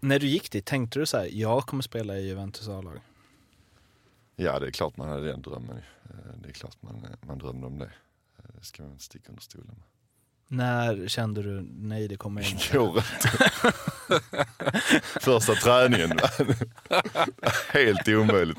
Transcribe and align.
när 0.00 0.18
du 0.18 0.26
gick 0.26 0.50
dit, 0.50 0.64
tänkte 0.66 0.98
du 0.98 1.06
så 1.06 1.16
här, 1.18 1.28
jag 1.32 1.66
kommer 1.66 1.82
spela 1.82 2.18
i 2.18 2.26
Juventus 2.28 2.68
A-lag? 2.68 3.00
Ja, 4.36 4.58
det 4.58 4.66
är 4.66 4.70
klart 4.70 4.96
man 4.96 5.08
hade 5.08 5.26
den 5.26 5.42
drömmen. 5.42 5.76
Eh, 6.04 6.10
Det 6.42 6.48
är 6.48 6.52
klart 6.52 6.76
man, 6.80 7.06
man 7.26 7.38
drömde 7.38 7.66
om 7.66 7.78
det. 7.78 7.84
Eh, 8.38 8.44
Det 8.58 8.64
ska 8.64 8.82
man 8.82 8.98
sticka 8.98 9.28
under 9.28 9.42
stolen 9.42 9.66
med. 9.68 9.84
När 10.52 11.08
kände 11.08 11.42
du, 11.42 11.60
nej 11.72 12.08
det 12.08 12.16
kommer 12.16 12.42
jag 12.42 12.50
inte? 12.50 12.76
Går 12.76 12.96
inte. 12.96 13.28
Första 15.20 15.54
träningen. 15.54 16.18
Helt 17.72 18.08
omöjligt 18.08 18.58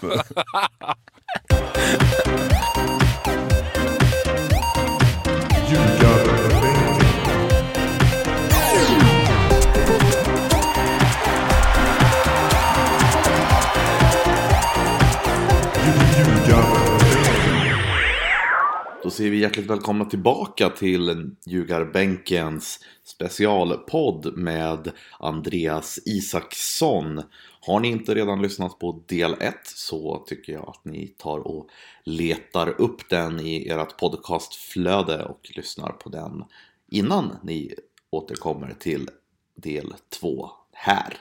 säger 19.22 19.32
vi 19.32 19.40
hjärtligt 19.40 19.70
välkomna 19.70 20.06
tillbaka 20.06 20.70
till 20.70 21.32
Ljugarbänkens 21.46 22.80
specialpodd 23.04 24.38
med 24.38 24.92
Andreas 25.20 26.00
Isaksson. 26.06 27.22
Har 27.62 27.80
ni 27.80 27.88
inte 27.88 28.16
redan 28.16 28.42
lyssnat 28.42 28.80
på 28.80 29.04
del 29.08 29.34
1 29.40 29.56
så 29.64 30.24
tycker 30.28 30.54
jag 30.54 30.70
att 30.70 30.86
ni 30.86 31.08
tar 31.08 31.40
och 31.40 31.70
letar 32.04 32.82
upp 32.82 33.10
den 33.10 33.40
i 33.40 33.68
ert 33.68 33.98
podcastflöde 33.98 35.24
och 35.24 35.52
lyssnar 35.56 35.90
på 35.90 36.10
den 36.10 36.44
innan 36.92 37.38
ni 37.44 37.76
återkommer 38.10 38.76
till 38.80 39.10
del 39.56 39.94
2 40.20 40.50
här. 40.74 41.18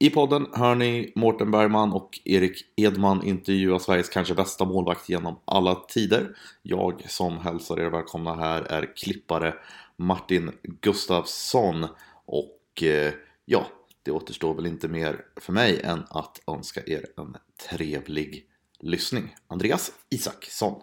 I 0.00 0.10
podden 0.10 0.46
hör 0.54 0.74
ni 0.74 1.12
Mårten 1.14 1.50
Bergman 1.50 1.92
och 1.92 2.20
Erik 2.24 2.64
Edman 2.76 3.22
intervjua 3.24 3.78
Sveriges 3.78 4.08
kanske 4.08 4.34
bästa 4.34 4.64
målvakt 4.64 5.08
genom 5.08 5.40
alla 5.44 5.74
tider. 5.74 6.36
Jag 6.62 7.10
som 7.10 7.38
hälsar 7.38 7.80
er 7.80 7.90
välkomna 7.90 8.34
här 8.34 8.62
är 8.62 8.96
klippare 8.96 9.54
Martin 9.96 10.52
Gustafsson 10.62 11.86
och 12.26 12.82
eh, 12.82 13.12
ja, 13.44 13.66
det 14.02 14.10
återstår 14.10 14.54
väl 14.54 14.66
inte 14.66 14.88
mer 14.88 15.16
för 15.36 15.52
mig 15.52 15.80
än 15.80 16.04
att 16.10 16.40
önska 16.46 16.80
er 16.86 17.06
en 17.16 17.36
trevlig 17.70 18.44
lyssning. 18.80 19.34
Andreas 19.48 19.92
Isaksson. 20.10 20.80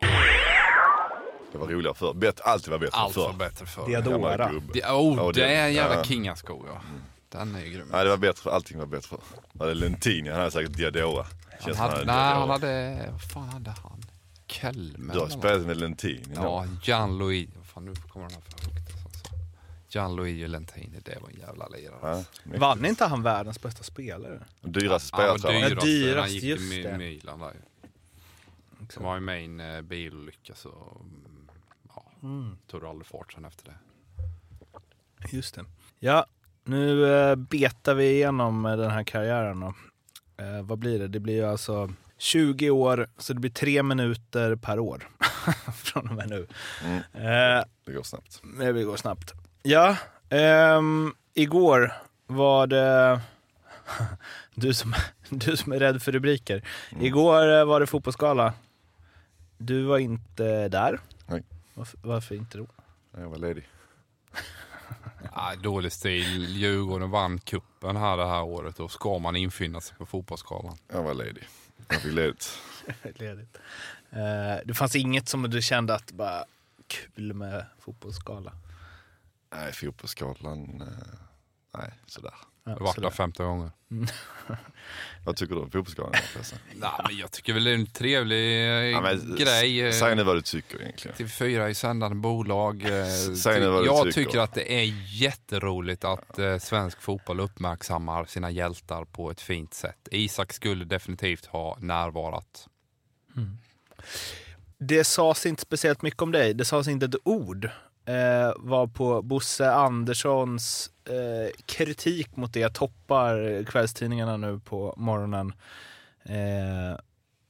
Det 1.51 1.57
var 1.57 1.67
roligare 1.67 1.95
förr. 1.95 2.33
Alltid 2.43 2.71
var 2.71 2.79
bättre 2.79 2.97
Allt 2.97 3.17
var 3.17 3.31
förr. 3.31 3.39
bättre 3.39 3.65
förr. 3.65 3.87
Diadora. 3.87 4.51
Oh, 4.93 5.31
det 5.33 5.43
är 5.43 5.67
en 5.67 5.73
jävla 5.73 6.03
kingasko 6.03 6.63
ja. 6.67 6.81
Den 7.35 7.55
är 7.55 7.61
ju 7.65 7.69
grym. 7.71 7.87
Nej, 7.91 8.03
det 8.03 8.09
var 8.09 8.17
bättre. 8.17 8.51
Allting 8.51 8.77
var 8.79 8.85
bättre 8.85 9.17
det 9.53 9.73
Lentini? 9.73 10.29
Han 10.29 10.39
hade 10.39 10.51
säkert 10.51 10.73
Diadora. 10.77 11.23
Han 11.23 11.61
Känns 11.61 11.77
som 11.77 11.89
hade, 11.89 12.05
nej, 12.05 12.15
han 12.33 12.49
hade, 12.49 13.07
vad 13.11 13.21
fan 13.21 13.49
hade 13.49 13.69
han? 13.69 14.01
Kelme? 14.47 15.13
Du 15.13 15.19
har 15.19 15.29
spelat 15.29 15.61
med 15.61 15.77
Lentini? 15.77 16.23
Ja, 16.35 16.65
Gianluigi. 16.83 17.49
Vad 17.57 17.65
fan, 17.65 17.85
nu 17.85 17.93
kommer 17.95 18.27
den 18.27 18.35
här 18.35 18.41
för 18.41 18.65
högt. 18.71 19.05
Alltså. 19.05 19.33
Gianluigi 19.89 20.47
Lentini, 20.47 20.99
det 21.05 21.17
var 21.21 21.29
en 21.29 21.35
jävla 21.39 21.67
lirare. 21.67 21.99
Ja, 22.01 22.23
mäktigt. 22.43 22.61
Vann 22.61 22.85
inte 22.85 23.05
han 23.05 23.23
världens 23.23 23.61
bästa 23.61 23.83
spelare? 23.83 24.43
Dyraste 24.61 25.15
Han 25.15 25.27
var 25.27 25.37
spelare 25.37 25.39
tror 25.39 25.53
jag. 25.53 25.69
dyrast, 25.71 25.85
dyrast, 25.85 26.19
han 26.19 26.29
gick 26.33 26.43
just 26.43 26.71
till 26.71 26.83
det. 26.83 26.89
Mi- 26.93 26.97
Milan 26.97 27.39
där. 27.39 27.53
Det 28.79 28.99
var 28.99 29.15
ju 29.15 29.21
med 29.21 29.41
i 29.41 29.45
en 29.45 29.59
eh, 29.59 29.81
bilolycka 29.81 30.55
så 30.55 30.69
mm, 30.99 31.49
ja, 31.95 32.03
Mm. 32.23 32.57
tog 32.67 32.81
det 32.81 32.89
aldrig 32.89 33.07
fart 33.07 33.33
sen 33.33 33.45
efter 33.45 33.65
det. 33.65 33.75
Just 35.35 35.55
det. 35.55 35.65
Ja, 35.99 36.25
nu 36.65 37.13
eh, 37.15 37.35
betar 37.35 37.93
vi 37.93 38.11
igenom 38.11 38.65
eh, 38.65 38.77
den 38.77 38.91
här 38.91 39.03
karriären 39.03 39.59
då. 39.59 39.73
Eh, 40.43 40.61
vad 40.63 40.77
blir 40.79 40.99
det? 40.99 41.07
Det 41.07 41.19
blir 41.19 41.33
ju 41.33 41.45
alltså 41.45 41.89
20 42.17 42.69
år, 42.69 43.07
så 43.17 43.33
det 43.33 43.39
blir 43.39 43.51
tre 43.51 43.83
minuter 43.83 44.55
per 44.55 44.79
år 44.79 45.07
från 45.75 46.09
och 46.09 46.15
med 46.15 46.29
nu. 46.29 46.47
Mm. 46.85 46.97
Eh, 46.97 47.63
Det 47.85 47.91
går 47.91 48.03
snabbt. 48.03 48.41
det 48.59 48.83
går 48.83 48.97
snabbt. 48.97 49.33
Ja, 49.63 49.97
ehm, 50.29 51.13
igår 51.33 51.93
var 52.27 52.67
det... 52.67 53.19
Du 54.55 54.73
som, 54.73 54.93
du 55.29 55.57
som 55.57 55.71
är 55.73 55.79
rädd 55.79 56.01
för 56.01 56.11
rubriker. 56.11 56.67
Mm. 56.91 57.05
Igår 57.05 57.65
var 57.65 57.79
det 57.79 57.87
fotbollsgala. 57.87 58.53
Du 59.57 59.83
var 59.83 59.97
inte 59.97 60.67
där. 60.67 60.99
Nej. 61.27 61.43
Varför, 61.73 61.99
varför 62.03 62.35
inte 62.35 62.57
då? 62.57 62.67
Jag 63.17 63.29
var 63.29 63.37
ledig. 63.37 63.67
Ah, 65.33 65.55
dålig 65.55 65.91
stil. 65.91 66.45
Djurgården 66.57 67.09
vann 67.11 67.39
kuppen 67.39 67.95
här 67.95 68.17
det 68.17 68.27
här 68.27 68.43
året 68.43 68.79
och 68.79 68.91
ska 68.91 69.19
man 69.19 69.35
infinna 69.35 69.81
sig 69.81 69.97
på 69.97 70.05
fotbollsgalan. 70.05 70.77
Jag 70.87 71.03
var 71.03 71.13
ledig. 71.13 71.47
Jag 71.87 72.01
fick 72.01 72.13
ledigt. 72.13 72.59
Ledigt. 73.15 73.57
Eh, 74.09 74.65
det 74.65 74.73
fanns 74.73 74.95
inget 74.95 75.29
som 75.29 75.41
du 75.49 75.61
kände 75.61 75.95
att 75.95 76.11
bara 76.11 76.43
kul 76.87 77.33
med 77.33 77.65
fotbollsgala? 77.79 78.53
Nej, 79.55 79.73
fotbollsskalan. 79.73 80.81
eh, 80.81 81.17
Nej, 81.77 81.91
sådär. 82.05 82.33
Ja, 82.65 82.77
varit 82.79 83.01
där 83.01 83.09
15 83.09 83.45
gånger. 83.45 83.71
Vad 85.25 85.35
tycker 85.35 85.55
du 85.55 85.61
om? 85.61 85.69
Nej, 86.75 86.89
men 87.07 87.17
jag 87.17 87.31
tycker 87.31 87.53
väl 87.53 87.63
det 87.63 87.71
är 87.71 87.75
en 87.75 87.85
trevlig 87.85 88.37
eh, 88.55 88.85
Ja, 88.91 89.01
men 89.01 89.35
grej. 89.35 89.81
eh, 89.81 89.91
Säg 89.91 90.15
nu 90.15 90.23
vad 90.23 90.35
du 90.35 90.41
tycker 90.41 90.81
egentligen. 90.81 91.17
TV4 91.17 91.69
är 91.69 91.73
sändande 91.73 92.15
bolag. 92.15 92.81
eh, 92.85 93.05
Säg 93.35 93.59
nu 93.59 93.67
vad 93.69 93.81
du 93.83 93.85
jag 93.85 94.03
tycker. 94.05 94.11
tycker 94.25 94.39
att 94.39 94.53
det 94.53 94.73
är 94.81 94.93
jätteroligt 95.21 96.03
att 96.03 96.39
eh, 96.39 96.57
svensk 96.57 97.01
fotboll 97.01 97.39
uppmärksammar 97.39 98.25
sina 98.25 98.51
hjältar 98.51 99.05
på 99.05 99.31
ett 99.31 99.41
fint 99.41 99.73
sätt. 99.73 100.07
Isak 100.11 100.53
skulle 100.53 100.85
definitivt 100.85 101.45
ha 101.45 101.77
närvarat. 101.79 102.67
Det 104.77 105.03
sades 105.03 105.45
inte 105.45 105.61
speciellt 105.61 106.01
mycket 106.01 106.21
om 106.21 106.31
dig. 106.31 106.53
Det 106.53 106.65
sades 106.65 106.87
inte 106.87 107.05
ett 107.05 107.15
ord. 107.23 107.65
Eh, 108.05 108.53
var 108.57 108.87
på 108.87 109.21
Bosse 109.21 109.71
Anderssons 109.71 110.91
eh, 111.09 111.51
kritik 111.65 112.35
mot 112.35 112.53
det 112.53 112.73
toppar 112.73 113.63
kvällstidningarna 113.63 114.37
nu 114.37 114.59
på 114.59 114.93
morgonen. 114.97 115.53
Eh, 116.23 116.99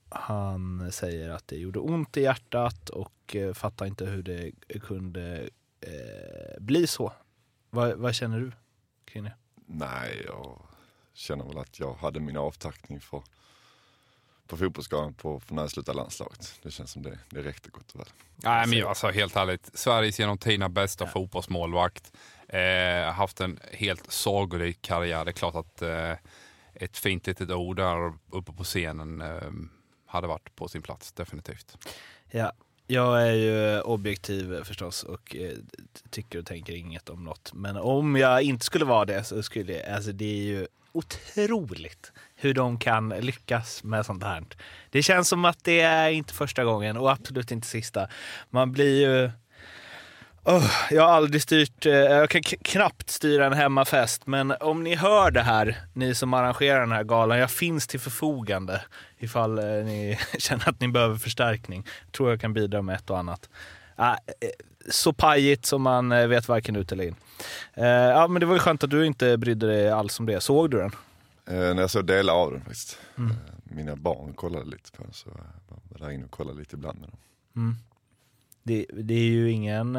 han 0.09 0.91
säger 0.91 1.29
att 1.29 1.47
det 1.47 1.57
gjorde 1.57 1.79
ont 1.79 2.17
i 2.17 2.21
hjärtat 2.21 2.89
och 2.89 3.35
eh, 3.35 3.53
fattar 3.53 3.85
inte 3.85 4.05
hur 4.05 4.23
det 4.23 4.51
kunde 4.79 5.49
eh, 5.81 6.59
bli 6.59 6.88
så. 6.88 7.13
Vad, 7.69 7.97
vad 7.97 8.16
känner 8.16 8.39
du 8.39 8.51
kring 9.05 9.23
det? 9.23 9.33
Nej, 9.66 10.23
jag 10.27 10.61
känner 11.13 11.45
väl 11.45 11.57
att 11.57 11.79
jag 11.79 11.93
hade 11.93 12.19
min 12.19 12.37
avtackning 12.37 13.01
för, 13.01 13.23
på 14.47 14.57
fotbollsskalan 14.57 15.13
på, 15.13 15.39
för 15.39 15.55
när 15.55 15.63
jag 15.63 15.72
slutade 15.72 15.97
landslaget. 15.97 16.59
Det 16.63 16.72
känns 16.72 16.91
som 16.91 17.01
det, 17.01 17.19
det 17.29 17.41
räckte 17.41 17.69
gott 17.69 17.91
och 17.91 17.99
väl. 17.99 18.07
Nej, 18.35 18.67
men 18.67 18.87
alltså 18.87 19.07
helt 19.07 19.35
ärligt. 19.35 19.69
Sveriges 19.73 20.19
genom 20.19 20.37
tiderna 20.37 20.69
bästa 20.69 21.07
fotbollsmålvakt. 21.07 22.11
Eh, 22.50 23.13
haft 23.13 23.41
en 23.41 23.59
helt 23.72 24.11
sagolik 24.11 24.81
karriär. 24.81 25.25
Det 25.25 25.31
är 25.31 25.33
klart 25.33 25.56
att 25.56 25.81
eh, 25.81 26.11
ett 26.73 26.97
fint 26.97 27.28
litet 27.28 27.50
ord 27.50 27.75
där 27.75 28.13
uppe 28.29 28.51
på 28.51 28.63
scenen 28.63 29.22
eh, 29.22 29.51
hade 30.06 30.28
varit 30.28 30.55
på 30.55 30.67
sin 30.67 30.81
plats, 30.81 31.11
definitivt. 31.11 31.78
Ja, 32.31 32.51
jag 32.88 33.28
är 33.28 33.34
ju 33.34 33.81
objektiv 33.81 34.63
förstås 34.63 35.03
och 35.03 35.35
eh, 35.35 35.57
tycker 36.09 36.39
och 36.39 36.45
tänker 36.45 36.73
inget 36.73 37.09
om 37.09 37.23
något. 37.23 37.53
Men 37.53 37.78
om 37.78 38.16
jag 38.16 38.41
inte 38.41 38.66
skulle 38.66 38.85
vara 38.85 39.05
det 39.05 39.23
så 39.23 39.44
skulle 39.44 39.73
jag, 39.73 39.95
alltså 39.95 40.11
det 40.11 40.25
är 40.25 40.44
ju 40.44 40.67
otroligt 40.91 42.11
hur 42.35 42.53
de 42.53 42.79
kan 42.79 43.09
lyckas 43.09 43.84
med 43.84 44.05
sånt 44.05 44.23
här. 44.23 44.44
Det 44.89 45.03
känns 45.03 45.29
som 45.29 45.45
att 45.45 45.63
det 45.63 45.81
är 45.81 46.09
inte 46.09 46.34
första 46.34 46.63
gången 46.63 46.97
och 46.97 47.11
absolut 47.11 47.51
inte 47.51 47.67
sista. 47.67 48.07
Man 48.50 48.72
blir 48.72 49.01
ju... 49.01 49.31
Åh, 50.47 50.72
jag 50.91 51.03
har 51.03 51.09
aldrig 51.13 51.41
styrt, 51.41 51.85
eh, 51.85 51.94
jag 51.94 52.29
kan 52.29 52.41
knappt 52.41 53.09
styra 53.09 53.45
en 53.45 53.53
hemmafest, 53.53 54.28
men 54.28 54.53
om 54.59 54.83
ni 54.83 54.95
hör 54.95 55.31
det 55.31 55.41
här, 55.41 55.78
ni 55.94 56.16
som 56.16 56.33
arrangerar 56.33 56.79
den 56.79 56.91
här 56.91 57.03
galan, 57.03 57.37
jag 57.37 57.52
finns 57.52 57.87
till 57.87 57.99
förfogande 57.99 58.81
ifall 59.17 59.58
eh, 59.58 59.64
ni 59.64 60.19
känner 60.37 60.69
att 60.69 60.79
ni 60.79 60.87
behöver 60.87 61.17
förstärkning. 61.17 61.87
Tror 62.11 62.29
jag 62.29 62.41
kan 62.41 62.53
bidra 62.53 62.81
med 62.81 62.96
ett 62.96 63.09
och 63.09 63.19
annat. 63.19 63.49
Äh, 63.97 64.11
eh, 64.11 64.16
så 64.90 65.14
pajigt 65.14 65.66
som 65.66 65.81
man 65.81 66.09
vet 66.09 66.47
varken 66.47 66.75
ut 66.75 66.91
eller 66.91 67.03
in. 67.03 67.16
Ja, 67.75 68.28
men 68.28 68.40
det 68.40 68.46
var 68.46 68.53
ju 68.53 68.59
skönt 68.59 68.84
att 68.84 68.90
du 68.90 69.05
inte 69.05 69.37
brydde 69.37 69.67
dig 69.67 69.91
alls 69.91 70.19
om 70.19 70.25
det. 70.25 70.41
Såg 70.41 70.72
du 70.72 70.78
den? 70.78 70.91
Eh, 71.47 71.75
när 71.75 71.81
jag 71.81 71.90
såg 71.90 72.05
delar 72.05 72.34
av 72.34 72.52
den 72.52 72.61
faktiskt. 72.61 72.99
Mm. 73.17 73.35
Mina 73.64 73.96
barn 73.96 74.34
kollade 74.34 74.66
lite 74.66 74.91
på 74.91 75.03
den 75.03 75.14
så 75.14 75.29
jag 75.69 75.99
var 75.99 76.08
där 76.08 76.14
inne 76.14 76.25
och 76.25 76.31
kollade 76.31 76.59
lite 76.59 76.75
ibland 76.75 76.99
med 76.99 77.09
dem. 77.09 77.17
Mm. 77.55 77.75
Det, 78.64 78.85
det 78.93 79.14
är 79.14 79.29
ju 79.29 79.52
ingen... 79.52 79.97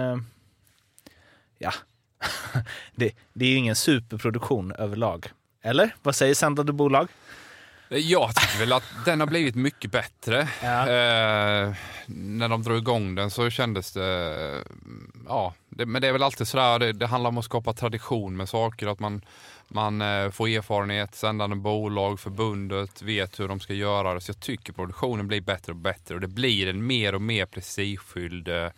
eh, 1.61 1.67
Ja. 1.67 1.73
det, 2.94 3.12
det 3.32 3.44
är 3.44 3.49
ju 3.49 3.56
ingen 3.56 3.76
superproduktion 3.76 4.73
överlag. 4.73 5.26
Eller? 5.62 5.94
Vad 6.03 6.17
säger 6.17 6.35
sändande 6.35 6.73
bolag? 6.73 7.08
Jag 7.88 8.35
tycker 8.35 8.58
väl 8.58 8.73
att 8.73 8.85
den 9.05 9.20
har 9.20 9.26
blivit 9.26 9.55
mycket 9.55 9.91
bättre. 9.91 10.49
Ja. 10.62 10.81
Eh, 10.88 11.75
när 12.06 12.49
de 12.49 12.62
drog 12.62 12.79
igång 12.79 13.14
den 13.14 13.31
så 13.31 13.50
kändes 13.50 13.93
det, 13.93 14.64
ja, 15.29 15.55
det, 15.69 15.87
men 15.87 16.03
det 16.03 16.08
är 16.08 16.12
väl 16.12 16.23
alltid 16.23 16.49
sådär, 16.49 16.79
det, 16.79 16.93
det 16.93 17.06
handlar 17.06 17.29
om 17.29 17.38
att 17.38 17.44
skapa 17.44 17.73
tradition 17.73 18.37
med 18.37 18.49
saker, 18.49 18.87
att 18.87 19.00
man, 19.00 19.23
man 19.69 20.03
eh, 20.03 20.31
får 20.31 20.49
erfarenhet, 20.49 21.14
sändande 21.14 21.56
bolag, 21.56 22.20
förbundet, 22.20 23.03
vet 23.03 23.41
hur 23.41 23.49
de 23.49 23.61
ska 23.61 23.75
göra. 23.75 24.20
Så 24.20 24.31
jag 24.31 24.41
tycker 24.41 24.73
produktionen 24.73 25.29
blir 25.29 25.41
bättre 25.41 25.73
och 25.73 25.79
bättre 25.79 26.14
och 26.14 26.20
det 26.20 26.29
blir 26.29 26.69
en 26.69 26.87
mer 26.87 27.14
och 27.14 27.23
mer 27.23 27.47
prestigefylld 27.47 28.49
eh, 28.49 28.69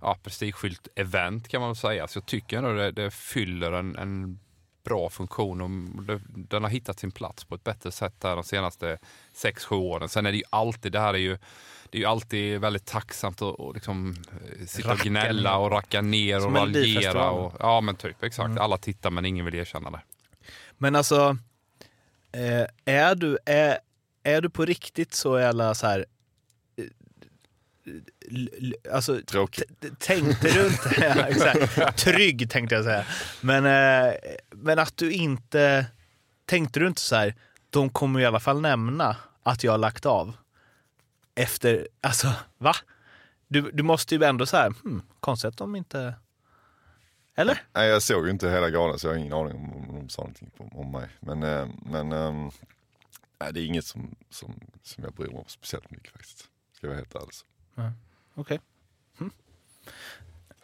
ja, 0.00 0.18
prestigefyllt 0.22 0.88
event 0.96 1.48
kan 1.48 1.60
man 1.60 1.70
väl 1.70 1.76
säga. 1.76 2.08
Så 2.08 2.18
jag 2.18 2.26
tycker 2.26 2.58
ändå 2.58 2.72
det, 2.72 2.90
det 2.90 3.10
fyller 3.10 3.72
en, 3.72 3.96
en 3.96 4.38
bra 4.84 5.10
funktion 5.10 5.60
och 5.60 6.02
det, 6.02 6.20
den 6.26 6.62
har 6.62 6.70
hittat 6.70 6.98
sin 6.98 7.10
plats 7.10 7.44
på 7.44 7.54
ett 7.54 7.64
bättre 7.64 7.92
sätt 7.92 8.20
där 8.20 8.36
de 8.36 8.44
senaste 8.44 8.98
6-7 9.34 9.74
åren. 9.74 10.08
Sen 10.08 10.26
är 10.26 10.32
det 10.32 10.38
ju 10.38 10.44
alltid, 10.50 10.92
det 10.92 11.00
här 11.00 11.14
är 11.14 11.18
ju 11.18 11.38
det 11.90 11.98
är 11.98 12.00
ju 12.00 12.06
alltid 12.06 12.60
väldigt 12.60 12.86
tacksamt 12.86 13.42
att 13.42 13.54
och 13.54 13.74
liksom 13.74 14.16
eh, 14.60 14.66
sitta 14.66 14.92
och 14.92 14.98
gnälla 14.98 15.56
och 15.56 15.70
racka 15.70 16.00
ner 16.00 16.40
Som 16.40 16.56
och 16.56 16.60
raljera. 16.60 17.30
Och, 17.30 17.52
ja 17.58 17.80
men 17.80 17.96
typ, 17.96 18.22
exakt. 18.22 18.46
Mm. 18.46 18.62
Alla 18.62 18.78
tittar 18.78 19.10
men 19.10 19.24
ingen 19.24 19.44
vill 19.44 19.54
erkänna 19.54 19.90
det. 19.90 20.00
Men 20.78 20.96
alltså, 20.96 21.36
eh, 22.32 22.94
är, 22.94 23.14
du, 23.14 23.38
är, 23.46 23.78
är 24.22 24.40
du 24.40 24.50
på 24.50 24.64
riktigt 24.64 25.14
så 25.14 25.38
jävla 25.38 25.74
så 25.74 25.86
här... 25.86 26.06
eh, 27.90 28.94
Alltså, 28.94 29.20
tänkte 29.98 30.48
du 30.48 30.66
inte... 30.66 30.94
ja, 31.00 31.26
exakt. 31.26 31.98
Trygg 31.98 32.50
tänkte 32.50 32.74
jag 32.74 32.84
säga. 32.84 33.04
Men, 33.40 33.66
eh, 33.66 34.14
men 34.50 34.78
att 34.78 34.96
du 34.96 35.12
inte... 35.12 35.86
Tänkte 36.46 36.80
du 36.80 36.86
inte 36.86 37.00
så 37.00 37.16
här, 37.16 37.34
de 37.70 37.90
kommer 37.90 38.20
i 38.20 38.26
alla 38.26 38.40
fall 38.40 38.60
nämna 38.60 39.16
att 39.42 39.64
jag 39.64 39.72
har 39.72 39.78
lagt 39.78 40.06
av. 40.06 40.36
Efter, 41.34 41.88
alltså 42.00 42.32
va? 42.58 42.76
Du, 43.48 43.70
du 43.70 43.82
måste 43.82 44.14
ju 44.14 44.24
ändå 44.24 44.46
så 44.46 44.56
här, 44.56 44.74
hmm, 44.82 45.02
konstigt 45.20 45.48
att 45.48 45.56
de 45.56 45.76
inte... 45.76 46.14
Eller? 47.36 47.62
Nej, 47.72 47.88
jag 47.88 48.02
såg 48.02 48.24
ju 48.24 48.30
inte 48.30 48.50
hela 48.50 48.70
galan 48.70 48.98
så 48.98 49.06
jag 49.06 49.12
har 49.12 49.18
ingen 49.18 49.32
aning 49.32 49.56
om, 49.56 49.90
om 49.90 49.94
de 49.94 50.08
sa 50.08 50.22
någonting 50.22 50.50
om 50.56 50.92
mig. 50.92 51.08
Men, 51.20 51.42
eh, 51.42 51.68
men 51.82 52.08
nej, 53.40 53.52
det 53.52 53.60
är 53.60 53.66
inget 53.66 53.84
som, 53.84 54.14
som, 54.30 54.54
som 54.82 55.04
jag 55.04 55.12
bryr 55.12 55.26
mig 55.28 55.38
om 55.38 55.44
speciellt 55.46 55.90
mycket 55.90 56.12
faktiskt. 56.12 56.48
Ska 56.72 56.86
jag 56.86 56.88
vara 56.88 56.96
helt 56.96 57.14
ärlig. 57.14 57.34
Okej. 58.34 58.60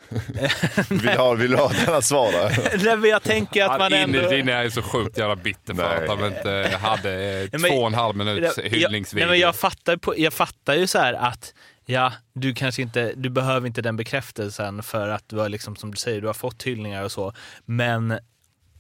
Vill 0.89 0.99
du 0.99 1.09
ha, 1.17 1.35
vill 1.35 1.51
du 1.51 1.57
ha 1.57 1.69
denna 1.87 2.03
svar? 2.03 2.33
Nej, 2.85 2.97
men 2.97 3.11
jag 3.11 3.23
tänker 3.23 3.65
att 3.65 3.79
man 3.79 3.93
ändå... 3.93 4.19
innerst 4.19 4.33
inne 4.33 4.53
är 4.53 4.63
jag 4.63 4.73
så 4.73 4.83
sjukt 4.83 5.19
jävla 5.19 5.37
bitter 5.37 5.75
för 5.75 5.83
Nej. 5.83 6.09
att 6.09 6.19
han 6.19 6.27
inte 6.27 6.77
hade 6.81 7.13
eh, 7.13 7.49
Ja, 7.53 7.59
men- 7.59 7.71
två 7.71 7.77
och 7.81 7.87
en 7.87 7.95
halv 7.95 8.17
minuts 8.17 8.59
hyllningsvideo. 8.59 9.27
nej, 9.27 9.31
men 9.33 9.41
jag, 9.41 9.57
fattar, 9.57 9.97
på, 9.97 10.15
jag 10.19 10.33
fattar 10.33 10.75
ju 10.75 10.87
så 10.87 10.99
här 10.99 11.15
att 11.15 11.55
ja, 11.87 12.13
du 12.33 12.55
kanske 12.55 12.83
inte, 12.83 13.13
du 13.17 13.31
behöver 13.31 13.67
inte 13.67 13.83
den 13.83 13.97
bekräftelsen 13.97 14.83
för 14.83 15.09
att 15.09 15.29
du 15.29 15.37
har 15.37 15.49
liksom, 15.49 15.77
som 15.77 15.91
du 15.91 15.97
säger, 15.97 16.21
du 16.21 16.27
har 16.27 16.35
fått 16.35 16.63
hyllningar 16.63 17.05
och 17.05 17.13
så. 17.13 17.33
Men 17.65 18.19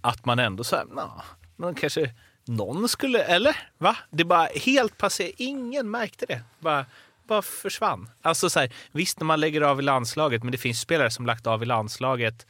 att 0.00 0.24
man 0.24 0.38
ändå 0.38 0.64
så 0.64 0.76
här, 0.76 0.84
nah, 0.84 1.22
men 1.56 1.74
kanske 1.74 2.10
någon 2.46 2.88
skulle, 2.88 3.22
eller? 3.22 3.56
Va? 3.78 3.96
Det 4.10 4.24
bara 4.24 4.48
helt 4.64 4.98
passé, 4.98 5.32
ingen 5.36 5.90
märkte 5.90 6.26
det. 6.26 6.40
Bara, 6.58 6.86
bara 7.26 7.42
försvann. 7.42 8.10
Alltså 8.22 8.50
så 8.50 8.60
här, 8.60 8.72
visst 8.92 9.20
när 9.20 9.24
man 9.24 9.40
lägger 9.40 9.60
av 9.60 9.78
i 9.78 9.82
landslaget, 9.82 10.42
men 10.42 10.52
det 10.52 10.58
finns 10.58 10.80
spelare 10.80 11.10
som 11.10 11.26
lagt 11.26 11.46
av 11.46 11.62
i 11.62 11.66
landslaget, 11.66 12.46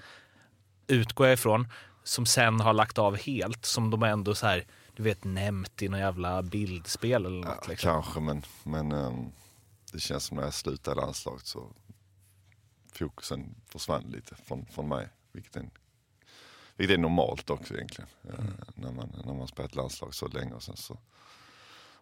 utgår 0.87 1.27
jag 1.27 1.35
ifrån, 1.35 1.69
som 2.05 2.27
sen 2.27 2.61
har 2.61 2.73
lagt 2.73 2.99
av 2.99 3.17
helt, 3.17 3.65
som 3.65 3.91
de 3.91 4.03
ändå 4.03 4.35
så 4.35 4.47
här, 4.47 4.67
du 4.97 5.03
vet, 5.03 5.25
nämnt 5.25 5.83
i 5.83 5.89
någon 5.89 6.01
jävla 6.01 6.43
bildspel 6.43 7.27
eller 7.27 7.37
något. 7.47 7.59
Ja, 7.63 7.69
liksom. 7.69 7.91
kanske, 7.93 8.21
men, 8.21 8.43
men 8.63 8.93
ehm, 8.93 9.33
det 9.93 10.01
känns 10.01 10.25
som 10.25 10.37
när 10.37 10.45
jag 10.45 10.55
slutade 10.55 11.01
landslaget 11.01 11.47
så 11.47 11.73
fokusen 12.93 13.55
försvann 13.67 14.03
lite 14.03 14.35
från, 14.35 14.67
från 14.67 14.89
mig. 14.89 15.09
Vilket 15.33 15.57
är, 15.57 15.61
en, 15.61 15.71
vilket 16.77 16.95
är 16.95 16.99
normalt 16.99 17.51
också 17.51 17.75
egentligen. 17.75 18.09
eh, 18.29 18.45
när, 18.75 18.93
man, 18.93 19.23
när 19.25 19.35
man 19.35 19.49
spelat 19.49 19.75
landslag 19.75 20.15
så 20.15 20.29
länge 20.29 20.53
och 20.55 20.63
sen 20.63 20.77
så 20.77 20.99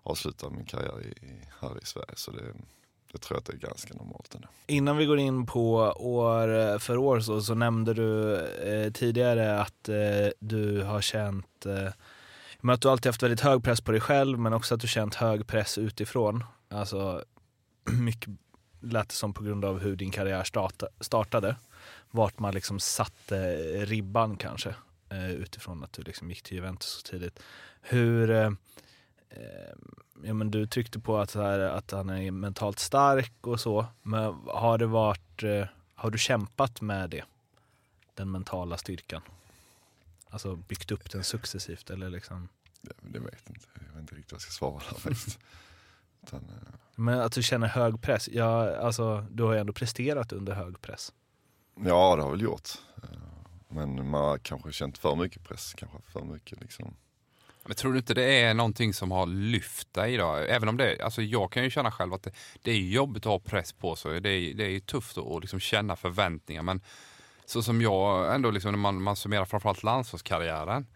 avslutar 0.04 0.50
min 0.50 0.64
karriär 0.64 1.02
i, 1.02 1.26
i, 1.26 1.40
här 1.60 1.82
i 1.82 1.86
Sverige. 1.86 2.14
Så 2.14 2.30
det, 2.30 2.42
jag 3.12 3.20
tror 3.20 3.36
jag 3.36 3.38
att 3.38 3.46
det 3.46 3.66
är 3.66 3.68
ganska 3.68 3.94
normalt 3.94 4.34
ändå. 4.34 4.48
Innan 4.66 4.96
vi 4.96 5.06
går 5.06 5.18
in 5.18 5.46
på 5.46 5.74
år 5.96 6.58
eh, 6.58 6.78
för 6.78 6.96
år 6.96 7.20
så, 7.20 7.42
så 7.42 7.54
nämnde 7.54 7.94
du 7.94 8.36
eh, 8.46 8.92
tidigare 8.92 9.60
att 9.60 9.88
eh, 9.88 10.28
du 10.40 10.82
har 10.82 11.00
känt 11.00 11.66
eh, 11.66 11.88
men 12.60 12.74
att 12.74 12.80
du 12.80 12.88
alltid 12.88 13.08
haft 13.10 13.22
väldigt 13.22 13.40
hög 13.40 13.64
press 13.64 13.80
på 13.80 13.92
dig 13.92 14.00
själv 14.00 14.38
men 14.38 14.52
också 14.52 14.74
att 14.74 14.80
du 14.80 14.88
känt 14.88 15.14
hög 15.14 15.46
press 15.46 15.78
utifrån. 15.78 16.44
Alltså 16.68 17.24
mycket 17.92 18.30
lät 18.80 19.08
det 19.08 19.14
som 19.14 19.34
på 19.34 19.42
grund 19.42 19.64
av 19.64 19.80
hur 19.80 19.96
din 19.96 20.10
karriär 20.10 20.44
starta, 20.44 20.88
startade. 21.00 21.56
Vart 22.10 22.38
man 22.38 22.54
liksom 22.54 22.80
satte 22.80 23.56
ribban 23.84 24.36
kanske 24.36 24.74
eh, 25.08 25.30
utifrån 25.30 25.84
att 25.84 25.92
du 25.92 26.02
liksom 26.02 26.28
gick 26.28 26.42
till 26.42 26.56
Juventus 26.56 26.88
så 26.88 27.02
tidigt. 27.02 27.40
Hur 27.80 28.30
eh, 28.30 28.50
ja, 30.22 30.34
men 30.34 30.50
du 30.50 30.66
tryckte 30.66 30.98
på 31.00 31.18
att, 31.18 31.34
här, 31.34 31.58
att 31.58 31.90
han 31.90 32.08
är 32.10 32.30
mentalt 32.30 32.78
stark 32.78 33.46
och 33.46 33.60
så. 33.60 33.86
Men 34.02 34.34
har 34.46 34.78
det 34.78 34.86
varit, 34.86 35.42
eh, 35.42 35.66
har 35.94 36.10
du 36.10 36.18
kämpat 36.18 36.80
med 36.80 37.10
det? 37.10 37.24
Den 38.14 38.30
mentala 38.30 38.76
styrkan? 38.76 39.22
Alltså 40.30 40.56
byggt 40.56 40.90
upp 40.90 41.10
den 41.10 41.24
successivt 41.24 41.90
eller 41.90 42.10
liksom? 42.10 42.48
Det, 42.82 42.92
det 43.00 43.18
vet 43.18 43.42
jag 43.46 43.56
inte. 43.56 43.66
Jag 43.74 43.92
vet 43.92 44.00
inte 44.00 44.14
riktigt 44.14 44.32
vad 44.32 44.36
jag 44.36 44.42
ska 44.42 44.50
svara 44.50 44.78
där 44.90 44.98
faktiskt. 45.00 45.38
Utan, 46.22 46.40
eh, 46.40 46.74
Men 46.94 47.20
att 47.20 47.32
du 47.32 47.42
känner 47.42 47.66
hög 47.66 48.00
press? 48.02 48.28
Ja, 48.32 48.76
alltså 48.76 49.26
du 49.30 49.42
har 49.42 49.52
ju 49.52 49.58
ändå 49.58 49.72
presterat 49.72 50.32
under 50.32 50.54
hög 50.54 50.80
press. 50.80 51.12
ja, 51.74 51.82
det 51.84 51.92
har 51.92 52.18
jag 52.18 52.30
väl 52.30 52.40
gjort. 52.42 52.68
Eh, 53.02 53.08
Men 53.68 54.10
man 54.10 54.20
har 54.20 54.38
kanske 54.38 54.72
känt 54.72 54.98
för 54.98 55.16
mycket 55.16 55.44
press. 55.44 55.74
Kanske 55.76 55.98
för 56.02 56.24
mycket 56.24 56.60
liksom. 56.60 56.94
Men 57.64 57.76
tror 57.76 57.92
du 57.92 57.98
inte 57.98 58.14
det 58.14 58.40
är 58.40 58.54
någonting 58.54 58.94
som 58.94 59.10
har 59.10 59.26
lyft 59.26 59.94
dig 59.94 60.16
då? 60.16 60.34
Även 60.34 60.68
om 60.68 60.76
det, 60.76 61.00
alltså 61.00 61.22
jag 61.22 61.52
kan 61.52 61.64
ju 61.64 61.70
känna 61.70 61.90
själv 61.90 62.14
att 62.14 62.22
det, 62.22 62.30
det 62.62 62.70
är 62.70 62.78
jobbigt 62.78 63.26
att 63.26 63.32
ha 63.32 63.38
press 63.38 63.72
på 63.72 63.96
sig. 63.96 64.20
Det 64.20 64.30
är, 64.30 64.54
det 64.54 64.64
är 64.64 64.80
tufft 64.80 65.18
att 65.18 65.40
liksom 65.40 65.60
känna 65.60 65.96
förväntningar. 65.96 66.62
Men 66.62 66.80
så 67.46 67.62
som 67.62 67.82
jag 67.82 68.34
ändå, 68.34 68.50
liksom, 68.50 68.72
när 68.72 68.78
man, 68.78 69.02
man 69.02 69.16
summerar 69.16 69.44
framförallt 69.44 69.82
landslagskarriären, 69.82 70.86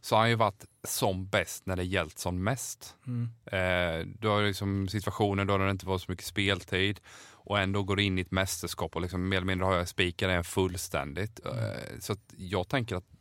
så 0.00 0.14
har 0.14 0.20
han 0.20 0.30
ju 0.30 0.36
varit 0.36 0.64
som 0.88 1.28
bäst 1.28 1.66
när 1.66 1.76
det 1.76 1.84
gällt 1.84 2.18
som 2.18 2.44
mest. 2.44 2.96
Mm. 3.06 3.30
Eh, 3.46 4.06
du 4.18 4.28
har 4.28 4.42
liksom 4.42 4.88
situationer 4.88 5.44
då 5.44 5.58
det 5.58 5.70
inte 5.70 5.86
var 5.86 5.98
så 5.98 6.10
mycket 6.12 6.26
speltid 6.26 7.00
och 7.32 7.58
ändå 7.58 7.82
går 7.82 8.00
in 8.00 8.18
i 8.18 8.20
ett 8.20 8.30
mästerskap 8.30 8.96
och 8.96 9.02
liksom 9.02 9.28
mer 9.28 9.36
eller 9.36 9.46
mindre 9.46 9.64
har 9.64 9.74
jag 9.74 9.88
spikat 9.88 10.28
den 10.28 10.44
fullständigt. 10.44 11.40
Eh, 11.46 11.98
så 12.00 12.16
jag 12.36 12.68
tänker 12.68 12.96
att 12.96 13.15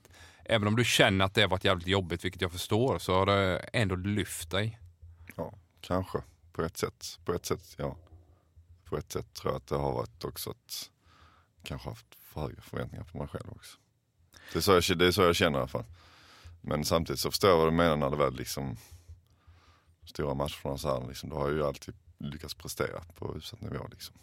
även 0.46 0.68
om 0.68 0.76
du 0.76 0.86
känner 0.86 1.26
att 1.26 1.34
det 1.34 1.42
har 1.42 1.48
varit 1.48 1.64
jävligt 1.64 1.88
jobbigt, 1.88 2.26
vilket 2.26 2.42
jag 2.42 2.52
förstår, 2.52 3.00
så 3.00 3.14
har 3.14 3.26
det 3.26 3.58
ändå 3.58 3.96
lyft 3.96 4.52
dig. 4.52 4.80
Ja, 5.36 5.54
kanske. 5.82 6.22
På 6.52 6.62
ett 6.62 6.78
sätt. 6.78 7.20
På 7.26 7.34
ett 7.34 7.46
sätt, 7.46 7.76
ja. 7.78 7.98
På 8.84 8.98
ett 8.98 9.12
sätt 9.12 9.34
tror 9.34 9.54
jag 9.54 9.58
att 9.58 9.68
det 9.68 9.76
har 9.76 9.94
varit 9.94 10.24
också 10.24 10.50
att 10.50 10.90
kanske 11.64 11.90
haft 11.90 12.06
för 12.16 12.42
höga 12.42 12.62
förväntningar 12.62 13.04
på 13.04 13.18
mig 13.18 13.28
själv 13.28 13.50
också. 13.50 13.78
Det 14.54 14.60
är 14.60 14.62
så 14.62 14.72
jag, 14.72 14.98
det 14.98 15.08
är 15.08 15.12
så 15.12 15.22
jag 15.22 15.36
känner 15.36 15.58
i 15.58 15.62
alla 15.62 15.68
fall. 15.68 15.86
Men 16.62 16.86
samtidigt 16.86 17.20
så 17.20 17.32
förstår 17.32 17.50
jag 17.50 17.58
vad 17.58 17.68
du 17.68 17.72
menar 17.72 17.98
när 17.98 18.10
det 18.10 18.18
väl 18.18 18.36
liksom 18.36 18.78
stora 20.06 20.34
matcherna 20.34 20.78
så 20.78 21.00
här, 21.00 21.08
liksom, 21.08 21.30
då 21.30 21.36
har 21.36 21.48
jag 21.48 21.58
ju 21.58 21.66
alltid 21.66 21.96
lyckats 22.18 22.54
prestera 22.54 23.04
på 23.16 23.38
utsatt 23.38 23.62
nivå 23.62 23.88
liksom. 23.92 24.16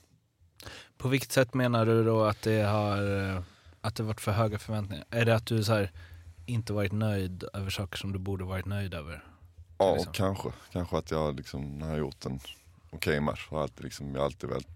På 0.99 1.09
vilket 1.09 1.33
sätt 1.33 1.55
menar 1.55 1.87
du 1.87 2.05
då 2.05 2.25
att 2.25 2.43
det 2.43 2.63
har 2.63 3.21
eh, 3.21 3.43
att 3.81 3.97
det 3.97 4.03
varit 4.03 4.21
för 4.21 4.33
höga 4.33 4.59
förväntningar? 4.59 5.05
Är 5.11 5.25
det 5.25 5.35
att 5.35 5.47
du 5.47 5.65
så 5.65 5.73
här, 5.73 5.93
inte 6.47 6.73
varit 6.73 6.93
nöjd 6.93 7.45
över 7.53 7.71
saker 7.71 7.99
som 7.99 8.13
du 8.13 8.19
borde 8.19 8.45
varit 8.45 8.67
nöjd 8.67 8.95
över? 8.95 9.25
Ja, 9.79 9.95
Liksom. 9.95 10.13
kanske. 10.13 10.53
Kanske 10.73 10.99
att 10.99 11.11
jag 11.11 11.37
liksom, 11.37 11.79
när 11.79 11.87
jag 11.87 11.93
har 11.93 11.99
gjort 11.99 12.27
en 12.27 12.41
okej 12.91 13.21
match, 13.21 13.49
har 13.51 13.63
alltid 13.63 13.85
liksom, 13.85 14.15
jag 14.15 14.25
alltid 14.25 14.49
velat 14.49 14.67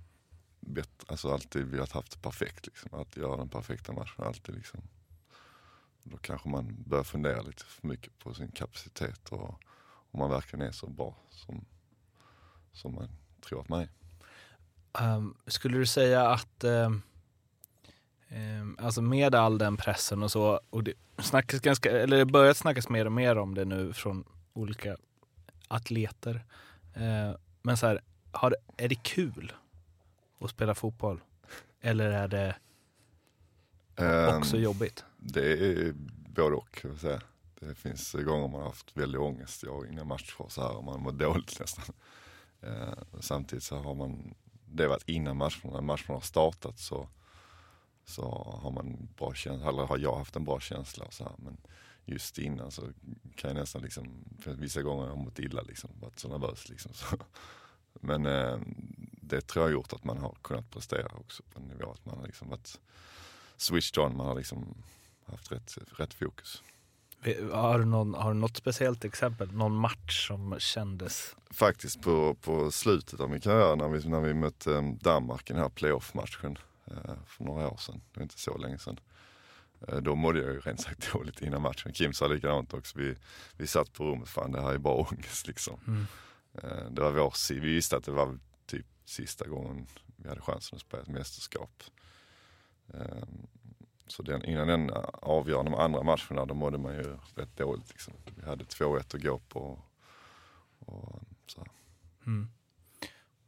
bättre, 0.60 1.06
alltså 1.08 1.32
alltid 1.32 1.66
velat 1.66 1.92
haft 1.92 2.22
perfekt 2.22 2.66
liksom. 2.66 2.90
Alltid 2.98 3.22
göra 3.22 3.36
den 3.36 3.48
perfekta 3.48 3.92
matchen, 3.92 4.24
alltid 4.24 4.54
liksom. 4.54 4.80
Då 6.02 6.16
kanske 6.16 6.48
man 6.48 6.76
börjar 6.86 7.04
fundera 7.04 7.42
lite 7.42 7.64
för 7.64 7.86
mycket 7.88 8.18
på 8.18 8.34
sin 8.34 8.48
kapacitet 8.52 9.28
och 9.28 9.60
om 10.10 10.18
man 10.20 10.30
verkligen 10.30 10.66
är 10.66 10.72
så 10.72 10.86
bra 10.86 11.16
som, 11.30 11.64
som 12.72 12.94
man 12.94 13.08
tror 13.40 13.60
att 13.60 13.68
man 13.68 13.80
är. 13.80 13.88
Ehm, 14.98 15.34
skulle 15.46 15.78
du 15.78 15.86
säga 15.86 16.28
att 16.28 16.64
ehm, 16.64 17.02
alltså 18.78 19.02
med 19.02 19.34
all 19.34 19.58
den 19.58 19.76
pressen 19.76 20.22
och 20.22 20.30
så, 20.30 20.60
och 20.70 20.84
det 20.84 20.92
snackas 21.18 21.60
ganska, 21.60 21.90
eller 21.90 22.16
det 22.16 22.22
har 22.22 22.30
börjat 22.30 22.56
snackas 22.56 22.88
mer 22.88 23.06
och 23.06 23.12
mer 23.12 23.38
om 23.38 23.54
det 23.54 23.64
nu 23.64 23.92
från 23.92 24.24
olika 24.52 24.96
atleter. 25.68 26.44
Eh, 26.94 27.36
men 27.62 27.76
så 27.76 27.86
här, 27.86 28.00
har, 28.32 28.56
är 28.76 28.88
det 28.88 29.02
kul 29.02 29.52
att 30.40 30.50
spela 30.50 30.74
fotboll? 30.74 31.20
Eller 31.80 32.10
är 32.10 32.28
det 32.28 32.56
också 34.38 34.56
Ehm, 34.56 34.62
jobbigt? 34.62 35.04
Det 35.16 35.52
är 35.52 35.92
både 36.34 36.56
och 36.56 36.74
kan 36.74 36.90
jag 36.90 37.00
säga. 37.00 37.20
Det 37.60 37.74
finns 37.74 38.12
gånger 38.12 38.48
man 38.48 38.60
har 38.60 38.68
haft 38.68 38.96
väldigt 38.96 39.20
ångest 39.20 39.62
jag 39.62 39.86
innan 39.86 40.06
matcher 40.06 40.48
så 40.48 40.62
här, 40.62 40.76
och 40.76 40.84
man 40.84 41.00
mår 41.00 41.12
dåligt 41.12 41.60
nästan. 41.60 41.84
Samtidigt 43.20 43.64
så 43.64 43.76
har 43.76 43.94
man, 43.94 44.34
det 44.66 44.88
varit 44.88 45.08
innan 45.08 45.36
matcherna, 45.36 45.72
när 45.72 45.80
matcherna 45.80 46.14
har 46.14 46.20
startat 46.20 46.78
så, 46.78 47.08
så 48.06 48.22
har 48.62 48.70
man 48.70 49.08
bra 49.18 49.34
känsla, 49.34 49.68
eller 49.68 49.82
har 49.82 49.98
jag 49.98 50.16
haft 50.16 50.36
en 50.36 50.44
bra 50.44 50.60
känsla 50.60 51.04
och 51.04 51.14
så 51.14 51.24
här. 51.24 51.34
Men 51.38 51.56
just 52.04 52.38
innan 52.38 52.70
så 52.70 52.82
kan 53.34 53.50
jag 53.50 53.60
nästan 53.60 53.82
liksom, 53.82 54.24
för 54.40 54.54
vissa 54.54 54.82
gånger 54.82 55.02
har 55.02 55.08
jag 55.08 55.18
mått 55.18 55.38
illa 55.38 55.62
liksom, 55.62 55.90
varit 56.00 56.18
så 56.18 56.28
nervös 56.28 56.68
liksom. 56.68 56.94
Så. 56.94 57.16
Men 58.00 58.26
eh, 58.26 58.58
det 59.22 59.40
tror 59.40 59.62
jag 59.62 59.68
har 59.68 59.72
gjort 59.72 59.92
att 59.92 60.04
man 60.04 60.18
har 60.18 60.36
kunnat 60.42 60.70
prestera 60.70 61.08
också 61.16 61.42
på 61.52 61.60
en 61.60 61.66
nivå, 61.66 61.92
att 61.92 62.04
man 62.04 62.18
har 62.18 62.26
liksom 62.26 62.48
varit 62.48 62.80
switched 63.56 64.04
on, 64.04 64.16
man 64.16 64.26
har 64.26 64.34
liksom 64.34 64.74
haft 65.26 65.52
rätt, 65.52 65.78
rätt 65.96 66.14
fokus. 66.14 66.62
Har 67.52 67.78
du, 67.78 67.84
någon, 67.84 68.14
har 68.14 68.34
du 68.34 68.40
något 68.40 68.56
speciellt 68.56 69.04
exempel? 69.04 69.52
Någon 69.52 69.76
match 69.76 70.26
som 70.28 70.56
kändes? 70.58 71.36
Faktiskt 71.50 72.02
på, 72.02 72.34
på 72.34 72.70
slutet 72.70 73.20
av 73.20 73.30
min 73.30 73.40
karriär 73.40 73.76
när 73.76 73.88
vi, 73.88 74.08
när 74.08 74.20
vi 74.20 74.34
mötte 74.34 74.74
eh, 74.74 74.82
Danmark 75.00 75.50
i 75.50 75.52
den 75.52 75.62
här 75.62 75.68
playoff-matchen 75.68 76.58
för 77.26 77.44
några 77.44 77.70
år 77.70 77.76
sedan, 77.76 78.00
det 78.12 78.20
är 78.20 78.22
inte 78.22 78.38
så 78.40 78.58
länge 78.58 78.78
sedan. 78.78 79.00
Eh, 79.88 79.96
då 79.96 80.14
mådde 80.14 80.38
jag 80.38 80.52
ju 80.52 80.60
rent 80.60 80.80
sagt 80.80 81.12
dåligt 81.12 81.42
innan 81.42 81.62
matchen. 81.62 81.92
Kim 81.92 82.12
sa 82.12 82.26
likadant 82.26 82.74
också. 82.74 82.98
Vi, 82.98 83.16
vi 83.56 83.66
satt 83.66 83.92
på 83.92 84.04
rummet, 84.04 84.28
fan 84.28 84.52
det 84.52 84.62
här 84.62 84.72
är 84.72 84.78
bara 84.78 84.94
ångest 85.10 85.46
liksom. 85.46 85.80
Mm. 85.86 86.06
Eh, 86.54 86.90
det 86.90 87.02
var 87.02 87.10
vår, 87.10 87.54
vi 87.54 87.74
visste 87.74 87.96
att 87.96 88.04
det 88.04 88.12
var 88.12 88.38
typ 88.66 88.86
sista 89.04 89.46
gången 89.46 89.86
vi 90.16 90.28
hade 90.28 90.40
chansen 90.40 90.76
att 90.76 90.82
spela 90.82 91.02
ett 91.02 91.08
mästerskap. 91.08 91.82
Eh, 92.94 93.24
så 94.06 94.22
den, 94.22 94.44
innan 94.44 94.68
den 94.68 94.90
avgörande 95.12 95.70
de 95.70 95.80
andra 95.80 96.02
matcherna, 96.02 96.44
då 96.46 96.54
mådde 96.54 96.78
man 96.78 96.94
ju 96.94 97.16
rätt 97.34 97.56
dåligt. 97.56 97.88
Liksom. 97.88 98.14
Vi 98.36 98.46
hade 98.46 98.64
2-1 98.64 98.98
att 98.98 99.22
gå 99.22 99.38
på. 99.38 99.78
Och, 100.78 101.22
så. 101.46 101.66
Mm. 102.26 102.48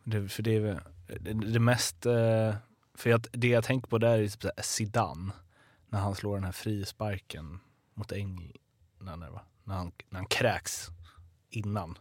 Det, 0.05 0.29
för 0.29 0.43
det 0.43 0.57
är 0.57 0.83
det, 1.07 1.33
det 1.33 1.61
mest, 1.61 2.07
för 2.99 3.11
jag, 3.11 3.27
det 3.33 3.49
jag 3.49 3.65
tänker 3.65 3.89
på 3.89 3.99
där 3.99 4.19
är 4.19 4.29
typ 4.29 4.51
Zidane 4.65 5.33
när 5.89 5.99
han 5.99 6.15
slår 6.15 6.35
den 6.35 6.45
här 6.45 6.53
frisparken 6.53 7.61
mot 7.95 8.13
England, 8.13 8.53
när 8.99 9.75
han, 9.75 9.93
när 10.11 10.19
han 10.19 10.27
kräks 10.27 10.89
innan. 11.51 11.99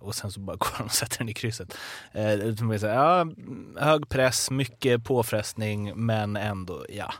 Och 0.00 0.14
sen 0.14 0.32
så 0.32 0.40
bara 0.40 0.56
går 0.60 0.68
han 0.72 0.86
och 0.86 0.92
sätter 0.92 1.18
den 1.18 1.28
i 1.28 1.34
krysset. 1.34 1.76
Eh, 2.12 2.32
ja, 2.82 3.26
hög 3.76 4.08
press, 4.08 4.50
mycket 4.50 5.04
påfrestning, 5.04 5.92
men 6.06 6.36
ändå, 6.36 6.86
ja. 6.88 7.14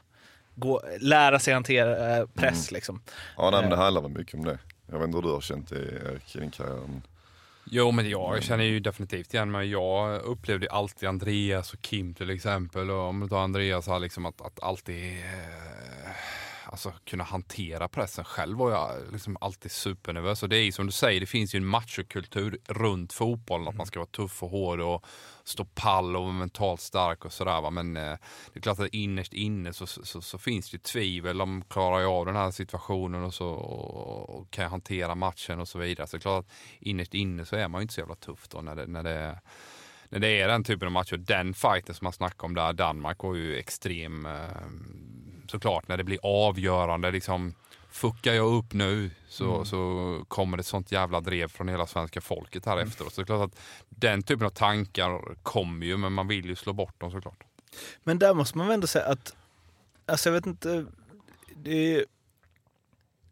Gå, 0.54 0.82
lära 1.00 1.38
sig 1.38 1.54
hantera 1.54 2.16
eh, 2.16 2.26
press 2.26 2.70
mm. 2.70 2.76
liksom. 2.76 3.02
Ja, 3.36 3.50
nej, 3.50 3.60
men 3.60 3.70
det 3.70 3.76
eh. 3.76 3.82
handlar 3.82 4.02
väl 4.02 4.10
mycket 4.10 4.34
om 4.34 4.44
det. 4.44 4.58
Jag 4.86 4.98
vet 4.98 5.06
inte 5.06 5.16
hur 5.16 5.22
du 5.22 5.32
har 5.32 5.40
känt 5.40 5.68
det 5.68 6.20
i 6.34 6.38
din 6.38 6.50
karriär. 6.50 7.02
Jo, 7.74 7.90
men 7.90 8.10
jag 8.10 8.42
känner 8.42 8.64
ju 8.64 8.80
definitivt 8.80 9.34
igen 9.34 9.50
mig. 9.50 9.70
Jag 9.70 10.22
upplevde 10.22 10.70
alltid 10.70 11.08
Andreas 11.08 11.72
och 11.72 11.82
Kim 11.82 12.14
till 12.14 12.30
exempel. 12.30 12.90
Och 12.90 13.08
om 13.08 13.20
du 13.20 13.28
tar 13.28 13.42
Andreas, 13.42 13.86
här, 13.86 13.98
liksom 13.98 14.26
att, 14.26 14.40
att 14.40 14.62
alltid 14.62 15.12
eh, 15.12 16.10
alltså, 16.72 16.92
kunna 17.04 17.24
hantera 17.24 17.88
pressen. 17.88 18.24
Själv 18.24 18.58
var 18.58 18.70
jag 18.70 19.12
liksom 19.12 19.36
alltid 19.40 19.70
supernervös. 19.70 20.42
Och 20.42 20.48
det 20.48 20.56
är 20.56 20.62
ju 20.62 20.72
som 20.72 20.86
du 20.86 20.92
säger, 20.92 21.20
det 21.20 21.26
finns 21.26 21.54
ju 21.54 21.56
en 21.56 21.66
machokultur 21.66 22.58
runt 22.68 23.12
fotbollen. 23.12 23.68
Att 23.68 23.74
man 23.74 23.86
ska 23.86 23.98
vara 23.98 24.06
tuff 24.06 24.42
och 24.42 24.50
hård 24.50 24.80
och 24.80 25.06
stå 25.44 25.64
pall 25.64 26.16
och 26.16 26.22
vara 26.22 26.32
mentalt 26.32 26.80
stark 26.80 27.24
och 27.24 27.32
sådär. 27.32 27.70
Men 27.70 27.96
eh, 27.96 28.16
det 28.52 28.58
är 28.58 28.60
klart 28.60 28.78
att 28.78 28.94
innerst 28.94 29.32
inne 29.32 29.72
så, 29.72 29.86
så, 29.86 30.22
så, 30.22 30.38
finns 30.38 30.70
det 30.70 30.82
tvivel 30.82 31.40
om 31.40 31.64
klarar 31.68 32.00
jag 32.00 32.12
av 32.12 32.26
den 32.26 32.36
här 32.36 32.50
situationen 32.50 33.24
och 33.24 33.34
så 33.34 33.48
och 33.48 34.50
kan 34.50 34.62
jag 34.62 34.70
hantera 34.70 35.14
matchen 35.14 35.60
och 35.60 35.68
så 35.68 35.78
vidare. 35.78 36.06
Så 36.06 36.16
det 36.16 36.18
är 36.18 36.22
klart 36.22 36.44
att 36.44 36.52
innerst 36.80 37.14
inne 37.14 37.44
så 37.44 37.56
är 37.56 37.68
man 37.68 37.80
ju 37.80 37.82
inte 37.82 37.94
så 37.94 38.00
jävla 38.00 38.14
tuff 38.14 38.48
då 38.48 38.60
när 38.60 38.76
det, 38.76 38.86
när 38.86 39.02
det 39.02 39.40
när 40.12 40.18
det 40.18 40.40
är 40.40 40.48
den 40.48 40.64
typen 40.64 40.86
av 40.86 40.92
matcher. 40.92 41.16
Den 41.16 41.54
fighten 41.54 41.94
som 41.94 42.04
man 42.04 42.12
snackar 42.12 42.44
om 42.44 42.54
där, 42.54 42.72
Danmark 42.72 43.22
var 43.22 43.34
ju 43.34 43.56
extrem 43.56 44.26
eh, 44.26 44.32
såklart 45.48 45.88
när 45.88 45.96
det 45.96 46.04
blir 46.04 46.18
avgörande. 46.22 47.10
Liksom, 47.10 47.54
fuckar 47.90 48.32
jag 48.32 48.54
upp 48.54 48.72
nu 48.72 49.10
så, 49.28 49.54
mm. 49.54 49.64
så 49.64 50.24
kommer 50.28 50.56
det 50.56 50.62
sånt 50.62 50.92
jävla 50.92 51.20
drev 51.20 51.48
från 51.48 51.68
hela 51.68 51.86
svenska 51.86 52.20
folket 52.20 52.66
här 52.66 52.72
mm. 52.72 52.88
efteråt. 52.88 53.12
Så 53.12 53.20
det 53.20 53.24
är 53.24 53.26
klart 53.26 53.48
att 53.48 53.60
den 53.88 54.22
typen 54.22 54.46
av 54.46 54.50
tankar 54.50 55.34
kommer 55.42 55.86
ju, 55.86 55.96
men 55.96 56.12
man 56.12 56.28
vill 56.28 56.46
ju 56.46 56.56
slå 56.56 56.72
bort 56.72 57.00
dem 57.00 57.10
såklart. 57.10 57.44
Men 58.04 58.18
där 58.18 58.34
måste 58.34 58.58
man 58.58 58.66
väl 58.66 58.74
ändå 58.74 58.86
säga 58.86 59.04
att, 59.04 59.36
alltså 60.06 60.28
jag 60.28 60.34
vet 60.34 60.46
inte, 60.46 60.86
det, 61.56 62.04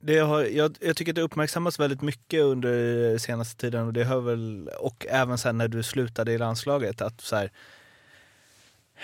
det 0.01 0.19
har, 0.19 0.43
jag, 0.43 0.77
jag 0.81 0.97
tycker 0.97 1.13
att 1.13 1.17
det 1.17 1.23
uppmärksammas 1.23 1.81
väldigt 1.81 2.03
mycket 2.03 2.43
under 2.43 3.19
senaste 3.19 3.61
tiden 3.61 3.87
och 3.87 3.93
det 3.93 4.05
hör 4.05 4.21
väl, 4.21 4.71
och 4.79 5.07
även 5.09 5.39
sen 5.39 5.59
när 5.59 5.69
du 5.69 5.83
slutade 5.83 6.33
i 6.33 6.39
landslaget, 6.39 7.01
att 7.01 7.21
så 7.21 7.37
här, 7.37 7.51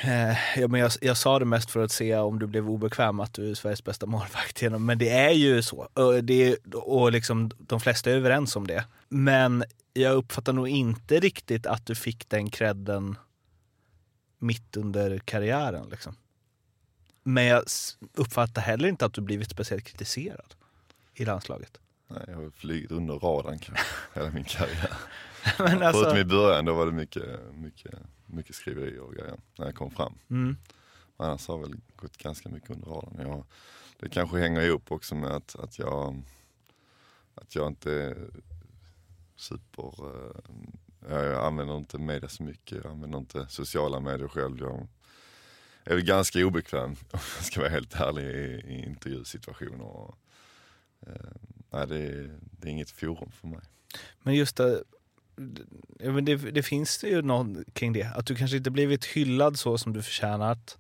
Eh, 0.00 0.37
ja, 0.57 0.69
men 0.69 0.81
jag, 0.81 0.93
jag, 1.00 1.17
sa 1.17 1.38
det 1.38 1.45
mest 1.45 1.71
för 1.71 1.85
att 1.85 1.93
se 1.93 2.17
om 2.17 2.38
du 2.38 2.47
blev 2.47 2.71
obekväm 2.71 3.21
att 3.21 3.35
du 3.35 3.50
är 3.50 3.55
Sveriges 3.55 3.85
bästa 3.85 4.07
målvakt. 4.07 4.62
Men 4.79 4.99
det 4.99 5.11
är 5.11 5.31
ju 5.31 5.62
så. 5.62 5.88
Det 6.23 6.43
är, 6.43 6.57
och 6.75 7.12
liksom, 7.12 7.50
de 7.59 7.81
flesta 7.81 8.11
är 8.11 8.15
överens 8.15 8.57
om 8.57 8.67
det. 8.67 8.85
Men 9.09 9.65
jag 9.93 10.15
uppfattar 10.15 10.53
nog 10.53 10.69
inte 10.69 11.21
riktigt 11.21 11.67
att 11.67 11.87
du 11.87 11.95
fick 11.95 12.29
den 12.29 12.50
credden 12.50 13.17
mitt 14.38 14.76
under 14.76 15.19
karriären. 15.19 15.88
Liksom. 15.91 16.17
Men 17.23 17.45
jag 17.45 17.62
uppfattar 18.15 18.62
heller 18.62 18.88
inte 18.88 19.07
att 19.07 19.15
du 19.15 19.21
blivit 19.21 19.50
speciellt 19.50 19.85
kritiserad 19.85 20.55
i 21.16 21.25
landslaget. 21.25 21.80
Nej, 22.08 22.25
jag 22.26 22.35
har 22.35 22.50
flugit 22.50 22.90
under 22.90 23.14
radarn 23.14 23.58
hela 24.14 24.30
min 24.30 24.44
karriär. 24.44 24.92
Men 25.58 25.82
alltså... 25.82 26.02
Förutom 26.02 26.18
i 26.18 26.25
början, 26.25 26.64
då 26.64 26.75
var 26.75 26.87
det 26.87 26.92
mycket, 26.92 27.54
mycket 27.54 27.94
mycket 28.26 28.54
skriverier 28.54 29.00
och 29.00 29.14
grejer 29.14 29.40
när 29.58 29.66
jag 29.66 29.75
kom 29.75 29.90
fram. 29.90 30.18
Mm. 30.30 30.56
Annars 31.16 31.49
har 31.49 31.54
jag 31.54 31.68
väl 31.68 31.80
gått 31.96 32.16
ganska 32.16 32.49
mycket 32.49 32.70
under 32.70 32.87
radarn. 32.87 33.28
Jag, 33.28 33.44
det 34.00 34.08
kanske 34.08 34.38
hänger 34.38 34.61
ihop 34.61 34.92
också 34.92 35.14
med 35.14 35.30
att, 35.30 35.56
att, 35.56 35.78
jag, 35.78 36.23
att 37.35 37.54
jag 37.54 37.66
inte 37.66 37.92
är 37.92 38.30
super... 39.37 39.92
Eh, 41.08 41.16
jag 41.16 41.44
använder 41.44 41.76
inte 41.76 41.99
media 41.99 42.28
så 42.28 42.42
mycket, 42.42 42.85
jag 42.85 42.92
använder 42.92 43.18
inte 43.18 43.46
sociala 43.49 44.00
medier 44.00 44.28
själv. 44.28 44.58
Jag 44.58 44.88
är 45.85 45.94
väl 45.94 46.04
ganska 46.04 46.46
obekväm, 46.46 46.90
om 47.11 47.20
jag 47.37 47.44
ska 47.44 47.61
vara 47.61 47.70
helt 47.70 48.00
ärlig, 48.00 48.25
i, 48.25 48.75
i 48.75 48.87
intervjusituationer. 48.87 49.85
Och, 49.85 50.18
nej, 51.73 51.87
det 51.87 51.97
är, 51.97 52.31
det 52.51 52.69
är 52.69 52.73
inget 52.73 52.91
forum 52.91 53.31
för 53.41 53.49
mig. 53.49 53.61
Men 54.23 54.35
just 54.35 54.57
det, 54.57 54.83
men 55.99 56.25
det, 56.25 56.37
det 56.37 56.63
finns 56.63 57.05
ju 57.05 57.23
något 57.23 57.75
kring 57.75 57.93
det. 57.93 58.11
Att 58.15 58.27
du 58.27 58.37
kanske 58.37 58.57
inte 58.57 58.71
blivit 58.71 59.05
hyllad 59.05 59.59
så 59.59 59.79
som 59.79 59.93
du 59.93 60.03
förtjänat. 60.03 60.79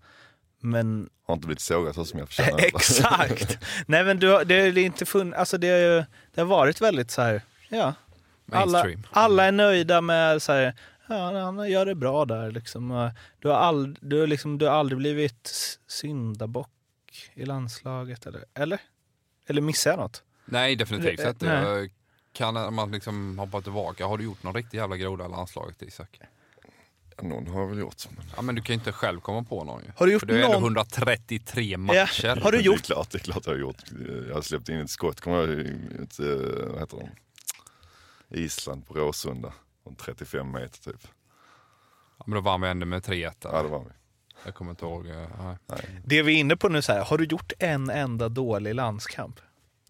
Men... 0.60 1.10
Har 1.26 1.34
inte 1.34 1.46
blivit 1.46 1.60
sågad 1.60 1.94
så 1.94 2.04
som 2.04 2.18
jag 2.18 2.28
förtjänar. 2.28 2.58
Exakt! 2.64 3.58
Nej 3.86 4.04
men 4.04 4.18
du, 4.18 4.44
det 4.44 4.54
är 4.54 4.78
inte 4.78 5.06
funnits, 5.06 5.38
alltså 5.38 5.58
det, 5.58 6.06
det 6.34 6.40
har 6.40 6.48
varit 6.48 6.80
väldigt 6.80 7.10
så 7.10 7.22
här, 7.22 7.42
ja. 7.68 7.94
Alla, 8.52 8.86
alla 9.10 9.44
är 9.44 9.52
nöjda 9.52 10.00
med 10.00 10.42
så 10.42 10.52
här, 10.52 10.74
ja 11.08 11.40
han 11.40 11.70
gör 11.70 11.86
det 11.86 11.94
bra 11.94 12.24
där 12.24 12.50
liksom. 12.50 13.10
Du 13.38 13.48
har, 13.48 13.54
all, 13.54 13.98
du 14.00 14.26
liksom, 14.26 14.58
du 14.58 14.66
har 14.66 14.72
aldrig 14.72 14.98
blivit 14.98 15.52
syndabock 15.86 16.70
i 17.34 17.44
landslaget 17.44 18.26
eller? 18.26 18.44
Eller, 18.54 18.80
eller 19.46 19.60
missar 19.60 19.90
jag 19.90 19.98
något? 19.98 20.22
Nej 20.44 20.76
definitivt 20.76 21.20
inte 21.20 21.88
kan 22.36 22.74
man 22.74 22.90
liksom 22.90 23.38
hoppa 23.38 23.60
tillbaka? 23.60 24.06
Har 24.06 24.18
du 24.18 24.24
gjort 24.24 24.42
någon 24.42 24.54
riktig 24.54 24.78
jävla 24.78 24.96
groda 24.96 25.26
i 25.26 25.28
landslaget 25.28 25.82
Isak? 25.82 26.20
Någon 27.22 27.46
har 27.46 27.60
jag 27.60 27.68
väl 27.68 27.78
gjort. 27.78 28.06
Men... 28.16 28.24
Ja 28.36 28.42
men 28.42 28.54
du 28.54 28.62
kan 28.62 28.74
inte 28.74 28.92
själv 28.92 29.20
komma 29.20 29.42
på 29.42 29.64
någon 29.64 29.82
ju. 29.82 29.90
Har 29.96 30.06
du 30.06 30.12
gjort 30.12 30.20
För 30.20 30.26
det 30.26 30.38
är 30.38 30.42
någon... 30.42 30.54
ändå 30.54 30.66
133 30.66 31.76
matcher. 31.76 32.26
Ja. 32.26 32.40
Har 32.42 32.52
du 32.52 32.60
gjort? 32.60 32.76
Det 32.76 32.82
är 32.82 32.94
klart, 32.94 33.10
det 33.10 33.18
är 33.18 33.20
klart 33.20 33.46
jag 33.46 33.52
har 33.52 33.58
gjort. 33.58 33.82
Jag 34.28 34.34
har 34.34 34.42
släppt 34.42 34.68
in 34.68 34.80
ett 34.80 34.90
skott, 34.90 35.20
kommer 35.20 35.36
jag 35.36 35.60
ett, 36.02 36.18
eh, 36.18 36.68
vad 36.70 36.80
heter 36.80 36.96
de? 36.96 37.08
Island 38.38 38.86
på 38.86 38.94
Råsunda. 38.94 39.52
Från 39.82 39.94
35 39.94 40.52
meter 40.52 40.92
typ. 40.92 41.08
Ja 42.18 42.24
men 42.26 42.34
då 42.34 42.40
vann 42.40 42.60
vi 42.60 42.68
ändå 42.68 42.86
med 42.86 43.02
3-1 43.02 43.34
Ja 43.40 43.62
det 43.62 43.68
var 43.68 43.84
vi. 43.84 43.90
Jag 44.46 44.54
kommer 44.54 44.70
inte 44.70 44.84
ihåg. 44.84 45.06
Eh, 45.06 45.54
nej. 45.66 46.00
Det 46.04 46.22
vi 46.22 46.34
är 46.34 46.36
inne 46.36 46.56
på 46.56 46.68
nu 46.68 46.82
så 46.82 46.92
här, 46.92 47.04
har 47.04 47.18
du 47.18 47.24
gjort 47.24 47.52
en 47.58 47.90
enda 47.90 48.28
dålig 48.28 48.74
landskamp? 48.74 49.40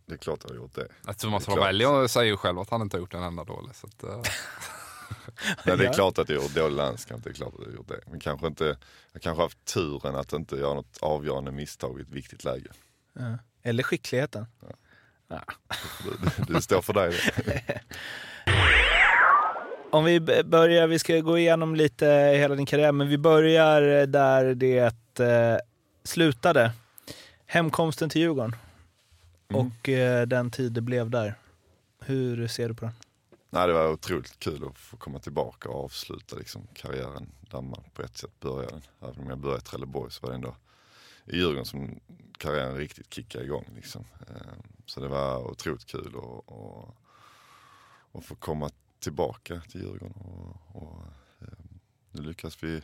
Det 0.07 0.15
är 0.15 0.19
klart 0.19 0.41
jag 0.43 0.51
har 0.51 0.57
gjort 0.57 0.75
det. 0.75 0.89
Alltså 1.05 1.27
Thomas 1.27 1.49
Ravelli 1.49 2.09
säger 2.09 2.31
ju 2.31 2.37
själv 2.37 2.59
att 2.59 2.71
han 2.71 2.83
inte 2.83 2.97
har 2.97 3.01
gjort 3.01 3.15
en 3.15 3.23
enda 3.23 3.45
dålig. 3.45 3.75
Så 3.75 3.87
att, 3.87 4.05
uh... 4.05 4.23
Nej, 5.65 5.77
det 5.77 5.87
är 5.87 5.93
klart 5.93 6.19
att 6.19 6.29
jag 6.29 6.37
har 6.37 6.43
gjort 6.43 6.55
dålig 6.55 6.77
landskamp, 6.77 7.25
det 7.25 7.31
är 7.31 7.35
klart 7.35 7.55
att 7.55 7.61
jag 7.61 7.67
har 7.67 7.77
gjort 7.77 7.89
det. 7.89 8.01
Men 8.11 8.21
kanske 8.21 8.47
inte, 8.47 8.77
jag 9.13 9.23
kanske 9.23 9.43
haft 9.43 9.65
turen 9.65 10.17
att 10.17 10.33
inte 10.33 10.57
göra 10.57 10.75
något 10.75 10.99
avgörande 11.01 11.51
misstag 11.51 11.99
i 11.99 12.03
ett 12.03 12.11
viktigt 12.11 12.45
läge. 12.45 12.71
Ja. 13.13 13.39
Eller 13.63 13.83
skickligheten. 13.83 14.47
Ja. 14.61 14.69
Ja. 15.29 15.43
Du, 16.05 16.55
du 16.55 16.63
står 16.63 16.83
för 16.83 16.93
dig 16.93 17.15
Om 19.91 20.05
vi 20.05 20.21
börjar, 20.45 20.87
vi 20.87 20.99
ska 20.99 21.21
gå 21.21 21.39
igenom 21.39 21.75
lite 21.75 22.07
hela 22.39 22.55
din 22.55 22.67
karriär, 22.67 22.93
men 22.93 23.09
vi 23.09 23.19
börjar 23.19 24.07
där 24.07 24.55
det 24.55 25.21
eh, 25.21 25.59
slutade. 26.05 26.73
Hemkomsten 27.47 28.11
till 28.11 28.21
Djurgården. 28.21 28.57
Mm. 29.49 29.67
Och 29.67 29.89
eh, 29.89 30.27
den 30.27 30.51
tid 30.51 30.73
det 30.73 30.81
blev 30.81 31.11
där. 31.11 31.35
Hur 32.01 32.49
ser 32.49 32.69
du 32.69 32.75
på 32.75 32.85
den? 32.85 32.95
Nej, 33.51 33.67
det 33.67 33.73
var 33.73 33.93
otroligt 33.93 34.39
kul 34.39 34.65
att 34.65 34.79
få 34.79 34.97
komma 34.97 35.19
tillbaka 35.19 35.69
och 35.69 35.85
avsluta 35.85 36.37
liksom, 36.37 36.63
karriären 36.75 37.33
där 37.41 37.61
man 37.61 37.83
på 37.95 38.03
ett 38.03 38.17
sätt 38.17 38.41
började. 38.41 38.81
Även 39.03 39.19
om 39.19 39.29
jag 39.29 39.39
började 39.39 39.61
i 39.61 39.65
Trelleborg 39.65 40.13
så 40.13 40.23
var 40.23 40.31
det 40.31 40.37
ändå 40.37 40.57
i 41.25 41.37
Djurgården 41.37 41.65
som 41.65 42.01
karriären 42.39 42.77
riktigt 42.77 43.15
kickade 43.15 43.45
igång. 43.45 43.65
Liksom. 43.75 44.05
Eh, 44.21 44.53
så 44.87 45.01
det 45.01 45.09
var 45.09 45.51
otroligt 45.51 45.87
kul 45.87 46.15
att 48.13 48.25
få 48.25 48.35
komma 48.35 48.71
tillbaka 49.07 49.61
till 49.61 49.81
Djurgården. 49.81 50.13
Och, 50.13 50.83
och, 50.83 51.03
ehm, 51.41 51.81
nu 52.11 52.23
lyckas 52.23 52.63
vi, 52.63 52.83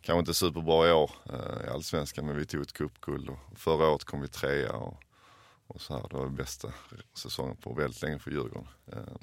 kanske 0.00 0.18
inte 0.18 0.34
superbra 0.34 0.88
i 0.88 0.92
år 0.92 1.10
eh, 1.32 1.66
i 1.66 1.68
Allsvenskan, 1.68 2.26
men 2.26 2.36
vi 2.36 2.46
tog 2.46 2.62
ett 2.62 2.72
cupguld 2.72 3.28
och 3.28 3.58
förra 3.58 3.90
året 3.90 4.04
kom 4.04 4.20
vi 4.20 4.28
trea. 4.28 4.72
Och, 4.72 5.02
och 5.66 5.80
så 5.80 5.94
här, 5.94 6.08
det 6.08 6.16
var 6.16 6.24
den 6.24 6.36
bästa 6.36 6.72
säsongen 7.14 7.56
på 7.56 7.74
väldigt 7.74 8.02
länge 8.02 8.18
för 8.18 8.30
Djurgården. 8.30 8.68
Ehm, 8.92 9.18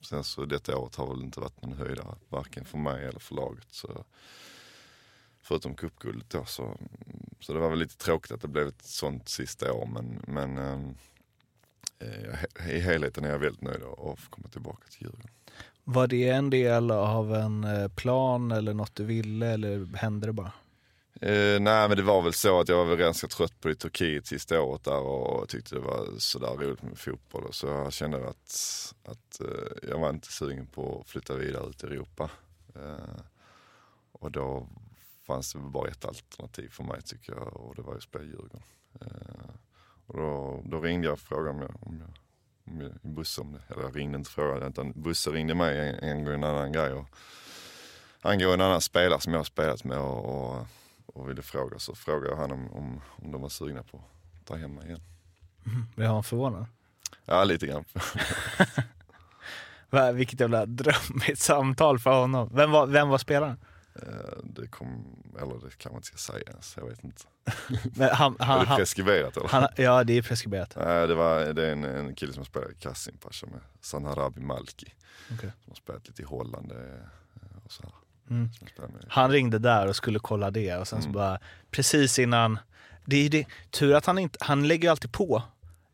sen 0.00 0.24
så 0.24 0.44
detta 0.44 0.76
året 0.76 0.96
har 0.96 1.06
väl 1.06 1.24
inte 1.24 1.40
varit 1.40 1.62
någon 1.62 1.78
höjdare, 1.78 2.14
varken 2.28 2.64
för 2.64 2.78
mig 2.78 3.04
eller 3.04 3.20
för 3.20 3.34
laget. 3.34 3.66
Så, 3.70 4.04
förutom 5.42 5.74
cupguldet 5.74 6.30
då. 6.30 6.44
Så, 6.44 6.78
så 7.40 7.52
det 7.52 7.58
var 7.58 7.70
väl 7.70 7.78
lite 7.78 7.96
tråkigt 7.96 8.32
att 8.32 8.42
det 8.42 8.48
blev 8.48 8.68
ett 8.68 8.84
sånt 8.84 9.28
sista 9.28 9.72
år. 9.72 9.86
Men, 9.86 10.24
men 10.26 10.58
ehm, 10.58 10.94
eh, 11.98 12.70
i 12.70 12.80
helheten 12.80 13.24
är 13.24 13.28
jag 13.28 13.38
väldigt 13.38 13.62
nöjd 13.62 13.82
att 13.82 14.18
få 14.20 14.30
komma 14.30 14.48
tillbaka 14.48 14.88
till 14.88 15.02
Djurgården. 15.02 15.30
Var 15.88 16.06
det 16.06 16.28
en 16.28 16.50
del 16.50 16.90
av 16.90 17.34
en 17.34 17.64
eh, 17.64 17.88
plan 17.88 18.50
eller 18.50 18.74
något 18.74 18.94
du 18.94 19.04
ville 19.04 19.46
eller 19.46 19.96
hände 19.96 20.26
det 20.26 20.32
bara? 20.32 20.52
Uh, 21.22 21.60
nej 21.60 21.88
men 21.88 21.96
det 21.96 22.02
var 22.02 22.22
väl 22.22 22.32
så 22.32 22.60
att 22.60 22.68
jag 22.68 22.76
var 22.76 22.84
väl 22.84 22.96
ganska 22.96 23.26
trött 23.26 23.60
på 23.60 23.68
det 23.68 23.72
i 23.72 23.76
Turkiet 23.76 24.26
sista 24.26 24.60
året 24.60 24.84
där 24.84 25.00
och 25.00 25.48
tyckte 25.48 25.74
det 25.74 25.80
var 25.80 26.06
sådär 26.18 26.48
roligt 26.48 26.82
med 26.82 26.98
fotboll. 26.98 27.44
Och 27.44 27.54
så 27.54 27.66
jag 27.66 27.92
kände 27.92 28.28
att, 28.28 28.94
att 29.04 29.40
uh, 29.40 29.88
jag 29.90 29.98
var 29.98 30.10
inte 30.10 30.32
sugen 30.32 30.66
på 30.66 31.00
att 31.00 31.10
flytta 31.10 31.34
vidare 31.34 31.68
ut 31.68 31.84
i 31.84 31.86
Europa. 31.86 32.30
Uh, 32.76 33.20
och 34.12 34.30
då 34.30 34.68
fanns 35.26 35.52
det 35.52 35.58
bara 35.58 35.88
ett 35.88 36.04
alternativ 36.04 36.68
för 36.68 36.84
mig 36.84 37.02
tycker 37.02 37.32
jag 37.32 37.56
och 37.56 37.74
det 37.74 37.82
var 37.82 37.94
att 37.94 38.02
spela 38.02 38.24
i 38.24 38.28
Djurgården. 38.28 38.62
Och 40.06 40.16
då, 40.16 40.62
då, 40.64 40.80
ringde 40.80 41.06
jag 41.06 41.12
och 41.12 41.20
frågade 41.20 41.50
om 41.50 41.60
jag, 41.60 41.76
om 41.80 42.00
jag, 42.00 42.18
om 42.66 42.92
Bosse 43.02 43.40
om 43.40 43.52
det, 43.52 43.74
eller 43.74 43.82
jag 43.82 43.96
ringde 43.96 44.18
inte 44.18 44.28
och 44.28 44.32
frågade 44.32 44.66
utan 44.66 44.92
Bosse 44.96 45.30
ringde 45.30 45.54
mig 45.54 45.88
en, 45.88 45.94
en 45.94 46.24
gång 46.24 46.34
en 46.34 46.44
annan 46.44 46.72
grej. 46.72 46.92
Och, 46.92 47.08
angående 48.26 48.64
en 48.64 48.70
annan 48.70 48.80
spelare 48.80 49.20
som 49.20 49.32
jag 49.32 49.40
har 49.40 49.44
spelat 49.44 49.84
med 49.84 49.98
och, 49.98 50.24
och, 50.24 50.66
och 51.06 51.30
ville 51.30 51.42
fråga 51.42 51.78
så 51.78 51.94
frågade 51.94 52.28
jag 52.28 52.36
honom 52.36 52.72
om, 52.72 53.00
om 53.22 53.32
de 53.32 53.42
var 53.42 53.48
sugna 53.48 53.82
på 53.82 53.96
att 53.96 54.46
ta 54.46 54.56
hem 54.56 54.74
mig 54.74 54.86
igen. 54.86 55.00
Mm, 55.66 55.86
blev 55.94 56.08
han 56.08 56.24
förvånad? 56.24 56.66
Ja, 57.24 57.44
lite 57.44 57.66
grann. 57.66 57.84
Vilket 60.14 60.40
jävla 60.40 60.66
drömmigt 60.66 61.38
samtal 61.38 61.98
för 61.98 62.20
honom. 62.20 62.50
Vem 62.52 62.70
var, 62.70 62.86
vem 62.86 63.08
var 63.08 63.18
spelaren? 63.18 63.58
Eh, 64.02 64.38
det 64.44 64.66
kom, 64.66 65.04
eller 65.40 65.54
det 65.64 65.78
kan 65.78 65.92
man 65.92 65.98
inte 65.98 66.18
säga 66.18 66.42
ens, 66.46 66.74
jag 66.76 66.88
vet 66.88 67.04
inte. 67.04 67.22
Men 67.94 68.08
han, 68.08 68.36
han, 68.38 68.60
är 68.60 68.66
det 68.66 68.76
preskriberat 68.76 69.36
eller? 69.36 69.48
Han, 69.48 69.68
ja 69.76 70.04
det 70.04 70.18
är 70.18 70.22
preskriberat. 70.22 70.76
Nej 70.76 71.06
det, 71.06 71.14
var, 71.14 71.52
det 71.52 71.66
är 71.66 71.72
en, 71.72 71.84
en 71.84 72.14
kille 72.14 72.32
som 72.32 72.44
spelar 72.44 72.70
i 72.70 72.74
Kasimpasha 72.74 73.46
med 73.46 73.60
Sanarabi 73.80 74.40
Malki. 74.40 74.94
Okay. 75.34 75.50
Som 75.64 75.70
har 75.70 75.74
spelat 75.74 76.08
lite 76.08 76.22
i 76.22 76.24
Holland 76.24 76.72
eh, 76.72 77.58
och 77.64 77.72
så. 77.72 77.92
Mm. 78.30 78.48
Han 79.08 79.30
ringde 79.30 79.58
där 79.58 79.88
och 79.88 79.96
skulle 79.96 80.18
kolla 80.18 80.50
det 80.50 80.76
och 80.76 80.88
sen 80.88 80.98
mm. 80.98 81.12
så 81.12 81.18
bara 81.18 81.38
precis 81.70 82.18
innan, 82.18 82.58
det 83.04 83.16
är 83.16 83.30
det, 83.30 83.46
tur 83.70 83.94
att 83.94 84.06
han 84.06 84.18
inte, 84.18 84.38
han 84.40 84.68
lägger 84.68 84.90
alltid 84.90 85.12
på 85.12 85.42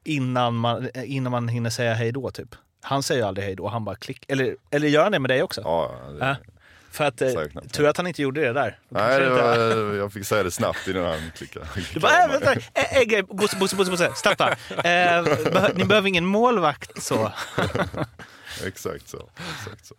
innan 0.05 0.55
man, 0.55 0.89
innan 0.95 1.31
man 1.31 1.49
hinner 1.49 1.71
säga 1.71 1.95
hej 1.95 2.13
då 2.13 2.31
typ. 2.31 2.55
Han 2.81 3.03
säger 3.03 3.25
aldrig 3.25 3.47
hej 3.47 3.57
då, 3.57 3.69
han 3.69 3.85
bara 3.85 3.97
klick, 3.97 4.25
eller, 4.29 4.57
eller 4.71 4.89
gör 4.89 5.03
han 5.03 5.13
det 5.13 5.19
med 5.19 5.31
dig 5.31 5.43
också? 5.43 5.61
Ja, 5.61 5.95
det, 6.19 6.27
äh? 6.27 6.37
För 6.93 7.05
att, 7.05 7.23
eh, 7.23 7.31
tur 7.73 7.87
att 7.87 7.97
han 7.97 8.07
inte 8.07 8.23
gjorde 8.23 8.41
det 8.41 8.53
där. 8.53 8.79
Nej, 8.89 9.21
det 9.21 9.31
var, 9.31 9.95
jag 9.95 10.13
fick 10.13 10.27
säga 10.27 10.43
det 10.43 10.51
snabbt 10.51 10.89
innan 10.89 11.05
han 11.05 11.31
klickade. 11.37 11.67
Du 11.95 12.01
bara, 12.01 12.25
äh, 12.25 12.31
vänta, 12.31 12.53
äh, 12.53 13.19
äh, 13.19 13.25
Bosse, 13.25 13.57
Bosse, 13.57 13.77
Bosse, 13.77 13.91
Bosse, 13.91 14.13
snabbt 14.15 14.41
eh, 14.41 14.47
Ni 15.75 15.85
behöver 15.85 16.09
ingen 16.09 16.27
målvakt 16.27 17.03
så. 17.03 17.33
exakt 18.67 19.09
så. 19.09 19.29
Exakt 19.59 19.87
så. 19.87 19.95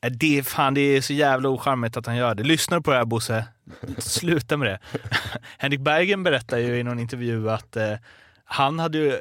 Eh, 0.00 0.10
det, 0.10 0.38
är, 0.38 0.42
fan, 0.42 0.74
det 0.74 0.80
är 0.80 1.00
så 1.00 1.12
jävla 1.12 1.48
ocharmigt 1.48 1.96
att 1.96 2.06
han 2.06 2.16
gör 2.16 2.34
det. 2.34 2.42
Lyssnar 2.42 2.78
du 2.78 2.82
på 2.82 2.90
det 2.90 2.96
här 2.96 3.04
Bosse? 3.04 3.46
Sluta 3.98 4.56
med 4.56 4.68
det. 4.68 4.78
Henrik 5.58 5.80
Bergen 5.80 6.22
berättar 6.22 6.58
ju 6.58 6.78
i 6.78 6.82
någon 6.82 6.98
intervju 6.98 7.50
att 7.50 7.76
eh, 7.76 7.94
han 8.44 8.78
hade 8.78 8.98
ju 8.98 9.18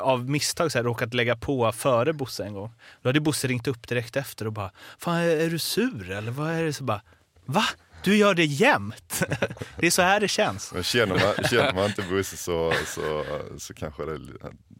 av 0.00 0.30
misstag 0.30 0.72
så 0.72 0.78
här, 0.78 0.84
råkat 0.84 1.14
lägga 1.14 1.36
på 1.36 1.72
före 1.72 2.12
Bosse 2.12 2.44
en 2.44 2.54
gång. 2.54 2.72
Då 3.02 3.08
hade 3.08 3.20
Bosse 3.20 3.48
ringt 3.48 3.66
upp 3.66 3.88
direkt 3.88 4.16
efter 4.16 4.46
och 4.46 4.52
bara 4.52 4.70
Fan 4.98 5.16
är 5.16 5.50
du 5.50 5.58
sur 5.58 6.10
eller 6.10 6.32
vad 6.32 6.50
är 6.50 6.64
det? 6.64 6.72
Så 6.72 6.84
bara 6.84 7.02
Va? 7.46 7.64
Du 8.04 8.16
gör 8.16 8.34
det 8.34 8.44
jämt! 8.44 9.22
det 9.76 9.86
är 9.86 9.90
så 9.90 10.02
här 10.02 10.20
det 10.20 10.28
känns. 10.28 10.72
Men 10.72 10.82
känner 10.82 11.14
man, 11.14 11.48
känner 11.50 11.74
man 11.74 11.84
inte 11.84 12.02
Bosse 12.02 12.36
så, 12.36 12.72
så, 12.86 13.24
så 13.58 13.74
kanske 13.74 14.04
det, 14.04 14.18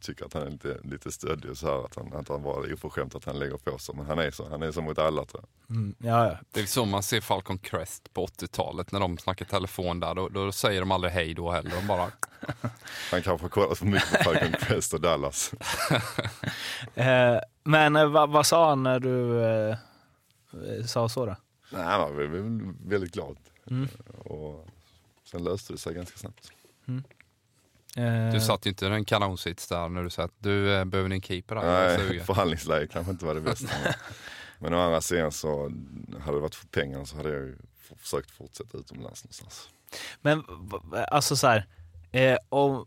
tycker 0.01 0.25
att 0.25 0.33
han 0.33 0.43
är 0.43 0.51
lite, 0.51 0.79
lite 0.85 1.13
stöddig 1.13 1.51
och 1.51 1.57
så 1.57 1.67
här, 1.67 1.85
att 1.85 1.97
han, 1.97 2.13
att 2.13 2.29
han 2.29 2.43
bara 2.43 2.67
är 2.67 2.73
oförskämt 2.73 3.15
att 3.15 3.25
han 3.25 3.39
lägger 3.39 3.57
på 3.57 3.79
sig. 3.79 3.95
Men 3.95 4.07
han 4.07 4.19
är 4.19 4.31
så, 4.31 4.49
han 4.49 4.63
är 4.63 4.73
så 4.73 4.83
mot 4.83 4.99
alla 4.99 5.25
tror 5.25 5.45
jag. 5.45 5.77
Mm, 5.77 5.95
ja, 5.99 6.27
ja. 6.27 6.39
Det 6.51 6.61
är 6.61 6.67
så 6.67 6.85
man 6.85 7.03
ser 7.03 7.21
Falcon 7.21 7.59
Crest 7.59 8.15
på 8.15 8.27
80-talet 8.27 8.93
när 8.93 9.01
de 9.01 9.19
snackar 9.19 9.45
telefon 9.45 10.01
där. 10.01 10.15
Då, 10.15 10.29
då 10.29 10.53
säger 10.53 10.81
de 10.81 10.91
aldrig 10.91 11.13
hej 11.13 11.35
då 11.35 11.51
heller. 11.51 11.71
De 11.71 11.87
bara... 11.87 12.03
han 13.11 13.23
kanske 13.23 13.45
har 13.45 13.49
kollat 13.49 13.79
för 13.79 13.87
mycket 13.87 14.11
på 14.11 14.25
Falcon 14.25 14.53
Crest 14.53 14.95
och 14.95 15.01
Dallas. 15.01 15.53
eh, 16.95 17.39
men 17.63 17.97
eh, 17.97 18.09
vad, 18.09 18.31
vad, 18.31 18.47
sa 18.47 18.69
han 18.69 18.83
när 18.83 19.01
du 19.01 19.45
eh, 19.45 19.77
sa 20.87 21.09
så 21.09 21.27
då? 21.27 21.37
Nej, 21.71 21.99
man 21.99 22.17
blev 22.17 22.31
väldigt 22.91 23.13
glad. 23.13 23.37
Mm. 23.71 23.89
Och 24.25 24.69
sen 25.25 25.45
löste 25.45 25.73
det 25.73 25.79
sig 25.79 25.95
ganska 25.95 26.19
snabbt. 26.19 26.53
Mm. 26.89 27.03
Eh. 27.97 28.33
Du 28.33 28.41
satt 28.41 28.67
ju 28.67 28.71
inte 28.71 28.87
i 28.87 28.89
en 28.89 29.05
kanonsits 29.05 29.69
där 29.69 29.89
när 29.89 30.03
du 30.03 30.11
sa 30.11 30.23
att 30.23 30.35
du 30.39 30.75
eh, 30.75 30.85
behöver 30.85 31.11
en 31.11 31.23
keeper 31.23 31.55
där. 31.55 31.99
Nej, 31.99 32.21
förhandlingsläge 32.21 32.87
kanske 32.87 33.13
inte 33.13 33.27
var 33.27 33.35
det 33.35 33.41
bästa. 33.51 33.75
men 34.59 34.75
å 34.75 34.81
andra 34.81 35.01
sidan 35.01 35.33
så 35.33 35.63
hade 36.21 36.37
det 36.37 36.41
varit 36.41 36.55
för 36.55 36.67
pengarna 36.67 37.07
så 37.07 37.17
hade 37.17 37.29
jag 37.29 37.41
ju 37.41 37.57
försökt 37.97 38.31
fortsätta 38.31 38.79
utomlands 38.79 39.25
någonstans. 39.25 39.69
Men 40.21 40.45
alltså 41.09 41.37
så 41.37 41.47
här, 41.47 41.67
eh, 42.13 42.37
om, 42.49 42.87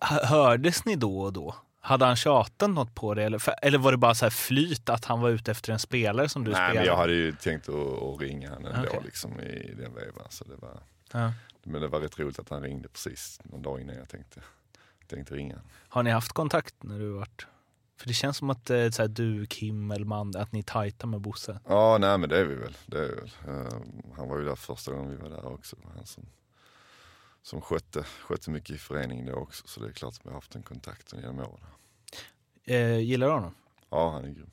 hördes 0.00 0.84
ni 0.84 0.96
då 0.96 1.20
och 1.20 1.32
då? 1.32 1.54
Hade 1.80 2.04
han 2.04 2.16
tjatat 2.16 2.70
något 2.70 2.94
på 2.94 3.14
det 3.14 3.24
eller, 3.24 3.38
för, 3.38 3.54
eller 3.62 3.78
var 3.78 3.92
det 3.92 3.98
bara 3.98 4.14
så 4.14 4.24
här 4.24 4.30
flyt 4.30 4.88
att 4.88 5.04
han 5.04 5.20
var 5.20 5.30
ute 5.30 5.50
efter 5.50 5.72
en 5.72 5.78
spelare 5.78 6.28
som 6.28 6.44
du 6.44 6.50
Nej, 6.50 6.56
spelade? 6.56 6.78
men 6.78 6.86
jag 6.86 6.96
hade 6.96 7.12
ju 7.12 7.32
tänkt 7.32 7.68
att, 7.68 8.02
att 8.02 8.20
ringa 8.20 8.50
honom 8.50 8.72
ändå 8.72 8.88
okay. 8.88 9.00
liksom, 9.04 9.40
i 9.40 9.74
den 9.74 9.94
vevan. 9.94 10.26
Så 10.30 10.44
det 10.44 10.56
var, 10.56 10.80
ja. 11.12 11.32
Men 11.62 11.82
det 11.82 11.88
var 11.88 12.00
rätt 12.00 12.18
roligt 12.18 12.38
att 12.38 12.48
han 12.48 12.62
ringde 12.62 12.88
precis 12.88 13.40
någon 13.44 13.62
dag 13.62 13.80
innan 13.80 13.96
jag 13.96 14.08
tänkte, 14.08 14.42
tänkte 15.06 15.34
ringa. 15.34 15.60
Har 15.88 16.02
ni 16.02 16.10
haft 16.10 16.32
kontakt 16.32 16.74
när 16.82 16.98
du 16.98 17.08
varit 17.08 17.46
för 18.02 18.08
det 18.08 18.14
känns 18.14 18.36
som 18.36 18.50
att 18.50 18.70
eh, 18.70 18.90
så 18.90 19.02
här, 19.02 19.08
du, 19.08 19.46
Kim 19.46 19.90
eller 19.90 20.04
man, 20.04 20.36
att 20.36 20.52
ni 20.52 20.58
är 20.58 20.62
tajta 20.62 21.06
med 21.06 21.20
Bosse. 21.20 21.60
Ja, 21.68 21.98
nej 22.00 22.18
men 22.18 22.28
det 22.28 22.38
är 22.38 22.44
vi 22.44 22.54
väl. 22.54 22.76
Det 22.86 22.98
är 22.98 23.08
vi 23.08 23.14
väl. 23.14 23.30
Uh, 23.48 23.68
han 24.16 24.28
var 24.28 24.38
ju 24.38 24.44
där 24.44 24.54
första 24.54 24.92
gången 24.92 25.10
vi 25.10 25.16
var 25.16 25.28
där 25.28 25.46
också. 25.46 25.76
Han 25.96 26.06
som, 26.06 26.26
som 27.42 27.60
skötte, 27.60 28.02
skötte 28.02 28.50
mycket 28.50 28.70
i 28.70 28.78
föreningen 28.78 29.26
då 29.26 29.32
också. 29.32 29.66
Så 29.66 29.80
det 29.80 29.88
är 29.88 29.92
klart 29.92 30.14
att 30.14 30.26
vi 30.26 30.28
har 30.28 30.34
haft 30.34 30.54
en 30.54 30.62
kontakt 30.62 31.12
genom 31.12 31.38
åren. 31.38 31.66
Eh, 32.64 32.98
gillar 32.98 33.26
du 33.26 33.32
honom? 33.32 33.54
Ja, 33.90 34.10
han 34.10 34.24
är 34.24 34.28
grym. 34.28 34.50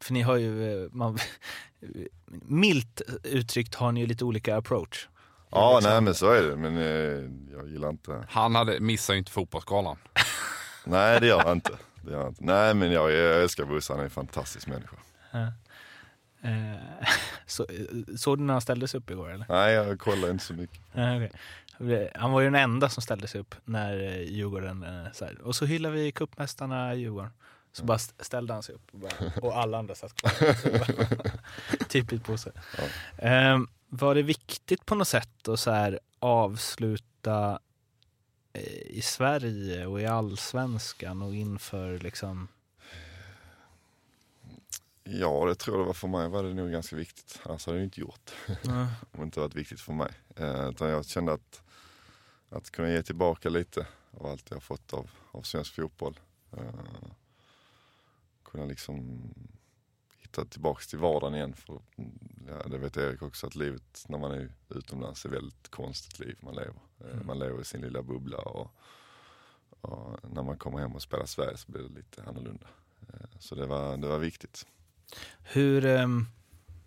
För 0.00 0.12
ni 0.12 0.22
har 0.22 0.36
ju, 0.36 0.84
eh, 0.84 0.90
man, 0.92 1.18
milt 2.42 3.02
uttryckt 3.24 3.74
har 3.74 3.92
ni 3.92 4.00
ju 4.00 4.06
lite 4.06 4.24
olika 4.24 4.56
approach. 4.56 5.08
Ja, 5.50 5.74
liksom. 5.74 5.92
nej 5.92 6.00
men 6.00 6.14
så 6.14 6.30
är 6.30 6.42
det. 6.42 6.56
Men 6.56 6.76
eh, 6.76 7.54
jag 7.56 7.68
gillar 7.68 7.90
inte... 7.90 8.24
Han 8.28 8.54
hade, 8.54 8.80
missar 8.80 9.14
ju 9.14 9.18
inte 9.18 9.32
fotbollsskalan. 9.32 9.96
nej, 10.84 11.20
det 11.20 11.26
gör 11.26 11.42
han 11.42 11.52
inte. 11.52 11.72
Det 12.02 12.10
gör 12.10 12.18
han 12.18 12.28
inte. 12.28 12.44
Nej, 12.44 12.74
men 12.74 12.92
jag, 12.92 13.12
jag 13.12 13.42
älskar 13.42 13.64
Bosse. 13.64 13.92
Han 13.92 14.00
är 14.00 14.04
en 14.04 14.10
fantastisk 14.10 14.66
människa. 14.66 14.96
Ja. 15.30 15.52
Eh, 16.42 17.06
så, 17.46 17.66
såg 18.16 18.38
du 18.38 18.44
när 18.44 18.52
han 18.54 18.60
ställde 18.60 18.88
sig 18.88 18.98
upp 18.98 19.10
igår 19.10 19.30
eller? 19.32 19.46
Nej, 19.48 19.74
jag 19.74 20.00
kollar 20.00 20.30
inte 20.30 20.44
så 20.44 20.54
mycket. 20.54 20.80
Okay. 21.78 22.08
Han 22.14 22.32
var 22.32 22.40
ju 22.40 22.46
den 22.46 22.54
enda 22.54 22.88
som 22.88 23.02
ställde 23.02 23.28
sig 23.28 23.40
upp 23.40 23.54
när 23.64 24.00
eh, 24.00 24.22
Djurgården, 24.22 24.82
eh, 24.82 25.12
så 25.12 25.24
här, 25.24 25.40
och 25.42 25.56
så 25.56 25.64
hyllar 25.64 25.90
vi 25.90 26.12
cupmästarna 26.12 26.94
Djurgården. 26.94 27.30
Så 27.72 27.84
bara 27.84 27.98
ställde 27.98 28.52
han 28.52 28.62
sig 28.62 28.74
upp 28.74 28.88
och, 28.92 28.98
bara, 28.98 29.12
och 29.42 29.58
alla 29.58 29.78
andra 29.78 29.94
satt 29.94 30.14
kvar. 30.14 30.32
Typiskt 31.88 32.26
på 32.26 32.36
sig. 32.36 32.52
Ja. 33.22 33.54
Um, 33.54 33.68
var 33.90 34.14
det 34.14 34.22
viktigt 34.22 34.86
på 34.86 34.94
något 34.94 35.08
sätt 35.08 35.48
att 35.48 35.60
så 35.60 35.70
här 35.70 36.00
avsluta 36.18 37.58
i 38.86 39.02
Sverige 39.02 39.86
och 39.86 40.00
i 40.00 40.06
allsvenskan 40.06 41.22
och 41.22 41.34
inför 41.34 41.98
liksom 41.98 42.48
Ja, 45.04 45.46
det 45.46 45.54
tror 45.54 45.78
jag 45.78 45.86
var 45.86 45.92
för 45.92 46.08
mig 46.08 46.28
var 46.28 46.42
det 46.42 46.54
nog 46.54 46.70
ganska 46.70 46.96
viktigt. 46.96 47.40
Annars 47.42 47.66
hade 47.66 47.78
jag 47.78 47.84
inte 47.84 48.00
gjort. 48.00 48.30
Mm. 48.64 48.86
Om 49.12 49.20
det 49.20 49.22
inte 49.22 49.40
varit 49.40 49.54
viktigt 49.54 49.80
för 49.80 49.92
mig. 49.92 50.12
Eh, 50.36 50.68
utan 50.68 50.88
jag 50.88 51.06
kände 51.06 51.32
att, 51.32 51.62
att 52.48 52.70
kunna 52.70 52.90
ge 52.90 53.02
tillbaka 53.02 53.48
lite 53.48 53.86
av 54.10 54.26
allt 54.26 54.50
jag 54.50 54.62
fått 54.62 54.92
av, 54.92 55.10
av 55.30 55.42
svensk 55.42 55.74
fotboll. 55.74 56.20
Eh, 56.52 56.64
kunna 58.44 58.64
liksom 58.64 59.20
hitta 60.30 60.44
tillbaks 60.44 60.86
till 60.86 60.98
vardagen 60.98 61.34
igen. 61.34 61.54
För, 61.54 61.80
ja, 62.48 62.68
det 62.68 62.78
vet 62.78 62.96
Erik 62.96 63.22
också 63.22 63.46
att 63.46 63.54
livet 63.54 64.04
när 64.08 64.18
man 64.18 64.30
är 64.32 64.52
utomlands 64.68 65.24
är 65.24 65.28
väldigt 65.28 65.68
konstigt 65.70 66.18
liv 66.18 66.36
man 66.40 66.54
lever. 66.54 66.74
Eh, 67.00 67.06
Mm. 67.12 67.26
Man 67.26 67.38
lever 67.38 67.60
i 67.60 67.64
sin 67.64 67.80
lilla 67.80 68.02
bubbla 68.02 68.38
och, 68.38 68.70
och 69.80 70.18
när 70.32 70.42
man 70.42 70.58
kommer 70.58 70.78
hem 70.78 70.92
och 70.94 71.02
spelar 71.02 71.26
Sverige 71.26 71.56
så 71.56 71.72
blir 71.72 71.82
det 71.82 71.88
lite 71.94 72.22
annorlunda. 72.24 72.66
Eh, 73.08 73.26
Så 73.38 73.54
det 73.54 73.66
var, 73.66 73.96
det 73.96 74.08
var 74.08 74.18
viktigt. 74.18 74.66
Hur, 75.42 75.84
ehm, 75.84 76.26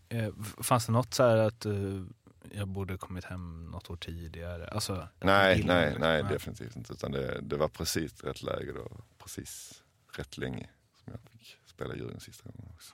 eh, 0.10 0.34
fanns 0.62 0.86
det 0.86 0.92
något 0.92 1.14
så 1.14 1.24
här 1.24 1.38
att 1.38 1.66
eh, 1.66 2.04
jag 2.52 2.68
borde 2.68 2.98
kommit 2.98 3.24
hem 3.26 3.72
något 3.72 3.90
år 3.90 3.96
tidigare? 3.98 4.68
Alltså, 4.68 5.08
Nej, 5.20 5.64
nej, 5.66 5.94
det? 5.94 6.00
nej 6.00 6.24
definitivt 6.24 6.76
inte. 6.76 6.94
Utan 6.94 7.12
det, 7.12 7.40
det 7.42 7.58
var 7.58 7.68
precis 7.68 8.24
rätt 8.24 8.44
läge 8.44 8.72
då, 8.74 8.92
precis 9.18 9.84
rätt 10.18 10.38
länge 10.38 10.70
som 11.04 11.14
jag 11.14 11.22
fick 11.32 11.58
spela 11.84 11.96
juryn 11.96 12.19
sista 12.19 12.43
gången 12.43 12.72
också. 12.76 12.93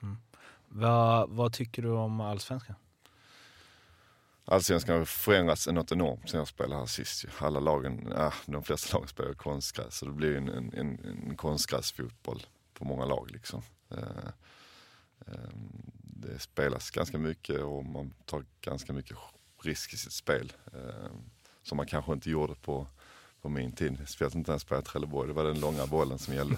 Vad, 0.67 1.29
vad 1.29 1.53
tycker 1.53 1.81
du 1.81 1.89
om 1.89 2.21
allsvenskan? 2.21 2.75
Allsvenskan 4.45 4.97
har 4.97 5.05
förändrats 5.05 5.67
något 5.67 5.91
enormt 5.91 6.29
sen 6.29 6.37
jag 6.37 6.47
spelade 6.47 6.79
här 6.79 6.85
sist. 6.85 7.25
Alla 7.37 7.59
lagen, 7.59 8.11
äh, 8.11 8.33
de 8.45 8.63
flesta 8.63 8.93
lagen 8.97 9.07
spelar 9.07 9.33
konstgräs 9.33 9.97
så 9.97 10.05
det 10.05 10.11
blir 10.11 10.35
en, 10.35 10.49
en, 10.49 10.73
en, 10.73 10.99
en 11.27 11.37
konstgräsfotboll 11.37 12.45
på 12.73 12.85
många 12.85 13.05
lag. 13.05 13.31
Liksom. 13.31 13.61
Eh, 13.89 14.27
eh, 15.27 15.49
det 16.03 16.39
spelas 16.39 16.91
ganska 16.91 17.17
mycket 17.17 17.61
och 17.61 17.85
man 17.85 18.13
tar 18.25 18.45
ganska 18.61 18.93
mycket 18.93 19.17
risk 19.61 19.93
i 19.93 19.97
sitt 19.97 20.13
spel. 20.13 20.53
Eh, 20.73 21.11
som 21.63 21.77
man 21.77 21.85
kanske 21.85 22.13
inte 22.13 22.29
gjorde 22.29 22.55
på, 22.55 22.87
på 23.41 23.49
min 23.49 23.71
tid. 23.71 23.97
Speciellt 24.07 24.35
inte 24.35 24.51
när 24.51 24.53
jag 24.53 24.61
spelade 24.61 24.87
Trelleborg, 24.87 25.27
det 25.27 25.33
var 25.33 25.43
den 25.43 25.59
långa 25.59 25.85
bollen 25.85 26.19
som 26.19 26.33
gällde. 26.33 26.57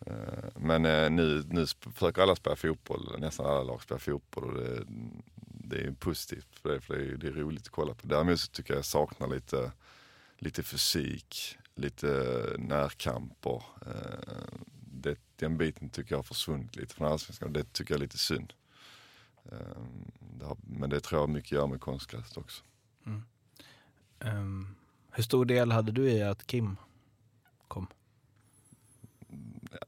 Eh, 0.00 0.48
men 0.56 0.84
eh, 0.84 1.10
nu, 1.10 1.44
nu 1.48 1.66
försöker 1.66 2.22
alla 2.22 2.36
spela 2.36 2.56
fotboll, 2.56 3.16
nästan 3.18 3.46
alla 3.46 3.62
lag 3.62 3.82
spelar 3.82 3.98
fotboll 3.98 4.44
och 4.44 4.54
det, 4.54 4.84
det 5.68 5.76
är 5.76 5.92
positivt 5.92 6.58
för 6.62 6.68
det, 6.68 6.80
för 6.80 6.94
det 6.98 7.04
är, 7.04 7.16
det 7.16 7.26
är 7.28 7.32
roligt 7.32 7.62
att 7.62 7.68
kolla 7.68 7.94
på. 7.94 8.06
Däremot 8.06 8.40
så 8.40 8.50
tycker 8.50 8.72
jag 8.72 8.78
jag 8.78 8.84
saknar 8.84 9.28
lite, 9.28 9.72
lite 10.38 10.62
fysik, 10.62 11.58
lite 11.74 12.08
eh, 12.08 12.58
närkamper. 12.58 13.62
Det, 14.90 15.18
den 15.36 15.58
biten 15.58 15.90
tycker 15.90 16.12
jag 16.12 16.18
har 16.18 16.22
försvunnit 16.22 16.76
lite 16.76 16.94
från 16.94 17.12
allsvenskan 17.12 17.48
och 17.48 17.54
det 17.54 17.72
tycker 17.72 17.94
jag 17.94 17.98
är 17.98 18.02
lite 18.02 18.18
synd. 18.18 18.52
Det 20.18 20.44
har, 20.44 20.56
men 20.60 20.90
det 20.90 21.00
tror 21.00 21.20
jag 21.20 21.28
mycket 21.28 21.52
gör 21.52 21.66
med 21.66 21.80
konstgräset 21.80 22.36
också. 22.36 22.64
Mm. 23.06 23.22
Ehm, 24.20 24.74
hur 25.10 25.22
stor 25.22 25.44
del 25.44 25.72
hade 25.72 25.92
du 25.92 26.10
i 26.10 26.22
att 26.22 26.46
Kim 26.46 26.76
kom? 27.68 27.86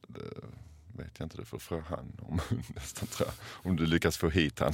Det 0.09 1.03
vet 1.03 1.19
jag 1.19 1.25
inte, 1.25 1.37
det 1.37 1.45
får 1.45 1.59
fråga 1.59 1.83
han 1.89 2.19
om 2.21 2.39
nästan 2.75 3.07
tror 3.07 3.27
jag. 3.29 3.35
Om 3.71 3.75
du 3.75 3.85
lyckas 3.85 4.17
få 4.17 4.29
hit 4.29 4.59
han. 4.59 4.73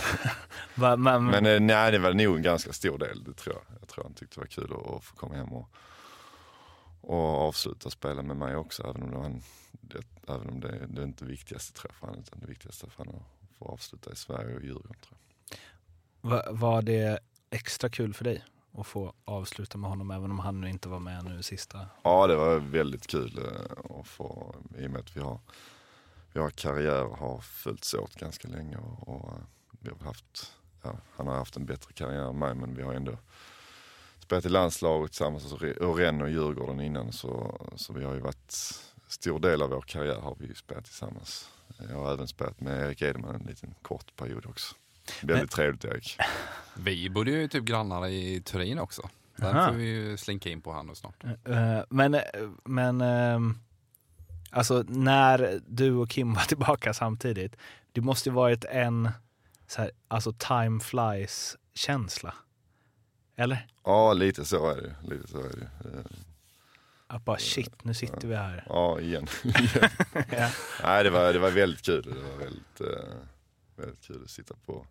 Men, 1.03 1.25
Men 1.25 1.45
eh, 1.45 1.59
nej, 1.59 1.91
det 1.91 1.99
var 1.99 2.13
nog 2.13 2.35
en 2.35 2.41
ganska 2.41 2.73
stor 2.73 2.97
del, 2.97 3.23
det 3.23 3.33
tror 3.33 3.55
jag. 3.55 3.79
Jag 3.79 3.87
tror 3.87 4.03
han 4.03 4.13
tyckte 4.13 4.35
det 4.35 4.41
var 4.41 4.47
kul 4.47 4.73
att, 4.73 4.95
att 4.95 5.03
få 5.03 5.15
komma 5.15 5.35
hem 5.35 5.53
och, 5.53 5.69
och 7.01 7.47
avsluta 7.47 7.89
spela 7.89 8.21
med 8.21 8.37
mig 8.37 8.55
också. 8.55 8.83
Även 8.83 9.03
om 9.03 9.11
det, 9.11 9.25
en, 9.27 9.41
det, 9.71 10.33
även 10.33 10.49
om 10.49 10.59
det, 10.59 10.87
det 10.87 11.01
är 11.01 11.05
inte 11.05 11.25
viktigaste 11.25 11.73
tror 11.73 11.91
jag 11.91 11.95
för 11.95 12.07
han, 12.07 12.19
utan 12.19 12.39
det 12.39 12.47
viktigaste 12.47 12.89
för 12.89 13.05
han 13.05 13.15
att 13.15 13.57
få 13.57 13.65
avsluta 13.65 14.11
i 14.11 14.15
Sverige 14.15 14.55
och 14.55 14.63
Djurgården. 14.63 14.95
Tror 15.01 15.17
jag. 16.21 16.29
va, 16.29 16.43
var 16.51 16.81
det 16.81 17.19
extra 17.49 17.89
kul 17.89 18.13
för 18.13 18.23
dig 18.23 18.43
att 18.77 18.87
få 18.87 19.13
avsluta 19.25 19.77
med 19.77 19.89
honom 19.89 20.11
även 20.11 20.31
om 20.31 20.39
han 20.39 20.61
nu 20.61 20.69
inte 20.69 20.89
var 20.89 20.99
med 20.99 21.25
nu 21.25 21.43
sista? 21.43 21.79
Ja, 22.03 22.27
det 22.27 22.35
var 22.35 22.55
väldigt 22.59 23.07
kul 23.07 23.37
eh, 23.37 23.99
att 23.99 24.07
få, 24.07 24.55
i 24.77 24.87
och 24.87 24.91
med 24.91 24.99
att 24.99 25.17
vi 25.17 25.21
har, 25.21 25.39
vi 26.33 26.39
har 26.39 26.49
karriärer 26.49 27.15
har 27.15 27.39
följts 27.41 27.93
åt 27.93 28.15
ganska 28.15 28.47
länge 28.47 28.77
och, 28.77 29.07
och 29.07 29.29
eh, 29.33 29.39
vi 29.79 29.89
har 29.89 30.05
haft, 30.05 30.53
ja, 30.83 30.95
han 31.15 31.27
har 31.27 31.35
haft 31.35 31.55
en 31.57 31.65
bättre 31.65 31.93
karriär 31.93 32.29
än 32.29 32.39
mig 32.39 32.55
men 32.55 32.75
vi 32.75 32.83
har 32.83 32.93
ändå 32.93 33.17
spelat 34.19 34.45
i 34.45 34.49
landslaget 34.49 35.11
tillsammans 35.11 35.51
och 35.53 35.59
Re- 35.59 35.77
och 35.77 35.97
Rennes 35.97 36.21
och 36.23 36.29
Djurgården 36.29 36.81
innan 36.81 37.11
så, 37.11 37.61
så 37.75 37.93
vi 37.93 38.03
har 38.03 38.13
ju 38.13 38.19
varit, 38.19 38.51
stor 39.07 39.39
del 39.39 39.61
av 39.61 39.69
vår 39.69 39.81
karriär 39.81 40.19
har 40.19 40.35
vi 40.39 40.55
spelat 40.55 40.85
tillsammans. 40.85 41.49
Jag 41.89 41.95
har 41.97 42.13
även 42.13 42.27
spelat 42.27 42.59
med 42.61 42.87
Erik 42.87 43.01
Edeman 43.01 43.35
en 43.35 43.41
liten 43.47 43.75
kort 43.81 44.15
period 44.15 44.45
också. 44.45 44.75
Väldigt 45.21 45.37
Men- 45.37 45.47
trevligt 45.47 45.85
Erik. 45.85 46.17
Vi 46.77 47.09
bodde 47.09 47.31
ju 47.31 47.47
typ 47.47 47.63
grannar 47.63 48.07
i 48.07 48.41
Turin 48.41 48.79
också. 48.79 49.09
Där 49.35 49.55
Aha. 49.55 49.67
får 49.67 49.75
vi 49.75 49.85
ju 49.85 50.17
slinka 50.17 50.49
in 50.49 50.61
på 50.61 50.71
han 50.71 50.87
nu 50.87 50.95
snart. 50.95 51.23
Eh, 51.45 51.79
men, 51.89 52.17
men 52.63 53.01
ehm, 53.01 53.57
alltså 54.51 54.83
när 54.87 55.59
du 55.67 55.93
och 55.93 56.09
Kim 56.09 56.33
var 56.33 56.41
tillbaka 56.41 56.93
samtidigt, 56.93 57.55
det 57.91 58.01
måste 58.01 58.29
ju 58.29 58.35
varit 58.35 58.65
en 58.65 59.09
så 59.67 59.81
här, 59.81 59.91
alltså 60.07 60.33
time 60.33 60.79
flies 60.79 61.57
känsla. 61.73 62.33
Eller? 63.35 63.67
Ja, 63.83 64.13
lite 64.13 64.45
så 64.45 64.69
är 64.71 64.81
det. 64.81 64.95
Lite 65.15 65.27
så 65.27 65.37
är 65.37 65.43
det. 65.49 65.89
Eh, 65.89 66.05
Att 67.07 67.25
bara 67.25 67.37
shit, 67.37 67.83
nu 67.83 67.93
sitter 67.93 68.27
vi 68.27 68.35
här. 68.35 68.63
Ja, 68.69 68.99
igen. 69.01 69.27
Ja. 70.13 70.49
Nej, 70.83 71.03
det 71.03 71.09
var, 71.09 71.33
det 71.33 71.39
var 71.39 71.51
väldigt 71.51 71.85
kul. 71.85 72.01
Det 72.03 72.31
var 72.31 72.37
väldigt, 72.45 72.81
eh, 72.81 73.15
väldigt 73.75 74.01
kul 74.01 74.21
att 74.23 74.29
sitta 74.29 74.55
på, 74.65 74.85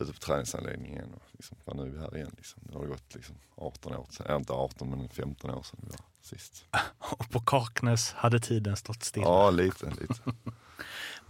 ute 0.00 0.12
på 0.12 0.18
träningsanläggningen. 0.18 1.14
Och 1.14 1.22
liksom, 1.32 1.56
nu 1.74 1.82
är 1.82 1.86
vi 1.86 1.98
här 1.98 2.16
igen. 2.16 2.32
Liksom. 2.36 2.62
Det 2.66 2.78
har 2.78 2.86
gått 2.86 3.14
liksom 3.14 3.34
18 3.54 3.94
år, 3.96 4.06
sedan- 4.10 4.26
äh, 4.30 4.36
inte 4.36 4.52
18 4.52 4.90
men 4.90 5.08
15 5.08 5.50
år 5.50 5.62
sedan 5.62 5.80
vi 5.82 5.88
var 5.90 6.00
sist. 6.20 6.64
Och 6.98 7.30
på 7.30 7.40
Kaknäs 7.40 8.12
hade 8.12 8.40
tiden 8.40 8.76
stått 8.76 9.02
still. 9.02 9.22
Ja, 9.22 9.50
lite, 9.50 9.86
lite. 9.86 10.14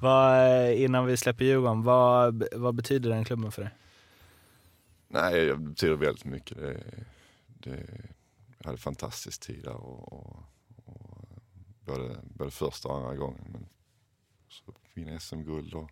Vad, 0.01 0.73
innan 0.73 1.07
vi 1.07 1.17
släpper 1.17 1.45
Djurgården, 1.45 1.83
vad, 1.83 2.45
vad 2.57 2.75
betyder 2.75 3.11
den 3.11 3.25
klubben 3.25 3.53
för 3.53 3.63
dig? 3.63 3.71
Nej, 5.09 5.47
det 5.47 5.57
betyder 5.57 5.97
väldigt 5.97 6.25
mycket. 6.25 6.57
Det, 6.57 6.83
det, 7.47 7.87
jag 8.59 8.67
hade 8.67 8.79
fantastisk 8.79 9.41
tid 9.41 9.65
där 9.65 9.75
och, 9.75 10.13
och, 10.13 10.43
och 10.85 11.29
både, 11.85 12.17
både 12.23 12.51
första 12.51 12.89
och 12.89 12.97
andra 12.97 13.15
gången. 13.15 13.45
Men 13.53 13.67
så 14.49 14.73
vinna 14.95 15.21
SM-guld 15.21 15.75
och 15.75 15.91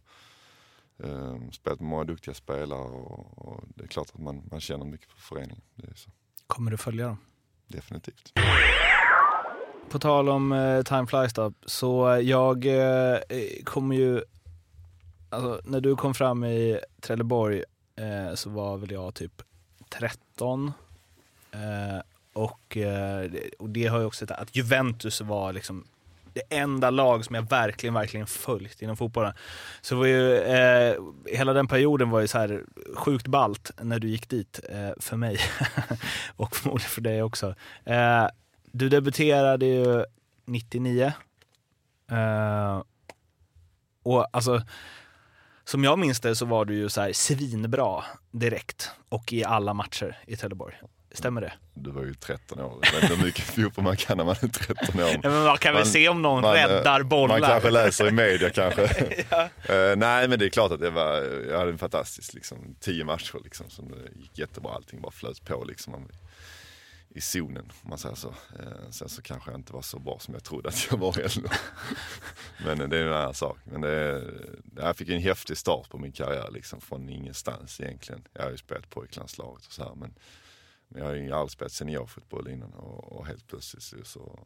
um, 0.97 1.53
spelat 1.53 1.81
med 1.81 1.89
många 1.91 2.05
duktiga 2.05 2.35
spelare 2.35 2.81
och, 2.81 3.39
och 3.39 3.65
det 3.75 3.85
är 3.85 3.89
klart 3.89 4.09
att 4.15 4.21
man, 4.21 4.43
man 4.51 4.61
känner 4.61 4.85
mycket 4.85 5.11
för 5.11 5.21
föreningen. 5.21 5.63
Det 5.75 5.87
är 5.87 5.95
så. 5.95 6.11
Kommer 6.47 6.71
du 6.71 6.77
följa 6.77 7.07
dem? 7.07 7.19
Definitivt. 7.67 8.33
På 9.91 9.99
tal 9.99 10.29
om 10.29 10.53
eh, 10.53 10.83
time 10.83 11.07
flies 11.07 11.33
då, 11.33 11.53
så 11.67 12.21
jag 12.23 12.67
eh, 12.67 13.19
kommer 13.65 13.97
ju... 13.97 14.23
Alltså, 15.31 15.61
när 15.65 15.81
du 15.81 15.97
kom 15.97 16.15
fram 16.15 16.45
i 16.45 16.81
Trelleborg 17.01 17.63
eh, 17.97 18.35
så 18.35 18.51
var 18.51 18.77
väl 18.77 18.91
jag 18.91 19.15
typ 19.15 19.43
13. 19.89 20.73
Eh, 21.51 22.03
och, 22.33 22.77
eh, 22.77 23.31
och 23.59 23.71
det 23.71 23.87
har 23.87 23.99
ju 23.99 24.05
också 24.05 24.27
sett 24.27 24.39
att 24.39 24.57
Juventus 24.57 25.21
var 25.21 25.53
liksom 25.53 25.85
det 26.37 26.57
enda 26.57 26.91
lag 26.91 27.25
som 27.25 27.35
jag 27.35 27.51
verkligen, 27.51 27.95
verkligen 27.95 28.27
följt 28.27 28.83
inom 28.83 28.97
fotbollen. 28.97 29.33
Så 29.81 29.95
det 29.95 29.99
var 29.99 30.07
ju, 30.07 30.37
eh, 30.37 30.97
hela 31.27 31.53
den 31.53 31.69
perioden 31.69 32.11
var 32.11 32.21
ju 32.21 32.29
så 32.29 32.39
här 32.39 32.65
sjukt 32.95 33.27
balt 33.27 33.71
när 33.81 33.99
du 33.99 34.09
gick 34.09 34.29
dit, 34.29 34.61
eh, 34.69 34.91
för 35.01 35.17
mig. 35.17 35.39
och 36.37 36.57
förmodligen 36.57 36.91
för 36.91 37.01
dig 37.01 37.23
också. 37.23 37.55
Eh, 37.85 38.27
du 38.73 38.89
debuterade 38.89 39.67
ju 39.67 40.05
99. 40.45 41.13
Eh, 42.11 42.83
och 44.03 44.27
alltså, 44.33 44.63
som 45.65 45.85
jag 45.85 45.99
minns 45.99 46.21
det 46.21 46.37
så 46.37 46.47
var 46.47 46.65
du 46.65 46.75
ju 46.75 46.89
så 46.89 47.01
här 47.01 47.13
svinbra 47.13 48.05
direkt 48.31 48.91
och 49.09 49.33
i 49.33 49.45
alla 49.45 49.75
matcher 49.75 50.19
i 50.27 50.37
Trelleborg. 50.37 50.75
Stämmer 51.17 51.41
det? 51.41 51.53
Du 51.75 51.91
var 51.91 52.03
ju 52.03 52.15
13 52.15 52.61
år. 52.61 52.79
Jag 52.83 52.93
vet 52.93 53.03
inte 53.03 53.15
hur 53.17 53.25
mycket 53.25 53.45
fotboll 53.45 53.85
man 53.85 53.97
kan 53.97 54.17
när 54.17 54.25
man 54.25 54.37
är 54.41 54.49
13 54.49 55.01
år. 55.01 55.09
Ja, 55.23 55.31
men 55.31 55.43
man 55.45 55.59
kan 55.59 55.73
väl 55.75 55.81
Man- 55.83 55.93
se 55.93 56.09
om 56.09 56.23
någon 56.23 56.43
man, 56.43 56.57
eh, 56.57 56.67
räddar 56.69 57.03
bollar. 57.03 57.41
Man 57.41 57.49
kanske 57.51 57.71
läser 57.71 58.09
i 58.09 58.11
media 58.11 58.51
kanske. 58.51 58.83
Eh, 59.69 59.97
nej 59.97 60.29
men 60.29 60.39
det 60.39 60.45
är 60.45 60.51
klart 60.51 60.73
att 60.73 60.81
det 60.81 60.91
var, 60.91 61.23
jag 61.51 61.59
hade 61.59 61.71
en 61.71 61.79
fantastisk 61.79 62.35
liksom, 62.35 62.77
tio 62.81 63.05
matcher 63.05 63.39
liksom, 63.45 63.71
som 63.71 63.95
gick 64.17 64.39
jättebra. 64.39 64.73
Allting 64.75 65.01
bara 65.01 65.13
flöt 65.13 65.45
på 65.45 65.65
liksom. 65.65 65.93
Man, 65.93 66.09
I 67.09 67.21
zonen 67.21 67.73
om 67.83 67.89
man 67.91 67.99
säger 67.99 68.15
så. 68.15 68.29
Eh, 68.29 68.91
sen 68.91 69.09
så 69.09 69.23
kanske 69.23 69.51
jag 69.51 69.61
inte 69.61 69.73
var 69.73 69.83
så 69.83 69.99
bra 69.99 70.19
som 70.21 70.35
jag 70.35 70.45
trodde 70.45 70.69
att 70.69 70.87
jag 70.91 70.99
var 70.99 71.13
heller. 71.13 71.51
men 72.79 72.91
det 72.91 72.99
är 72.99 73.05
en 73.07 73.13
annan 73.13 73.35
sak. 73.35 73.59
Men 73.65 73.81
det, 73.81 74.23
jag 74.77 74.97
fick 74.97 75.09
en 75.09 75.21
häftig 75.21 75.57
start 75.57 75.89
på 75.91 75.99
min 75.99 76.13
karriär 76.13 76.49
liksom 76.53 76.81
från 76.81 77.09
ingenstans 77.09 77.81
egentligen. 77.81 78.23
Jag 78.33 78.43
har 78.43 78.51
ju 78.51 78.57
spelat 78.57 78.91
pojklandslaget 78.91 79.67
och 79.67 79.73
så 79.73 79.85
här 79.85 79.95
men, 79.95 80.15
men 80.89 81.03
jag 81.03 81.09
har 81.09 81.15
ju 81.15 81.33
aldrig 81.33 81.51
spelat 81.51 81.73
seniorfotboll 81.73 82.49
innan 82.49 82.73
och, 82.73 83.13
och 83.13 83.27
helt 83.27 83.47
plötsligt 83.47 84.07
så, 84.07 84.39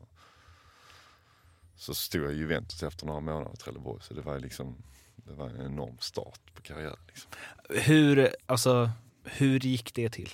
så 1.76 1.94
stod 1.94 2.22
jag 2.22 2.33
i 2.33 2.37
Juventus 2.37 2.83
efter 2.83 3.07
några 3.07 3.20
månader 3.20 3.55
i 3.55 3.57
Trelleborg. 3.57 4.03
Så 4.03 4.14
det 4.14 4.20
var 4.20 4.38
liksom, 4.38 4.83
det 5.16 5.33
var 5.33 5.48
en 5.48 5.66
enorm 5.66 5.98
start 5.98 6.55
på 6.55 6.62
karriären. 6.62 6.98
Liksom. 7.07 7.31
Hur, 7.68 8.35
alltså, 8.46 8.90
hur 9.24 9.61
gick 9.61 9.94
det 9.94 10.11
till? 10.11 10.31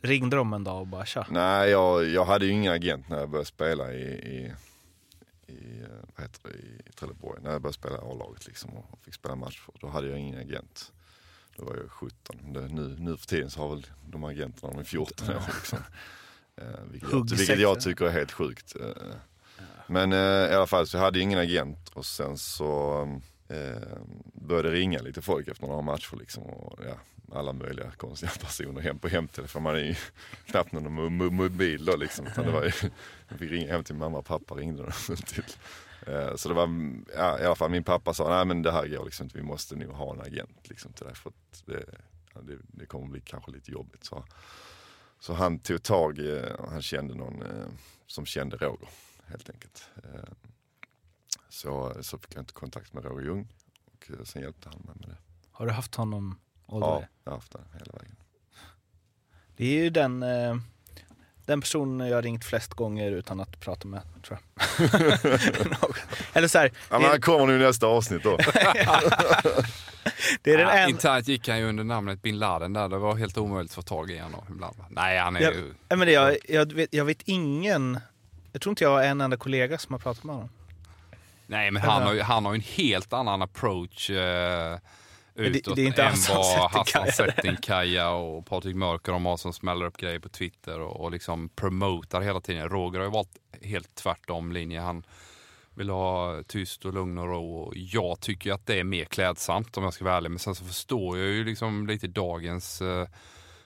Ringde 0.00 0.36
de 0.36 0.52
en 0.52 0.64
dag 0.64 0.80
och 0.80 0.86
bara 0.86 1.06
tja? 1.06 1.26
Nej, 1.30 1.70
jag, 1.70 2.04
jag 2.04 2.24
hade 2.24 2.46
ju 2.46 2.52
ingen 2.52 2.72
agent 2.72 3.08
när 3.08 3.18
jag 3.18 3.30
började 3.30 3.48
spela 3.48 3.92
i, 3.92 4.02
i, 4.02 4.52
i, 5.46 5.82
eh, 5.82 5.88
vad 6.16 6.26
heter 6.26 6.48
det, 6.48 6.88
i 6.88 6.92
Trelleborg, 6.92 7.42
när 7.42 7.52
jag 7.52 7.62
började 7.62 7.78
spela 7.78 7.96
A-laget 7.96 8.46
liksom 8.46 8.70
och 8.70 8.98
fick 9.04 9.14
spela 9.14 9.36
matcher. 9.36 9.72
Då 9.80 9.88
hade 9.88 10.08
jag 10.08 10.18
ingen 10.18 10.40
agent. 10.40 10.92
Då 11.56 11.64
var 11.64 11.76
jag 11.76 11.90
17. 11.90 12.52
Det, 12.52 12.60
nu, 12.68 12.96
nu 12.98 13.16
för 13.16 13.26
tiden 13.26 13.50
så 13.50 13.60
har 13.60 13.68
väl 13.68 13.86
de 14.06 14.24
agenterna, 14.24 14.72
de 14.72 14.80
är 14.80 14.84
14 14.84 15.28
år 15.28 15.42
liksom. 15.54 15.78
Eh, 16.56 16.64
vilket, 16.90 17.12
jag, 17.12 17.30
vilket 17.30 17.60
jag 17.60 17.76
ja. 17.76 17.80
tycker 17.80 18.04
är 18.04 18.10
helt 18.10 18.32
sjukt. 18.32 18.76
Eh, 18.80 19.14
men 19.86 20.12
eh, 20.12 20.18
i 20.52 20.54
alla 20.54 20.66
fall 20.66 20.86
så 20.86 20.96
jag 20.96 21.02
hade 21.02 21.20
ingen 21.20 21.38
agent 21.38 21.88
och 21.88 22.06
sen 22.06 22.38
så 22.38 23.02
eh, 23.48 23.98
började 24.34 24.70
ringa 24.70 24.98
lite 25.02 25.22
folk 25.22 25.48
efter 25.48 25.66
några 25.66 25.82
matcher 25.82 26.16
liksom. 26.16 26.42
Och, 26.42 26.80
ja, 26.86 26.96
alla 27.38 27.52
möjliga 27.52 27.90
konstiga 27.90 28.32
personer 28.40 28.80
hem 28.80 28.98
på 28.98 29.08
hemtelefon. 29.08 29.62
Man 29.62 29.74
är 29.74 29.84
ju 29.84 29.94
knappt 30.46 30.72
någon 30.72 30.86
mo- 30.98 31.22
mo- 31.22 31.30
mobil 31.30 31.84
då 31.84 31.96
liksom. 31.96 32.26
Utan 32.26 32.46
det 32.46 32.52
var 32.52 32.64
ju, 32.64 32.72
jag 33.28 33.38
fick 33.38 33.50
ringa 33.50 33.72
hem 33.72 33.84
till 33.84 33.94
mamma 33.94 34.18
och 34.18 34.26
pappa 34.26 34.54
ringde 34.54 34.82
de 35.08 35.16
till. 35.16 35.44
Eh, 36.06 36.34
Så 36.36 36.48
det 36.48 36.54
var, 36.54 36.68
ja, 37.16 37.40
i 37.40 37.44
alla 37.44 37.54
fall 37.54 37.70
min 37.70 37.84
pappa 37.84 38.14
sa, 38.14 38.28
nej 38.36 38.44
men 38.44 38.62
det 38.62 38.72
här 38.72 38.86
går 38.88 39.04
liksom 39.04 39.24
inte, 39.24 39.38
vi 39.38 39.44
måste 39.44 39.76
nog 39.76 39.90
ha 39.92 40.12
en 40.14 40.20
agent 40.20 40.68
liksom 40.68 40.92
till 40.92 41.06
det. 41.06 41.14
För 41.14 41.30
att 41.30 41.62
det, 41.66 41.84
ja, 42.34 42.40
det, 42.40 42.58
det 42.62 42.86
kommer 42.86 43.06
bli 43.06 43.20
kanske 43.20 43.50
lite 43.50 43.70
jobbigt. 43.70 44.04
Så, 44.04 44.24
så 45.20 45.32
han 45.34 45.58
tog 45.58 45.82
tag, 45.82 46.18
i, 46.18 46.44
han 46.68 46.82
kände 46.82 47.14
någon 47.14 47.42
eh, 47.42 47.66
som 48.06 48.26
kände 48.26 48.56
Roger 48.56 48.88
helt 49.26 49.50
enkelt. 49.50 49.88
Eh, 50.04 50.32
Så, 51.48 51.96
så 52.02 52.18
fick 52.18 52.34
jag 52.34 52.42
inte 52.42 52.52
kontakt 52.52 52.92
med 52.92 53.04
Roger 53.04 53.24
Ljung 53.26 53.48
och 53.84 54.10
eh, 54.10 54.24
sen 54.24 54.42
hjälpte 54.42 54.68
han 54.68 54.82
mig 54.86 54.94
med 55.00 55.08
det. 55.08 55.16
Har 55.50 55.66
du 55.66 55.72
haft 55.72 55.94
honom 55.94 56.38
all 56.66 56.80
the 56.80 56.86
Ja, 56.86 56.94
way? 56.94 57.04
jag 57.24 57.32
har 57.32 57.36
haft 57.36 57.52
det 57.52 57.60
hela 57.72 57.92
vägen. 57.92 58.16
Det 59.56 59.64
är 59.78 59.82
ju 59.84 59.90
den, 59.90 60.22
eh, 60.22 60.56
den 61.46 61.60
personen 61.60 62.08
jag 62.08 62.16
har 62.16 62.22
ringt 62.22 62.44
flest 62.44 62.74
gånger 62.74 63.10
utan 63.12 63.40
att 63.40 63.60
prata 63.60 63.88
med, 63.88 64.00
tror 64.22 64.38
jag. 64.38 64.64
Eller 66.32 66.48
så 66.48 66.58
här, 66.58 66.72
Ja, 66.90 66.98
men 66.98 67.10
han 67.10 67.20
kommer 67.20 67.46
nu 67.46 67.54
i 67.56 67.58
nästa 67.58 67.86
avsnitt 67.86 68.22
då. 68.22 68.36
det 70.42 70.52
är 70.52 70.58
den 70.58 70.66
Ja, 70.66 70.72
enda... 70.72 70.88
internt 70.88 71.28
gick 71.28 71.48
han 71.48 71.58
ju 71.58 71.68
under 71.68 71.84
namnet 71.84 72.22
bin 72.22 72.38
Laden 72.38 72.72
där. 72.72 72.88
Det 72.88 72.98
var 72.98 73.14
helt 73.16 73.38
omöjligt 73.38 73.70
att 73.70 73.74
få 73.74 73.82
tag 73.82 74.10
i 74.10 74.18
honom 74.18 74.44
ibland. 74.50 74.76
Nej, 74.90 75.18
han 75.18 75.36
är 75.36 75.40
Ja. 75.40 75.50
ju... 75.52 75.62
Nej, 75.88 75.98
men 75.98 76.06
det, 76.06 76.12
jag, 76.12 76.36
jag, 76.48 76.72
vet, 76.72 76.94
jag 76.94 77.04
vet 77.04 77.22
ingen, 77.24 78.00
jag 78.52 78.62
tror 78.62 78.70
inte 78.70 78.84
jag 78.84 78.90
har 78.90 79.02
en 79.02 79.20
enda 79.20 79.36
kollega 79.36 79.78
som 79.78 79.92
har 79.92 79.98
pratat 79.98 80.24
med 80.24 80.34
honom. 80.34 80.50
Nej, 81.46 81.70
men 81.70 81.82
han 81.82 82.02
har, 82.02 82.12
ju, 82.12 82.20
han 82.22 82.44
har 82.44 82.52
ju 82.52 82.56
en 82.56 82.62
helt 82.62 83.12
annan 83.12 83.42
approach 83.42 84.10
eh, 84.10 84.78
utåt 85.34 85.76
det 85.76 85.82
är 85.82 85.86
inte 85.86 86.02
än 86.02 86.14
vad. 86.28 86.70
Hassan 86.70 87.12
Settinkaja 87.12 88.10
och 88.10 88.46
Patrik 88.46 88.76
Mörker 88.76 89.12
de 89.12 89.26
har 89.26 89.36
som 89.36 89.52
smäller 89.52 89.86
upp 89.86 89.96
grejer 89.96 90.18
på 90.18 90.28
Twitter 90.28 90.80
och, 90.80 91.00
och 91.00 91.10
liksom 91.10 91.48
promotar 91.48 92.20
hela 92.20 92.40
tiden. 92.40 92.68
Roger 92.68 92.98
har 92.98 93.06
ju 93.06 93.12
valt 93.12 93.38
helt 93.62 93.94
tvärtom 93.94 94.52
linje. 94.52 94.80
Han 94.80 95.06
vill 95.74 95.90
ha 95.90 96.42
tyst 96.48 96.84
och 96.84 96.92
lugn 96.92 97.18
och 97.18 97.28
ro 97.28 97.56
och 97.56 97.72
jag 97.76 98.20
tycker 98.20 98.52
att 98.52 98.66
det 98.66 98.80
är 98.80 98.84
mer 98.84 99.04
klädsamt 99.04 99.76
om 99.76 99.84
jag 99.84 99.94
ska 99.94 100.04
vara 100.04 100.16
ärlig. 100.16 100.30
Men 100.30 100.38
sen 100.38 100.54
så 100.54 100.64
förstår 100.64 101.18
jag 101.18 101.28
ju 101.28 101.44
liksom 101.44 101.86
lite 101.86 102.06
dagens 102.06 102.82
eh, 102.82 103.08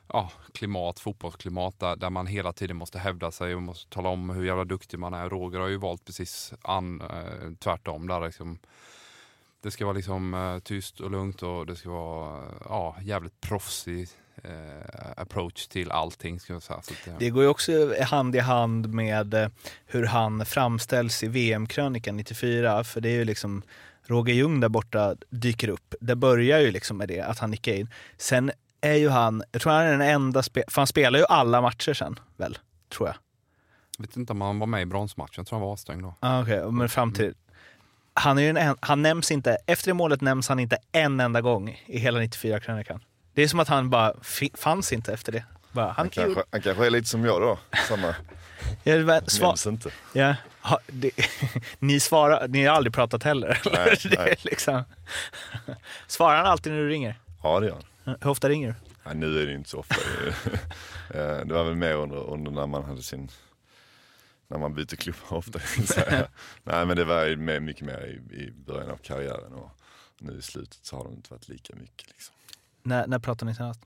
ja, 0.08 0.30
klimat, 0.54 1.00
fotbollsklimat 1.00 1.80
där, 1.80 1.96
där 1.96 2.10
man 2.10 2.26
hela 2.26 2.52
tiden 2.52 2.76
måste 2.76 2.98
hävda 2.98 3.30
sig 3.30 3.54
och 3.54 3.62
måste 3.62 3.90
tala 3.90 4.08
om 4.08 4.30
hur 4.30 4.44
jävla 4.44 4.64
duktig 4.64 4.98
man 4.98 5.14
är. 5.14 5.28
Roger 5.28 5.58
har 5.58 5.68
ju 5.68 5.76
valt 5.76 6.04
precis 6.04 6.52
an, 6.62 7.00
eh, 7.00 7.52
tvärtom 7.58 8.08
där 8.08 8.20
liksom. 8.20 8.58
Det 9.66 9.70
ska 9.70 9.84
vara 9.84 9.96
liksom 9.96 10.34
eh, 10.34 10.58
tyst 10.58 11.00
och 11.00 11.10
lugnt 11.10 11.42
och 11.42 11.66
det 11.66 11.76
ska 11.76 11.90
vara 11.90 12.38
eh, 12.38 12.44
ja, 12.68 12.96
jävligt 13.02 13.40
proffsig 13.40 14.08
eh, 14.44 14.50
approach 15.16 15.66
till 15.66 15.90
allting. 15.90 16.40
Ska 16.40 16.52
jag 16.52 16.62
säga. 16.62 16.80
Det- 17.04 17.12
Det 17.18 17.30
går 17.30 17.42
ju 17.42 17.48
också 17.48 17.72
hand 18.02 18.36
i 18.36 18.38
hand 18.38 18.94
med 18.94 19.50
hur 19.86 20.06
han 20.06 20.46
framställs 20.46 21.22
i 21.22 21.28
VM-krönikan 21.28 22.16
94. 22.16 22.84
För 22.84 23.00
det 23.00 23.08
är 23.08 23.12
ju 23.14 23.24
liksom 23.24 23.62
Roger 24.04 24.34
Ljung 24.34 24.60
där 24.60 24.68
borta 24.68 25.14
dyker 25.30 25.68
upp. 25.68 25.94
Det 26.00 26.16
börjar 26.16 26.60
ju 26.60 26.70
liksom 26.70 26.96
med 26.96 27.08
det, 27.08 27.20
att 27.20 27.38
han 27.38 27.50
nickar 27.50 27.72
in. 27.72 27.88
Sen 28.16 28.50
är 28.80 28.94
ju 28.94 29.08
han, 29.08 29.42
jag 29.52 29.62
tror 29.62 29.72
han 29.72 29.82
är 29.82 29.90
den 29.90 30.00
enda, 30.00 30.42
spe, 30.42 30.62
för 30.68 30.80
han 30.80 30.86
spelar 30.86 31.18
ju 31.18 31.24
alla 31.28 31.60
matcher 31.60 31.94
sen 31.94 32.18
väl, 32.36 32.58
tror 32.92 33.08
jag. 33.08 33.16
Jag 33.98 34.06
vet 34.06 34.16
inte 34.16 34.32
om 34.32 34.40
han 34.40 34.58
var 34.58 34.66
med 34.66 34.82
i 34.82 34.86
bronsmatchen, 34.86 35.34
jag 35.36 35.46
tror 35.46 35.58
han 35.58 35.66
var 35.66 35.72
avstängd 35.72 36.02
då. 36.02 36.14
Ah, 36.20 36.42
Okej, 36.42 36.70
men 36.72 36.88
fram 36.88 37.12
till... 37.12 37.34
Han, 38.18 38.38
är 38.38 38.54
en, 38.54 38.76
han 38.80 39.02
nämns 39.02 39.30
inte, 39.30 39.56
efter 39.66 39.86
det 39.90 39.94
målet 39.94 40.20
nämns 40.20 40.48
han 40.48 40.58
inte 40.58 40.78
en 40.92 41.20
enda 41.20 41.40
gång 41.40 41.82
i 41.86 41.98
hela 41.98 42.20
94-krönikan. 42.20 43.00
Det 43.34 43.42
är 43.42 43.48
som 43.48 43.60
att 43.60 43.68
han 43.68 43.90
bara 43.90 44.14
fanns 44.54 44.92
inte 44.92 45.12
efter 45.12 45.32
det. 45.32 45.44
Bara, 45.72 45.86
han 45.86 45.94
Han 45.96 46.08
kanske, 46.08 46.42
han 46.50 46.60
kanske 46.62 46.86
är 46.86 46.90
lite 46.90 47.08
som 47.08 47.24
jag 47.24 47.40
då. 47.40 47.58
Samma, 47.88 48.14
Ja, 48.84 48.94
det 48.96 49.02
var- 49.04 49.22
sva, 49.26 49.46
nämns 49.48 49.66
inte. 49.66 49.90
Ja, 50.12 50.34
ha, 50.62 50.78
det, 50.86 51.10
ni 51.78 52.00
svarar, 52.00 52.48
ni 52.48 52.64
har 52.64 52.76
aldrig 52.76 52.94
pratat 52.94 53.22
heller? 53.22 53.60
eller? 53.66 53.78
Nej, 54.06 54.16
nej. 54.26 54.36
liksom, 54.42 54.84
svarar 56.06 56.36
han 56.36 56.46
alltid 56.46 56.72
när 56.72 56.80
du 56.80 56.88
ringer? 56.88 57.14
Ja 57.42 57.60
det 57.60 57.66
gör 57.66 57.74
han. 58.04 58.16
Hur 58.20 58.30
ofta 58.30 58.48
ringer 58.48 58.68
du? 58.68 58.74
Ja, 59.04 59.12
nu 59.14 59.42
är 59.42 59.46
det 59.46 59.52
inte 59.52 59.70
så 59.70 59.78
ofta. 59.78 59.94
Eh, 61.14 61.38
det 61.46 61.54
var 61.54 61.64
väl 61.64 61.74
mer 61.74 61.94
under, 61.94 62.30
under 62.30 62.50
när 62.50 62.66
man 62.66 62.84
hade 62.84 63.02
sin, 63.02 63.28
när 64.48 64.58
man 64.58 64.74
byter 64.74 64.96
klubb 64.96 65.16
ofta. 65.28 65.58
Nej 66.64 66.86
men 66.86 66.96
det 66.96 67.04
var 67.04 67.36
mer, 67.36 67.60
mycket 67.60 67.86
mer 67.86 68.06
i, 68.06 68.34
i 68.34 68.50
början 68.50 68.90
av 68.90 68.96
karriären 68.96 69.52
och 69.52 69.70
nu 70.18 70.38
i 70.38 70.42
slutet 70.42 70.78
så 70.82 70.96
har 70.96 71.04
det 71.08 71.14
inte 71.14 71.32
varit 71.32 71.48
lika 71.48 71.76
mycket. 71.76 72.08
Liksom. 72.08 72.34
När, 72.82 73.06
när 73.06 73.18
pratar 73.18 73.46
ni 73.46 73.54
senast? 73.54 73.80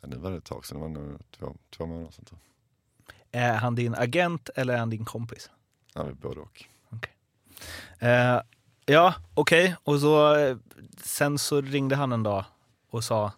Ja, 0.00 0.08
nu 0.08 0.16
var 0.16 0.30
det 0.30 0.36
ett 0.36 0.44
tag 0.44 0.66
sedan, 0.66 0.76
det 0.78 1.00
var 1.00 1.06
nog 1.06 1.20
två, 1.30 1.56
två 1.70 1.86
månader 1.86 2.12
sedan. 2.12 2.24
tror 2.24 2.38
Är 3.32 3.54
han 3.54 3.74
din 3.74 3.94
agent 3.94 4.50
eller 4.54 4.74
är 4.74 4.78
han 4.78 4.90
din 4.90 5.04
kompis? 5.04 5.50
Ja, 5.94 6.02
vi 6.02 6.14
både 6.14 6.40
och. 6.40 6.64
Eh, 8.02 8.40
ja, 8.86 9.14
okej. 9.34 9.76
Och 9.82 10.00
så, 10.00 10.36
eh, 10.36 10.56
sen 10.96 11.38
så 11.38 11.60
ringde 11.60 11.96
han 11.96 12.12
en 12.12 12.22
dag 12.22 12.44
och 12.90 13.04
sa 13.04 13.32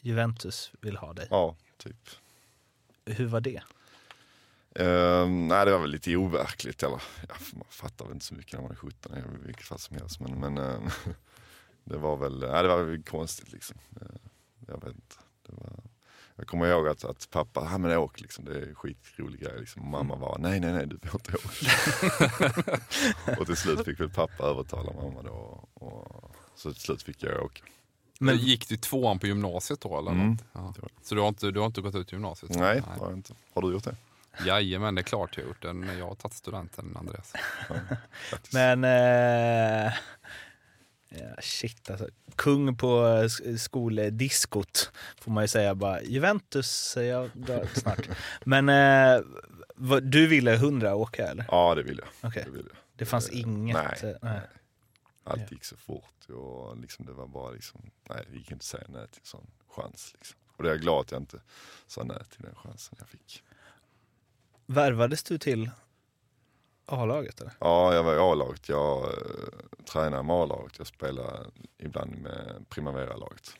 Juventus 0.00 0.72
vill 0.80 0.96
ha 0.96 1.12
dig. 1.12 1.26
Ja, 1.30 1.56
typ. 1.76 2.10
Hur 3.04 3.26
var 3.26 3.40
det? 3.40 3.62
Uh, 4.80 5.28
nej 5.28 5.64
det 5.64 5.72
var 5.72 5.78
väl 5.78 5.90
lite 5.90 6.16
overkligt, 6.16 6.82
eller 6.82 7.02
ja, 7.28 7.34
man 7.52 7.64
fattar 7.70 8.04
väl 8.04 8.14
inte 8.14 8.26
så 8.26 8.34
mycket 8.34 8.52
när 8.52 8.62
man 8.62 8.70
är 8.70 8.76
17 8.76 9.16
i 9.18 9.46
vilket 9.46 9.66
fall 9.66 9.78
som 9.78 9.96
helst. 9.96 10.20
Men, 10.20 10.40
men 10.40 10.58
eh, 10.58 10.80
det 11.84 11.96
var 11.96 12.16
väl, 12.16 12.38
nej, 12.38 12.62
det 12.62 12.68
var 12.68 12.82
väl 12.82 13.02
konstigt 13.02 13.52
liksom. 13.52 13.76
Eh, 14.00 14.06
jag 14.66 14.84
vet 14.84 14.94
inte. 14.94 15.16
Det 15.46 15.52
var, 15.52 15.72
jag 16.36 16.46
kommer 16.46 16.66
ihåg 16.66 16.88
att, 16.88 17.04
att 17.04 17.28
pappa, 17.30 17.68
ja 17.72 17.78
men 17.78 17.96
åk 17.98 18.20
liksom, 18.20 18.44
det 18.44 18.58
är 18.58 18.74
skitrolig 18.74 19.40
grej 19.40 19.60
liksom. 19.60 19.82
Och 19.82 19.88
mamma 19.88 20.16
var, 20.16 20.38
nej 20.38 20.60
nej 20.60 20.72
nej 20.72 20.86
du 20.86 20.98
får 21.08 21.20
inte 21.20 21.36
åka. 21.36 22.70
och 23.40 23.46
till 23.46 23.56
slut 23.56 23.84
fick 23.84 24.00
väl 24.00 24.10
pappa 24.10 24.44
övertala 24.44 24.92
mamma 24.92 25.22
då. 25.22 25.68
Och, 25.74 26.36
så 26.54 26.72
till 26.72 26.82
slut 26.82 27.02
fick 27.02 27.22
jag 27.22 27.44
åka. 27.44 27.62
Men- 28.20 28.36
gick 28.36 28.68
du 28.68 28.76
tvåan 28.76 29.18
på 29.18 29.26
gymnasiet 29.26 29.80
då 29.80 29.98
eller? 29.98 30.10
Mm, 30.10 30.28
något? 30.30 30.78
Ja. 30.82 30.88
Så 31.02 31.14
du 31.14 31.20
har, 31.20 31.28
inte, 31.28 31.50
du 31.50 31.60
har 31.60 31.66
inte 31.66 31.80
gått 31.80 31.94
ut 31.94 32.12
gymnasiet? 32.12 32.54
Nej, 32.54 32.80
det 32.80 33.00
har 33.00 33.08
jag 33.08 33.18
inte. 33.18 33.34
Har 33.54 33.62
du 33.62 33.72
gjort 33.72 33.84
det? 33.84 33.96
Jajamän, 34.44 34.94
det 34.94 35.00
är 35.00 35.02
klart 35.02 35.36
jag 35.36 35.44
har 35.44 35.48
gjort 35.48 35.62
det. 35.62 35.72
Men 35.72 35.98
Jag 35.98 36.06
har 36.06 36.14
tagit 36.14 36.34
studenten, 36.34 36.96
Andreas. 36.96 37.32
Men... 38.52 38.84
Eh, 38.84 39.92
ja, 41.08 41.36
shit 41.40 41.90
alltså. 41.90 42.08
Kung 42.36 42.76
på 42.76 42.86
sk- 43.06 43.56
skoldiskot 43.56 44.92
får 45.20 45.30
man 45.30 45.44
ju 45.44 45.48
säga 45.48 45.74
bara. 45.74 46.02
Juventus 46.02 46.70
säger 46.70 47.12
jag 47.12 47.30
drar 47.34 47.66
snart. 47.74 48.08
Men 48.44 48.68
eh, 48.68 49.20
vad, 49.74 50.02
du 50.02 50.26
ville 50.26 50.54
100 50.54 50.94
åka 50.94 51.26
eller? 51.28 51.44
Ja 51.50 51.74
det 51.74 51.82
vill 51.82 51.98
jag. 51.98 52.30
Okej. 52.30 52.42
Det 52.46 52.50
vill 52.50 52.66
jag. 52.68 52.76
Det 52.96 53.04
fanns 53.06 53.28
Eh, 53.30 53.40
inget? 53.40 53.76
nej, 54.02 54.10
eh, 54.12 54.18
nej. 54.22 54.40
Allt 55.24 55.40
Ja. 55.40 55.46
gick 55.50 55.64
så 55.64 55.76
fort 55.76 56.24
och 56.30 56.76
liksom 56.78 57.06
det 57.06 57.12
var 57.12 57.26
bara 57.26 57.50
liksom, 57.50 57.90
nej 58.08 58.24
det 58.30 58.36
gick 58.36 58.50
inte 58.50 58.54
att 58.56 58.62
säga 58.62 58.84
nej 58.88 59.06
till 59.08 59.20
en 59.20 59.26
sån 59.26 59.46
chans. 59.76 60.12
Liksom. 60.18 60.38
Och 60.56 60.62
det 60.62 60.68
är 60.68 60.72
jag 60.72 60.80
glad 60.80 61.00
att 61.00 61.10
jag 61.10 61.20
inte 61.20 61.40
sa 61.86 62.02
nej 62.04 62.18
till 62.30 62.42
den 62.42 62.54
chansen 62.54 62.96
jag 62.98 63.08
fick. 63.08 63.42
Värvades 64.66 65.22
du 65.22 65.38
till 65.38 65.70
A-laget 66.86 67.40
eller? 67.40 67.52
Ja, 67.60 67.94
jag 67.94 68.02
var 68.02 68.14
i 68.14 68.18
A-laget, 68.18 68.68
jag 68.68 69.04
uh, 69.04 69.10
tränade 69.92 70.22
med 70.22 70.36
A-laget, 70.36 70.74
jag 70.78 70.86
spelade 70.86 71.46
ibland 71.78 72.18
med 72.18 72.64
Primavera-laget. 72.68 73.50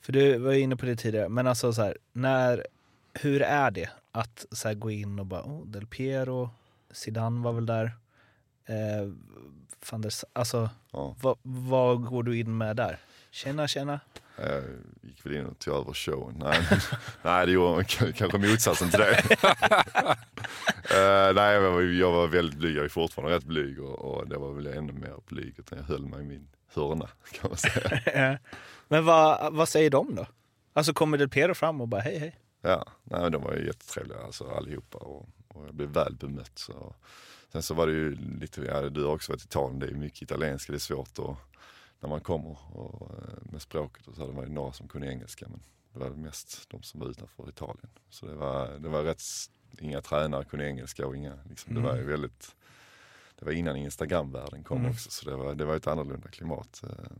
För 0.00 0.12
du 0.12 0.38
var 0.38 0.52
ju 0.52 0.60
inne 0.60 0.76
på 0.76 0.86
det 0.86 0.96
tidigare, 0.96 1.28
men 1.28 1.46
alltså 1.46 1.72
så 1.72 1.82
här, 1.82 1.98
när, 2.12 2.66
hur 3.12 3.42
är 3.42 3.70
det 3.70 3.90
att 4.12 4.46
så 4.50 4.68
här, 4.68 4.74
gå 4.74 4.90
in 4.90 5.18
och 5.18 5.26
bara, 5.26 5.42
oh, 5.42 5.66
Del 5.66 5.86
Piero, 5.86 6.50
Zidane 6.90 7.44
var 7.44 7.52
väl 7.52 7.66
där. 7.66 7.96
Eh, 8.66 9.12
van 9.90 10.02
der, 10.02 10.12
alltså, 10.32 10.70
Ja, 10.90 11.16
vad, 11.20 11.38
vad 11.42 12.04
går 12.04 12.22
du 12.22 12.38
in 12.38 12.58
med 12.58 12.76
där? 12.76 12.98
Tjena, 13.30 13.68
tjena. 13.68 14.00
Jag 14.36 14.62
gick 15.02 15.26
väl 15.26 15.36
in 15.36 15.46
och 15.46 15.58
tog 15.58 15.74
över 15.74 15.92
showen. 15.92 16.34
Nej, 16.38 16.58
nej 17.22 17.46
det 17.46 17.52
gjorde 17.52 17.84
kanske 17.84 18.38
motsatsen 18.38 18.90
till 18.90 19.00
det. 19.00 19.36
Eh, 20.82 21.34
nej, 21.34 21.54
jag 21.54 21.72
var, 21.72 21.80
jag 21.82 22.12
var 22.12 22.26
väldigt 22.28 22.58
blyg, 22.58 22.76
jag 22.76 22.84
är 22.84 22.88
fortfarande 22.88 23.36
rätt 23.36 23.44
blyg 23.44 23.80
och, 23.82 23.98
och 23.98 24.28
det 24.28 24.38
var 24.38 24.52
väl 24.52 24.66
ännu 24.66 24.92
mer 24.92 25.14
blyg 25.26 25.54
utan 25.58 25.78
jag 25.78 25.84
höll 25.84 26.06
mig 26.06 26.20
i 26.20 26.24
min 26.24 26.48
hörna 26.74 27.08
kan 27.32 27.50
man 27.50 27.56
säga. 27.56 28.38
men 28.88 29.04
vad, 29.04 29.52
vad 29.54 29.68
säger 29.68 29.90
de 29.90 30.14
då? 30.14 30.26
Alltså 30.72 30.92
kommer 30.92 31.18
Del 31.18 31.28
Piero 31.28 31.54
fram 31.54 31.80
och 31.80 31.88
bara, 31.88 32.00
hej 32.00 32.18
hej. 32.18 32.36
Ja, 32.62 32.86
nej, 33.04 33.30
de 33.30 33.42
var 33.42 33.54
ju 33.54 33.66
jättetrevliga 33.66 34.18
alltså, 34.18 34.50
allihopa 34.50 34.98
och, 34.98 35.28
och 35.48 35.66
jag 35.66 35.74
blev 35.74 35.88
väl 35.88 36.14
bemött. 36.14 36.58
Så, 36.58 36.94
Sen 37.52 37.62
så 37.62 37.74
var 37.74 37.86
det 37.86 37.92
ju 37.92 38.16
lite, 38.40 38.60
ja, 38.60 38.80
du 38.80 39.04
har 39.04 39.14
också 39.14 39.32
varit 39.32 39.42
i 39.42 39.44
Italien, 39.44 39.78
det 39.78 39.86
är 39.86 39.94
mycket 39.94 40.22
italienska, 40.22 40.72
det 40.72 40.76
är 40.76 40.80
svårt 40.80 41.18
och 41.18 41.36
när 42.02 42.08
man 42.08 42.20
kommer 42.20 42.76
och, 42.76 43.10
eh, 43.10 43.52
med 43.52 43.62
språket 43.62 44.06
och 44.06 44.14
så 44.16 44.26
det 44.26 44.32
var 44.32 44.46
det 44.46 44.52
några 44.52 44.72
som 44.72 44.88
kunde 44.88 45.06
engelska 45.12 45.46
men 45.48 45.60
det 45.92 45.98
var 45.98 46.10
mest 46.10 46.70
de 46.70 46.82
som 46.82 47.00
var 47.00 47.08
utanför 47.08 47.48
Italien. 47.48 47.90
Så 48.08 48.26
det 48.26 48.34
var, 48.34 48.78
det 48.78 48.88
var 48.88 49.02
rätt, 49.02 49.22
inga 49.80 50.00
tränare 50.00 50.44
kunde 50.44 50.66
engelska 50.68 51.06
och 51.06 51.16
inga, 51.16 51.38
liksom, 51.48 51.74
det 51.74 51.80
var 51.80 51.96
ju 51.96 52.04
väldigt 52.04 52.56
det 53.38 53.44
var 53.44 53.52
innan 53.52 53.76
Instagramvärlden 53.76 54.64
kom 54.64 54.78
Mm. 54.78 54.90
också 54.90 55.10
så 55.10 55.30
det 55.30 55.36
var, 55.36 55.54
det 55.54 55.64
var 55.64 55.76
ett 55.76 55.86
annorlunda 55.86 56.28
klimat. 56.28 56.82
eh, 56.82 57.12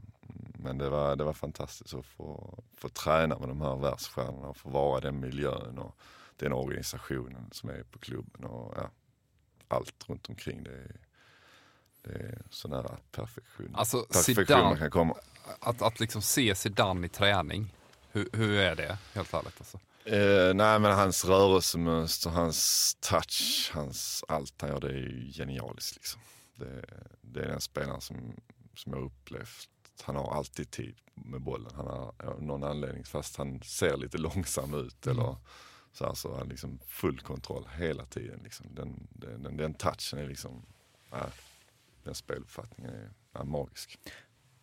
Men 0.54 0.78
det 0.78 0.88
var, 0.90 1.16
det 1.16 1.24
var 1.24 1.32
fantastiskt 1.32 1.94
att 1.94 2.06
få, 2.06 2.58
få 2.74 2.88
träna 2.88 3.38
med 3.38 3.48
de 3.48 3.60
här 3.60 3.76
världsstjärnorna 3.76 4.48
och 4.48 4.56
få 4.56 4.70
vara 4.70 4.98
i 4.98 5.00
den 5.00 5.20
miljön 5.20 5.78
och 5.78 5.96
den 6.36 6.52
organisationen 6.52 7.48
som 7.52 7.70
är 7.70 7.82
på 7.82 7.98
klubben 7.98 8.44
och 8.44 8.74
ja, 8.76 8.90
allt 9.68 10.08
runt 10.08 10.28
omkring. 10.28 10.62
Det 10.64 10.70
är, 10.70 10.96
det 12.02 12.10
är 12.12 12.42
så 12.50 12.68
nära 12.68 12.98
perfektion, 13.12 13.74
Alltså 13.74 14.02
perfektion 14.02 14.36
man 14.36 14.46
Zidane, 14.46 14.78
kan 14.78 14.90
komma. 14.90 15.14
att, 15.60 15.82
att 15.82 16.00
liksom 16.00 16.22
se 16.22 16.54
Zidane 16.54 17.06
i 17.06 17.08
träning, 17.08 17.74
hur, 18.12 18.28
hur 18.32 18.58
är 18.58 18.76
det 18.76 18.98
helt 19.14 19.34
ärligt? 19.34 19.54
Alltså? 19.58 19.78
Eh, 20.04 20.54
nej 20.54 20.78
men 20.78 20.92
hans 20.92 21.24
rörelsemönster, 21.24 22.30
hans 22.30 22.94
touch, 23.00 23.70
hans 23.74 24.24
allt 24.28 24.60
han 24.60 24.70
gör 24.70 24.80
det 24.80 24.88
är 24.88 24.92
ju 24.92 25.32
genialiskt 25.32 25.96
liksom. 25.96 26.20
Det, 26.54 26.84
det 27.20 27.40
är 27.40 27.48
den 27.48 27.60
spelaren 27.60 28.00
som, 28.00 28.36
som 28.76 28.92
jag 28.92 29.02
upplevt, 29.04 29.68
han 30.02 30.16
har 30.16 30.34
alltid 30.34 30.70
tid 30.70 30.96
med 31.14 31.40
bollen. 31.40 31.72
Han 31.76 31.86
har 31.86 32.14
av 32.24 32.42
någon 32.42 32.64
anledning, 32.64 33.04
fast 33.04 33.36
han 33.36 33.62
ser 33.62 33.96
lite 33.96 34.18
långsam 34.18 34.74
ut 34.74 35.06
eller 35.06 35.36
så, 35.92 36.06
här, 36.06 36.14
så 36.14 36.30
har 36.30 36.38
han 36.38 36.48
liksom 36.48 36.78
full 36.86 37.20
kontroll 37.20 37.68
hela 37.78 38.06
tiden. 38.06 38.40
Liksom. 38.44 38.74
Den, 38.74 39.08
den, 39.10 39.42
den, 39.42 39.56
den 39.56 39.74
touchen 39.74 40.18
är 40.18 40.28
liksom, 40.28 40.66
ja, 41.10 41.26
den 42.04 42.14
speluppfattningen 42.14 42.94
är, 42.94 43.40
är 43.40 43.44
magisk. 43.44 43.98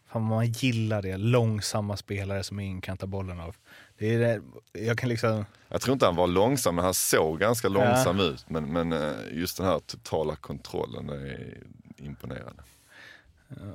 Fan 0.07 0.21
man 0.21 0.45
gillar 0.45 1.01
det, 1.01 1.17
långsamma 1.17 1.97
spelare 1.97 2.43
som 2.43 2.59
ingen 2.59 2.81
kan 2.81 2.97
ta 2.97 3.07
bollen 3.07 3.39
av. 3.39 3.55
Det 3.97 4.13
är 4.13 4.19
det, 4.19 4.41
jag 4.85 4.97
kan 4.97 5.09
liksom, 5.09 5.45
Jag 5.67 5.81
tror 5.81 5.93
inte 5.93 6.05
han 6.05 6.15
var 6.15 6.27
långsam, 6.27 6.75
men 6.75 6.85
han 6.85 6.93
såg 6.93 7.39
ganska 7.39 7.69
långsam 7.69 8.19
ut. 8.19 8.49
Men, 8.49 8.73
men 8.73 8.93
eh, 8.93 9.11
just 9.31 9.57
den 9.57 9.65
här 9.65 9.79
totala 9.79 10.35
kontrollen 10.35 11.09
är 11.09 11.57
imponerande. 11.97 12.63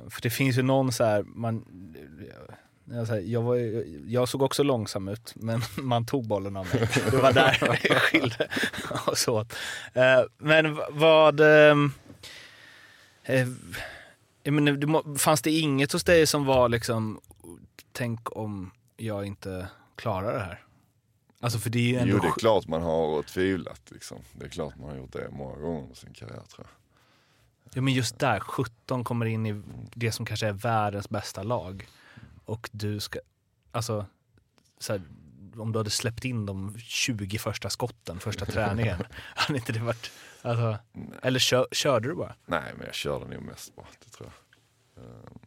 för 0.09 0.21
det 0.21 0.29
finns 0.29 0.57
ju 0.57 0.61
någon 0.61 0.91
så 0.91 1.03
här, 1.03 1.23
man, 1.23 1.65
jag, 2.85 3.23
jag, 3.25 3.41
var, 3.41 3.55
jag 4.07 4.29
såg 4.29 4.41
också 4.41 4.63
långsam 4.63 5.07
ut, 5.07 5.33
men 5.35 5.61
man 5.77 6.05
tog 6.05 6.27
bollen 6.27 6.57
av 6.57 6.67
mig. 6.73 6.89
Det 7.11 7.17
var 7.17 7.33
där 7.33 7.57
det 7.83 7.95
skilde 7.99 8.47
oss 9.07 9.27
åt. 9.27 9.53
Eh, 9.93 10.21
Men 10.37 10.79
vad... 10.91 11.41
eh, 13.25 13.47
menar, 14.51 14.71
det 14.73 15.19
fanns 15.19 15.41
det 15.41 15.51
inget 15.51 15.91
hos 15.91 16.03
dig 16.03 16.27
som 16.27 16.45
var 16.45 16.69
liksom, 16.69 17.21
tänk 17.91 18.37
om 18.37 18.71
jag 18.97 19.25
inte 19.25 19.67
klarar 19.95 20.33
det 20.33 20.39
här? 20.39 20.61
Alltså 21.39 21.59
för 21.59 21.69
det 21.69 21.79
är 21.79 21.83
ju 21.83 21.95
ändå... 21.95 22.13
Jo, 22.13 22.19
det 22.21 22.27
är 22.27 22.39
klart 22.39 22.67
man 22.67 22.81
har 22.81 23.23
tvivlat. 23.23 23.81
Liksom. 23.91 24.17
Det 24.33 24.45
är 24.45 24.49
klart 24.49 24.77
man 24.77 24.89
har 24.89 24.97
gjort 24.97 25.13
det 25.13 25.29
många 25.31 25.55
gånger 25.55 25.81
under 25.81 25.95
sin 25.95 26.13
karriär 26.13 26.41
tror 26.55 26.67
jag. 26.67 26.67
Ja 27.73 27.81
men 27.81 27.93
just 27.93 28.19
där, 28.19 28.39
17 28.39 29.03
kommer 29.03 29.25
in 29.25 29.45
i 29.45 29.61
det 29.93 30.11
som 30.11 30.25
kanske 30.25 30.47
är 30.47 30.53
världens 30.53 31.09
bästa 31.09 31.43
lag. 31.43 31.87
Och 32.45 32.69
du 32.71 32.99
ska, 32.99 33.19
alltså, 33.71 34.05
så 34.79 34.93
här, 34.93 35.01
om 35.57 35.71
du 35.71 35.79
hade 35.79 35.89
släppt 35.89 36.25
in 36.25 36.45
de 36.45 36.75
20 36.79 37.37
första 37.37 37.69
skotten 37.69 38.19
första 38.19 38.45
träningen, 38.45 39.03
hade 39.35 39.59
inte 39.59 39.73
det 39.73 39.79
varit, 39.79 40.11
alltså, 40.45 40.77
eller 41.21 41.39
kör, 41.39 41.67
körde 41.71 42.07
du 42.09 42.15
bara? 42.15 42.35
Nej, 42.45 42.73
men 42.77 42.85
jag 42.85 42.95
körde 42.95 43.25
nog 43.27 43.41
mest 43.43 43.75
bara, 43.75 43.85
det 44.05 44.09
tror 44.11 44.29
jag. 44.95 45.03
Ehm, 45.03 45.39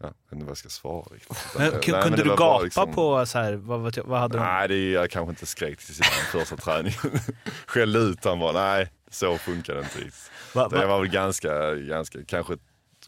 Ja, 0.00 0.06
jag 0.06 0.08
vet 0.08 0.32
inte 0.32 0.44
vad 0.44 0.50
jag 0.50 0.58
ska 0.58 0.68
svara 0.68 1.04
riktigt. 1.14 1.38
Men, 1.58 1.70
Nej, 1.72 1.80
kunde 2.02 2.16
det 2.16 2.22
du 2.22 2.28
gapa 2.28 2.60
liksom- 2.62 2.94
på 2.94 3.26
så 3.26 3.38
här, 3.38 3.52
vad, 3.52 3.80
vad, 3.80 3.98
vad 3.98 4.20
hade 4.20 4.38
du? 4.38 4.42
Nej, 4.42 4.68
det 4.68 4.90
jag 4.90 5.10
kanske 5.10 5.30
inte 5.30 5.46
skrek 5.46 5.78
till 5.78 5.94
sin 5.94 6.04
första 6.32 6.56
träning. 6.56 6.92
Skällde 7.66 7.98
ut 7.98 8.24
han 8.24 8.38
bara, 8.38 8.52
nej, 8.52 8.92
så 9.10 9.38
funkar 9.38 9.74
det 9.74 9.80
inte 9.80 9.98
riktigt. 9.98 10.30
Va, 10.54 10.68
Det 10.68 10.76
va, 10.78 10.86
var 10.86 11.00
väl 11.00 11.08
ganska, 11.08 11.74
ganska 11.74 12.18
kanske, 12.24 12.56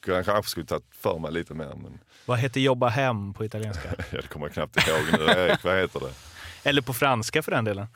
jag 0.06 0.24
kanske 0.24 0.50
skulle 0.50 0.66
tagit 0.66 0.84
för 0.90 1.18
mig 1.18 1.32
lite 1.32 1.54
mer 1.54 1.74
men 1.74 1.98
vad 2.26 2.38
heter 2.38 2.60
jobba 2.60 2.88
hem 2.88 3.34
på 3.34 3.44
italienska? 3.44 3.88
jag 4.10 4.24
kommer 4.24 4.48
knappt 4.48 4.88
ihåg 4.88 5.18
nu. 5.18 5.24
Erik, 5.24 5.64
vad 5.64 5.76
heter 5.78 6.00
det? 6.00 6.12
eller 6.62 6.82
på 6.82 6.92
franska 6.92 7.42
för 7.42 7.50
den 7.52 7.64
delen. 7.64 7.86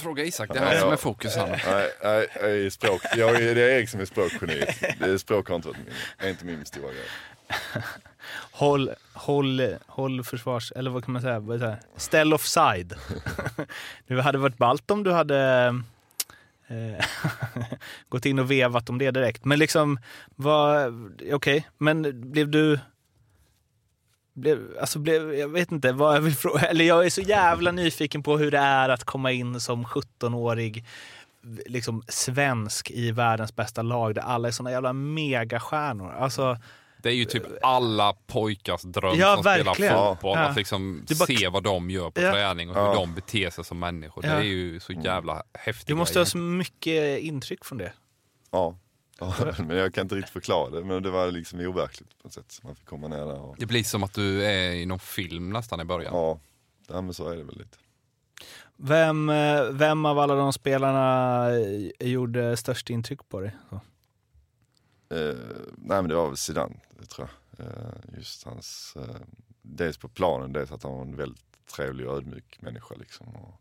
Fråga 0.00 0.24
Isak, 0.24 0.50
det 0.52 0.58
är 0.58 0.64
han 0.64 0.80
som 0.80 0.92
är 0.92 0.96
fokus 0.96 1.36
här. 1.36 1.46
Nej, 1.46 1.90
nej, 2.02 2.28
jag 2.34 2.50
är 2.50 2.70
språk, 2.70 3.02
jag 3.16 3.42
är, 3.42 3.54
det 3.54 3.62
är 3.62 3.78
Erik 3.78 3.88
som 3.88 4.00
är 4.00 4.04
språkgeniet. 4.04 4.80
Det 4.98 5.04
är 5.04 5.18
språk 5.18 5.48
har 5.48 5.56
inte 5.56 5.68
varit 5.68 5.78
min, 5.78 5.94
är 6.18 6.30
inte 6.30 6.44
min 6.44 6.64
stora 6.64 6.92
grej. 6.92 7.08
Håll, 8.52 8.90
håll, 9.12 9.76
håll 9.86 10.24
försvars... 10.24 10.72
Eller 10.76 10.90
vad 10.90 11.04
kan 11.04 11.12
man 11.12 11.22
säga? 11.22 11.76
Ställ 11.96 12.34
offside. 12.34 12.94
det 14.06 14.22
hade 14.22 14.38
varit 14.38 14.58
ballt 14.58 14.90
om 14.90 15.02
du 15.02 15.12
hade 15.12 15.66
eh, 16.68 17.04
gått 18.08 18.26
in 18.26 18.38
och 18.38 18.50
vevat 18.50 18.90
om 18.90 18.98
det 18.98 19.10
direkt. 19.10 19.44
Men 19.44 19.58
liksom. 19.58 19.98
Okej, 21.32 21.68
men 21.78 22.30
blev 22.30 22.48
du... 22.48 22.78
Blev, 24.34 24.78
alltså 24.80 24.98
blev, 24.98 25.34
jag 25.34 25.48
vet 25.48 25.72
inte, 25.72 25.92
vad 25.92 26.16
jag 26.16 26.20
vill 26.20 26.34
fråga, 26.36 26.60
eller 26.68 26.84
jag 26.84 27.06
är 27.06 27.10
så 27.10 27.20
jävla 27.20 27.72
nyfiken 27.72 28.22
på 28.22 28.38
hur 28.38 28.50
det 28.50 28.58
är 28.58 28.88
att 28.88 29.04
komma 29.04 29.32
in 29.32 29.60
som 29.60 29.84
17-årig 29.86 30.84
liksom 31.66 32.02
svensk 32.08 32.90
i 32.90 33.10
världens 33.12 33.56
bästa 33.56 33.82
lag 33.82 34.14
där 34.14 34.22
alla 34.22 34.48
är 34.48 34.52
såna 34.52 34.70
jävla 34.70 34.92
megastjärnor. 34.92 36.12
Alltså, 36.12 36.58
Det 37.02 37.08
är 37.08 37.12
ju 37.14 37.24
typ 37.24 37.42
alla 37.62 38.12
pojkars 38.26 38.82
dröm 38.82 39.18
Ja, 39.18 39.34
som 39.34 39.42
verkligen. 39.44 39.74
spelar 39.74 40.14
fotboll. 40.14 40.38
Ja. 40.38 40.44
Att 40.44 40.56
liksom 40.56 41.04
bara- 41.18 41.26
se 41.26 41.48
vad 41.48 41.62
de 41.62 41.90
gör 41.90 42.10
på 42.10 42.20
Ja. 42.20 42.32
träning 42.32 42.70
och 42.70 42.76
hur 42.76 42.82
Ja. 42.82 42.94
de 42.94 43.14
beter 43.14 43.50
sig 43.50 43.64
som 43.64 43.78
människor. 43.78 44.22
Det 44.22 44.28
är 44.28 44.42
ju 44.42 44.80
så 44.80 44.92
jävla 44.92 45.42
häftigt. 45.54 45.86
du 45.86 45.94
måste 45.94 46.18
ha 46.18 46.26
så 46.26 46.38
mycket 46.38 47.18
intryck 47.20 47.64
från 47.64 47.78
det. 47.78 47.92
Ja. 48.50 48.76
Ja, 49.20 49.34
men 49.58 49.76
jag 49.76 49.94
kan 49.94 50.02
inte 50.02 50.14
riktigt 50.14 50.32
förklara 50.32 50.70
det. 50.70 50.84
Men 50.84 51.02
det 51.02 51.10
var 51.10 51.30
liksom 51.30 51.60
overkligt 51.60 52.18
på 52.18 52.28
något 52.28 52.32
sätt. 52.32 52.60
Man 52.62 52.74
fick 52.74 52.86
komma 52.86 53.08
ner 53.08 53.26
där 53.26 53.40
och 53.40 53.56
Det 53.58 53.66
blir 53.66 53.84
som 53.84 54.02
att 54.02 54.14
du 54.14 54.44
är 54.44 54.70
i 54.70 54.86
någon 54.86 54.98
film 54.98 55.50
nästan 55.52 55.80
i 55.80 55.84
början. 55.84 56.14
ja, 56.14 56.38
ja 56.88 57.00
men 57.00 57.14
så 57.14 57.28
är 57.28 57.36
det 57.36 57.42
väl 57.44 57.58
lite. 57.58 57.78
Vem, 58.76 59.28
eh, 59.28 59.62
vem 59.64 60.06
av 60.06 60.18
alla 60.18 60.34
de 60.34 60.52
spelarna 60.52 61.46
eh, 61.50 62.08
gjorde 62.08 62.56
störst 62.56 62.90
intryck 62.90 63.28
på 63.28 63.40
dig? 63.40 63.56
Så. 63.70 63.74
Eh, 65.14 65.36
nej 65.76 66.02
men 66.02 66.08
det 66.08 66.14
var 66.14 66.26
väl 66.26 66.36
Zidane, 66.36 66.76
det 67.00 67.06
tror 67.06 67.28
jag. 67.28 67.66
Eh, 67.66 68.16
just 68.16 68.44
hans, 68.44 68.96
eh, 68.96 69.16
dels 69.62 69.98
på 69.98 70.08
planen, 70.08 70.52
dels 70.52 70.72
att 70.72 70.82
han 70.82 70.92
var 70.92 71.02
en 71.02 71.16
väldigt 71.16 71.66
trevlig 71.76 72.08
och 72.08 72.16
ödmjuk 72.16 72.58
människa 72.60 72.94
liksom. 72.94 73.26
Och, 73.26 73.60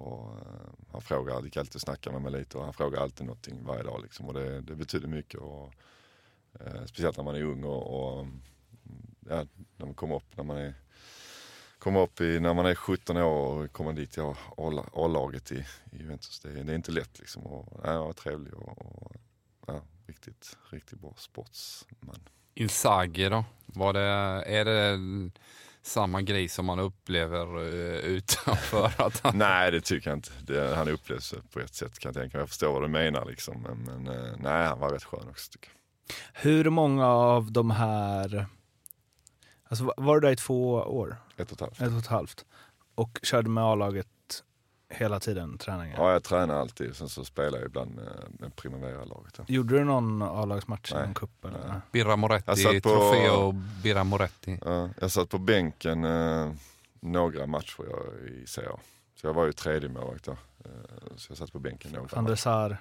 och 0.00 0.38
eh, 0.38 0.70
han 0.92 1.00
frågar, 1.00 1.42
gick 1.42 1.56
alltid 1.56 1.74
och 1.74 1.80
snackade 1.80 2.20
med 2.20 2.32
mig 2.32 2.40
lite 2.40 2.58
och 2.58 2.64
han 2.64 2.72
frågar 2.72 3.00
alltid 3.00 3.26
någonting 3.26 3.64
varje 3.64 3.82
dag 3.82 4.02
liksom. 4.02 4.26
Och 4.26 4.34
det, 4.34 4.60
det 4.60 4.74
betyder 4.74 5.08
mycket. 5.08 5.40
Och, 5.40 5.72
eh, 6.60 6.84
speciellt 6.86 7.16
när 7.16 7.24
man 7.24 7.36
är 7.36 7.42
ung 7.42 7.64
och, 7.64 8.18
och 8.18 8.26
ja, 9.28 9.46
när 9.76 9.86
man 9.86 9.94
kommer 9.94 10.16
upp, 10.16 10.36
när 10.36 10.44
man 10.44 10.56
är 10.56 10.74
Komma 11.80 12.00
upp 12.00 12.20
i, 12.20 12.40
när 12.40 12.54
man 12.54 12.66
är 12.66 12.74
17 12.74 13.16
år 13.16 13.64
och 13.64 13.72
kommer 13.72 13.92
dit 13.92 14.10
till 14.10 14.22
A-laget 14.92 15.52
i, 15.52 15.64
i 15.92 15.96
Juventus. 15.98 16.40
Det, 16.40 16.62
det 16.62 16.72
är 16.72 16.76
inte 16.76 16.92
lätt 16.92 17.18
liksom. 17.18 17.42
Och, 17.42 17.80
ja, 17.84 17.90
han 17.90 17.98
var 17.98 18.12
trevlig 18.12 18.54
och, 18.54 18.78
och 18.78 19.12
ja, 19.66 19.82
riktigt, 20.06 20.56
riktigt 20.70 21.00
bra 21.00 21.14
sportsman. 21.16 22.28
Inzaghi 22.54 23.28
då? 23.28 23.44
Var 23.66 23.92
det, 23.92 24.00
är 24.46 24.64
det 24.64 24.98
samma 25.90 26.22
grej 26.22 26.48
som 26.48 26.66
man 26.66 26.78
upplever 26.78 27.58
uh, 27.58 27.96
utanför? 28.16 28.92
Att 28.96 29.20
han, 29.20 29.38
nej 29.38 29.70
det 29.70 29.80
tycker 29.80 30.10
jag 30.10 30.16
inte. 30.16 30.30
Det, 30.42 30.76
han 30.76 30.88
upplevs 30.88 31.34
på 31.52 31.60
ett 31.60 31.74
sätt 31.74 31.98
kan 31.98 32.08
jag 32.08 32.22
tänka 32.22 32.36
mig. 32.38 32.42
Jag 32.42 32.48
förstår 32.48 32.72
vad 32.72 32.82
du 32.82 32.88
menar 32.88 33.24
liksom. 33.24 33.62
Men, 33.62 33.78
men 33.78 34.14
eh, 34.16 34.32
nej 34.38 34.66
han 34.66 34.78
var 34.78 34.90
rätt 34.90 35.04
skön 35.04 35.28
också 35.28 35.50
tycker 35.52 35.68
jag. 35.68 35.76
Hur 36.42 36.70
många 36.70 37.06
av 37.06 37.52
de 37.52 37.70
här... 37.70 38.46
Alltså 39.68 39.84
var- 39.84 39.94
var 39.96 40.14
du 40.14 40.20
där 40.20 40.32
i 40.32 40.36
två 40.36 40.72
år? 40.72 41.16
Ett 41.36 41.52
och 41.52 41.52
ett 41.52 41.60
halvt. 41.60 41.80
Ett 41.80 41.92
och 41.92 41.98
ett 41.98 42.06
halvt? 42.06 42.44
Och 42.94 43.18
körde 43.22 43.48
med 43.48 43.64
A-laget 43.64 44.06
hela 44.90 45.20
tiden, 45.20 45.58
träningen? 45.58 45.96
Ja 45.98 46.12
jag 46.12 46.22
tränar 46.24 46.54
alltid. 46.60 46.96
Sen 46.96 47.08
så 47.08 47.24
spelar 47.24 47.58
jag 47.58 47.66
ibland 47.66 47.94
med, 47.94 48.26
med 48.38 48.56
Primavera-laget. 48.56 49.34
Ja. 49.38 49.44
Gjorde 49.48 49.78
du 49.78 49.84
någon 49.84 50.22
A-lagsmatch 50.22 50.92
någon 50.92 51.14
cup? 51.14 51.30
Birra 51.92 52.08
Jag 52.10 52.18
Moretti, 52.18 52.56
satt 52.56 52.72
på- 52.82 52.88
Trofeo 52.88 53.52
Birra 53.82 54.04
Moretti. 54.04 54.58
Ja, 54.64 54.88
jag 55.00 55.10
satt 55.10 55.28
på 55.28 55.38
bänken 55.38 56.04
eh, 56.04 56.52
några 57.00 57.46
matcher 57.46 57.84
jag, 57.90 58.28
i 58.28 58.46
CA. 58.46 58.60
Så 59.20 59.26
jag 59.26 59.34
var 59.34 59.46
ju 59.46 59.52
tredje 59.52 59.88
målvakt 59.88 60.24
då. 60.24 60.32
Eh, 60.32 60.68
så 61.16 61.30
jag 61.30 61.38
satt 61.38 61.52
på 61.52 61.58
bänken 61.58 61.92
några 61.92 62.08
Van 62.12 62.24
der 62.24 62.30
matcher. 62.30 62.40
Sar 62.40 62.76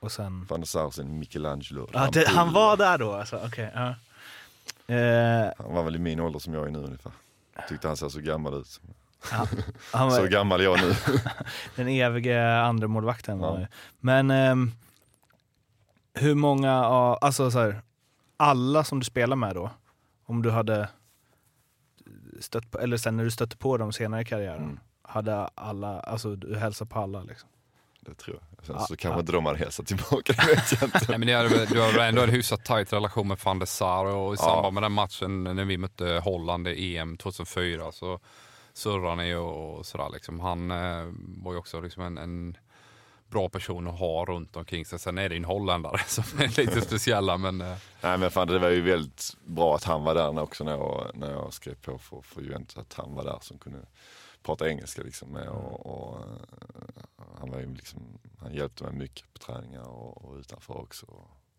och 0.00 0.12
sen... 0.12 0.46
Van 0.50 0.60
der 0.60 0.66
Sar 0.66 0.84
och 0.84 0.94
sen 0.94 1.18
Michelangelo. 1.18 1.88
Ja, 1.92 2.08
det, 2.12 2.28
han 2.28 2.52
var 2.52 2.76
där 2.76 2.98
då 2.98 3.12
alltså? 3.12 3.40
Okej. 3.46 3.70
ja. 3.74 3.94
Eh, 4.94 5.52
Han 5.58 5.74
var 5.74 5.82
väl 5.82 5.96
i 5.96 5.98
min 5.98 6.20
ålder 6.20 6.38
som 6.38 6.54
jag 6.54 6.66
är 6.66 6.70
nu 6.70 6.78
ungefär. 6.78 7.12
Tyckte 7.68 7.86
han 7.88 7.96
såg 7.96 8.12
så 8.12 8.20
gammal 8.20 8.54
ut. 8.60 8.80
Ja, 9.32 9.46
han 9.92 10.10
Så 10.10 10.20
var 10.20 10.28
gammal 10.28 10.62
jag 10.62 10.80
nu. 10.80 10.94
den 11.76 11.88
evige 11.88 12.56
andra 12.60 12.88
målvakten 12.88 13.38
var 13.38 13.60
Ja. 13.60 13.66
Men 14.00 14.30
ehm, 14.30 14.72
hur 16.14 16.34
många 16.34 16.84
av, 16.84 17.18
alltså 17.20 17.50
så 17.50 17.58
här, 17.58 17.82
alla 18.36 18.84
som 18.84 18.98
du 18.98 19.04
spelar 19.04 19.36
med 19.36 19.54
då, 19.54 19.70
om 20.26 20.42
du 20.42 20.50
hade 20.50 20.88
stött 22.40 22.70
på, 22.70 22.78
eller 22.80 22.96
sen 22.96 23.16
när 23.16 23.24
du 23.24 23.30
stötte 23.30 23.56
på 23.56 23.76
dem 23.76 23.92
senare 23.92 24.20
i 24.20 24.24
karriären, 24.24 24.62
Mm. 24.62 24.78
hade 25.02 25.46
alla, 25.54 26.00
alltså 26.00 26.36
du 26.36 26.56
hälsar 26.56 26.86
på 26.86 26.98
alla 27.00 27.22
liksom? 27.22 27.48
Det 28.00 28.14
tror 28.14 28.36
jag. 28.56 28.66
Sen 28.66 28.76
Ja, 28.78 28.86
så 28.86 28.96
kanske 28.96 29.16
ja. 29.16 29.20
inte 29.20 29.32
de 29.32 29.46
hade 29.46 29.58
hälsat 29.58 29.86
tillbaka, 29.86 30.32
det 30.38 30.46
vet 30.46 30.72
jag 30.72 30.82
inte. 30.82 31.00
Nej, 31.08 31.18
men 31.18 31.28
är, 31.28 31.66
du 31.74 31.80
har 31.80 31.98
ändå 32.04 32.22
en 32.22 32.30
hyfsat 32.30 32.64
tajt 32.64 32.92
relation 32.92 33.28
med 33.28 33.38
van 33.44 33.58
der 33.58 33.66
Sar 33.66 34.04
och 34.04 34.34
i 34.34 34.36
Ja. 34.40 34.44
samband 34.44 34.74
med 34.74 34.82
den 34.82 34.92
matchen 34.92 35.44
när 35.44 35.64
vi 35.64 35.78
mötte 35.78 36.20
Holland 36.24 36.68
i 36.68 36.96
EM 36.96 37.16
2004 37.16 37.92
så 37.92 38.20
surrade 38.80 39.16
ni 39.16 39.34
och 39.34 39.86
sådär 39.86 40.10
liksom. 40.12 40.40
Han 40.40 40.70
eh, 40.70 41.12
var 41.16 41.52
ju 41.52 41.58
också 41.58 41.80
liksom 41.80 42.02
en, 42.02 42.18
en 42.18 42.56
bra 43.30 43.48
person 43.48 43.88
att 43.88 43.98
ha 43.98 44.24
runt 44.24 44.56
omkring 44.56 44.84
sig. 44.84 44.98
Sen 44.98 45.18
är 45.18 45.28
det 45.28 45.34
ju 45.34 45.38
en 45.38 45.44
holländare 45.44 45.98
som 46.06 46.40
är 46.40 46.60
lite 46.60 46.80
speciella 46.90 47.36
men 47.36 47.60
eh, 47.60 47.76
Nej 48.00 48.18
men 48.18 48.30
fan 48.30 48.48
det 48.48 48.58
var 48.58 48.68
ju 48.68 48.80
väldigt 48.80 49.36
bra 49.44 49.74
att 49.74 49.84
han 49.84 50.04
var 50.04 50.14
där 50.14 50.42
också 50.42 50.64
när 50.64 50.72
jag, 50.72 51.10
när 51.14 51.30
jag 51.30 51.52
skrev 51.52 51.74
på 51.74 51.98
för, 51.98 52.20
för 52.20 52.42
Juventus. 52.42 52.76
Att 52.76 52.94
han 52.94 53.14
var 53.14 53.24
där 53.24 53.38
som 53.40 53.58
kunde 53.58 53.78
prata 54.42 54.68
engelska 54.68 55.02
liksom 55.02 55.28
med 55.28 55.48
och, 55.48 55.86
och 55.86 56.20
eh, 56.20 57.24
han 57.40 57.50
var 57.50 57.58
ju 57.58 57.74
liksom, 57.74 58.18
han 58.38 58.54
hjälpte 58.54 58.84
mig 58.84 58.92
mycket 58.92 59.32
på 59.32 59.38
träningar 59.38 59.88
och, 59.88 60.24
och 60.24 60.36
utanför 60.36 60.78
också. 60.78 61.06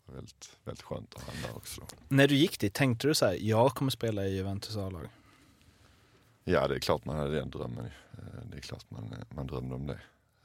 Väldigt, 0.06 0.50
väldigt 0.64 0.82
skönt 0.82 1.14
att 1.14 1.22
ha 1.22 1.32
han 1.32 1.42
där 1.42 1.56
också. 1.56 1.82
När 2.08 2.28
du 2.28 2.34
gick 2.34 2.60
dit, 2.60 2.74
tänkte 2.74 3.08
du 3.08 3.14
så 3.14 3.26
här, 3.26 3.36
jag 3.40 3.74
kommer 3.74 3.90
spela 3.90 4.24
i 4.24 4.36
Juventus 4.36 4.76
A-lag? 4.76 5.08
Ja 6.44 6.68
det 6.68 6.74
är 6.74 6.78
klart 6.78 7.04
man 7.04 7.16
hade 7.18 7.34
den 7.34 7.50
drömmen. 7.50 7.84
Eh, 8.12 8.40
Det 8.50 8.56
är 8.56 8.60
klart 8.60 8.84
man, 8.90 9.14
man 9.34 9.46
drömde 9.46 9.74
om 9.74 9.86
det. 9.86 9.92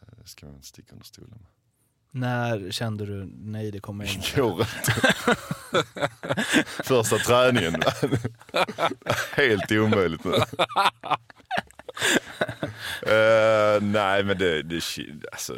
Eh, 0.01 0.07
Det 0.21 0.27
ska 0.29 0.45
man 0.45 0.55
inte 0.55 0.67
sticka 0.67 0.91
under 0.91 1.05
stolen 1.05 1.29
med. 1.29 1.47
När 2.11 2.71
kände 2.71 3.05
du, 3.05 3.29
nej 3.37 3.71
det 3.71 3.79
kommer 3.79 4.05
jag 4.05 4.13
inte? 4.15 4.41
Går 4.41 4.61
inte. 4.61 4.91
Första 6.83 7.17
träningen. 7.17 7.81
Helt 9.35 9.71
omöjligt 9.71 10.23
nu. 10.23 10.31
Eh, 13.01 13.81
nej 13.81 14.23
men 14.23 14.37
det, 14.37 14.63
det, 14.63 14.81
alltså, 15.31 15.55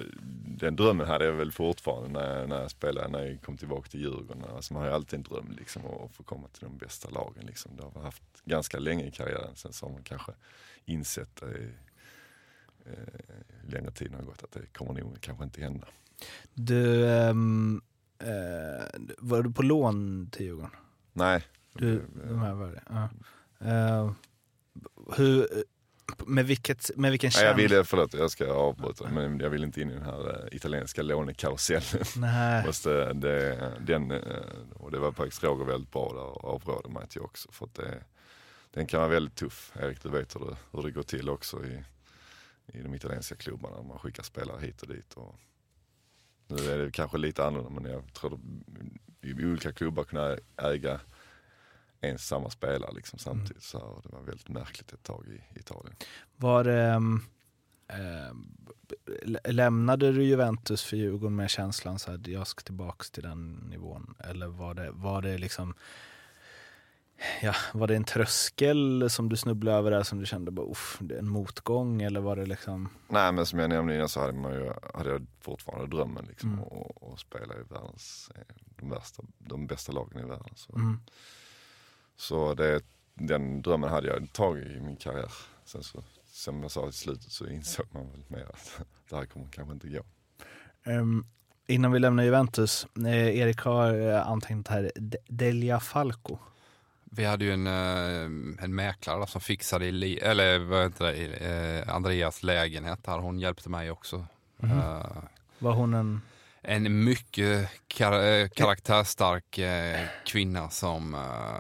den 0.60 0.76
drömmen 0.76 1.08
hade 1.08 1.26
jag 1.26 1.34
väl 1.34 1.52
fortfarande 1.52 2.10
när, 2.20 2.40
jag- 2.40 2.50
när 2.50 2.62
jag 2.62 2.72
spelade, 2.72 3.08
när 3.08 3.26
jag 3.26 3.42
kom 3.42 3.58
tillbaka 3.58 3.90
till 3.90 4.00
Djurgården. 4.00 4.44
Alltså, 4.56 4.74
man 4.74 4.82
har 4.82 4.90
ju 4.90 4.96
alltid 4.96 5.18
en 5.20 5.24
dröm 5.24 5.52
liksom 5.58 5.82
att 5.86 6.12
få 6.16 6.24
komma 6.24 6.48
till 6.48 6.64
de 6.64 6.78
bästa 6.78 7.10
lagen. 7.10 7.46
Liksom. 7.46 7.72
Det 7.78 7.84
har 7.84 7.92
man 7.96 8.04
haft 8.04 8.24
ganska 8.46 8.80
länge 8.80 9.04
i 9.06 9.12
karriären. 9.12 9.56
Sen 9.56 9.74
så 9.74 9.86
har 9.86 9.94
man 9.94 10.04
kanske 10.04 10.32
insett 10.86 11.36
det 11.36 11.58
i, 11.58 11.70
eh, 12.86 13.70
längre 13.70 13.92
tiden 13.92 14.14
har 14.16 14.24
gått 14.24 14.44
att 14.44 14.52
det 14.52 14.66
kommer 14.74 14.94
nog 14.94 15.18
kanske 15.22 15.44
inte 15.44 15.62
hända. 15.62 15.88
Du, 16.54 17.08
ehm, 17.10 17.82
eh, 18.20 18.86
var 19.18 19.44
du 19.44 19.52
på 19.52 19.62
lån 19.64 20.30
till 20.32 20.46
Djurgården? 20.46 20.72
Nej. 21.14 21.44
Du, 21.74 22.02
de 22.28 22.40
här 22.40 22.54
var 22.54 22.68
det. 22.68 22.82
Ja. 22.90 23.10
Eh, 23.68 24.12
hur, 25.18 25.48
med, 26.18 26.46
vilket, 26.46 26.92
med 26.96 27.12
vilken 27.12 27.32
Nej, 27.36 27.44
jag 27.44 27.58
känsla? 27.58 27.70
ville, 27.70 27.84
förlåt 27.84 28.14
jag 28.14 28.32
ska 28.32 28.54
avbryta, 28.54 29.10
men 29.10 29.40
jag 29.40 29.50
vill 29.50 29.64
inte 29.64 29.82
in 29.82 29.90
i 29.90 29.94
den 29.94 30.04
här 30.04 30.30
eh, 30.30 30.56
italienska 30.56 31.02
lånekarusellen. 31.02 32.06
Nej. 32.16 32.64
Fast 32.66 32.84
det, 32.84 33.78
den, 33.80 34.12
eh, 34.12 34.20
och 34.74 34.92
det 34.92 35.00
var 35.00 35.12
Pax 35.12 35.44
Roger 35.44 35.66
väldigt 35.66 35.92
bra 35.92 36.14
där 36.14 36.24
och 36.24 36.54
avrådde 36.54 36.90
mig 36.90 37.08
till 37.08 37.22
också. 37.22 37.52
För 37.52 37.70
det, 37.74 38.04
den 38.72 38.88
kan 38.88 39.00
vara 39.00 39.10
väldigt 39.10 39.36
tuff. 39.36 39.72
Erik, 39.76 40.04
du 40.04 40.10
vet 40.10 40.36
hur 40.36 40.40
det, 40.40 40.58
hur 40.72 40.84
det 40.84 40.92
går 40.92 41.04
till 41.04 41.30
också 41.30 41.66
i, 41.66 41.84
i 42.74 42.82
de 42.82 42.96
italienska 42.96 43.36
klubbarna. 43.36 43.82
Man 43.82 44.00
skickar 44.00 44.24
spelare 44.24 44.62
hit 44.62 44.82
och 44.82 44.88
dit. 44.88 45.14
Och, 45.14 45.36
nu 46.48 46.72
är 46.72 46.78
det 46.78 46.92
kanske 46.92 47.18
lite 47.18 47.46
annorlunda, 47.46 47.82
men 47.82 47.92
jag 47.92 48.14
tror 48.14 48.34
att 48.34 48.40
i 49.22 49.46
olika 49.46 49.72
klubbar 49.72 50.04
kunna 50.04 50.38
äga 50.58 51.00
en 52.02 52.18
samma 52.20 52.50
spelare 52.50 52.92
liksom 52.94 53.20
samtidigt. 53.20 53.64
Så 53.64 53.78
här, 53.78 53.86
och 53.88 54.02
det 54.04 54.10
var 54.10 54.22
väldigt 54.22 54.50
märkligt 54.50 54.94
ett 54.94 55.04
tag 55.04 55.26
i 55.28 55.60
Italien. 55.60 55.96
Var 56.36 56.66
ehm, 56.66 57.22
lä- 59.24 59.52
lämnade 59.52 60.12
du 60.12 60.24
Juventus 60.24 60.84
för 60.84 60.98
Djurgården 60.98 61.36
med 61.36 61.50
känslan 61.50 62.00
så 62.00 62.12
att 62.12 62.28
jag 62.28 62.48
ska 62.48 62.62
tillbaks 62.64 63.12
till 63.12 63.24
den 63.24 63.54
nivån? 63.54 64.14
Eller 64.20 64.48
var 64.48 64.74
det, 64.74 64.92
var 64.92 65.22
det 65.22 65.38
liksom 65.38 65.74
Ja, 67.42 67.54
var 67.74 67.88
det 67.88 67.96
en 67.96 68.04
tröskel 68.04 69.10
som 69.10 69.30
du 69.30 69.36
snubblade 69.38 69.78
över 69.78 69.92
där 69.92 70.04
som 70.04 70.20
du 70.20 70.26
kände 70.26 70.52
bara, 70.52 70.66
uff, 70.72 70.98
det 71.02 71.16
är 71.16 71.20
en 71.20 71.30
motgång 71.30 72.02
eller 72.02 72.20
var 72.20 72.36
det 72.36 72.46
liksom? 72.46 72.90
Nej 73.08 73.32
men 73.32 73.46
som 73.46 73.60
jag 73.60 73.70
nämnde 73.70 73.96
innan 73.96 74.10
så 74.10 74.20
hade, 74.20 74.34
man 74.34 74.54
ju, 74.54 74.74
hade 74.94 75.10
jag 75.10 75.28
fortfarande 75.42 75.96
drömmen 75.98 76.26
liksom 76.26 76.54
Mm. 76.54 76.64
att 76.64 77.14
att 77.14 77.20
spela 77.20 77.54
i 77.56 77.64
världens, 77.70 78.32
eh, 78.36 78.42
de, 78.80 78.90
värsta, 78.90 79.24
de 79.38 79.68
bästa 79.68 79.92
lagen 79.92 80.20
i 80.20 80.26
världen. 80.26 80.54
Så, 80.56 80.76
Mm. 80.76 81.00
Så 82.20 82.54
det, 82.54 82.82
den 83.14 83.62
drömmen 83.62 83.90
hade 83.90 84.08
jag 84.08 84.24
ett 84.24 84.34
tag 84.34 84.58
i 84.60 84.80
min 84.82 84.96
karriär. 84.96 85.32
Sen 85.66 85.84
så, 85.84 86.04
som 86.32 86.62
jag 86.62 86.72
sa 86.72 86.90
i 86.90 86.92
slutet 86.92 87.32
så 87.32 87.48
insåg 87.48 87.86
man 87.92 88.12
väl 88.12 88.24
mer 88.28 88.46
att 88.54 88.82
det 89.10 89.16
här 89.16 89.26
kommer 89.26 89.48
kanske 89.52 89.74
inte 89.74 89.88
gå. 89.90 90.02
Ehm, 90.84 91.26
innan 91.68 91.92
vi 91.92 92.00
lämnar 92.00 92.24
Juventus, 92.24 92.88
eh, 93.06 93.38
Erik 93.38 93.60
har 93.60 94.10
eh, 94.10 94.28
antecknat 94.28 94.68
här, 94.68 94.92
De- 94.96 95.18
Delia 95.28 95.80
Falco. 95.80 96.38
vi 97.04 97.26
hade 97.26 97.46
ju 97.46 97.52
en, 97.54 97.68
eh, 97.68 98.64
en 98.64 98.76
mäklare 98.76 99.20
där 99.20 99.26
som 99.26 99.42
fixade 99.42 99.86
i, 99.86 100.18
eller, 100.20 100.60
vad 100.60 100.84
heter 100.84 101.06
det, 101.06 101.16
i, 101.16 101.80
eh, 101.88 101.96
Andreas 101.96 102.44
lägenhet 102.44 103.00
här. 103.08 103.18
Hon 103.20 103.40
hjälpte 103.40 103.70
mig 103.70 103.92
också. 103.92 104.26
Mhm. 104.58 104.80
Eh, 104.80 105.06
Var 105.60 105.74
hon 105.74 105.94
en... 105.94 106.22
en 106.64 107.04
mycket 107.04 107.70
kar- 107.88 108.42
eh, 108.42 108.48
karaktärstark 108.48 109.58
eh, 109.58 110.00
kvinna 110.26 110.70
som 110.70 111.14
eh, 111.14 111.20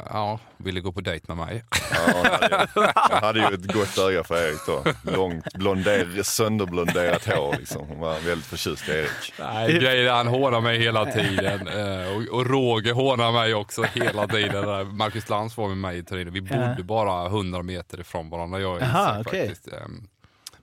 ja, 0.09 0.39
ville 0.57 0.79
gå 0.81 0.91
på 0.91 1.01
dejt 1.01 1.25
med 1.27 1.37
mig. 1.37 1.63
Ja, 1.91 2.37
jag, 2.49 2.57
hade, 2.57 2.93
jag 3.09 3.21
hade 3.21 3.39
ju 3.39 3.45
ett 3.55 3.73
gott 3.73 3.97
öga 3.97 4.23
för 4.23 4.47
Erik 4.49 4.59
då. 4.67 4.83
Långt 5.11 5.53
blonder, 5.53 6.23
sönderblonderat 6.23 7.25
hår 7.25 7.55
liksom. 7.59 7.87
Hon 7.87 7.99
var 7.99 8.19
väldigt 8.19 8.45
förtjust 8.45 8.89
i 8.89 8.91
Erik. 8.91 9.33
Nej, 9.39 9.79
grejen 9.79 10.15
han 10.15 10.27
hånar 10.27 10.61
mig 10.61 10.79
hela 10.79 11.05
tiden. 11.05 11.67
Eh, 11.67 12.15
och, 12.15 12.39
och 12.39 12.45
Roger 12.45 12.93
hånar 12.93 13.31
mig 13.31 13.53
också 13.53 13.83
hela 13.83 14.27
tiden. 14.27 14.95
Marcus 14.97 15.29
Lantz 15.29 15.57
var 15.57 15.67
med 15.67 15.77
mig 15.77 15.97
i 15.97 16.03
Turin. 16.03 16.33
Vi 16.33 16.41
bodde 16.41 16.83
bara 16.83 17.25
100 17.25 17.63
meter 17.63 17.99
ifrån 17.99 18.29
varandra, 18.29 18.59
jag 18.59 18.75
och 18.75 18.81
Aha, 18.81 19.11
Isak 19.11 19.27
okej. 19.27 19.47
faktiskt. 19.47 19.67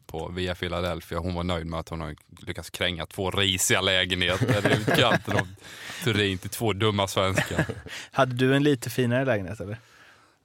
På 0.07 0.29
via 0.29 0.55
Philadelphia. 0.55 1.19
Hon 1.19 1.35
var 1.35 1.45
nöjd 1.45 1.67
med 1.67 1.81
att 1.81 1.89
hon 1.89 2.01
har 2.01 2.15
lyckats 2.47 2.71
kränga 2.71 3.07
två 3.07 3.31
risiga 3.31 3.81
lägenheter 3.81 4.71
i 4.71 4.75
utkanten 4.75 5.37
av 5.37 5.49
Turin 6.05 6.39
till 6.39 6.51
två 6.51 6.73
dumma 6.73 7.09
svenskar. 7.09 7.67
Hade 8.11 8.35
du 8.35 8.57
en 8.57 8.63
lite 8.63 8.91
finare 8.91 9.25
lägenhet 9.25 9.61
eller? 9.61 9.79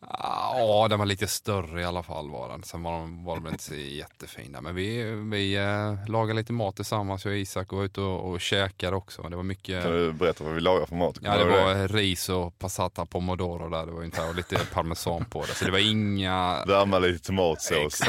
Ja, 0.10 0.88
den 0.90 1.00
var 1.00 1.06
lite 1.06 1.28
större 1.28 1.82
i 1.82 1.84
alla 1.84 2.04
fall 2.04 2.30
var 2.30 2.50
den. 2.50 2.64
Sen 2.64 2.84
var 2.84 2.92
de, 2.92 3.24
var 3.24 3.36
de 3.36 3.48
inte 3.48 3.64
så 3.64 3.76
jättefina. 3.76 4.62
Men 4.62 4.76
vi, 4.76 5.04
vi 5.32 5.56
eh, 5.56 6.10
lagade 6.10 6.40
lite 6.40 6.54
mat 6.54 6.76
tillsammans, 6.76 7.26
jag 7.26 7.32
och 7.32 7.38
Isak 7.38 7.72
och 7.72 7.78
var 7.78 7.86
ute 7.86 8.02
och, 8.02 8.32
och 8.32 8.42
käkade 8.42 8.96
också. 8.96 9.22
Det 9.22 9.36
var 9.36 9.44
mycket... 9.44 9.84
Kan 9.84 9.92
du 9.92 10.14
berätta 10.14 10.44
vad 10.44 10.54
vi 10.54 10.62
lagar 10.62 10.86
för 10.86 10.96
mat? 10.96 11.18
Ja, 11.22 11.38
det 11.38 11.46
var 11.46 11.88
ris 11.88 12.30
och 12.30 12.60
passata 12.60 13.06
pomodoro 13.06 13.70
där. 13.70 13.86
Det 13.86 13.92
var 13.92 14.04
inte, 14.04 14.22
och 14.22 14.36
lite 14.36 14.60
parmesan 14.74 15.26
på 15.26 15.46
det. 15.46 15.56
Så 15.56 15.66
det 15.66 15.72
var 15.72 15.92
inga... 15.92 16.66
Värma 16.66 17.00
lite 17.00 17.26
tomatsås 17.26 18.02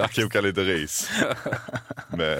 och 0.00 0.14
koka 0.14 0.40
lite 0.40 0.60
ris. 0.60 1.10
Med, 2.08 2.38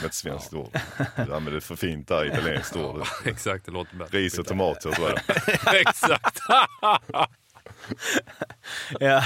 med 0.00 0.06
ett 0.06 0.14
svenskt 0.14 0.54
ord. 0.54 0.78
Du 1.26 1.34
använde 1.34 1.60
för 1.60 1.76
fint 1.76 2.08
där, 2.08 2.26
italienskt 2.26 2.76
ord. 2.76 3.02
Exakt, 3.24 3.66
det 3.66 3.72
låter 3.72 3.96
bättre. 3.96 4.18
Ris 4.18 4.38
och 4.38 4.46
tomatsås 4.46 4.98
var 4.98 5.08
det. 5.08 5.78
Exakt. 5.80 6.38
Ja. 9.00 9.16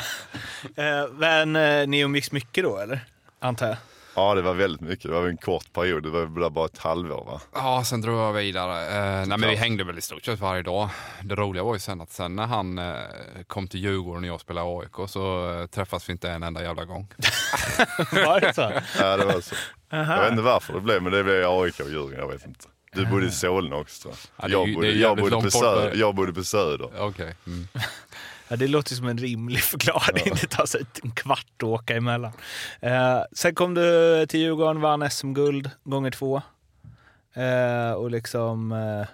Eh, 0.77 1.09
men 1.13 1.57
eh, 1.57 1.87
ni 1.89 2.01
umgicks 2.01 2.33
mycket 2.33 2.65
då 2.65 2.79
eller? 2.79 3.01
Antar 3.41 3.67
jag. 3.67 3.77
Ja, 4.17 4.35
det 4.35 4.43
var 4.43 4.55
väldigt 4.55 4.81
mycket. 4.81 5.03
Det 5.11 5.13
var 5.21 5.29
en 5.29 5.37
kort 5.37 5.73
period. 5.73 6.03
Det 6.03 6.11
var 6.11 6.51
bara 6.51 6.67
ett 6.67 6.79
halvår 6.79 7.25
va? 7.25 7.41
Ja, 7.55 7.85
sen 7.85 8.01
drog 8.01 8.19
jag 8.19 8.33
vidare. 8.33 8.87
Eh, 8.87 9.27
nej, 9.27 9.39
men 9.39 9.49
vi 9.51 9.57
hängde 9.57 9.85
väl 9.85 9.99
i 9.99 10.01
stort 10.01 10.25
sett 10.25 10.41
varje 10.41 10.63
dag. 10.63 10.89
Det 11.23 11.35
roliga 11.35 11.63
var 11.65 11.75
ju 11.75 11.81
sen 11.81 12.01
att 12.01 12.11
sen 12.13 12.37
när 12.37 12.47
han 12.47 12.79
eh, 12.79 12.95
kom 13.47 13.69
till 13.69 13.81
Djurgården 13.81 14.23
och 14.25 14.29
jag 14.29 14.41
spelade 14.41 14.67
AIK 14.81 15.11
så 15.11 15.53
eh, 15.61 15.67
träffas 15.67 16.09
vi 16.09 16.13
inte 16.13 16.31
en 16.31 16.43
enda 16.43 16.63
jävla 16.63 16.85
gång. 16.85 17.09
Var 18.13 18.41
det 18.41 18.55
så? 18.55 18.73
Ja, 19.01 19.17
det 19.17 19.25
var 19.25 19.41
så. 19.41 19.55
Aha. 19.93 20.15
Jag 20.15 20.23
vet 20.23 20.31
inte 20.31 20.43
varför 20.43 20.73
det 20.75 20.81
blev, 20.81 21.03
men 21.03 21.13
det 21.13 21.25
blev 21.25 21.51
AIK 21.51 21.81
och 21.81 21.89
Djurgården. 21.91 22.19
Jag 22.19 22.29
vet 22.29 22.47
inte. 22.47 22.67
Du 22.95 23.07
bodde 23.07 23.27
i 23.27 23.31
Solna 23.31 23.77
också 23.77 24.03
tror 24.03 24.15
Ja, 24.37 24.49
jag. 24.49 24.67
det 24.83 24.89
är 24.89 24.93
ju- 24.93 25.01
Jag 25.01 25.17
bodde, 25.17 25.31
jag, 25.31 25.31
bodde 25.43 25.45
på 25.45 25.51
söder, 25.51 25.93
jag 25.95 26.15
bodde 26.15 26.33
på 26.33 26.45
Söder. 26.45 26.91
Okej. 26.99 27.35
Mm. 27.47 27.69
Ja, 28.53 28.57
det 28.57 28.69
låter 28.69 28.95
som 28.95 29.07
en 29.07 29.19
rimlig 29.19 29.61
förklaring. 29.63 30.35
Det 30.41 30.47
tar 30.47 30.67
sig 30.67 30.85
en 31.03 31.11
kvart 31.11 31.53
att 31.57 31.63
åka 31.63 31.97
emellan. 31.97 32.33
Eh, 32.81 33.23
sen 33.33 33.55
kom 33.55 33.75
du 33.75 34.27
till 34.27 34.41
Djurgården, 34.41 34.81
vann 34.81 35.11
SM-guld 35.11 35.71
gånger 35.85 36.11
två. 36.11 36.43
Eh, 37.33 37.93
och 37.93 38.11
liksom, 38.11 38.73
eh, 38.73 39.07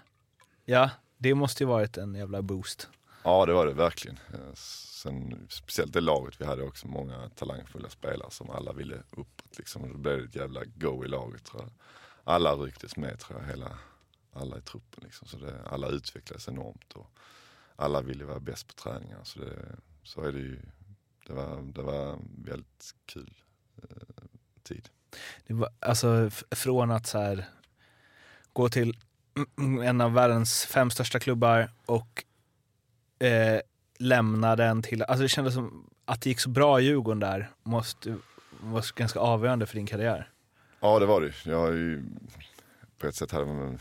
ja, 0.64 0.90
det 1.18 1.34
måste 1.34 1.62
ju 1.62 1.68
varit 1.68 1.96
en 1.96 2.14
jävla 2.14 2.42
boost. 2.42 2.88
Ja 3.22 3.46
det 3.46 3.52
var 3.52 3.66
det 3.66 3.72
verkligen. 3.72 4.18
Eh, 4.32 4.54
Sen, 4.54 5.46
speciellt 5.48 5.92
det 5.92 6.00
laget, 6.00 6.40
vi 6.40 6.44
hade 6.44 6.62
också 6.62 6.86
många 6.86 7.30
talangfulla 7.34 7.88
spelare 7.88 8.30
som 8.30 8.50
alla 8.50 8.72
ville 8.72 8.96
uppåt. 9.10 9.58
Liksom. 9.58 9.92
Då 9.92 9.98
blev 9.98 10.18
det 10.18 10.24
ett 10.24 10.36
jävla 10.36 10.64
go 10.64 11.04
i 11.04 11.08
laget 11.08 11.44
tror 11.44 11.62
jag. 11.62 11.70
Alla 12.34 12.52
rycktes 12.54 12.96
med 12.96 13.18
tror 13.18 13.40
jag, 13.40 13.48
hela, 13.48 13.78
alla 14.32 14.58
i 14.58 14.60
truppen. 14.60 15.04
Liksom. 15.04 15.28
Så 15.28 15.36
det, 15.36 15.54
alla 15.70 15.88
utvecklades 15.88 16.48
enormt 16.48 16.92
och 16.92 17.10
alla 17.78 18.02
ville 18.02 18.24
vara 18.24 18.40
bäst 18.40 18.66
på 18.66 18.74
träningar. 18.74 19.20
Så, 19.24 19.38
det, 19.38 19.76
så 20.02 20.20
är 20.20 20.32
det 20.32 20.38
ju. 20.38 20.58
Det 21.26 21.32
var, 21.32 21.72
det 21.74 21.82
var 21.82 22.12
en 22.12 22.44
väldigt 22.44 22.94
kul 23.06 23.34
eh, 23.82 24.26
tid. 24.62 24.88
Det 25.46 25.54
var, 25.54 25.68
alltså 25.80 26.30
från 26.50 26.90
att 26.90 27.06
så 27.06 27.18
här, 27.18 27.44
gå 28.52 28.68
till 28.68 28.96
en 29.84 30.00
av 30.00 30.12
världens 30.12 30.64
fem 30.64 30.90
största 30.90 31.18
klubbar 31.18 31.70
och 31.86 32.24
eh, 33.26 33.60
lämna 33.98 34.56
den 34.56 34.82
till, 34.82 35.02
alltså 35.02 35.22
det 35.22 35.28
kändes 35.28 35.54
som 35.54 35.90
att 36.04 36.20
det 36.20 36.28
gick 36.28 36.40
så 36.40 36.50
bra 36.50 36.80
i 36.80 36.84
Djurgården 36.84 37.20
där, 37.20 37.50
måste 37.62 38.16
var 38.60 38.96
ganska 38.96 39.20
avgörande 39.20 39.66
för 39.66 39.74
din 39.74 39.86
karriär. 39.86 40.30
Ja 40.80 40.98
det 40.98 41.06
var 41.06 41.20
det. 41.20 41.32
Jag 41.44 41.60
har 41.60 41.72
ju, 41.72 42.04
på 42.98 43.06
ett 43.06 43.14
sätt 43.14 43.32
hade 43.32 43.46
man, 43.46 43.78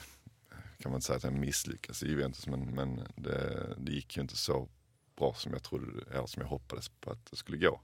kan 0.87 0.91
man 0.91 0.97
inte 0.97 1.05
säga 1.07 1.17
att 1.17 1.23
jag 1.23 1.33
misslyckades? 1.33 2.03
i 2.03 2.07
Juventus 2.07 2.47
men, 2.47 2.75
men 2.75 3.07
det, 3.15 3.75
det 3.77 3.91
gick 3.91 4.17
ju 4.17 4.21
inte 4.21 4.37
så 4.37 4.67
bra 5.15 5.33
som 5.33 5.53
jag 5.53 5.63
trodde, 5.63 6.03
eller 6.11 6.25
som 6.25 6.41
jag 6.41 6.49
hoppades 6.49 6.89
på 6.89 7.11
att 7.11 7.25
det 7.25 7.35
skulle 7.35 7.57
gå. 7.57 7.81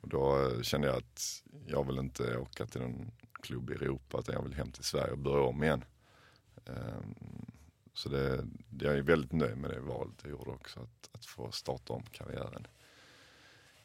Och 0.00 0.08
då 0.08 0.48
eh, 0.48 0.62
kände 0.62 0.86
jag 0.86 0.96
att 0.96 1.42
jag 1.66 1.86
vill 1.86 1.98
inte 1.98 2.36
åka 2.36 2.66
till 2.66 2.80
någon 2.80 3.10
klubb 3.32 3.70
i 3.70 3.72
Europa 3.72 4.18
utan 4.18 4.34
jag 4.34 4.42
vill 4.42 4.54
hem 4.54 4.72
till 4.72 4.84
Sverige 4.84 5.12
och 5.12 5.18
börja 5.18 5.42
om 5.44 5.62
igen. 5.62 5.84
Ehm, 6.66 7.14
så 7.94 8.08
det, 8.08 8.46
jag 8.80 8.98
är 8.98 9.02
väldigt 9.02 9.32
nöjd 9.32 9.56
med 9.56 9.70
det 9.70 9.80
valet 9.80 10.14
jag 10.22 10.30
gjorde 10.30 10.50
också, 10.50 10.80
att, 10.80 11.10
att 11.12 11.26
få 11.26 11.50
starta 11.50 11.92
om 11.92 12.02
karriären 12.02 12.66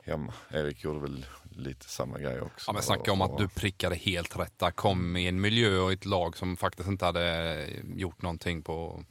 hemma. 0.07 0.33
Erik 0.49 0.83
gjorde 0.83 0.99
väl 0.99 1.25
lite 1.49 1.89
samma 1.89 2.19
grej 2.19 2.41
också. 2.41 2.69
Ja, 2.69 2.73
men 2.73 2.83
snacka 2.83 3.11
om 3.11 3.21
att 3.21 3.37
du 3.37 3.47
prickade 3.47 3.95
helt 3.95 4.39
rätt 4.39 4.59
där. 4.59 4.71
Kom 4.71 5.17
i 5.17 5.27
en 5.27 5.41
miljö 5.41 5.79
och 5.79 5.91
ett 5.91 6.05
lag 6.05 6.37
som 6.37 6.57
faktiskt 6.57 6.89
inte 6.89 7.05
hade 7.05 7.65
gjort 7.95 8.21
någonting 8.21 8.61
på, 8.61 9.03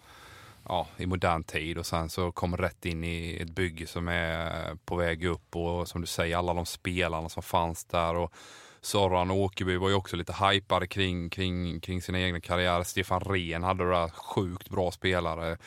ja, 0.68 0.86
i 0.96 1.06
modern 1.06 1.44
tid 1.44 1.78
och 1.78 1.86
sen 1.86 2.08
så 2.08 2.32
kom 2.32 2.56
rätt 2.56 2.84
in 2.84 3.04
i 3.04 3.38
ett 3.40 3.50
bygge 3.50 3.86
som 3.86 4.08
är 4.08 4.74
på 4.84 4.96
väg 4.96 5.24
upp 5.24 5.56
och 5.56 5.88
som 5.88 6.00
du 6.00 6.06
säger 6.06 6.36
alla 6.36 6.54
de 6.54 6.66
spelarna 6.66 7.28
som 7.28 7.42
fanns 7.42 7.84
där 7.84 8.14
och 8.14 8.32
Soran 8.80 9.30
Åkerby 9.30 9.76
var 9.76 9.88
ju 9.88 9.94
också 9.94 10.16
lite 10.16 10.32
hypade 10.32 10.86
kring, 10.86 11.30
kring, 11.30 11.80
kring 11.80 12.02
sina 12.02 12.20
egna 12.20 12.40
karriärer. 12.40 12.82
Stefan 12.82 13.20
Rehn 13.20 13.62
hade 13.62 13.84
det 13.84 13.90
där 13.90 14.08
sjukt 14.08 14.68
bra 14.68 14.90
spelare. 14.90 15.58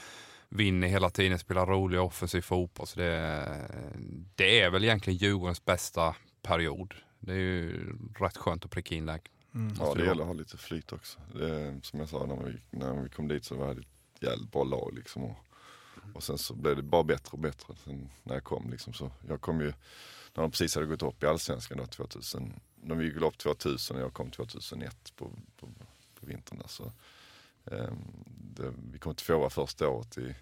Vinner 0.49 0.87
hela 0.87 1.09
tiden, 1.09 1.39
spelar 1.39 1.65
rolig 1.65 2.01
offensiv 2.01 2.41
fotboll. 2.41 2.87
Så 2.87 2.99
det, 2.99 3.45
det 4.35 4.61
är 4.61 4.69
väl 4.69 4.83
egentligen 4.83 5.17
Djurgårdens 5.17 5.65
bästa 5.65 6.15
period. 6.41 6.93
Det 7.19 7.31
är 7.31 7.37
ju 7.37 7.93
rätt 8.19 8.37
skönt 8.37 8.65
att 8.65 8.71
pricka 8.71 8.95
in 8.95 9.05
där. 9.05 9.19
Ja 9.79 9.93
det 9.93 10.05
gäller 10.05 10.21
att 10.21 10.27
ha 10.27 10.33
lite 10.33 10.57
flyt 10.57 10.93
också. 10.93 11.19
Det, 11.33 11.79
som 11.83 11.99
jag 11.99 12.09
sa 12.09 12.25
när 12.25 12.43
vi, 12.43 12.77
när 12.77 13.01
vi 13.01 13.09
kom 13.09 13.27
dit 13.27 13.45
så 13.45 13.55
var 13.55 13.73
det 13.73 13.81
ett 13.81 14.23
jävligt 14.23 14.51
bra 14.51 14.63
lag 14.63 14.91
liksom. 14.95 15.23
Och, 15.23 15.37
och 16.13 16.23
sen 16.23 16.37
så 16.37 16.53
blev 16.53 16.75
det 16.75 16.83
bara 16.83 17.03
bättre 17.03 17.31
och 17.31 17.39
bättre 17.39 17.75
sen 17.83 18.09
när 18.23 18.33
jag 18.33 18.43
kom 18.43 18.69
liksom. 18.71 18.93
Så 18.93 19.11
jag 19.27 19.41
kom 19.41 19.61
ju, 19.61 19.73
när 20.33 20.41
de 20.41 20.51
precis 20.51 20.75
hade 20.75 20.87
gått 20.87 21.03
upp 21.03 21.23
i 21.23 21.25
Allsvenskan 21.25 21.77
då 21.77 21.85
2000. 21.85 22.53
De 22.75 23.01
gick 23.03 23.15
upp 23.15 23.37
2000 23.37 23.97
och 23.97 24.01
jag 24.03 24.13
kom 24.13 24.31
2001 24.31 25.13
på, 25.15 25.31
på, 25.59 25.67
på 26.19 26.25
vintern 26.25 26.57
där. 26.57 26.67
Så, 26.67 26.91
det, 28.55 28.73
vi 28.91 28.99
kom 28.99 29.15
tvåa 29.15 29.49
första 29.49 29.87
året 29.89 30.17
i, 30.17 30.35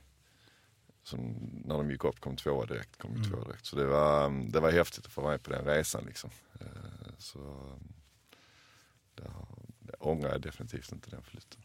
som, 1.03 1.19
när 1.65 1.77
de 1.77 1.91
gick 1.91 2.03
upp 2.03 2.19
kom 2.19 2.35
tvåa 2.35 2.65
direkt. 2.65 2.97
Kom 3.01 3.13
vi 3.15 3.29
tvåa 3.29 3.43
direkt. 3.43 3.65
Så 3.65 3.75
det 3.75 3.85
var, 3.85 4.29
det 4.51 4.59
var 4.59 4.71
häftigt 4.71 5.05
att 5.05 5.11
få 5.11 5.21
vara 5.21 5.31
med 5.31 5.43
på 5.43 5.49
den 5.51 5.65
resan 5.65 6.03
liksom. 6.05 6.29
Eh, 6.59 6.67
så 7.17 7.39
det, 9.15 9.23
det 9.79 9.93
ångrar 9.99 10.29
jag 10.31 10.41
definitivt 10.41 10.91
inte 10.91 11.09
den 11.09 11.21
flytten. 11.23 11.61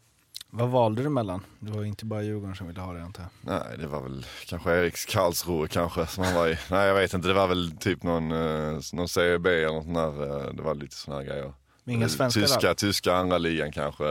Vad 0.49 0.69
valde 0.69 1.03
du 1.03 1.09
mellan? 1.09 1.45
Det 1.59 1.71
var 1.71 1.83
inte 1.83 2.05
bara 2.05 2.21
Djurgården 2.23 2.55
som 2.55 2.67
ville 2.67 2.81
ha 2.81 2.93
det 2.93 3.03
antar 3.03 3.23
jag. 3.23 3.31
Nej, 3.41 3.77
det 3.77 3.87
var 3.87 4.01
väl 4.01 4.25
kanske 4.45 4.71
Eriks 4.79 5.05
Karlsruhe 5.05 5.67
kanske 5.67 6.07
som 6.07 6.23
han 6.23 6.33
var 6.35 6.47
i. 6.47 6.57
Nej, 6.71 6.87
jag 6.87 6.95
vet 6.95 7.13
inte. 7.13 7.27
Det 7.27 7.33
var 7.33 7.47
väl 7.47 7.71
typ 7.77 8.03
någon, 8.03 8.31
eh, 8.31 8.79
någon 8.93 9.07
CB 9.07 9.49
eller 9.49 9.73
något 9.73 9.83
sånt 9.83 9.95
där. 9.95 10.47
eh, 10.47 10.53
Det 10.53 10.61
var 10.63 10.75
lite 10.75 10.95
sådana 10.95 11.23
grejer. 11.23 11.53
Men 11.83 11.95
inga 11.95 12.05
Eh, 12.05 12.09
svenska 12.09 12.39
tyska, 12.41 12.73
tyska 12.75 13.15
andra 13.15 13.37
ligan 13.37 13.71
kanske. 13.71 14.05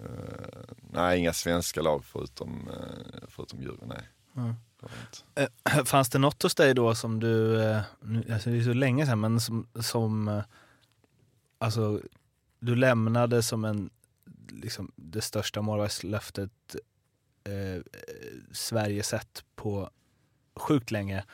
Eh, 0.00 0.74
nej, 0.90 1.18
inga 1.18 1.32
svenska 1.32 1.82
lag 1.82 2.04
förutom, 2.04 2.68
eh, 2.68 3.28
förutom 3.28 3.62
Djurgården. 3.62 3.88
Nej. 3.88 4.08
Mm. 4.36 4.54
Eh, 5.34 5.84
Fanns 5.84 6.10
det 6.10 6.18
något 6.18 6.42
hos 6.42 6.54
dig 6.54 6.74
då 6.74 6.94
som 6.94 7.20
du, 7.20 7.56
nu, 8.00 8.24
alltså 8.32 8.50
det 8.50 8.58
är 8.58 8.62
så 8.62 8.72
länge 8.72 9.06
sedan, 9.06 9.20
men 9.20 9.40
som, 9.40 9.66
som 9.80 10.42
alltså, 11.58 12.00
du 12.60 12.76
lämnade 12.76 13.42
som 13.42 13.64
en, 13.64 13.90
liksom, 14.48 14.92
det 14.96 15.20
största 15.20 15.62
målvaktslöftet 15.62 16.76
eh, 17.44 17.82
Sverige 18.52 19.02
sett 19.02 19.44
på 19.54 19.90
sjukt 20.56 20.90
länge. 20.90 21.24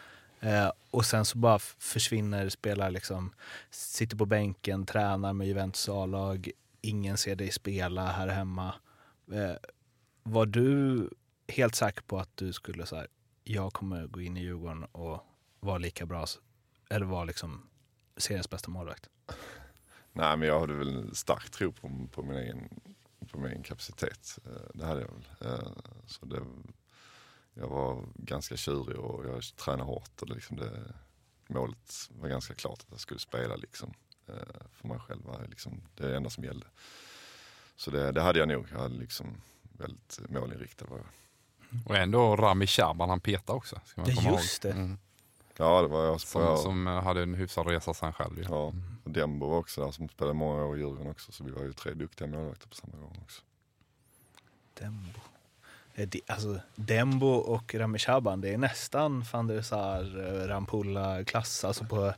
Eh, 0.41 0.71
och 0.91 1.07
sen 1.07 1.25
så 1.25 1.39
bara 1.39 1.59
försvinner 1.59 2.49
spelare, 2.49 2.91
liksom, 2.91 3.33
sitter 3.71 4.17
på 4.17 4.27
bänken, 4.27 4.87
tränar 4.87 5.33
med 5.33 5.47
Juventus 5.47 5.89
A-lag, 5.89 6.51
ingen 6.83 7.17
ser 7.19 7.37
dig 7.37 7.51
spela 7.51 8.07
här 8.07 8.29
hemma. 8.29 8.75
Eh, 9.33 9.57
var 10.23 10.47
du 10.47 11.11
helt 11.49 11.75
säker 11.75 12.03
på 12.03 12.19
att 12.19 12.37
du 12.37 12.53
skulle 12.53 12.87
så 12.87 12.97
här, 12.97 13.07
jag 13.45 13.73
kommer 13.73 14.07
gå 14.07 14.21
in 14.21 14.37
i 14.37 14.41
Djurgården 14.41 14.85
och 14.85 15.21
vara 15.61 15.79
lika 15.79 16.07
bra, 16.07 16.27
eller 16.91 17.07
vara 17.07 17.25
liksom 17.25 17.69
seriens 18.17 18.51
bästa 18.51 18.71
målvakt? 18.71 19.09
Nej, 20.13 20.37
men 20.37 20.49
jag 20.49 20.61
hade 20.61 20.75
väl 20.75 20.97
en 20.97 21.15
stark 21.15 21.51
tro 21.51 21.73
på, 21.73 22.09
på, 22.13 22.23
min, 22.23 22.37
egen, 22.37 22.81
på 23.31 23.39
min 23.39 23.51
egen 23.51 23.63
kapacitet. 23.63 24.39
Eh, 24.47 24.71
Det 24.75 24.87
hade 24.87 25.01
jag 25.01 25.09
väl. 25.09 25.53
Eh, 25.53 25.73
Så 26.07 26.27
det, 26.27 26.43
jag 27.55 27.69
var 27.69 28.05
ganska 28.15 28.57
tjurig 28.57 28.99
och 28.99 29.27
jag 29.27 29.43
tränade 29.57 29.83
hårt. 29.85 30.23
Och 30.23 30.29
det, 30.29 30.35
liksom 30.35 30.57
det, 30.57 30.95
målet 31.47 32.09
var 32.11 32.29
ganska 32.29 32.55
klart 32.55 32.79
att 32.81 32.91
jag 32.91 33.01
skulle 33.01 33.21
spela 33.21 33.57
liksom, 33.57 33.89
eh, 33.89 33.95
för 34.73 34.89
mig 34.89 34.99
själv. 34.99 35.23
var 35.25 35.47
liksom 35.49 35.81
det 35.95 36.17
enda 36.17 36.31
som 36.31 36.45
gällde. 36.45 36.67
Så 37.77 37.91
det, 37.91 38.13
det 38.13 38.21
hade 38.23 38.39
jag 38.39 38.49
nog. 38.49 38.67
Jag 38.73 38.79
hade 38.79 38.95
liksom 38.95 39.27
väldigt 39.79 40.21
målinriktad 40.29 40.85
var 40.89 40.97
jag. 40.99 41.07
Och 41.87 41.97
ändå 41.97 42.37
Rami 42.37 42.67
Shaban 42.67 43.09
han 43.09 43.21
petade 43.21 43.57
också. 43.57 43.81
Ska 43.85 44.01
man 44.01 44.11
Ja, 44.11 44.17
komma 44.17 44.29
ihåg. 44.29 44.39
just 44.41 44.63
det. 44.63 44.71
Mm. 44.71 44.99
Ja, 45.57 45.83
det 45.83 45.89
var 45.89 46.05
jag. 46.05 46.21
Som, 46.21 46.43
jag 46.43 46.59
som 46.59 46.87
eh, 46.87 47.03
hade 47.03 47.23
en 47.23 47.35
hyfsad 47.35 47.67
resa 47.67 47.95
sen 47.95 48.13
själv. 48.13 48.39
ju. 48.39 48.45
ja, 48.45 48.73
och 49.05 49.11
Dembo 49.11 49.49
var 49.49 49.59
också 49.59 49.85
där 49.85 49.91
som 49.93 50.09
spelade 50.09 50.35
många 50.35 50.65
år 50.65 50.77
i 50.77 50.81
Djurgården 50.81 51.11
också. 51.11 51.33
Så 51.33 51.45
vi 51.45 51.51
var 51.51 51.63
ju 51.63 51.73
tre 51.73 51.95
duktiga 51.95 52.29
målvakter 52.29 52.69
på 52.69 52.75
samma 52.75 52.97
gång 52.97 53.19
också. 53.25 53.43
Dembo. 54.81 55.21
Eh, 55.95 56.09
det- 56.09 56.21
Alltså, 56.27 56.61
Dembo 56.75 57.27
och 57.29 57.75
Rami 57.75 57.99
Shaban, 57.99 58.41
det 58.41 58.49
är 58.49 58.59
nästan 58.59 59.25
van 59.33 59.47
der 59.47 59.63
Sar, 59.63 60.03
eh, 60.43 60.47
Rampulla-klass. 60.49 61.65
Alltså 61.65 61.85
på 61.85 62.15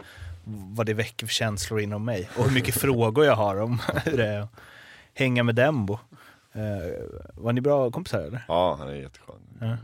vad 0.47 0.87
det 0.87 0.95
väcker 0.95 1.27
för 1.27 1.35
känslor 1.35 1.81
inom 1.81 2.05
mig. 2.05 2.31
Och 2.37 2.45
hur 2.45 2.55
mycket 2.55 2.75
frågor 2.81 3.25
jag 3.25 3.37
har 3.37 3.61
om 3.61 3.81
hur 4.05 4.17
det 4.17 4.27
är 4.27 4.41
att 4.41 4.51
hänga 5.15 5.43
med 5.43 5.55
Dembo. 5.55 5.99
Eh, 6.53 6.63
var 7.35 7.53
ni 7.53 7.61
bra 7.61 7.91
kompisar 7.91 8.21
eller? 8.21 8.45
Ja, 8.49 8.77
han 8.79 8.89
är 8.89 8.95
jätteskön. 8.95 9.41
Ja. 9.61 9.77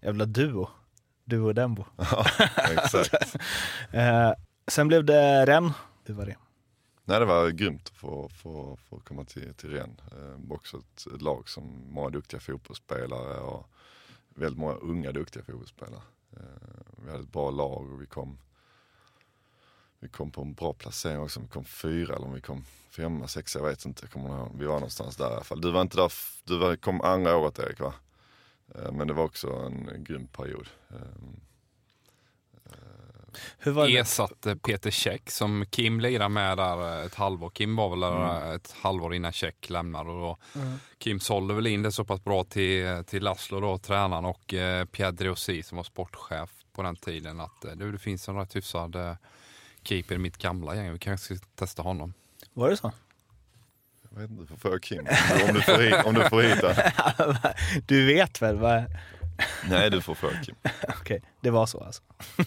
Jävla 0.00 0.24
duo. 0.24 0.68
Du 1.24 1.40
och 1.40 1.54
Dembo. 1.54 1.84
Ja, 1.96 2.26
exakt. 2.70 3.36
Eh, 3.92 4.32
sen 4.66 4.88
blev 4.88 5.04
det 5.04 5.46
Ren. 5.46 5.72
Hur 6.04 6.14
var 6.14 6.26
det? 6.26 6.36
Nej, 7.04 7.20
det 7.20 7.24
var 7.26 7.48
grymt 7.48 7.82
att 7.92 7.96
få, 7.96 8.28
få, 8.28 8.78
få 8.88 9.00
komma 9.00 9.24
till, 9.24 9.54
till 9.54 9.70
Rennes. 9.70 9.98
Eh, 10.00 10.52
också 10.52 10.76
ett, 10.76 11.14
ett 11.14 11.22
lag 11.22 11.48
som 11.48 11.82
många 11.90 12.10
duktiga 12.10 12.40
fotbollsspelare 12.40 13.40
och 13.40 13.66
väldigt 14.34 14.58
många 14.58 14.74
unga 14.74 15.12
duktiga 15.12 15.42
fotbollsspelare. 15.42 16.02
Eh, 16.32 16.40
vi 17.04 17.10
hade 17.10 17.22
ett 17.22 17.32
bra 17.32 17.50
lag 17.50 17.92
och 17.92 18.02
vi 18.02 18.06
kom, 18.06 18.38
vi 20.00 20.08
kom 20.08 20.30
på 20.30 20.42
en 20.42 20.54
bra 20.54 20.72
placering 20.72 21.20
också. 21.20 21.40
Vi 21.40 21.48
kom 21.48 21.64
fyra 21.64 22.16
eller 22.16 22.26
om 22.26 22.34
vi 22.34 22.40
kom 22.40 22.64
femma, 22.90 23.28
sexa, 23.28 23.58
jag 23.58 23.66
vet 23.66 23.84
inte. 23.84 24.04
Jag 24.04 24.10
kommer 24.12 24.28
ihåg. 24.38 24.50
Vi 24.58 24.66
var 24.66 24.74
någonstans 24.74 25.16
där 25.16 25.30
i 25.30 25.32
alla 25.32 25.44
fall. 25.44 25.60
Du 25.60 25.70
var 25.70 25.82
inte 25.82 25.96
där, 25.96 26.12
du 26.44 26.58
var, 26.58 26.76
kom 26.76 27.00
andra 27.00 27.36
året 27.36 27.58
Erik 27.58 27.80
va? 27.80 27.94
Eh, 28.74 28.92
men 28.92 29.06
det 29.08 29.14
var 29.14 29.24
också 29.24 29.50
en, 29.52 30.04
grym 30.04 30.26
period. 30.26 30.68
Eh, 30.90 30.96
Hur 33.58 33.72
var 33.72 33.86
det? 33.86 33.96
Ersatte 33.98 34.56
Peter 34.56 34.90
Käck 34.90 35.30
som 35.30 35.66
Kim 35.70 36.00
lirade 36.00 36.28
med 36.28 36.56
där 36.58 37.06
ett 37.06 37.14
halvår. 37.14 37.50
Kim 37.50 37.76
var 37.76 37.90
väl 37.90 38.00
där 38.00 38.40
Mm. 38.42 38.56
ett 38.56 38.74
halvår 38.80 39.14
innan 39.14 39.32
Käck 39.32 39.70
lämnade. 39.70 40.10
Och 40.10 40.20
då 40.20 40.38
Mm. 40.60 40.78
Kim 40.98 41.20
sålde 41.20 41.54
väl 41.54 41.66
in 41.66 41.82
det 41.82 41.92
så 41.92 42.04
pass 42.04 42.24
bra 42.24 42.44
till, 42.44 43.04
till 43.06 43.22
Laszlo 43.22 43.60
då, 43.60 43.78
tränaren 43.78 44.24
och 44.24 44.54
eh, 44.54 44.84
Pierre 44.84 45.10
Drossi 45.10 45.62
som 45.62 45.76
var 45.76 45.84
sportchef 45.84 46.50
på 46.72 46.82
den 46.82 46.96
tiden 46.96 47.40
att 47.40 47.64
eh, 47.64 47.72
du, 47.72 47.92
det 47.92 47.98
finns 47.98 48.28
en 48.28 48.36
rätt 48.36 48.56
hyfsad 48.56 48.96
eh, 48.96 49.14
keeper 49.84 50.14
i 50.14 50.18
mitt 50.18 50.36
gamla 50.38 50.74
gäng. 50.76 50.92
Vi 50.92 50.98
kanske 50.98 51.36
ska 51.36 51.46
testa 51.54 51.82
honom. 51.82 52.14
Var 52.52 52.70
det 52.70 52.76
så? 52.76 52.92
jag 54.10 54.20
vet 54.20 54.30
inte, 54.30 54.56
får 54.56 54.70
jag 54.70 54.82
Kim? 54.82 55.06
Om 55.48 55.54
du 55.54 55.62
får 55.62 55.78
hit, 55.82 56.04
om 56.04 56.14
du 56.14 56.28
får 56.28 56.42
hit 56.42 56.64
du 57.86 58.06
vet 58.06 58.42
väl? 58.42 58.56
Vad... 58.58 58.84
Nej, 59.68 59.90
du 59.90 60.00
får 60.00 60.14
fråga 60.14 60.42
Kim. 60.42 60.54
Okej, 61.00 61.22
det 61.40 61.50
var 61.50 61.66
så 61.66 61.80
alltså. 61.80 62.02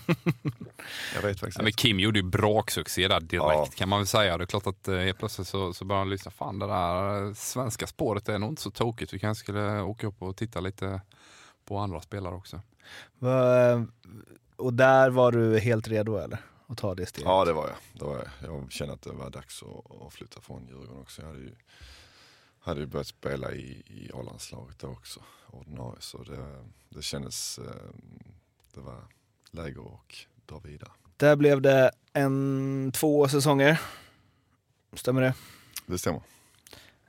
Jag 1.16 1.22
vet 1.22 1.40
faktiskt 1.40 1.58
Ja, 1.58 1.64
men. 1.64 1.74
Kim 1.74 2.00
gjorde 2.00 2.20
ju 2.20 2.24
braksuccé 2.24 3.08
där 3.08 3.20
direkt 3.20 3.34
Ja. 3.42 3.68
kan 3.76 3.90
man 3.90 4.00
väl 4.00 4.08
säga. 4.08 4.38
Det 4.38 4.44
är 4.44 4.46
klart 4.46 4.68
att 4.68 4.88
eh, 4.88 4.98
helt 4.98 5.18
plötsligt 5.20 5.48
så, 5.48 5.74
så 5.74 5.86
började 5.86 6.02
han 6.02 6.10
lyssna. 6.10 6.32
Fan 6.32 6.60
det 6.60 6.68
där 6.68 7.34
svenska 7.34 7.88
spåret 7.88 8.30
är 8.30 8.40
nog 8.40 8.50
inte 8.52 8.62
så 8.62 8.72
tokigt. 8.72 9.14
Vi 9.14 9.20
kanske 9.20 9.44
skulle 9.44 9.82
åka 9.82 10.08
upp 10.08 10.22
och 10.22 10.38
titta 10.38 10.60
lite 10.60 11.02
på 11.66 11.78
andra 11.78 12.02
spelare 12.02 12.36
också. 12.36 12.62
Och 14.56 14.74
där 14.74 15.10
var 15.10 15.32
du 15.32 15.60
helt 15.60 15.88
redo 15.88 16.18
eller? 16.18 16.40
Att 16.72 16.78
ta 16.78 16.96
det 16.96 17.06
steget? 17.06 17.28
Ja, 17.28 17.46
det 17.46 17.54
var 17.54 17.68
jag. 17.68 17.78
Det 17.94 18.06
var 18.06 18.16
jag. 18.16 18.54
jag 18.54 18.72
kände 18.72 18.94
att 18.94 19.02
det 19.02 19.12
var 19.12 19.30
dags 19.30 19.64
att, 19.64 20.02
att 20.02 20.14
flytta 20.14 20.42
från 20.42 20.68
Djurgården 20.68 21.02
också. 21.02 21.22
Jag 21.22 21.28
hade 21.28 21.40
ju, 21.40 21.56
hade 22.60 22.80
ju 22.80 22.86
börjat 22.86 23.08
spela 23.08 23.52
i, 23.52 23.84
i 23.88 24.12
A-landslaget 24.14 24.80
då 24.80 24.88
också, 24.88 25.20
ordinarie. 25.50 26.02
Så 26.02 26.24
det, 26.24 26.66
det 26.90 27.02
kändes, 27.02 27.60
eh, 27.60 27.66
det 28.74 28.80
var 28.80 29.04
läge 29.52 29.80
att 29.80 30.46
dra 30.46 30.60
vidare. 30.60 30.92
Där 31.18 31.36
blev 31.36 31.62
det 31.62 31.92
en, 32.14 32.92
två 32.96 33.28
säsonger. 33.28 33.82
Stämmer 34.94 35.22
det? 35.22 35.34
Det 35.86 35.98
stämmer. 35.98 36.22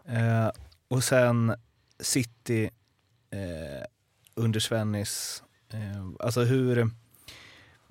Eh, 0.04 0.50
och 0.88 1.04
sen 1.04 1.54
City 2.00 2.70
eh, 3.30 3.84
under 4.34 4.60
Svennis. 4.60 5.42
Eh, 5.68 6.08
alltså 6.20 6.40
hur... 6.40 7.01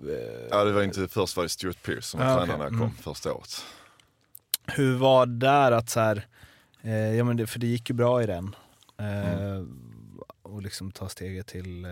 Eh, 0.04 0.48
Ja, 0.50 0.64
det 0.64 0.72
var 0.72 0.84
inte, 0.84 1.08
först 1.08 1.36
var 1.38 1.44
det 1.44 1.50
Stuart 1.50 1.84
Pearce 1.84 2.02
som 2.02 2.20
var 2.20 2.28
Ja, 2.28 2.36
tränare 2.38 2.58
när 2.58 2.64
jag 2.64 2.72
kom 2.72 2.82
Mm. 2.82 2.94
första 2.94 3.34
året. 3.34 3.64
Hur 4.68 4.98
var 4.98 5.26
det 5.26 5.38
där 5.38 5.72
att 5.72 5.90
så 5.90 6.00
här, 6.00 6.28
eh, 6.82 7.16
ja 7.16 7.24
men 7.24 7.38
det, 7.38 7.48
för 7.48 7.60
det 7.60 7.68
gick 7.68 7.90
ju 7.90 7.96
bra 7.96 8.24
i 8.24 8.26
den. 8.26 8.56
Eh, 8.98 9.32
Mm. 9.56 9.78
Och 10.42 10.62
liksom 10.62 10.92
ta 10.92 11.10
steget 11.10 11.48
till, 11.48 11.86
eh, 11.86 11.92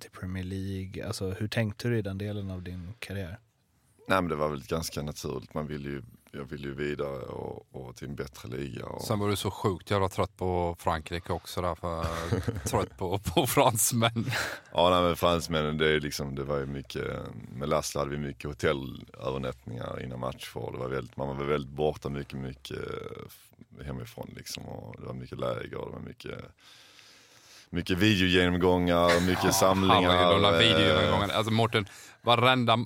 till 0.00 0.10
Premier 0.10 0.44
League. 0.44 1.06
Alltså 1.06 1.30
hur 1.30 1.48
tänkte 1.48 1.88
du 1.88 1.98
i 1.98 2.02
den 2.02 2.18
delen 2.18 2.50
av 2.50 2.62
din 2.62 2.94
karriär? 2.98 3.38
Nej 4.08 4.20
men 4.22 4.28
det 4.28 4.36
var 4.36 4.48
väl 4.48 4.62
ganska 4.64 5.02
naturligt. 5.02 5.54
Man 5.54 5.66
vill 5.66 5.84
ju, 5.84 6.02
jag 6.34 6.44
ville 6.44 6.68
ju 6.68 6.74
vidare 6.74 7.18
och, 7.18 7.66
och 7.72 7.96
till 7.96 8.08
en 8.08 8.14
bättre 8.14 8.48
liga. 8.48 8.86
Och, 8.86 9.02
Sen 9.02 9.18
var 9.18 9.28
du 9.28 9.36
så 9.36 9.50
sjukt 9.50 9.90
jävla 9.90 10.08
trött 10.08 10.36
på 10.36 10.76
Frankrike 10.78 11.32
också 11.32 11.62
därför 11.62 12.06
trött 12.68 12.98
på, 12.98 13.18
på 13.18 13.46
fransmän. 13.46 14.30
Ja, 14.72 14.90
nej, 14.90 15.02
men 15.02 15.16
fransmännen, 15.16 15.78
det, 15.78 15.88
är 15.88 16.00
liksom, 16.00 16.34
det 16.34 16.44
var 16.44 16.58
ju 16.58 16.66
mycket, 16.66 17.06
med 17.52 17.68
Laszlo 17.68 17.98
hade 17.98 18.10
vi 18.10 18.18
mycket 18.18 18.44
hotellövernattningar 18.44 20.02
innan 20.02 20.20
matcher. 20.20 20.72
Det 20.72 20.78
var 20.78 20.88
väldigt, 20.88 21.16
man 21.16 21.36
var 21.36 21.44
väldigt 21.44 21.70
borta 21.70 22.08
mycket, 22.08 22.38
mycket 22.38 22.78
eh, 22.78 23.86
hemifrån 23.86 24.30
liksom. 24.36 24.62
Och 24.68 25.00
det 25.00 25.06
var 25.06 25.14
mycket 25.14 25.38
läger 25.38 25.74
och 25.74 25.86
det 25.86 25.96
var 25.96 26.04
mycket, 26.04 26.38
mycket 27.72 27.98
videogenomgångar, 27.98 29.26
mycket 29.26 29.54
samlingar. 29.54 30.10
Herregud, 30.10 30.42
de 30.42 30.52
där 30.52 30.52
eh, 30.52 30.58
videogenomgångarna. 30.58 31.34
Alltså 31.34 31.52
Mårten, 31.52 31.86
varenda, 32.22 32.78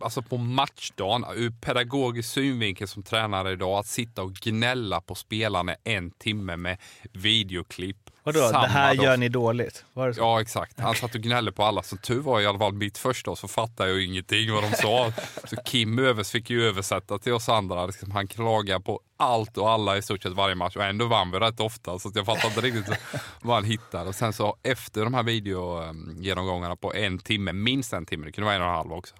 alltså 0.00 0.22
på 0.22 0.36
matchdagen, 0.36 1.24
ur 1.36 1.50
pedagogisk 1.50 2.28
synvinkel 2.32 2.88
som 2.88 3.02
tränare 3.02 3.52
idag, 3.52 3.78
att 3.78 3.86
sitta 3.86 4.22
och 4.22 4.32
gnälla 4.32 5.00
på 5.00 5.14
spelarna 5.14 5.74
en 5.84 6.10
timme 6.10 6.56
med 6.56 6.78
videoklipp. 7.12 8.03
Vadå, 8.26 8.50
det 8.50 8.66
här 8.66 8.94
gör 8.94 9.16
ni 9.16 9.28
dåligt? 9.28 9.84
Ja 10.16 10.40
exakt, 10.40 10.80
han 10.80 10.94
satt 10.94 11.14
och 11.14 11.20
gnällde 11.20 11.52
på 11.52 11.64
alla. 11.64 11.82
Som 11.82 11.98
tur 11.98 12.20
var 12.20 12.40
i 12.40 12.46
alla 12.46 12.58
fall 12.58 12.72
mitt 12.72 12.98
första 12.98 13.30
år 13.30 13.34
så 13.34 13.48
fattade 13.48 13.90
jag 13.90 14.02
ingenting 14.02 14.52
vad 14.52 14.62
de 14.62 14.70
sa. 14.76 15.12
Så 15.44 15.56
Kim 15.56 15.98
Övers 15.98 16.30
fick 16.30 16.50
ju 16.50 16.64
översätta 16.68 17.18
till 17.18 17.32
oss 17.32 17.48
andra. 17.48 17.86
Liksom, 17.86 18.10
han 18.10 18.28
klagade 18.28 18.80
på 18.80 19.00
allt 19.16 19.58
och 19.58 19.70
alla 19.70 19.96
i 19.96 20.02
stort 20.02 20.22
sett 20.22 20.32
varje 20.32 20.54
match 20.54 20.76
och 20.76 20.84
ändå 20.84 21.06
vann 21.06 21.30
vi 21.30 21.38
rätt 21.38 21.60
ofta. 21.60 21.98
Så 21.98 22.12
jag 22.14 22.26
fattade 22.26 22.46
inte 22.46 22.60
riktigt 22.60 22.98
vad 23.42 23.56
han 23.56 23.64
hittade. 23.64 24.08
Och 24.08 24.14
sen 24.14 24.32
så 24.32 24.56
efter 24.62 25.04
de 25.04 25.14
här 25.14 25.22
videogenomgångarna 25.22 26.76
på 26.76 26.94
en 26.94 27.18
timme, 27.18 27.52
minst 27.52 27.92
en 27.92 28.06
timme, 28.06 28.26
det 28.26 28.32
kunde 28.32 28.46
vara 28.46 28.56
en 28.56 28.62
och 28.62 28.68
en 28.68 28.74
halv 28.74 28.92
också. 28.92 29.14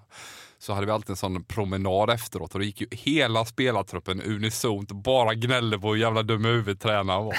Så 0.65 0.73
hade 0.73 0.85
vi 0.85 0.91
alltid 0.91 1.09
en 1.09 1.15
sån 1.15 1.43
promenad 1.43 2.09
efteråt 2.09 2.53
och 2.53 2.59
då 2.59 2.65
gick 2.65 2.81
ju 2.81 2.87
hela 2.91 3.45
spelartruppen 3.45 4.21
unisont 4.21 4.91
och 4.91 4.97
bara 4.97 5.33
gnällde 5.33 5.79
på 5.79 5.87
hur 5.93 5.95
jävla 6.01 6.23
dum 6.23 6.45
huvudtränaren 6.45 7.25
var. 7.25 7.37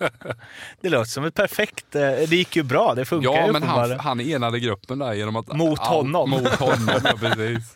Det 0.80 0.88
låter 0.88 1.10
som 1.10 1.24
ett 1.24 1.34
perfekt... 1.34 1.94
Eh, 1.94 2.00
det 2.02 2.36
gick 2.36 2.56
ju 2.56 2.62
bra, 2.62 2.94
det 2.94 3.04
funkar 3.04 3.30
Ja, 3.30 3.52
men 3.52 3.62
han, 3.62 4.00
han 4.00 4.20
enade 4.20 4.60
gruppen 4.60 4.98
där 4.98 5.12
genom 5.12 5.36
att... 5.36 5.56
Mot 5.56 5.78
honom. 5.78 6.30
Mot 6.30 6.48
honom, 6.54 7.00
ja, 7.04 7.16
precis. 7.20 7.74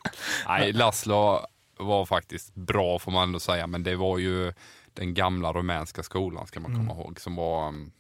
Nej, 0.49 0.73
Laszlo 0.73 1.41
var 1.79 2.07
faktiskt 2.07 2.55
bra 2.55 2.99
får 2.99 3.13
man 3.13 3.23
ändå 3.23 3.41
säga, 3.41 3.67
men 3.67 3.83
det 3.83 3.97
var 3.97 4.19
ju 4.19 4.53
den 4.95 5.15
gamla 5.15 5.53
rumänska 5.53 6.03
skolan 6.03 6.47
ska 6.47 6.61
man 6.61 6.71
komma 6.73 6.93
Mm. 6.93 6.97
ihåg, 6.97 7.21
som 7.21 7.37
var, 7.37 7.69
mm, 7.69 7.91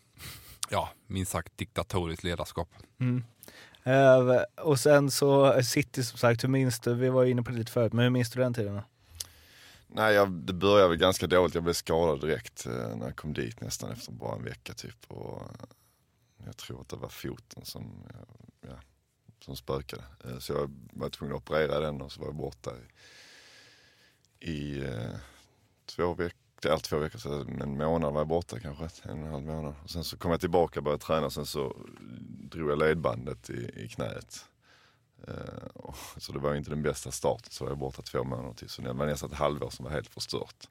ja, 0.68 0.88
minst 1.06 1.32
sagt 1.32 1.58
diktatoriskt 1.58 2.24
ledarskap. 2.24 2.68
Mm. 3.00 3.24
Eh, 3.84 4.42
och 4.56 4.80
sen 4.80 5.10
så 5.10 5.62
City 5.62 6.04
som 6.04 6.18
sagt, 6.18 6.44
hur 6.44 6.48
minns 6.48 6.80
du? 6.80 6.94
Vi 6.94 7.08
var 7.08 7.24
inne 7.24 7.42
på 7.42 7.50
det 7.50 7.58
lite 7.58 7.72
förut, 7.72 7.92
men 7.92 8.02
hur 8.02 8.10
minns 8.10 8.30
du 8.30 8.40
den 8.40 8.54
tiden? 8.54 8.74
Då? 8.74 8.82
Nej, 9.86 10.14
jag, 10.14 10.30
det 10.32 10.52
började 10.52 10.88
väl 10.88 10.98
ganska 10.98 11.26
dåligt. 11.26 11.54
Jag 11.54 11.64
blev 11.64 11.74
skadad 11.74 12.20
direkt 12.20 12.66
eh, 12.66 12.96
när 12.96 13.06
jag 13.06 13.16
kom 13.16 13.32
dit 13.32 13.60
nästan 13.60 13.92
efter 13.92 14.12
bara 14.12 14.36
en 14.36 14.44
vecka 14.44 14.74
typ. 14.74 14.96
Och, 15.08 15.40
eh, 15.40 15.66
jag 16.46 16.56
tror 16.56 16.80
att 16.80 16.88
det 16.88 16.96
var 16.96 17.08
foten 17.08 17.64
som, 17.64 17.82
eh, 18.10 18.68
ja, 18.68 18.76
som 19.40 19.56
spökade. 19.56 20.02
Eh, 20.24 20.38
så 20.38 20.52
jag 20.52 20.70
var 20.92 21.08
tvungen 21.08 21.36
att 21.36 21.42
operera 21.42 21.80
den 21.80 22.02
och 22.02 22.12
så 22.12 22.20
var 22.20 22.28
jag 22.28 22.34
borta 22.34 22.70
i, 24.40 24.50
i 24.52 24.84
eh, 24.84 25.14
två 25.86 26.14
veckor. 26.14 26.38
allt 26.70 26.84
två 26.84 26.98
veckor, 26.98 27.18
så 27.18 27.40
en 27.40 27.76
månad 27.78 28.12
var 28.12 28.20
jag 28.20 28.28
borta 28.28 28.60
kanske, 28.60 28.84
en 29.02 29.18
och 29.22 29.26
en 29.26 29.32
halv 29.32 29.44
månad. 29.46 29.74
Och 29.84 29.90
sen 29.90 30.04
så 30.04 30.16
kom 30.16 30.30
jag 30.30 30.40
tillbaka 30.40 30.80
och 30.80 30.84
började 30.84 31.02
träna, 31.02 31.30
sen 31.30 31.46
så 31.46 31.76
drog 32.54 32.70
jag 32.70 32.78
ledbandet 32.78 33.50
i, 33.50 33.70
i 33.84 33.88
knät. 33.88 34.44
Uh, 35.28 35.94
så 36.16 36.32
det 36.32 36.38
var 36.38 36.54
inte 36.54 36.70
den 36.70 36.82
bästa 36.82 37.10
starten, 37.10 37.50
så 37.50 37.64
var 37.64 37.70
jag 37.70 37.78
borta 37.78 38.02
två 38.02 38.24
månader 38.24 38.54
till. 38.54 38.68
Så 38.68 38.82
det 38.82 38.92
var 38.92 39.06
nästan 39.06 39.30
ett 39.30 39.38
halvår 39.38 39.70
som 39.70 39.84
var 39.84 39.92
helt 39.92 40.08
förstört. 40.08 40.68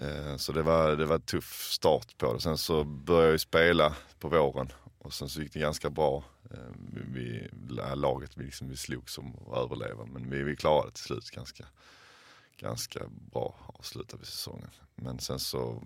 Eh, 0.00 0.36
så 0.36 0.52
det 0.52 0.62
var, 0.62 0.96
det 0.96 1.06
var 1.06 1.14
en 1.14 1.20
tuff 1.20 1.70
start 1.70 2.18
på 2.18 2.32
det. 2.32 2.40
Sen 2.40 2.58
så 2.58 2.84
började 2.84 3.30
jag 3.30 3.40
spela 3.40 3.96
på 4.18 4.28
våren 4.28 4.72
och 4.98 5.14
sen 5.14 5.28
så 5.28 5.42
gick 5.42 5.52
det 5.52 5.60
ganska 5.60 5.90
bra. 5.90 6.24
Eh, 6.50 6.74
vi, 7.14 7.48
laget 7.94 8.36
vi, 8.36 8.44
liksom, 8.44 8.68
vi 8.68 8.76
slogs 8.76 9.18
om 9.18 9.34
att 9.34 9.58
överleva 9.58 10.06
men 10.06 10.30
vi, 10.30 10.42
vi 10.42 10.56
klarade 10.56 10.88
det 10.88 10.94
till 10.94 11.04
slut 11.04 11.30
ganska, 11.30 11.64
ganska 12.56 13.00
bra 13.08 13.54
avslutade 13.66 14.20
vi 14.20 14.26
säsongen. 14.26 14.70
Men 14.94 15.18
sen 15.18 15.38
så, 15.38 15.82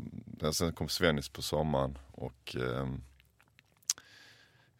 sen 0.52 0.72
kom 0.72 0.88
Svennis 0.88 1.28
på 1.28 1.42
sommaren 1.42 1.98
och 2.12 2.56
ehm, 2.56 3.02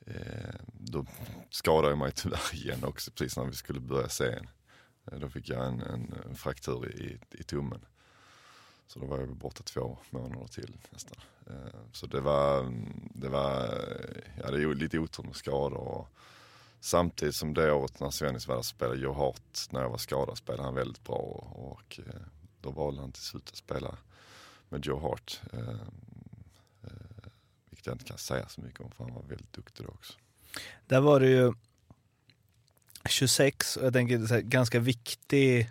Eh, 0.07 0.55
då 0.67 1.07
skadade 1.51 1.89
jag 1.89 1.99
mig 1.99 2.13
tyvärr 2.13 2.55
igen 2.55 2.85
också 2.85 3.11
precis 3.11 3.37
när 3.37 3.45
vi 3.45 3.55
skulle 3.55 3.81
börja 3.81 4.09
serien. 4.09 4.49
Eh, 5.13 5.19
då 5.19 5.29
fick 5.29 5.49
jag 5.49 5.67
en, 5.67 5.81
en, 5.81 6.15
en 6.29 6.35
fraktur 6.35 6.89
i, 6.89 7.19
i 7.31 7.43
tummen. 7.43 7.85
Så 8.87 8.99
då 8.99 9.07
var 9.07 9.19
jag 9.19 9.37
borta 9.37 9.63
två 9.63 9.99
månader 10.11 10.47
till 10.47 10.77
nästan. 10.91 11.19
Eh, 11.47 11.81
så 11.93 12.07
det 12.07 12.21
var, 12.21 12.73
det 13.15 13.29
var, 13.29 13.81
jag 14.37 14.45
hade 14.45 14.75
lite 14.75 14.99
otur 14.99 15.23
med 15.23 15.37
skador. 15.37 15.79
Och 15.79 16.09
samtidigt 16.81 17.35
som 17.35 17.55
det 17.55 17.73
året 17.73 18.01
när 18.01 18.11
Svennis 18.11 18.49
var 18.49 18.55
där 18.55 18.63
så 18.63 18.69
spelade 18.69 19.01
Joe 19.01 19.13
Hart, 19.13 19.59
när 19.71 19.81
jag 19.83 19.91
var 19.91 19.99
skadad 19.99 20.39
spelade 20.39 20.63
han 20.63 20.75
väldigt 20.75 21.05
bra. 21.05 21.17
Och, 21.17 21.73
och 21.73 22.01
eh, 22.07 22.23
då 22.61 22.71
valde 22.71 23.01
han 23.01 23.13
till 23.13 23.23
slut 23.23 23.49
att 23.49 23.57
spela 23.57 23.97
med 24.69 24.87
Joe 24.87 24.99
Hart. 24.99 25.41
Eh, 25.53 25.87
vilket 27.83 27.87
jag 27.87 27.95
inte 27.95 28.05
kan 28.05 28.19
säga 28.19 28.49
så 28.49 28.61
mycket 28.61 28.81
om 28.81 28.91
för 28.91 29.05
han 29.05 29.15
var 29.15 29.23
väldigt 29.23 29.53
duktig 29.53 29.87
då 29.87 29.93
också. 29.93 30.13
Där 30.87 31.01
var 31.01 31.21
det 31.21 31.29
ju 31.29 31.53
26, 33.09 33.77
och 33.77 33.87
jag 33.87 33.93
tänker 33.93 34.27
så 34.27 34.35
här, 34.35 34.41
ganska 34.41 34.81
viktig, 34.81 35.71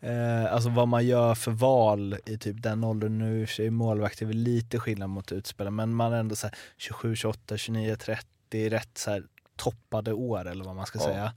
eh, 0.00 0.52
alltså 0.52 0.68
vad 0.70 0.88
man 0.88 1.06
gör 1.06 1.34
för 1.34 1.50
val 1.50 2.16
i 2.26 2.38
typ 2.38 2.62
den 2.62 2.84
åldern. 2.84 3.18
Nu 3.18 3.42
är 3.42 4.24
väl 4.26 4.36
lite 4.36 4.78
skillnad 4.80 5.10
mot 5.10 5.32
utspelare, 5.32 5.70
men 5.70 5.94
man 5.94 6.12
är 6.12 6.16
ändå 6.20 6.36
så 6.36 6.46
här 6.46 6.56
27, 6.76 7.16
28, 7.16 7.56
29, 7.56 7.96
30, 7.96 8.70
rätt 8.70 8.98
så 8.98 9.10
här 9.10 9.24
toppade 9.56 10.12
år 10.12 10.44
eller 10.48 10.64
vad 10.64 10.76
man 10.76 10.86
ska 10.86 10.98
Ja. 10.98 11.04
säga. 11.04 11.32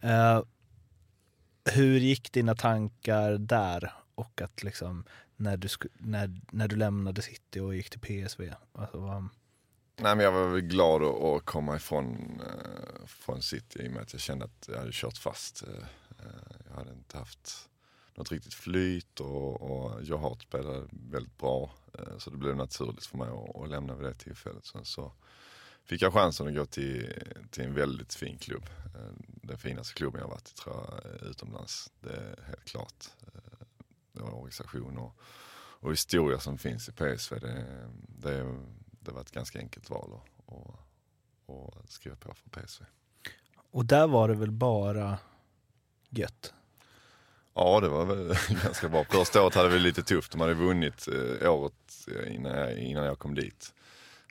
Eh, 0.00 0.42
hur 1.64 1.98
gick 1.98 2.32
dina 2.32 2.54
tankar 2.54 3.32
där? 3.32 3.92
Och 4.14 4.42
att 4.42 4.62
liksom 4.62 5.04
när 5.36 5.56
du, 5.56 5.68
när, 5.98 6.40
när 6.50 6.68
du 6.68 6.76
lämnade 6.76 7.22
City 7.22 7.60
och 7.60 7.74
gick 7.74 7.90
till 7.90 8.00
PSV? 8.00 8.52
Alltså, 8.72 8.98
vad, 8.98 9.28
Nej 9.96 10.16
men 10.16 10.24
jag 10.24 10.32
var 10.32 10.48
väl 10.48 10.60
glad 10.60 11.02
att, 11.02 11.44
komma 11.44 11.76
ifrån 11.76 12.40
eh, 12.40 13.06
från 13.06 13.42
City 13.42 13.82
i 13.82 13.88
och 13.88 13.92
med 13.92 14.02
att 14.02 14.12
jag 14.12 14.20
kände 14.20 14.44
att 14.44 14.68
jag 14.68 14.78
hade 14.78 14.92
kört 14.92 15.18
fast. 15.18 15.62
Eh, 15.62 15.84
eh 16.18 16.56
jag 16.68 16.74
hade 16.74 16.92
inte 16.92 17.18
haft 17.18 17.68
något 18.14 18.32
riktigt 18.32 18.54
flyt 18.54 19.20
och, 19.20 19.62
och 19.62 20.02
jag 20.04 20.18
har 20.18 20.36
spelade 20.36 20.88
väldigt 20.90 21.38
bra. 21.38 21.70
Eh, 21.98 22.18
så 22.18 22.30
det 22.30 22.36
blev 22.36 22.56
naturligt 22.56 23.06
för 23.06 23.18
mig 23.18 23.28
att, 23.28 23.62
att 23.62 23.68
lämna 23.68 23.94
vid 23.94 24.06
det 24.06 24.14
tillfället. 24.14 24.66
Sen 24.66 24.84
så 24.84 25.12
fick 25.84 26.02
jag 26.02 26.12
chansen 26.12 26.48
att 26.48 26.54
gå 26.54 26.66
till, 26.66 27.12
till 27.50 27.64
en 27.64 27.74
väldigt 27.74 28.14
fin 28.14 28.38
klubb. 28.38 28.66
Eh, 28.94 29.12
den 29.26 29.58
finaste 29.58 29.94
klubben 29.94 30.20
jag 30.20 30.28
varit 30.28 30.48
i 30.48 30.54
tror 30.54 30.76
jag 30.76 31.12
eh, 31.12 31.30
utomlands. 31.30 31.90
Det 32.00 32.12
är 32.12 32.44
helt 32.46 32.64
klart. 32.64 33.04
Eh, 33.20 33.66
det 34.12 34.22
var 34.22 34.30
organisation 34.30 34.98
och, 34.98 35.16
och 35.54 35.92
historia 35.92 36.38
som 36.40 36.58
finns 36.58 36.88
i 36.88 36.92
PSV. 36.92 37.38
Det, 37.38 37.66
det, 38.08 38.56
det 39.04 39.12
var 39.12 39.20
ett 39.20 39.30
ganska 39.30 39.58
enkelt 39.58 39.90
val 39.90 40.10
att, 40.14 40.54
att, 40.54 40.76
och 41.46 41.74
skriva 41.88 42.16
på 42.16 42.34
för 42.34 42.50
PSV. 42.50 42.84
Och 43.70 43.84
där 43.84 44.06
var 44.06 44.28
det 44.28 44.34
väl 44.34 44.50
bara 44.50 45.18
gött? 46.10 46.54
Ja, 47.54 47.80
det 47.80 47.88
var 47.88 48.04
väl 48.04 48.28
ganska 48.62 48.88
bra. 48.88 49.04
Första 49.04 49.42
året 49.42 49.54
hade 49.54 49.68
vi 49.68 49.78
lite 49.78 50.02
tufft. 50.02 50.32
De 50.32 50.40
hade 50.40 50.54
vunnit 50.54 51.08
eh, 51.08 51.52
året 51.52 52.08
eh, 52.08 52.34
innan 52.34 52.58
jag, 52.58 52.78
innan 52.78 53.04
jag 53.04 53.18
kom 53.18 53.34
dit. 53.34 53.74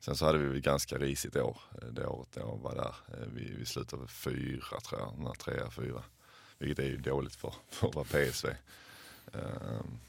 Sen 0.02 0.16
så 0.16 0.26
hade 0.26 0.38
vi 0.38 0.58
ett 0.58 0.64
ganska 0.64 0.98
risigt 0.98 1.36
år 1.36 1.58
eh, 1.82 1.88
det 1.88 2.08
året 2.08 2.30
jag 2.34 2.60
var 2.62 2.76
där. 2.76 2.96
Vi, 3.34 3.56
vi 3.60 3.66
slutade 3.66 4.08
fyra 4.08 4.80
tror 4.80 5.02
jag, 5.02 5.40
trea, 5.40 5.70
fyra. 5.70 6.04
Vilket 6.58 6.80
är 6.80 6.88
ju 6.90 6.98
dåligt 6.98 7.36
för, 7.36 7.54
för 7.70 7.88
att 7.88 7.96
vara 7.96 8.06
PSV. 8.06 8.50
Ehm, 9.34 10.00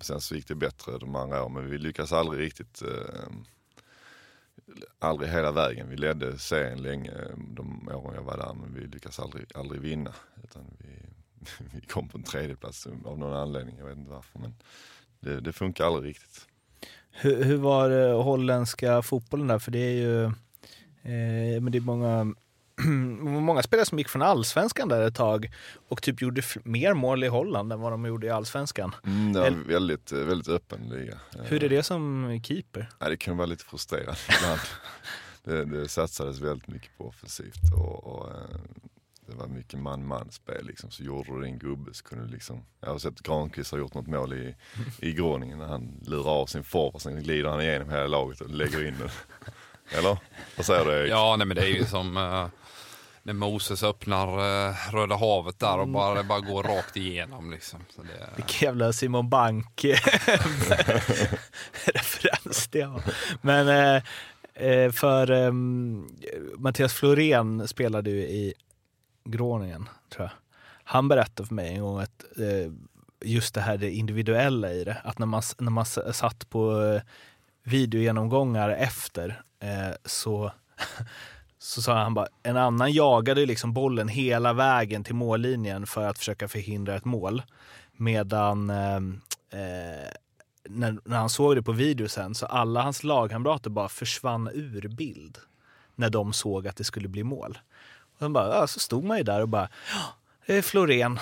Sen 0.00 0.20
så 0.20 0.34
gick 0.34 0.48
det 0.48 0.54
bättre 0.54 0.98
de 0.98 1.16
andra 1.16 1.42
åren 1.42 1.52
men 1.52 1.70
vi 1.70 1.78
lyckades 1.78 2.12
aldrig 2.12 2.40
riktigt, 2.40 2.82
ehm, 2.82 3.44
aldrig 4.98 5.30
hela 5.30 5.52
vägen. 5.52 5.88
Vi 5.88 5.96
ledde 5.96 6.38
serien 6.38 6.82
länge 6.82 7.12
de 7.36 7.88
åren 7.94 8.14
jag 8.14 8.22
var 8.22 8.36
där 8.36 8.54
men 8.54 8.74
vi 8.74 8.86
lyckades 8.86 9.18
aldrig, 9.18 9.46
aldrig 9.54 9.80
vinna. 9.80 10.14
Utan 10.44 10.64
vi, 10.78 10.88
vi 11.74 11.80
kom 11.80 12.08
på 12.08 12.18
en 12.18 12.24
tredjeplats 12.24 12.86
av 12.86 13.18
någon 13.18 13.34
anledning, 13.34 13.78
jag 13.78 13.86
vet 13.86 13.98
inte 13.98 14.10
varför. 14.10 14.38
Men 14.38 14.54
det, 15.20 15.40
det 15.40 15.52
funkar 15.52 15.84
aldrig 15.84 16.10
riktigt. 16.10 16.46
Hur, 17.10 17.44
hur 17.44 17.56
var 17.56 17.90
eh, 17.90 18.22
holländska 18.22 19.02
fotbollen 19.02 19.46
där? 19.46 19.58
För 19.58 19.70
det 19.70 19.78
är 19.78 19.92
ju 19.92 20.24
eh, 21.02 21.60
men 21.60 21.72
det 21.72 21.78
är 21.78 21.82
många, 21.82 22.34
många 23.40 23.62
spelare 23.62 23.86
som 23.86 23.98
gick 23.98 24.08
från 24.08 24.22
allsvenskan 24.22 24.88
där 24.88 25.00
ett 25.06 25.14
tag 25.14 25.50
och 25.88 26.02
typ 26.02 26.22
gjorde 26.22 26.42
mer 26.64 26.94
mål 26.94 27.24
i 27.24 27.28
Holland 27.28 27.72
än 27.72 27.80
vad 27.80 27.92
de 27.92 28.04
gjorde 28.06 28.26
i 28.26 28.30
allsvenskan. 28.30 28.94
Mm, 29.06 29.32
det 29.32 29.40
var 29.40 29.46
Eller- 29.46 29.58
väldigt, 29.64 30.12
eh, 30.12 30.18
väldigt 30.18 30.48
öppen 30.48 30.80
liga. 30.88 31.18
Hur 31.44 31.64
är 31.64 31.68
det 31.68 31.82
som 31.82 32.40
keeper? 32.44 32.88
Ja, 32.98 33.08
det 33.08 33.16
kan 33.16 33.36
vara 33.36 33.46
lite 33.46 33.64
frustrerande 33.64 34.18
ibland. 34.38 34.60
det, 35.44 35.78
det 35.78 35.88
satsades 35.88 36.40
väldigt 36.40 36.68
mycket 36.68 36.98
på 36.98 37.06
offensivt 37.08 37.72
och, 37.76 38.04
och 38.06 38.28
eh, 38.30 38.36
det 39.26 39.34
var 39.36 39.46
mycket 39.46 39.80
man-man-spel 39.80 40.66
liksom. 40.66 40.90
Så 40.90 41.02
gjorde 41.02 41.32
du 41.34 41.40
din 41.42 41.58
gubbe 41.58 41.94
så 41.94 42.04
kunde 42.04 42.24
du 42.26 42.30
liksom, 42.32 42.64
jag 42.80 42.88
har 42.90 42.98
sett 42.98 43.20
Granqvist 43.22 43.70
har 43.72 43.78
gjort 43.78 43.94
något 43.94 44.06
mål 44.06 44.32
i, 44.32 44.54
i 44.98 45.12
Groningen 45.12 45.58
när 45.58 45.66
han 45.66 46.00
lurar 46.06 46.30
av 46.30 46.46
sin 46.46 46.64
forward, 46.64 47.00
sen 47.02 47.22
glider 47.22 47.50
han 47.50 47.60
igenom 47.60 47.90
hela 47.90 48.06
laget 48.06 48.40
och 48.40 48.50
lägger 48.50 48.88
in 48.88 48.94
den. 48.98 49.08
Eller? 49.98 50.18
Vad 50.56 50.66
säger 50.66 50.84
du 50.84 50.90
Erik? 50.90 51.10
Ja, 51.12 51.34
nej, 51.38 51.46
men 51.46 51.56
det 51.56 51.62
är 51.62 51.66
ju 51.74 51.84
som 51.84 52.16
eh, 52.16 52.46
när 53.22 53.32
Moses 53.32 53.82
öppnar 53.82 54.28
eh, 54.68 54.74
Röda 54.90 55.16
havet 55.16 55.58
där 55.58 55.78
och 55.78 55.88
bara, 55.88 56.14
det 56.14 56.24
bara 56.24 56.40
går 56.40 56.62
rakt 56.62 56.96
igenom. 56.96 57.50
Liksom. 57.50 57.80
Så 57.90 58.02
det, 58.02 58.30
Vilken 58.36 58.66
jävla 58.66 58.92
Simon 58.92 59.28
Bank 59.28 59.84
referens 61.84 62.68
det 62.68 62.86
var. 62.86 63.02
Men 63.42 63.68
eh, 63.68 64.02
eh, 64.68 64.92
för 64.92 65.30
eh, 65.30 65.52
Mattias 66.58 66.94
Florén 66.94 67.68
spelade 67.68 68.10
ju 68.10 68.20
i 68.20 68.54
Groningen, 69.24 69.88
tror 70.10 70.24
jag. 70.24 70.32
Han 70.84 71.08
berättade 71.08 71.46
för 71.46 71.54
mig 71.54 71.74
en 71.74 71.80
gång 71.80 72.00
att 72.00 72.24
eh, 72.36 72.72
just 73.24 73.54
det 73.54 73.60
här 73.60 73.76
det 73.76 73.90
individuella 73.90 74.72
i 74.72 74.84
det, 74.84 74.96
att 75.04 75.18
när 75.18 75.26
man, 75.26 75.42
när 75.58 75.70
man 75.70 75.86
satt 75.86 76.50
på 76.50 76.82
eh, 76.82 77.02
videogenomgångar 77.62 78.70
efter 78.70 79.42
eh, 79.60 79.96
så 80.04 80.52
så 81.58 81.82
sa 81.82 81.94
han 81.94 82.14
bara, 82.14 82.28
en 82.42 82.56
annan 82.56 82.92
jagade 82.92 83.46
liksom 83.46 83.72
bollen 83.72 84.08
hela 84.08 84.52
vägen 84.52 85.04
till 85.04 85.14
mållinjen 85.14 85.86
för 85.86 86.06
att 86.06 86.18
försöka 86.18 86.48
förhindra 86.48 86.96
ett 86.96 87.04
mål. 87.04 87.42
Medan 87.96 88.70
eh, 88.70 88.96
eh, 89.60 90.10
när, 90.68 90.98
när 91.04 91.16
han 91.16 91.30
såg 91.30 91.56
det 91.56 91.62
på 91.62 91.72
video 91.72 92.08
sen 92.08 92.34
så 92.34 92.46
alla 92.46 92.82
hans 92.82 93.04
lagkamrater 93.04 93.70
bara 93.70 93.88
försvann 93.88 94.50
ur 94.54 94.88
bild 94.88 95.38
när 95.94 96.10
de 96.10 96.32
såg 96.32 96.68
att 96.68 96.76
det 96.76 96.84
skulle 96.84 97.08
bli 97.08 97.24
mål. 97.24 97.58
Och 98.12 98.18
sen 98.18 98.32
bara, 98.32 98.56
ja, 98.56 98.66
så 98.66 98.80
stod 98.80 99.04
man 99.04 99.18
ju 99.18 99.22
där 99.22 99.40
och 99.40 99.48
bara, 99.48 99.68
ja, 99.92 100.14
det 100.46 100.56
är 100.56 100.62
Florén. 100.62 101.18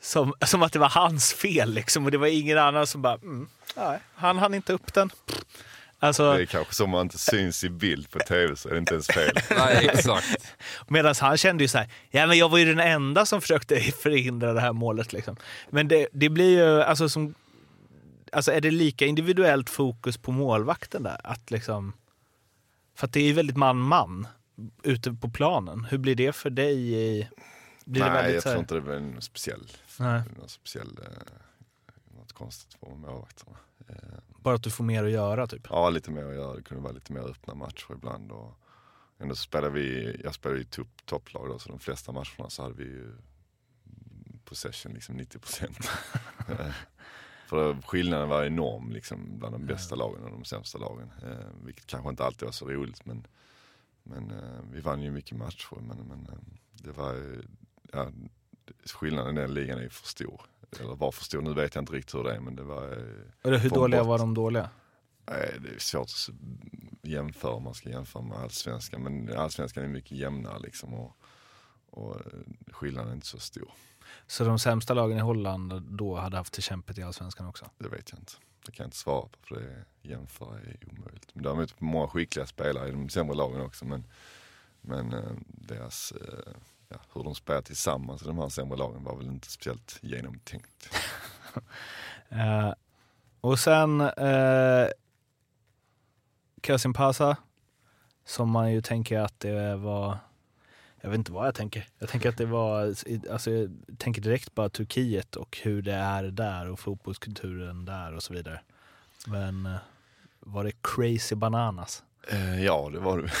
Som, 0.00 0.34
som 0.46 0.62
att 0.62 0.72
det 0.72 0.78
var 0.78 0.88
hans 0.88 1.32
fel 1.32 1.72
liksom. 1.72 2.04
Och 2.04 2.10
det 2.10 2.18
var 2.18 2.26
ingen 2.26 2.58
annan 2.58 2.86
som 2.86 3.02
bara, 3.02 3.14
mm, 3.14 3.48
nej, 3.76 3.98
han 4.14 4.38
hann 4.38 4.54
inte 4.54 4.72
upp 4.72 4.94
den. 4.94 5.10
Alltså, 6.00 6.32
Det 6.32 6.42
är 6.42 6.46
kanske 6.46 6.74
så 6.74 6.86
man 6.86 7.02
inte 7.02 7.18
syns 7.18 7.64
i 7.64 7.70
bild 7.70 8.10
på 8.10 8.18
tv 8.18 8.56
så 8.56 8.68
är 8.68 8.72
det 8.72 8.78
inte 8.78 8.94
ens 8.94 9.06
fel. 9.06 9.36
nej, 9.50 9.90
exakt. 9.92 10.54
Medan 10.88 11.14
han 11.20 11.36
kände 11.36 11.64
ju 11.64 11.68
så 11.68 11.78
här, 11.78 11.88
ja 12.10 12.26
men 12.26 12.38
jag 12.38 12.48
var 12.48 12.58
ju 12.58 12.64
den 12.64 12.80
enda 12.80 13.26
som 13.26 13.40
försökte 13.40 13.80
förhindra 14.02 14.52
det 14.52 14.60
här 14.60 14.72
målet. 14.72 15.12
Liksom. 15.12 15.36
Men 15.70 15.88
det, 15.88 16.08
det 16.12 16.28
blir 16.28 16.58
ju, 16.58 16.82
alltså, 16.82 17.08
som, 17.08 17.34
alltså 18.32 18.52
är 18.52 18.60
det 18.60 18.70
lika 18.70 19.06
individuellt 19.06 19.70
fokus 19.70 20.16
på 20.16 20.32
målvakten 20.32 21.02
där? 21.02 21.20
Att 21.24 21.50
liksom, 21.50 21.92
för 22.96 23.06
att 23.06 23.12
det 23.12 23.20
är 23.20 23.26
ju 23.26 23.32
väldigt 23.32 23.56
man-man 23.56 24.26
ute 24.82 25.12
på 25.12 25.30
planen. 25.30 25.84
Hur 25.90 25.98
blir 25.98 26.14
det 26.14 26.32
för 26.32 26.50
dig? 26.50 26.94
I, 26.94 27.28
blir 27.84 28.02
det 28.02 28.10
Nej, 28.10 28.22
väldigt 28.22 28.34
jag 28.34 28.42
tror 28.42 28.58
inte 28.58 28.74
det 28.74 28.80
blir 28.80 29.00
något 29.00 29.24
speciell, 29.24 29.66
nej, 29.96 30.22
något 30.40 30.50
speciell, 30.50 30.98
eh, 31.02 32.16
något 32.18 32.32
konstigt 32.32 32.74
för 32.80 32.86
målvakterna. 32.94 33.56
Eh, 33.88 34.18
bara 34.42 34.54
att 34.54 34.62
du 34.62 34.70
får 34.70 34.84
mer 34.84 35.04
att 35.04 35.10
göra 35.10 35.46
typ? 35.46 35.66
Ja, 35.70 35.90
lite 35.90 36.10
mer 36.10 36.24
att 36.24 36.34
göra. 36.34 36.54
Det 36.54 36.62
kunde 36.62 36.82
vara 36.82 36.92
lite 36.92 37.12
mer 37.12 37.20
öppna 37.20 37.54
matcher 37.54 37.92
ibland. 37.92 38.32
Och 38.32 38.54
ändå 39.18 39.34
spelade 39.34 39.72
vi, 39.72 40.16
jag 40.24 40.34
spelade 40.34 40.60
i 40.60 40.64
topp, 40.64 40.88
topplag 41.04 41.48
då, 41.48 41.58
så 41.58 41.68
de 41.68 41.78
flesta 41.78 42.12
matcherna 42.12 42.50
så 42.50 42.62
hade 42.62 42.74
vi 42.74 42.84
ju 42.84 43.12
possession 44.44 44.92
liksom 44.92 45.16
90 45.16 45.38
procent. 45.38 45.78
För 47.48 47.82
skillnaden 47.82 48.28
var 48.28 48.44
enorm 48.44 48.92
liksom 48.92 49.38
bland 49.38 49.54
de 49.54 49.66
bästa 49.66 49.94
lagen 49.94 50.22
och 50.24 50.30
de 50.30 50.44
sämsta 50.44 50.78
lagen. 50.78 51.10
Eh, 51.22 51.64
vilket 51.64 51.86
kanske 51.86 52.10
inte 52.10 52.24
alltid 52.24 52.46
var 52.46 52.52
så 52.52 52.68
roligt 52.68 53.06
men, 53.06 53.26
men 54.02 54.30
eh, 54.30 54.60
vi 54.72 54.80
vann 54.80 55.02
ju 55.02 55.10
mycket 55.10 55.38
matcher. 55.38 55.76
Men, 55.80 55.96
men 55.96 56.26
eh, 56.32 56.38
det 56.72 56.92
var 56.92 57.42
ja, 57.92 58.10
skillnaden 58.84 59.38
i 59.38 59.40
den 59.40 59.54
ligan 59.54 59.78
är 59.78 59.82
ju 59.82 59.90
för 59.90 60.06
stor. 60.06 60.40
Eller 60.80 60.96
var 60.96 61.12
för 61.12 61.24
stor, 61.24 61.42
nu 61.42 61.54
vet 61.54 61.74
jag 61.74 61.82
inte 61.82 61.92
riktigt 61.92 62.14
hur 62.14 62.24
det 62.24 62.34
är 62.34 62.40
men 62.40 62.56
det 62.56 62.62
var 62.62 62.92
eh, 62.92 62.98
Eller 63.42 63.58
hur 63.58 63.68
Få 63.68 63.74
dåliga 63.74 64.00
bort. 64.00 64.08
var 64.08 64.18
de 64.18 64.34
dåliga? 64.34 64.70
Nej, 65.26 65.56
det 65.60 65.74
är 65.74 65.78
svårt 65.78 66.08
att 66.08 66.28
jämföra 67.02 67.52
om 67.52 67.62
man 67.62 67.74
ska 67.74 67.88
jämföra 67.88 68.22
med 68.22 68.38
allsvenskan. 68.38 69.02
Men 69.02 69.38
allsvenskan 69.38 69.84
är 69.84 69.88
mycket 69.88 70.10
jämnare 70.10 70.58
liksom 70.58 70.94
och, 70.94 71.16
och 71.90 72.16
eh, 72.16 72.72
skillnaden 72.72 73.10
är 73.10 73.14
inte 73.14 73.26
så 73.26 73.38
stor. 73.38 73.72
Så 74.26 74.44
de 74.44 74.58
sämsta 74.58 74.94
lagen 74.94 75.18
i 75.18 75.20
Holland 75.20 75.82
då 75.82 76.16
hade 76.16 76.36
haft 76.36 76.52
det 76.52 76.62
kämpigt 76.62 76.98
i 76.98 77.02
Allsvenskan 77.02 77.46
också? 77.46 77.70
Det 77.78 77.88
vet 77.88 78.10
jag 78.10 78.20
inte. 78.20 78.32
Det 78.66 78.72
kan 78.72 78.84
jag 78.84 78.86
inte 78.86 78.96
svara 78.96 79.22
på 79.22 79.38
för 79.42 79.54
det 79.54 79.84
jämföra 80.08 80.58
är 80.58 80.76
omöjligt. 80.92 81.34
Men 81.34 81.42
däremot 81.44 81.80
många 81.80 82.08
skickliga 82.08 82.46
spelare 82.46 82.88
i 82.88 82.90
de 82.90 83.08
sämre 83.08 83.34
lagen 83.36 83.60
också. 83.60 83.84
Men, 83.84 84.04
men 84.80 85.12
eh, 85.12 85.30
deras, 85.46 86.12
eh, 86.12 86.52
ja, 86.88 86.96
hur 87.14 87.24
de 87.24 87.34
spelar 87.34 87.62
tillsammans 87.62 88.22
i 88.22 88.26
de 88.26 88.38
här 88.38 88.48
sämre 88.48 88.78
lagen 88.78 89.04
var 89.04 89.16
väl 89.16 89.26
inte 89.26 89.50
speciellt 89.50 89.98
genomtänkt. 90.02 90.94
uh, 92.32 92.72
och 93.40 93.58
sen 93.58 94.00
eh, 94.00 94.82
uh, 94.82 94.88
Kasim 96.60 96.92
Pasa, 96.92 97.36
som 98.24 98.50
man 98.50 98.72
ju 98.72 98.82
tänker 98.82 99.20
att 99.20 99.40
det 99.40 99.76
var, 99.76 100.18
jag 101.00 101.10
vet 101.10 101.18
inte 101.18 101.32
vad 101.32 101.46
jag 101.46 101.54
tänker. 101.54 101.88
Jag 101.98 102.08
tänker 102.08 102.28
att 102.28 102.36
det 102.36 102.46
var, 102.46 102.94
alltså 103.30 103.50
jag 103.50 103.70
tänker 103.98 104.22
direkt 104.22 104.54
bara 104.54 104.68
Turkiet 104.68 105.36
och 105.36 105.58
hur 105.62 105.82
det 105.82 105.94
är 105.94 106.24
där 106.24 106.70
och 106.70 106.80
fotbollskulturen 106.80 107.84
där 107.84 108.14
och 108.14 108.22
så 108.22 108.34
vidare. 108.34 108.60
Men 109.26 109.66
eh, 109.66 109.76
var 110.40 110.64
det 110.64 110.72
crazy 110.82 111.34
bananas? 111.34 112.02
Eh, 112.30 112.64
ja, 112.64 112.90
det 112.92 112.98
var 112.98 113.18
det. 113.18 113.32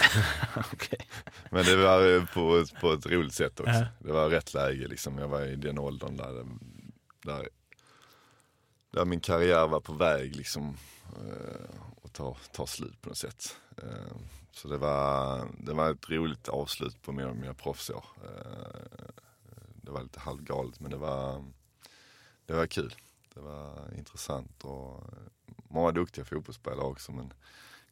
Okej. 0.72 1.08
Men 1.50 1.64
det 1.64 1.76
var 1.76 2.16
eh, 2.16 2.24
på, 2.26 2.64
på 2.80 2.92
ett 2.92 3.06
roligt 3.06 3.34
sätt 3.34 3.60
också. 3.60 3.72
Ja. 3.72 3.86
Det 3.98 4.12
var 4.12 4.28
rätt 4.28 4.54
läge 4.54 4.88
liksom. 4.88 5.18
Jag 5.18 5.28
var 5.28 5.44
i 5.44 5.56
den 5.56 5.78
åldern 5.78 6.16
där, 6.16 6.46
där, 7.22 7.48
där 8.90 9.04
min 9.04 9.20
karriär 9.20 9.66
var 9.66 9.80
på 9.80 9.92
väg 9.92 10.36
liksom 10.36 10.76
eh, 11.04 11.70
att 12.04 12.12
ta, 12.12 12.36
ta 12.52 12.66
slut 12.66 13.02
på 13.02 13.08
något 13.08 13.18
sätt. 13.18 13.56
Så 14.52 14.68
det 14.68 14.78
var, 14.78 15.48
det 15.58 15.72
var 15.72 15.90
ett 15.90 16.10
roligt 16.10 16.48
avslut 16.48 17.02
på 17.02 17.12
mina, 17.12 17.34
mina 17.34 17.54
proffsår. 17.54 18.04
Det 19.76 19.90
var 19.90 20.02
lite 20.02 20.20
halvgalet 20.20 20.80
men 20.80 20.90
det 20.90 20.96
var, 20.96 21.44
det 22.46 22.54
var 22.54 22.66
kul. 22.66 22.94
Det 23.34 23.40
var 23.40 23.94
intressant 23.98 24.64
och 24.64 25.04
många 25.68 25.92
duktiga 25.92 26.24
fotbollsspelare 26.24 26.86
också 26.86 27.12
men 27.12 27.32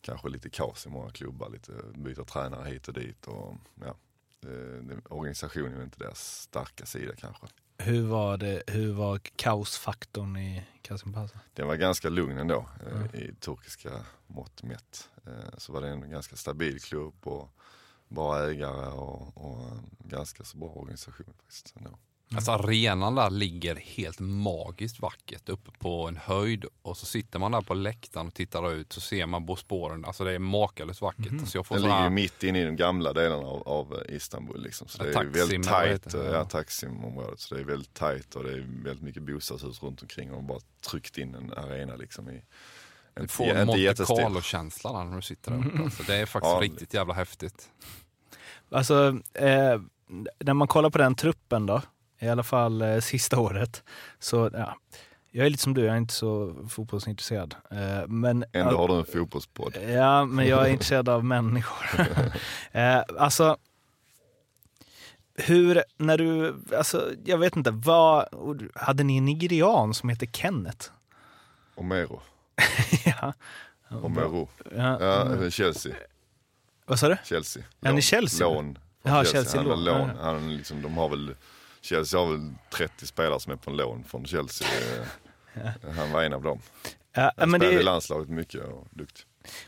kanske 0.06 0.28
lite 0.28 0.50
kaos 0.50 0.86
i 0.86 0.88
många 0.88 1.10
klubbar, 1.10 1.50
lite 1.50 1.72
byta 1.94 2.24
tränare 2.24 2.68
hit 2.68 2.88
och 2.88 2.94
dit. 2.94 3.26
Och, 3.26 3.54
ja, 3.84 3.94
det, 4.40 4.96
organisationen 5.08 5.78
är 5.80 5.84
inte 5.84 5.98
deras 5.98 6.40
starka 6.42 6.86
sida 6.86 7.12
kanske. 7.16 7.46
Hur 7.78 8.06
var 8.06 8.36
det, 8.36 8.62
hur 8.66 8.92
var 8.92 9.18
kaosfaktorn 9.36 10.36
i 10.36 10.66
Kasim 10.82 11.12
Pasa? 11.12 11.40
Den 11.54 11.66
var 11.66 11.76
ganska 11.76 12.08
lugn 12.08 12.38
ändå 12.38 12.68
eh, 12.86 13.00
Ja. 13.12 13.18
i 13.18 13.34
turkiska 13.34 14.04
mått 14.26 14.62
mätt. 14.62 15.10
Eh, 15.26 15.58
så 15.58 15.72
var 15.72 15.80
det 15.80 15.88
en 15.88 16.10
ganska 16.10 16.36
stabil 16.36 16.80
klubb 16.80 17.14
och 17.26 17.48
bra 18.08 18.38
ägare 18.38 18.86
och, 18.88 19.36
och 19.36 19.70
ganska 19.98 20.44
så 20.44 20.56
bra 20.58 20.68
organisation 20.68 21.34
faktiskt 21.36 21.74
ändå. 21.76 21.98
Alltså 22.34 22.52
arenan 22.52 23.14
där 23.14 23.30
ligger 23.30 23.76
helt 23.76 24.20
magiskt 24.20 25.00
vackert 25.00 25.48
uppe 25.48 25.70
på 25.78 26.08
en 26.08 26.16
höjd 26.16 26.64
och 26.82 26.96
så 26.96 27.06
sitter 27.06 27.38
man 27.38 27.52
där 27.52 27.60
på 27.60 27.74
läktaren 27.74 28.26
och 28.26 28.34
tittar 28.34 28.72
ut 28.72 28.92
så 28.92 29.00
ser 29.00 29.26
man 29.26 29.46
Bosporen. 29.46 30.04
Alltså 30.04 30.24
det 30.24 30.32
är 30.32 30.38
makalöst 30.38 31.00
vackert. 31.00 31.30
Mhm. 31.30 31.40
Alltså 31.40 31.58
jag 31.58 31.66
får 31.66 31.74
Den 31.74 31.82
ligger 31.82 31.96
ju 31.96 32.02
här- 32.02 32.10
mitt 32.10 32.42
inne 32.42 32.62
i 32.62 32.64
de 32.64 32.76
gamla 32.76 33.12
delarna 33.12 33.46
av, 33.46 33.68
av 33.68 34.02
Istanbul. 34.08 34.62
Liksom. 34.62 34.88
Så 34.88 34.98
Ja, 35.00 35.04
det 35.04 35.10
är 35.10 35.14
Taksim, 35.14 35.32
väldigt 35.32 35.64
tajt. 35.68 36.14
Ja, 36.32 36.44
Taksim-området. 36.44 37.40
Så 37.40 37.54
det 37.54 37.60
är 37.60 37.64
väldigt 37.64 37.94
tajt 37.94 38.34
och 38.34 38.44
det 38.44 38.52
är 38.52 38.66
väldigt 38.84 39.02
mycket 39.02 39.22
bostadshus 39.22 39.82
runt 39.82 40.02
omkring. 40.02 40.30
Och 40.30 40.36
de 40.36 40.46
bara 40.46 40.60
tryckt 40.90 41.18
in 41.18 41.34
en 41.34 41.52
arena 41.52 41.96
liksom 41.96 42.28
i... 42.30 42.42
Du 43.14 43.22
Inte, 43.22 43.34
får 43.34 43.46
inte 43.46 43.64
Monte. 43.64 43.94
Carlo-känsla 44.06 45.04
när 45.04 45.16
du 45.16 45.22
sitter 45.22 45.50
där 45.50 45.66
uppe. 45.68 45.82
Alltså 45.82 46.02
det 46.02 46.14
är 46.16 46.26
faktiskt 46.26 46.54
Ja. 46.54 46.60
riktigt 46.60 46.94
jävla 46.94 47.14
häftigt. 47.14 47.68
Alltså, 48.70 49.18
eh, 49.34 49.80
när 50.38 50.54
man 50.54 50.68
kollar 50.68 50.90
på 50.90 50.98
den 50.98 51.14
truppen 51.14 51.66
då, 51.66 51.82
i 52.18 52.28
alla 52.28 52.42
fall 52.42 52.82
eh, 52.82 53.00
sista 53.00 53.38
året, 53.40 53.82
så 54.18 54.50
ja, 54.52 54.76
jag 55.30 55.46
är 55.46 55.50
lite 55.50 55.62
som 55.62 55.74
du, 55.74 55.84
jag 55.84 55.94
är 55.94 55.98
inte 55.98 56.14
så 56.14 56.54
fotbollsintresserad. 56.68 57.54
Eh, 57.70 58.06
men, 58.08 58.44
Ändå 58.52 58.76
har 58.76 58.88
du 58.88 58.94
en 58.94 59.04
fotbollspodd. 59.04 59.76
Ja, 59.88 60.24
men 60.24 60.46
jag 60.46 60.66
är 60.66 60.70
intresserad 60.70 61.08
av 61.08 61.24
människor. 61.24 62.00
eh, 62.72 63.02
alltså, 63.18 63.56
hur, 65.34 65.82
när 65.96 66.18
du, 66.18 66.56
alltså 66.76 67.12
jag 67.24 67.38
vet 67.38 67.56
inte, 67.56 67.70
vad, 67.70 68.28
hade 68.74 69.04
ni 69.04 69.16
en 69.16 69.24
nigerian 69.24 69.94
som 69.94 70.08
heter 70.08 70.26
Kenneth? 70.26 70.90
Omero. 71.74 72.20
ja. 73.04 73.32
Omero. 73.90 74.48
Ja. 74.76 75.00
Ja, 75.00 75.50
Chelsea. 75.50 75.92
Vad 76.86 76.98
sa 76.98 77.08
du? 77.08 77.16
Chelsea. 77.24 77.62
Är 77.80 77.92
ni 77.92 78.02
Chelsea? 78.02 78.48
Lån. 78.48 78.64
från 78.64 78.78
Jaha, 79.12 79.24
Chelsea 79.24 79.60
Han 79.60 79.70
har 79.70 79.76
lån. 79.76 79.84
lån. 79.84 80.10
Ja. 80.16 80.24
Han 80.24 80.56
liksom, 80.56 80.82
de 80.82 80.96
har 80.96 81.08
väl, 81.08 81.34
Chelsea 81.86 82.20
har 82.20 82.26
väl 82.32 82.54
30 82.70 83.06
spelare 83.06 83.40
som 83.40 83.52
är 83.52 83.56
på 83.56 83.70
en 83.70 83.76
lån 83.76 84.04
från 84.04 84.26
Chelsea. 84.26 84.68
Han 85.96 86.12
var 86.12 86.22
en 86.22 86.32
av 86.32 86.42
dem. 86.42 86.60
Ja, 87.12 87.32
Han 87.36 87.50
men, 87.50 87.60
spelade 87.60 87.74
i 87.74 87.78
det, 87.78 87.82
landslaget 87.84 88.28
mycket 88.28 88.64
och 88.64 88.86
duktig. 88.90 89.24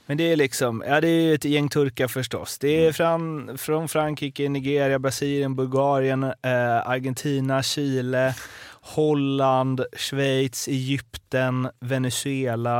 men 0.06 0.16
det 0.16 0.32
är 0.32 0.36
liksom, 0.36 0.84
ja 0.86 1.00
det 1.00 1.08
är 1.08 1.20
ju 1.22 1.34
ett 1.34 1.44
gäng 1.44 1.68
turkar 1.68 2.08
förstås. 2.08 2.58
Det 2.58 2.86
är 2.86 2.92
fran, 2.92 3.58
från 3.58 3.88
Frankrike, 3.88 4.48
Nigeria, 4.48 4.98
Brasilien, 4.98 5.56
Bulgarien, 5.56 6.22
eh, 6.24 6.88
Argentina, 6.88 7.62
Chile, 7.62 8.34
Holland, 8.80 9.84
Schweiz, 9.96 10.68
Egypten, 10.68 11.68
Venezuela. 11.80 12.78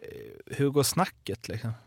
Eh, 0.00 0.56
Hur 0.56 0.68
går 0.70 0.82
snacket 0.82 1.48
liksom? 1.48 1.72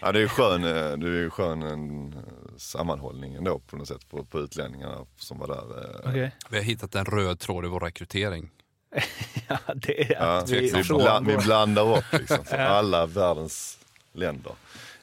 Ja, 0.00 0.12
det 0.12 0.18
är 0.18 0.22
ju 0.22 0.28
skön, 0.28 0.64
eh, 0.64 0.70
det 0.98 1.06
är 1.06 1.20
ju 1.20 1.30
skön 1.30 1.62
en, 1.62 2.14
eh, 2.62 2.78
sammanhållning 2.78 3.34
ändå 3.34 3.58
på 3.58 3.76
något 3.76 3.88
sätt 3.88 4.08
på, 4.08 4.24
på 4.24 4.40
utlänningarna 4.40 5.06
som 5.16 5.38
var 5.38 5.48
där. 5.48 5.84
eh. 6.04 6.10
Okej. 6.10 6.36
Vi 6.50 6.56
har 6.56 6.64
hittat 6.64 6.94
en 6.94 7.04
röd 7.04 7.38
tråd 7.40 7.64
i 7.64 7.68
vår 7.68 7.80
rekrytering. 7.80 8.50
Ja, 9.48 9.58
det 9.74 10.00
är 10.12 10.12
Ja, 10.12 10.38
att 10.38 10.50
vi, 10.50 10.60
vi, 10.60 10.70
vi, 10.70 10.82
frångår- 10.84 11.02
bla, 11.02 11.20
vi 11.20 11.36
blandar 11.36 11.98
upp 11.98 12.04
liksom 12.12 12.44
från 12.44 12.60
alla 12.60 13.06
världens 13.06 13.78
länder. 14.12 14.52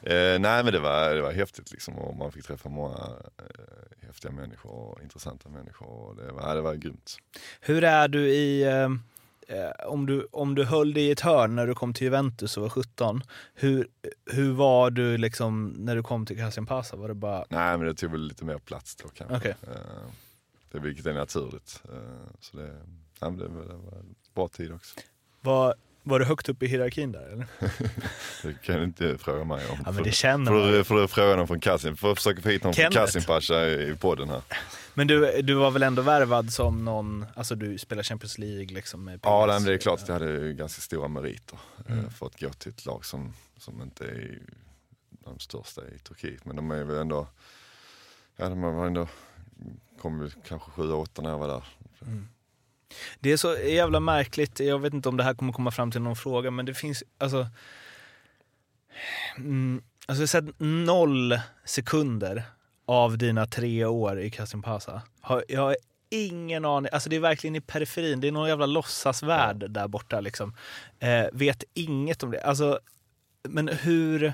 Eh, 0.02 0.12
nej 0.40 0.64
men 0.64 0.72
det 0.72 0.78
var, 0.80 1.14
det 1.14 1.22
var 1.22 1.32
häftigt 1.32 1.72
liksom 1.72 1.98
och 1.98 2.16
man 2.16 2.32
fick 2.32 2.44
träffa 2.46 2.68
många 2.68 2.96
eh, 3.38 4.06
häftiga 4.06 4.32
människor 4.32 4.70
och 4.72 5.02
intressanta 5.02 5.48
människor. 5.48 5.86
Och 5.88 6.16
det, 6.16 6.32
var, 6.32 6.54
det 6.54 6.60
var 6.60 6.74
grymt. 6.74 7.16
Hur 7.60 7.84
är 7.84 8.08
du 8.08 8.28
i, 8.28 8.64
eh, 9.50 9.86
om, 9.86 10.06
du, 10.06 10.28
om 10.32 10.54
du 10.54 10.64
höll 10.64 10.94
dig 10.94 11.02
i 11.02 11.10
ett 11.10 11.20
hörn 11.20 11.56
när 11.56 11.66
du 11.66 11.74
kom 11.74 11.94
till 11.94 12.04
Juventus 12.04 12.56
och 12.56 12.62
var 12.62 12.70
17, 12.70 13.22
hur, 13.54 13.88
hur 14.30 14.52
var 14.52 14.90
du 14.90 15.18
liksom 15.18 15.68
när 15.78 15.96
du 15.96 16.02
kom 16.02 16.26
till 16.26 16.36
Kasimpasa? 16.38 16.96
Var 16.96 17.08
det 17.08 17.14
bara, 17.14 17.44
Nej 17.48 17.78
men 17.78 17.86
det 17.86 17.94
tog 17.94 18.10
väl 18.10 18.20
lite 18.28 18.44
mer 18.44 18.58
plats 18.58 18.96
då 18.96 19.08
kanske. 19.08 19.36
Okej. 19.36 19.54
Eh, 19.62 19.76
det, 20.72 20.78
vilket 20.78 21.06
är 21.06 21.14
naturligt. 21.14 21.82
Eh, 21.84 21.98
så 22.40 22.56
det, 22.56 22.62
nej, 23.20 23.30
det, 23.32 23.48
var, 23.48 23.62
det 23.62 23.68
var 23.74 23.98
en 23.98 24.14
bra 24.34 24.48
tid 24.48 24.72
också. 24.72 25.00
var, 25.40 25.74
var 26.02 26.18
du 26.18 26.24
högt 26.24 26.48
upp 26.48 26.62
i 26.62 26.66
hierarkin 26.66 27.12
där 27.12 27.26
eller? 27.32 27.46
Det 28.42 28.62
kan 28.62 28.76
du 28.76 28.84
inte 28.84 29.18
fråga 29.18 29.44
mig 29.44 29.66
om. 29.70 29.76
Ja 29.78 29.82
men 29.84 29.94
För- 29.94 30.04
det 30.04 30.12
känner 30.12 30.52
man. 30.52 30.84
får 30.84 30.94
du 31.00 31.08
fråga 31.08 31.36
någon 31.36 31.46
från 31.46 31.60
Kasim, 31.60 31.96
får 31.96 32.14
försöka 32.14 32.42
få 32.42 32.48
hit 32.48 32.64
någon 32.64 32.72
Kenneth. 32.72 32.96
från 32.96 33.06
Kasimpasha 33.06 33.66
i, 33.66 33.90
i 33.90 33.94
podden 33.96 34.28
här. 34.28 34.42
Men 35.00 35.06
du, 35.06 35.42
du 35.42 35.54
var 35.54 35.70
väl 35.70 35.82
ändå 35.82 36.02
värvad 36.02 36.52
som 36.52 36.84
någon, 36.84 37.26
alltså 37.34 37.54
du 37.54 37.78
spelar 37.78 38.02
Champions 38.02 38.38
League 38.38 38.66
liksom 38.66 39.04
med 39.04 39.20
Ja, 39.22 39.46
nej, 39.48 39.60
det 39.60 39.72
är 39.72 39.78
klart 39.78 40.02
att 40.02 40.08
jag 40.08 40.18
hade 40.18 40.52
ganska 40.52 40.80
stora 40.80 41.08
meriter 41.08 41.58
eh, 41.86 41.92
Mm. 41.92 42.10
för 42.10 42.26
att 42.26 42.40
gå 42.40 42.50
till 42.50 42.68
ett 42.72 42.86
lag 42.86 43.04
som, 43.04 43.32
som 43.56 43.82
inte 43.82 44.04
är 44.04 44.38
de 45.10 45.38
största 45.38 45.80
i 45.80 45.98
Turkiet. 45.98 46.44
Men 46.44 46.56
de 46.56 46.70
är 46.70 46.84
väl 46.84 46.96
ändå, 46.96 47.26
ja 48.36 48.48
de 48.48 48.60
var 48.60 48.86
ändå, 48.86 49.08
kom 50.00 50.18
väl 50.18 50.30
kanske 50.48 50.70
sju, 50.70 50.92
åtta 50.92 51.22
när 51.22 51.30
jag 51.30 51.38
var 51.38 51.48
där. 51.48 51.64
Mm. 52.02 52.28
Det 53.20 53.32
är 53.32 53.36
så 53.36 53.56
jävla 53.56 54.00
märkligt, 54.00 54.60
jag 54.60 54.78
vet 54.78 54.94
inte 54.94 55.08
om 55.08 55.16
det 55.16 55.24
här 55.24 55.34
kommer 55.34 55.52
komma 55.52 55.70
fram 55.70 55.90
till 55.90 56.00
någon 56.00 56.16
fråga, 56.16 56.50
men 56.50 56.66
det 56.66 56.74
finns 56.74 57.04
alltså... 57.18 57.46
Mm, 59.36 59.82
alltså 60.06 60.36
jag 60.36 60.42
har 60.42 60.50
sett 60.50 60.60
noll 60.60 61.40
sekunder 61.64 62.44
av 62.90 63.18
dina 63.18 63.46
tre 63.46 63.84
år 63.84 64.20
i 64.20 64.30
Kasimpasa. 64.30 65.02
Jag 65.48 65.60
har 65.60 65.76
ingen 66.08 66.64
aning, 66.64 66.90
alltså 66.92 67.08
det 67.08 67.16
är 67.16 67.20
verkligen 67.20 67.56
i 67.56 67.60
periferin, 67.60 68.20
det 68.20 68.28
är 68.28 68.32
någon 68.32 68.48
jävla 68.48 68.66
låtsasvärld 68.66 69.70
där 69.70 69.88
borta 69.88 70.20
liksom. 70.20 70.54
Eh, 70.98 71.26
vet 71.32 71.64
inget 71.74 72.22
om 72.22 72.30
det. 72.30 72.40
Alltså, 72.40 72.78
men 73.48 73.68
hur, 73.68 74.32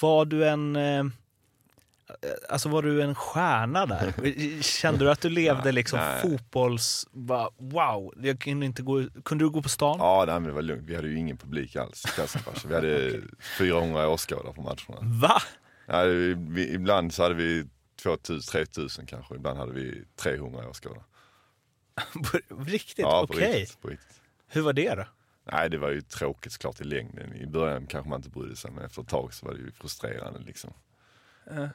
var 0.00 0.24
du 0.24 0.48
en... 0.48 0.76
Eh, 0.76 1.04
Alltså 2.48 2.68
var 2.68 2.82
du 2.82 3.02
en 3.02 3.14
stjärna 3.14 3.86
där? 3.86 4.12
Kände 4.62 5.04
du 5.04 5.10
att 5.10 5.20
du 5.20 5.30
levde 5.30 5.72
liksom 5.72 5.98
nej. 5.98 6.22
fotbolls... 6.22 7.06
Bara, 7.12 7.48
wow, 7.58 8.14
jag 8.22 8.40
kunde, 8.40 8.66
inte 8.66 8.82
gå, 8.82 9.02
kunde 9.24 9.44
du 9.44 9.50
gå 9.50 9.62
på 9.62 9.68
stan? 9.68 9.96
Ja, 9.98 10.24
nej, 10.26 10.34
men 10.34 10.44
det 10.44 10.52
var 10.52 10.62
lugnt. 10.62 10.82
Vi 10.86 10.96
hade 10.96 11.08
ju 11.08 11.18
ingen 11.18 11.36
publik 11.36 11.76
alls. 11.76 12.04
Vi 12.66 12.74
hade 12.74 13.20
400 13.58 14.08
åskådare 14.08 14.52
på 14.52 14.62
matcherna. 14.62 15.20
Va? 15.20 15.42
Ja, 15.86 16.02
vi, 16.36 16.74
ibland 16.74 17.14
så 17.14 17.22
hade 17.22 17.34
vi 17.34 17.64
2000-3000 18.02 19.06
kanske, 19.06 19.34
ibland 19.34 19.58
hade 19.58 19.72
vi 19.72 20.04
300 20.16 20.68
åskådare. 20.68 21.04
Riktigt? 22.66 22.98
Ja, 22.98 23.26
på 23.26 23.34
Okej. 23.34 23.60
riktigt, 23.60 23.80
på 23.80 23.88
riktigt. 23.88 24.20
Hur 24.46 24.62
var 24.62 24.72
det 24.72 24.94
då? 24.94 25.04
Nej, 25.52 25.70
det 25.70 25.78
var 25.78 25.90
ju 25.90 26.00
tråkigt 26.00 26.52
såklart 26.52 26.80
i 26.80 26.84
längden. 26.84 27.36
I 27.36 27.46
början 27.46 27.86
kanske 27.86 28.10
man 28.10 28.18
inte 28.18 28.30
brydde 28.30 28.56
sig, 28.56 28.70
men 28.70 28.84
efter 28.84 29.02
ett 29.02 29.08
tag 29.08 29.34
så 29.34 29.46
var 29.46 29.54
det 29.54 29.60
ju 29.60 29.70
frustrerande 29.72 30.38
liksom. 30.40 30.72
Ehm, 31.50 31.68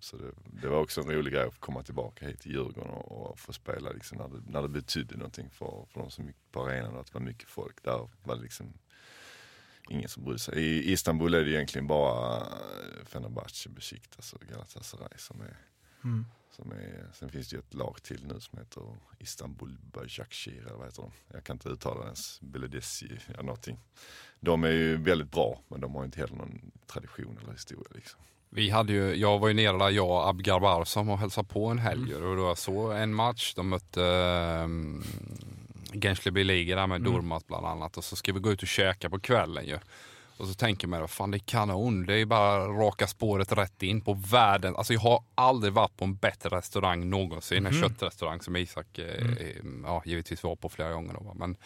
Så 0.00 0.16
det, 0.16 0.32
det 0.62 0.68
var 0.68 0.78
också 0.80 1.00
en 1.00 1.10
rolig 1.10 1.32
grej 1.32 1.46
att 1.46 1.60
komma 1.60 1.82
tillbaka 1.82 2.26
hit 2.26 2.40
till 2.40 2.52
Djurgården 2.52 2.90
och, 2.90 3.30
och 3.30 3.38
få 3.38 3.52
spela 3.52 3.90
liksom 3.90 4.18
när, 4.18 4.28
det, 4.28 4.50
när 4.50 4.62
det 4.62 4.68
betydde 4.68 5.16
någonting 5.16 5.50
för, 5.50 5.86
för 5.90 6.00
de 6.00 6.10
som 6.10 6.26
gick 6.26 6.36
på 6.52 6.62
arenan 6.66 6.94
och 6.94 7.00
att 7.00 7.06
det 7.06 7.14
var 7.14 7.20
mycket 7.20 7.48
folk. 7.48 7.82
Där 7.84 8.08
var 8.24 8.36
det 8.36 8.42
liksom 8.42 8.72
ingen 9.90 10.08
som 10.08 10.24
brydde 10.24 10.38
sig. 10.38 10.58
I 10.58 10.92
Istanbul 10.92 11.34
är 11.34 11.44
det 11.44 11.50
egentligen 11.50 11.86
bara 11.86 12.36
eh, 12.36 13.04
Fenerbahce, 13.06 13.68
Besiktas 13.68 14.32
och 14.32 14.40
Galatasaray 14.40 15.18
som 15.18 15.40
är, 15.40 15.56
Mm. 16.04 16.24
som 16.56 16.72
är, 16.72 17.10
sen 17.14 17.28
finns 17.28 17.48
det 17.48 17.56
ju 17.56 17.60
ett 17.60 17.74
lag 17.74 18.02
till 18.02 18.26
nu 18.26 18.40
som 18.40 18.58
heter 18.58 18.82
Istanbul 19.18 19.76
Başakşehir 19.92 20.60
eller 20.66 20.76
vad 20.76 20.86
heter 20.86 21.02
de? 21.02 21.10
Jag 21.32 21.44
kan 21.44 21.56
inte 21.56 21.68
uttala 21.68 22.00
det 22.00 22.04
ens, 22.06 22.40
Beledesi 22.40 23.18
eller 23.28 23.42
någonting. 23.42 23.78
De 24.40 24.64
är 24.64 24.70
ju 24.70 24.96
väldigt 24.96 25.30
bra 25.30 25.60
men 25.68 25.80
de 25.80 25.94
har 25.94 26.04
inte 26.04 26.20
heller 26.20 26.36
någon 26.36 26.70
tradition 26.86 27.38
eller 27.42 27.52
historia 27.52 27.88
liksom. 27.94 28.20
Vi 28.50 28.70
hade 28.70 28.92
ju, 28.92 29.14
jag 29.14 29.38
var 29.38 29.48
ju 29.48 29.54
nere 29.54 29.78
där, 29.78 29.90
jag 29.90 30.10
och 30.10 30.28
Abgar 30.28 30.60
Barsam 30.60 31.08
och 31.08 31.18
hälsade 31.18 31.48
på 31.48 31.66
en 31.66 31.78
helg. 31.78 32.12
Mm. 32.14 32.28
Och 32.28 32.36
då 32.36 32.42
jag 32.42 32.58
såg 32.58 32.92
en 32.96 33.14
match, 33.14 33.54
de 33.54 33.68
mötte 33.68 34.00
um, 34.64 35.04
Gençlebi 35.92 36.44
Liga 36.44 36.76
där 36.76 36.86
med 36.86 37.00
Mm. 37.00 37.12
Durmaz 37.12 37.46
bland 37.46 37.66
annat. 37.66 37.96
Och 37.96 38.04
så 38.04 38.16
ska 38.16 38.32
vi 38.32 38.40
gå 38.40 38.52
ut 38.52 38.62
och 38.62 38.68
käka 38.68 39.10
på 39.10 39.20
kvällen 39.20 39.66
ju. 39.66 39.78
Och 40.36 40.46
så 40.48 40.54
tänker 40.54 40.88
man, 40.88 41.00
vad 41.00 41.10
fan 41.10 41.30
det 41.30 41.36
är 41.36 41.46
kanon. 41.46 42.06
Det 42.06 42.14
är 42.20 42.26
bara 42.26 42.58
raka 42.68 43.06
spåret 43.06 43.52
rätt 43.52 43.82
in 43.82 44.00
på 44.00 44.12
världen. 44.14 44.76
Alltså 44.76 44.92
jag 44.92 45.00
har 45.00 45.24
aldrig 45.34 45.72
varit 45.72 45.96
på 45.96 46.04
en 46.04 46.16
bättre 46.16 46.56
restaurang 46.56 47.10
någonsin. 47.10 47.66
En 47.66 47.72
Mhm. 47.74 47.82
köttrestaurang 47.82 48.40
som 48.40 48.56
Isak 48.56 48.98
eh, 48.98 49.22
Mm. 49.24 49.38
eh, 49.38 49.88
ja, 49.90 50.02
givetvis 50.06 50.42
var 50.42 50.56
på 50.56 50.68
flera 50.68 50.92
gånger. 50.92 51.12
Då. 51.14 51.32
Men 51.34 51.56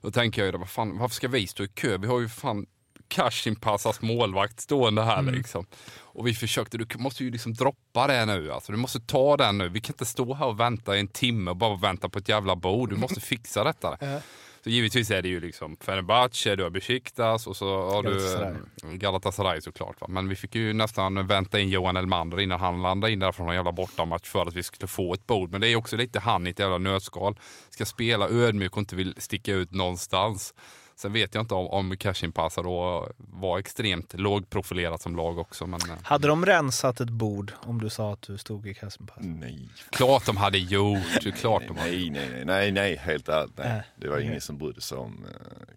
då 0.00 0.10
tänker 0.10 0.42
jag 0.44 0.52
ju, 0.52 0.58
vad 0.58 0.68
fan, 0.70 0.98
varför 0.98 1.14
ska 1.14 1.28
vi 1.28 1.46
stå 1.46 1.64
i 1.64 1.68
kö? 1.68 1.96
Vi 1.98 2.06
har 2.06 2.20
ju 2.20 2.28
fan 2.28 2.66
Kashimpasas 3.08 4.00
målvakt 4.02 4.60
stående 4.60 5.02
här 5.02 5.18
Mm. 5.18 5.34
liksom. 5.34 5.66
Och 6.00 6.26
vi 6.26 6.34
försökte, 6.34 6.78
du 6.78 6.86
måste 6.98 7.24
ju 7.24 7.30
liksom 7.30 7.54
droppa 7.54 8.06
det 8.06 8.26
nu. 8.26 8.52
Alltså, 8.52 8.72
du 8.72 8.78
måste 8.78 9.00
ta 9.00 9.36
den 9.36 9.58
nu. 9.58 9.68
Vi 9.68 9.80
kan 9.80 9.92
inte 9.94 10.04
stå 10.04 10.34
här 10.34 10.46
och 10.46 10.60
vänta 10.60 10.96
i 10.96 11.00
en 11.00 11.08
timme 11.08 11.50
och 11.50 11.56
bara 11.56 11.76
vänta 11.76 12.08
på 12.08 12.18
ett 12.18 12.28
jävla 12.28 12.56
bord. 12.56 12.90
Du 12.90 12.96
måste 12.96 13.20
fixa 13.20 13.64
detta. 13.64 13.96
Så 14.64 14.70
givetvis 14.70 15.10
är 15.10 15.22
det 15.22 15.28
ju 15.28 15.40
liksom 15.40 15.76
Fenerbahce, 15.80 16.56
du 16.56 16.62
har 16.62 16.70
Besiktas 16.70 17.46
och 17.46 17.56
så 17.56 17.90
har 17.90 18.02
Galatasaray. 18.02 18.54
du 18.82 18.88
eh, 18.88 18.94
Galatasaray 18.94 19.60
såklart. 19.60 20.00
Va? 20.00 20.06
Men 20.10 20.28
vi 20.28 20.36
fick 20.36 20.54
ju 20.54 20.72
nästan 20.72 21.26
vänta 21.26 21.60
in 21.60 21.68
Johan 21.68 21.96
Elmander 21.96 22.40
innan 22.40 22.60
han 22.60 22.82
landade 22.82 23.12
in 23.12 23.18
där 23.18 23.32
från 23.32 23.48
en 23.48 23.54
jävla 23.54 23.72
bortamatch 23.72 24.28
för 24.28 24.42
att 24.46 24.54
vi 24.54 24.62
skulle 24.62 24.88
få 24.88 25.14
ett 25.14 25.26
bord. 25.26 25.50
Men 25.50 25.60
det 25.60 25.68
är 25.68 25.76
också 25.76 25.96
lite 25.96 26.20
han 26.20 26.46
i 26.46 26.50
ett 26.50 26.58
jävla 26.58 26.78
nötskal. 26.78 27.38
Ska 27.70 27.84
spela 27.84 28.28
ödmjuk 28.28 28.72
och 28.72 28.78
inte 28.78 28.96
vill 28.96 29.14
sticka 29.18 29.52
ut 29.52 29.70
någonstans. 29.72 30.54
Sen 30.98 31.12
vet 31.12 31.34
jag 31.34 31.42
inte 31.42 31.54
om, 31.54 31.66
om 31.68 31.96
Cashin 31.96 32.32
Pasa 32.32 32.62
då 32.62 33.08
var 33.16 33.58
extremt 33.58 34.14
lågprofilerat 34.14 35.02
som 35.02 35.16
lag 35.16 35.38
också. 35.38 35.66
Men 35.66 35.80
eh, 35.90 35.96
Hade 36.02 36.28
de 36.28 36.46
rensat 36.46 37.00
ett 37.00 37.10
bord 37.10 37.52
om 37.60 37.80
du 37.80 37.90
sa 37.90 38.12
att 38.12 38.22
du 38.22 38.38
stod 38.38 38.66
i 38.66 38.74
Kassenpass? 38.74 39.16
Nej. 39.20 39.68
klart 39.90 40.26
de 40.26 40.36
hade 40.36 40.58
gjort. 40.58 40.98
det 41.22 41.28
är 41.28 41.32
Klart 41.32 41.62
de 41.68 41.76
hade. 41.76 41.90
Nej, 41.90 42.10
nej, 42.10 42.28
nej, 42.30 42.44
nej, 42.44 42.72
nej, 42.72 42.96
helt 42.96 43.28
ärligt. 43.28 43.58
Nej. 43.58 43.76
Äh, 43.76 43.82
Det 43.96 44.08
var 44.08 44.16
okej. 44.16 44.26
ingen 44.26 44.40
som 44.40 44.58
brydde 44.58 44.80
sig 44.80 44.98
om 44.98 45.24
uh, 45.24 45.30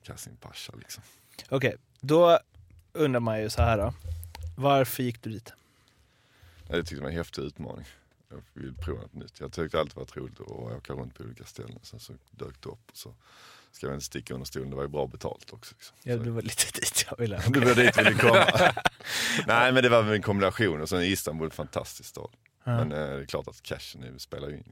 Kasim 0.04 0.36
Pasha 0.36 0.74
liksom. 0.78 1.04
Okej, 1.50 1.76
då 2.00 2.40
undrar 2.94 3.20
man 3.20 3.42
ju 3.42 3.50
så 3.50 3.62
här 3.62 3.78
då. 3.78 3.94
Varför 4.58 5.04
gick 5.04 5.22
du 5.24 5.30
dit? 5.30 5.54
Nej, 6.70 6.78
det 6.78 6.84
tyckte 6.84 6.96
jag 6.96 7.02
var 7.02 7.10
en 7.10 7.16
häftig 7.18 7.42
utmaning. 7.42 7.86
Jag 8.30 8.42
ville 8.54 8.74
prova 8.74 9.02
något 9.02 9.14
nytt. 9.14 9.40
Jag 9.40 9.52
tyckte 9.54 9.80
alltid 9.80 9.96
varit 9.96 10.18
roligt 10.18 10.42
att 10.42 10.48
åka 10.48 10.94
runt 10.94 11.16
på 11.18 11.24
olika 11.24 11.44
ställen. 11.44 11.80
Sen 11.82 12.00
så 12.00 12.14
dök 12.32 12.62
det 12.62 12.70
upp 12.70 12.90
och 12.92 12.98
så 12.98 13.14
ska 13.72 13.88
jag 13.88 13.96
inte 13.96 14.06
sticka 14.06 14.34
under 14.34 14.46
stolen. 14.46 14.70
Det 14.70 14.76
var 14.76 14.84
ju 14.84 14.90
bra 14.90 15.08
betalt 15.08 15.54
också. 15.54 15.76
Liksom. 15.78 15.98
Ja, 16.04 16.18
det 16.18 16.30
var 16.30 16.42
lite 16.42 16.80
dit 16.80 17.06
jag 17.10 17.18
ville. 17.18 17.42
Det 17.50 17.60
var 17.60 17.76
dit 17.76 17.98
vi 17.98 18.04
ville 18.04 18.18
komma. 18.18 18.46
Nej 19.48 19.72
men 19.72 19.84
det 19.84 19.90
var 19.90 20.14
en 20.14 20.22
kombination 20.22 20.82
och 20.82 20.90
sen 20.90 21.02
Istanbul, 21.02 21.52
fantastisk 21.52 22.10
stad. 22.10 22.30
Ja. 22.64 22.72
Men 22.72 22.92
eh, 22.92 22.98
det 22.98 23.22
är 23.22 23.26
klart 23.26 23.48
att 23.48 23.64
cashen 23.64 24.02
nu 24.02 24.20
spelar 24.20 24.50
ju 24.50 24.56
in. 24.56 24.72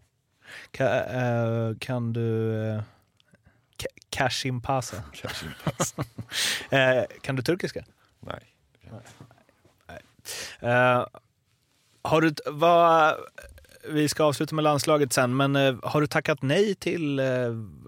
Kan, 0.72 0.88
eh, 0.88 1.78
kan 1.80 2.14
du... 2.14 2.22
Uh, 2.22 2.82
Kashim 4.10 4.62
Pasa. 4.62 5.04
Cash 5.14 5.44
in 5.46 5.54
pass. 5.64 5.96
Eh, 6.72 7.04
kan 7.22 7.36
du 7.36 7.42
turkiska? 7.42 7.86
Nej. 8.20 8.56
Eh, 10.60 11.06
har 12.02 12.22
du, 12.22 12.34
vad, 12.46 13.16
vi 13.88 14.10
ska 14.10 14.24
avsluta 14.24 14.56
med 14.56 14.64
landslaget 14.64 15.14
sen, 15.14 15.38
men 15.38 15.56
eh, 15.56 15.76
har 15.84 16.02
du 16.02 16.08
tackat 16.08 16.42
nej 16.42 16.76
till, 16.76 17.20
eh, 17.20 17.26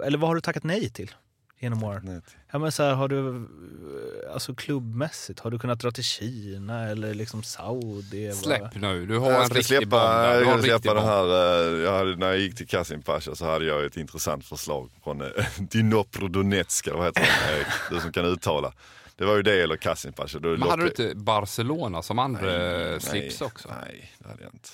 eller 0.06 0.18
vad 0.18 0.30
har 0.30 0.36
du 0.36 0.42
tackat 0.42 0.64
nej 0.64 0.90
till 0.90 1.12
genom 1.60 1.84
åren? 1.84 2.02
Nej. 2.06 2.22
Ja, 2.52 2.60
men 2.60 2.72
så 2.72 2.84
här, 2.84 2.94
har 2.94 3.08
du, 3.08 3.30
eh, 3.30 4.34
alltså 4.34 4.56
klubbmässigt, 4.56 5.40
har 5.40 5.52
du 5.52 5.60
kunnat 5.60 5.80
dra 5.80 5.92
till 5.92 6.04
Kina 6.04 6.90
eller 6.90 7.14
liksom 7.14 7.44
Saudi? 7.44 8.32
Släpp 8.34 8.76
nu, 8.76 9.06
du 9.06 9.18
har 9.18 9.32
Jag 9.32 9.44
en 9.44 9.50
riktig 9.50 9.66
släppa, 9.66 9.86
bomb 9.86 10.02
där. 10.02 10.40
Du 10.40 10.46
har 10.46 10.52
jag 10.52 10.58
en 10.58 10.64
ska 10.64 10.74
riktig 10.76 10.92
släppa 10.92 10.96
bomb. 10.96 11.08
här, 11.08 11.76
jag 11.80 11.98
hade, 11.98 12.16
när 12.16 12.28
jag 12.28 12.40
gick 12.40 12.56
till 12.56 12.68
Kasim 12.68 13.02
Pasha 13.02 13.36
så 13.36 13.46
hade 13.46 13.66
jag 13.66 13.86
ett 13.86 13.98
intressant 13.98 14.46
förslag 14.46 14.90
från 15.04 15.18
Dnipro 15.58 16.28
Donetska, 16.28 16.94
vad 16.94 17.06
heter 17.06 17.22
han? 17.22 17.64
Du 17.90 18.00
som 18.00 18.12
kan 18.12 18.26
uttala. 18.26 18.74
Det 19.16 19.26
var 19.26 19.36
ju 19.36 19.42
det 19.42 19.64
eller 19.64 19.76
Kasim 19.76 20.14
Pasha. 20.14 20.40
Då 20.40 20.50
Men 20.50 20.62
hade 20.62 20.82
du 20.84 20.88
inte 20.88 21.16
Barcelona 21.16 22.02
som 22.02 22.20
andra 22.20 22.42
Nej, 22.42 23.02
slips 23.02 23.40
nej, 23.40 23.48
också? 23.48 23.70
Nej, 23.86 24.12
det 24.20 24.28
hade 24.30 24.44
jag 24.44 24.54
inte. 24.54 24.70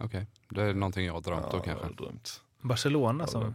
Okej, 0.00 0.26
det 0.48 0.62
är 0.62 0.74
någonting 0.74 1.06
jag 1.06 1.12
har 1.12 1.20
drömt 1.20 1.42
Ja, 1.44 1.50
då 1.52 1.56
jag 1.56 1.64
kanske. 1.64 2.02
drömt. 2.04 2.40
Barcelona 2.60 3.22
Jag 3.24 3.30
som... 3.30 3.54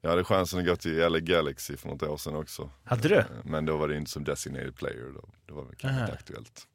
Jag 0.00 0.10
hade 0.10 0.24
chansen 0.24 0.58
att 0.60 0.66
gå 0.66 0.76
till 0.76 0.96
LA 1.12 1.18
Galaxy 1.20 1.76
för 1.76 1.88
något 1.88 2.02
år 2.02 2.16
sedan 2.16 2.36
också. 2.36 2.70
Hade 2.84 3.08
du? 3.08 3.14
Eh, 3.16 3.24
Men 3.44 3.64
då 3.66 3.76
var 3.76 3.88
det 3.88 3.96
inte 3.96 4.10
som 4.10 4.24
designated 4.24 4.76
player. 4.76 5.12
Då, 5.14 5.28
då 5.46 5.54
var 5.54 5.64
det 5.70 5.76
kanske 5.76 5.96
Aha. 5.96 6.00
inte 6.00 6.12
aktuellt. 6.12 6.66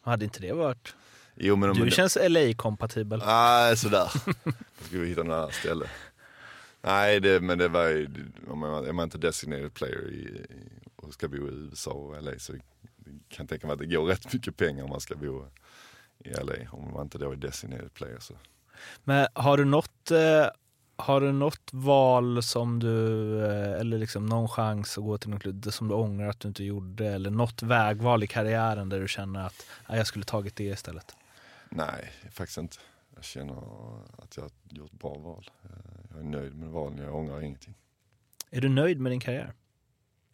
Hade 0.00 0.24
inte 0.24 0.40
det 0.40 0.52
varit... 0.52 0.94
Jo, 1.34 1.56
men 1.56 1.70
om 1.70 1.76
Du 1.78 1.90
känns 1.90 2.16
LA-kompatibel. 2.28 3.22
Nej, 3.26 3.76
sådär. 3.76 4.10
Då 4.24 4.84
ska 4.84 4.98
vi 4.98 5.08
hitta 5.08 5.22
något 5.22 5.34
annat 5.34 5.54
ställe. 5.54 5.86
Nej, 6.82 7.20
det, 7.20 7.40
men 7.40 7.58
det 7.58 7.68
var 7.68 7.84
ju, 7.88 8.08
om 8.48 8.58
man, 8.58 8.86
är 8.86 8.92
man 8.92 9.04
inte 9.04 9.18
designated 9.18 9.74
player 9.74 10.08
i, 10.10 10.18
i, 10.18 10.46
och 10.96 11.12
ska 11.14 11.28
bo 11.28 11.36
i 11.36 11.40
USA 11.40 11.90
och 11.90 12.22
LA 12.22 12.38
så 12.38 12.52
kan 12.52 12.60
jag 13.38 13.48
tänka 13.48 13.66
mig 13.66 13.74
att 13.74 13.78
det 13.80 13.86
går 13.86 14.06
rätt 14.06 14.32
mycket 14.32 14.56
pengar 14.56 14.84
om 14.84 14.90
man 14.90 15.00
ska 15.00 15.14
bo 15.16 15.44
i 16.18 16.30
LA. 16.30 16.54
Om 16.72 16.92
man 16.92 17.02
inte 17.02 17.18
då 17.18 17.32
är 17.32 17.36
designated 17.36 17.94
player 17.94 18.18
så. 18.20 18.34
Men 19.04 19.26
har 19.34 19.56
du 19.56 19.64
något, 19.64 20.10
eh, 20.10 20.46
har 20.96 21.20
du 21.20 21.32
något 21.32 21.70
val 21.72 22.42
som 22.42 22.78
du, 22.78 23.36
eh, 23.44 23.80
eller 23.80 23.98
liksom 23.98 24.26
någon 24.26 24.48
chans 24.48 24.98
att 24.98 25.04
gå 25.04 25.18
till 25.18 25.30
någon 25.30 25.40
klubb 25.40 25.72
som 25.72 25.88
du 25.88 25.94
ångrar 25.94 26.28
att 26.28 26.40
du 26.40 26.48
inte 26.48 26.64
gjorde? 26.64 27.06
Eller 27.06 27.30
något 27.30 27.62
vägval 27.62 28.22
i 28.24 28.26
karriären 28.26 28.88
där 28.88 29.00
du 29.00 29.08
känner 29.08 29.46
att 29.46 29.66
"Ja, 29.88 29.96
jag 29.96 30.06
skulle 30.06 30.24
tagit 30.24 30.56
det 30.56 30.64
istället? 30.64 31.16
Nej, 31.70 32.12
faktiskt 32.30 32.58
inte. 32.58 32.76
Jag 33.14 33.24
känner 33.24 33.54
att 34.18 34.36
jag 34.36 34.42
har 34.44 34.50
gjort 34.68 34.92
bra 34.92 35.14
val. 35.18 35.50
Eh, 35.64 35.70
Jag 36.10 36.20
är 36.20 36.24
nöjd 36.24 36.54
med 36.56 36.68
valen, 36.68 36.98
jag 36.98 37.14
ångrar 37.14 37.40
ingenting. 37.40 37.74
Är 38.50 38.60
du 38.60 38.68
nöjd 38.68 39.00
med 39.00 39.12
din 39.12 39.20
karriär? 39.20 39.52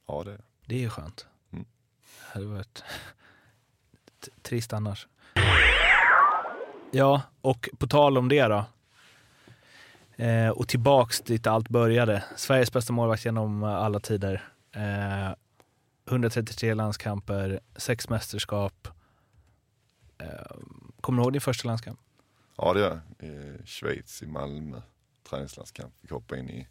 Ja, 0.07 0.23
det 0.25 0.31
är 0.31 0.35
jag. 0.35 0.43
Det 0.67 0.75
är 0.75 0.79
ju 0.81 0.91
skönt. 0.91 1.27
Mm. 1.53 1.65
Det 2.05 2.33
hade 2.35 2.47
varit 2.47 2.83
trist 4.43 4.73
annars. 4.73 5.09
Ja, 6.97 7.23
och 7.41 7.69
på 7.79 7.87
tal 7.87 8.19
om 8.19 8.29
det 8.29 8.43
då. 8.43 8.65
Eh, 10.17 10.49
och 10.49 10.69
tillbaks 10.69 11.21
dit 11.21 11.47
allt 11.47 11.69
började. 11.69 12.25
Sveriges 12.37 12.73
bästa 12.73 12.93
målvakt 12.93 13.25
genom 13.25 13.63
alla 13.63 14.01
tider. 14.01 14.49
Eh, 14.73 15.35
133 16.09 16.75
landskamper, 16.75 17.61
sex 17.77 18.09
mästerskap. 18.09 18.89
Eh, 20.19 20.57
kommer 21.01 21.19
du 21.19 21.25
ihåg 21.25 21.33
din 21.33 21.41
första 21.41 21.69
landskamp? 21.69 22.01
Ja, 22.57 22.73
det 22.73 22.81
gör 22.81 23.01
jag. 23.19 23.29
I 23.29 23.67
Schweiz, 23.67 24.23
i 24.23 24.27
Malmö. 24.27 24.83
Träningslandskamp. 25.31 25.95
Fick 26.01 26.11
hoppa 26.11 26.37
in 26.37 26.51
i, 26.51 26.69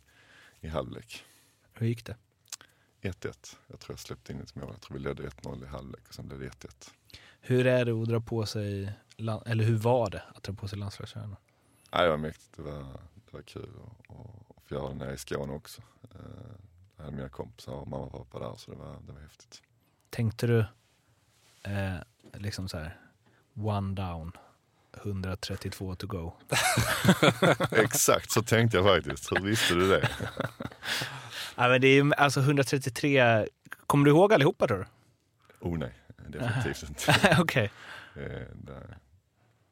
i 0.60 0.68
halvlek. 0.68 1.24
Hur 1.74 1.88
gick 1.88 2.06
det? 2.06 2.16
1-1. 3.02 3.56
Jag 3.68 3.80
tror 3.80 3.94
jag 3.94 4.00
släppte 4.00 4.32
in 4.32 4.42
ett 4.42 4.56
mål. 4.56 4.70
Jag 4.72 4.82
tror 4.82 4.98
vi 4.98 5.04
ledde 5.04 5.24
1-0 5.24 5.64
i 5.64 5.68
halvlek 5.68 6.08
och 6.08 6.14
sen 6.14 6.28
blev 6.28 6.40
det 6.40 6.48
1-1. 6.48 6.90
Hur 7.46 7.68
är 7.68 7.86
det 7.86 7.92
att 7.92 8.08
dra 8.08 8.22
på 8.22 8.46
sig, 8.46 8.92
eller 9.18 9.64
hur 9.64 9.78
var 9.78 10.10
det 10.10 10.24
att 10.36 10.44
dra 10.44 10.54
på 10.54 10.68
sig 10.68 10.78
landslagströjan? 10.80 11.36
Nej, 11.94 12.04
det 12.04 12.10
var 12.10 12.18
mäktigt. 12.18 12.50
Det 12.56 12.62
var, 12.62 12.80
det 13.26 13.32
var 13.34 13.42
kul 13.42 13.70
att- 14.10 14.68
få 14.68 14.76
göra 14.76 14.90
det 14.90 14.96
nere 14.96 15.14
i 15.14 15.18
Skåne 15.18 15.54
också. 15.54 15.82
Eh, 16.12 16.20
Jag 16.98 17.04
hade 17.04 17.16
mina 17.18 17.30
kompisar 17.30 17.72
och 17.74 17.88
mamma 17.88 18.04
och 18.06 18.12
pappa 18.32 18.50
där 18.50 18.56
så 18.58 18.72
det 18.72 18.78
var, 18.78 18.98
det 19.08 19.14
var 19.14 19.22
häftigt. 19.22 19.62
Tänkte 20.10 20.48
du 20.48 20.60
eh, 21.64 21.96
liksom 22.34 22.70
så 22.70 22.78
här, 22.78 22.98
one 23.56 23.96
down, 23.96 24.32
132 25.04 25.96
to 25.96 26.08
go? 26.08 26.34
Exakt 27.72 28.32
så 28.32 28.42
tänkte 28.44 28.78
jag 28.78 28.86
faktiskt. 28.86 29.32
Hur 29.32 29.40
visste 29.42 29.74
du 29.74 29.88
det? 29.90 30.10
Ja, 31.56 31.68
men 31.68 31.82
det 31.82 31.88
är 31.88 32.04
ju 32.04 32.14
alltså 32.14 32.40
133, 32.40 33.48
kommer 33.88 34.06
du 34.06 34.12
ihåg 34.12 34.34
allihopa 34.34 34.68
tror 34.68 34.78
du? 34.78 34.86
Oh 35.68 35.78
nej, 35.78 35.94
definitivt 36.28 36.84
inte. 36.90 37.38
Okej. 37.40 37.64
Eh, 37.66 37.72
det- 38.14 38.98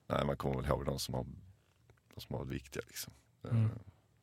Nej, 0.08 0.26
man 0.26 0.38
kommer 0.38 0.56
väl 0.56 0.66
ihåg 0.66 0.86
de 0.86 1.00
som 1.00 1.14
har, 1.14 1.26
de 2.16 2.22
som 2.22 2.36
har 2.36 2.40
varit 2.46 2.52
viktiga 2.54 2.84
liksom. 2.88 3.14
Eh, 3.44 3.52
Mm. 3.52 3.70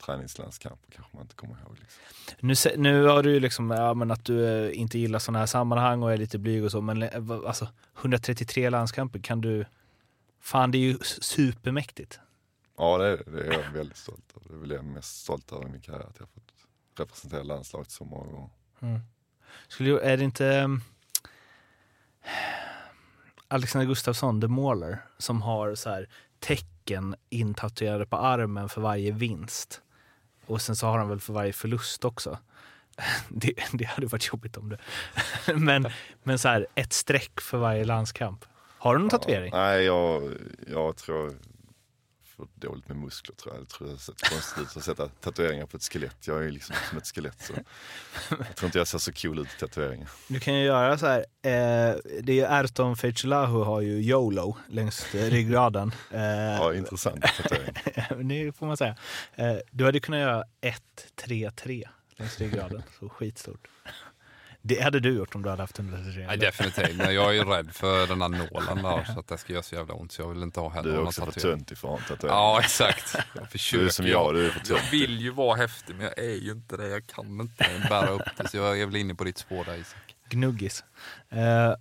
Träningslandskamper 0.07 0.91
kanske 0.91 1.17
man 1.17 1.23
inte 1.23 1.35
kommer 1.35 1.55
ihåg. 1.61 1.77
Liksom. 1.81 2.77
Nu, 2.77 2.83
nu 2.83 3.05
har 3.05 3.23
du 3.23 3.33
ju 3.33 3.41
liksom, 3.41 3.71
ja, 3.71 3.95
men 3.95 4.11
att 4.11 4.25
du 4.25 4.47
eh, 4.67 4.79
inte 4.81 4.99
gillar 4.99 5.19
sådana 5.19 5.39
här 5.39 5.47
sammanhang 5.47 6.03
och 6.03 6.13
är 6.13 6.17
lite 6.17 6.39
blyg 6.39 6.65
och 6.65 6.71
så, 6.71 6.81
men 6.81 7.03
eh, 7.03 7.31
alltså 7.47 7.69
133 8.01 8.71
landskamper, 8.71 9.19
kan 9.19 9.41
du... 9.41 9.65
Fan, 10.41 10.71
det 10.71 10.79
är 10.79 10.81
ju 10.81 10.99
supermäktigt. 11.05 12.21
Ja, 12.77 12.99
det 12.99 13.07
är, 13.07 13.23
det 13.33 13.47
är 13.47 13.53
jag 13.63 13.71
väldigt 13.71 13.97
stolt 13.97 14.33
över. 14.37 14.49
Det 14.49 14.55
är 14.55 14.59
väl 14.59 14.71
jag 14.71 14.85
mest 14.85 15.21
stolt 15.21 15.53
över 15.53 15.69
i 15.69 15.71
min 15.71 15.81
karriär, 15.81 16.01
att 16.01 16.17
jag 16.19 16.27
har 16.27 16.31
fått 16.31 16.53
representera 16.99 17.43
landslaget 17.43 17.91
så 17.91 18.05
många 18.05 18.33
gånger. 18.33 18.51
Mm. 18.81 19.01
Skulle, 19.69 20.01
är 20.01 20.17
det 20.17 20.25
inte 20.25 20.61
um, 20.63 20.81
Alexander 23.49 23.87
Gustafsson, 23.87 24.41
The 24.41 24.49
Mauler, 24.49 24.99
som 25.19 25.43
har 25.43 25.75
så 25.75 25.91
här 25.91 26.09
tecken 26.41 27.15
intatuerade 27.31 28.07
på 28.07 28.17
armen 28.17 28.69
för 28.69 28.81
varje 28.81 29.13
vinst? 29.13 29.81
Och 30.47 30.61
sen 30.61 30.77
så 30.77 30.87
har 30.87 30.99
han 30.99 31.09
väl 31.09 31.21
för 31.21 31.33
varje 31.33 31.53
förlust 31.53 32.05
också. 32.05 32.39
Det, 33.29 33.55
det 33.73 33.85
hade 33.85 34.07
varit 34.07 34.29
jobbigt 34.33 34.57
om 34.57 34.69
det. 34.69 34.79
Men, 35.55 35.87
men 36.23 36.39
så 36.39 36.49
här, 36.49 36.67
ett 36.75 36.93
streck 36.93 37.41
för 37.41 37.59
varje 37.59 37.85
landskamp. 37.85 38.45
Har 38.79 38.95
du 38.95 39.01
någon 39.01 39.11
tatuering? 39.11 39.51
Ja, 39.53 39.59
nej, 39.59 39.85
jag, 39.85 40.33
jag 40.67 40.97
tror 40.97 41.33
får 42.39 42.49
dåligt 42.69 42.89
med 42.89 42.97
muskler 42.97 43.37
tror 43.37 43.55
jag. 43.55 43.63
Jag 43.63 43.69
tror 43.69 43.91
jag 43.91 44.01
sett 44.01 44.21
konstigt 44.31 44.63
ut 44.63 44.77
att 44.77 44.85
sätta 44.85 45.09
tatueringar 45.09 45.67
på 45.67 45.77
ett 45.77 45.83
skelett. 45.83 46.27
Jag 46.27 46.45
är 46.45 46.51
liksom 46.51 46.77
som 46.89 46.99
ett 46.99 47.07
skelett 47.07 47.41
så 47.43 47.53
jag 48.39 48.57
tror 48.57 48.67
inte 48.67 48.79
jag 48.79 48.89
ser 48.89 48.99
så 48.99 49.13
cool 49.13 49.39
ut 49.39 49.49
i 49.57 49.61
tatueringar. 49.61 50.11
Du 50.29 50.41
kan 50.41 50.55
ju 50.55 50.65
göra 50.65 50.99
så 50.99 51.07
här. 51.07 51.19
Eh, 51.19 51.97
det 52.23 52.33
är 52.33 52.35
ju 52.35 52.43
Erton 52.45 52.97
Fetchulahu 52.97 53.63
har 53.65 53.81
ju 53.81 54.01
YOLO 54.03 54.57
längs 54.69 55.15
ryggraden. 55.15 55.93
Eh, 56.11 56.21
Ja, 56.23 56.75
intressant 56.75 57.23
tatuering. 57.43 58.29
det 58.29 58.57
får 58.57 58.67
man 58.67 58.77
säga. 58.77 58.97
Eh, 59.35 59.57
du 59.71 59.85
hade 59.85 60.01
kunnat 60.01 60.21
göra 60.21 60.45
1-3-3 61.27 61.89
längs 62.17 62.39
ryggraden. 62.41 62.83
Så 63.01 63.09
skitstort. 63.09 63.69
Det 64.63 64.81
hade 64.83 65.01
du 65.01 65.15
gjort 65.17 65.35
om 65.35 65.43
du 65.43 65.49
hade 65.51 65.63
haft 65.63 65.79
133. 65.79 66.27
Nej, 66.27 66.37
definitivt. 66.39 66.97
Men 66.97 67.15
jag 67.15 67.29
är 67.29 67.33
ju 67.33 67.45
rädd 67.45 67.71
för 67.75 68.07
den 68.07 68.23
här 68.23 68.29
nålen 68.29 68.83
där 68.83 69.05
så 69.15 69.21
att 69.21 69.27
det 69.29 69.39
ska 69.39 69.53
göra 69.53 69.63
så 69.63 69.75
jävla 69.75 69.95
ont. 69.95 70.13
Så 70.13 70.23
jag 70.23 70.29
vill 70.29 70.43
inte 70.43 70.61
ha 70.61 70.69
heller 70.71 70.91
Du 70.93 70.97
är 70.97 71.03
också 71.03 71.25
för 71.25 71.41
töntig 71.41 71.79
för 71.79 71.89
att 71.89 71.93
ha 71.93 71.99
en 71.99 72.05
tatuering. 72.09 72.37
Ja, 72.37 72.61
exakt. 72.61 73.15
Jag 73.35 73.45
du 73.45 73.49
försöker. 73.49 73.85
är 73.85 73.89
som 73.89 74.07
jag, 74.07 74.35
du 74.35 74.47
är 74.47 74.51
för 74.51 74.59
Jag 74.59 74.67
töntig. 74.67 74.91
vill 75.01 75.21
ju 75.21 75.31
vara 75.31 75.57
häftig 75.57 75.95
men 75.97 76.05
jag 76.05 76.19
är 76.19 76.35
ju 76.35 76.53
inte 76.53 76.77
det. 76.77 76.89
Jag 76.89 77.07
kan 77.07 77.41
inte 77.41 77.65
bära 77.89 78.09
upp 78.09 78.23
det. 78.37 78.49
Så 78.49 78.57
jag 78.57 78.81
är 78.81 78.87
väl 78.87 78.97
inne 78.97 79.15
på 79.15 79.25
ditt 79.25 79.39
spår 79.39 79.65
där 79.65 79.77
Isak. 79.77 80.17
Gnuggis. 80.29 80.85
Eh, 81.29 81.75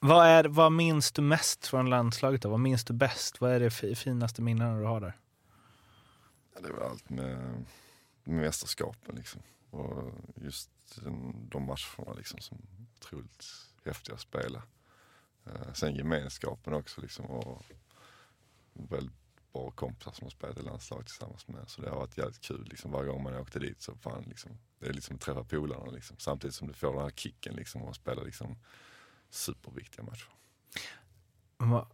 vad, 0.00 0.26
är, 0.26 0.44
vad 0.44 0.72
minns 0.72 1.12
du 1.12 1.22
mest 1.22 1.66
från 1.66 1.90
landslaget? 1.90 2.42
Då? 2.42 2.48
Vad 2.48 2.60
minns 2.60 2.84
du 2.84 2.92
bäst? 2.94 3.40
Vad 3.40 3.50
är 3.52 3.60
det 3.60 3.70
fi- 3.70 3.94
finaste 3.94 4.42
minnena 4.42 4.78
du 4.78 4.84
har 4.84 5.00
där? 5.00 5.16
Ja, 6.54 6.60
Det 6.68 6.72
var 6.72 6.86
allt 6.90 7.10
med, 7.10 7.26
med 8.24 8.36
mästerskapen 8.42 9.14
liksom. 9.16 9.42
Och 9.72 10.12
just 10.36 10.70
de 11.50 11.62
matcherna 11.66 12.12
liksom 12.16 12.40
som 12.40 12.58
otroligt 12.96 13.44
häftiga 13.84 14.14
att 14.14 14.20
spela. 14.20 14.62
Eh, 15.46 15.72
sen 15.72 15.94
gemenskapen 15.94 16.74
också 16.74 17.00
liksom 17.00 17.26
och 17.26 17.62
väldigt 18.72 19.16
bra 19.52 19.70
kompisar 19.70 20.12
som 20.12 20.24
har 20.24 20.30
spelat 20.30 20.58
i 20.58 20.62
landslaget 20.62 21.06
tillsammans 21.06 21.48
med. 21.48 21.68
Så 21.70 21.82
det 21.82 21.90
har 21.90 21.96
varit 21.96 22.18
jävligt 22.18 22.40
kul 22.40 22.64
liksom 22.70 22.90
varje 22.90 23.08
gång 23.10 23.22
man 23.22 23.36
åkte 23.36 23.58
dit 23.58 23.82
så 23.82 23.96
fan 23.96 24.22
liksom, 24.26 24.50
det 24.78 24.86
är 24.88 24.92
liksom 24.92 25.14
att 25.16 25.20
träffa 25.22 25.44
polarna 25.44 25.90
liksom. 25.90 26.16
Samtidigt 26.18 26.54
som 26.54 26.68
du 26.68 26.74
får 26.74 26.92
den 26.92 27.02
här 27.02 27.10
kicken 27.10 27.54
liksom 27.54 27.82
och 27.82 27.96
spela 27.96 28.22
liksom 28.22 28.56
superviktiga 29.30 30.04
matcher. 30.04 30.28
Ma- 31.58 31.86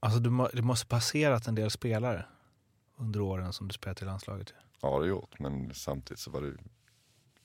Alltså 0.00 0.20
du, 0.20 0.30
må- 0.30 0.48
det 0.52 0.62
måste 0.62 0.86
passerat 0.86 1.46
en 1.46 1.54
del 1.54 1.70
spelare 1.70 2.26
under 2.96 3.20
åren 3.20 3.52
som 3.52 3.68
du 3.68 3.72
spelat 3.72 4.02
i 4.02 4.04
landslaget. 4.04 4.54
Ja 4.80 4.88
det 4.88 4.94
har 4.96 5.04
gjort 5.04 5.38
men 5.38 5.74
samtidigt 5.74 6.20
så 6.20 6.30
var 6.30 6.40
det 6.42 6.56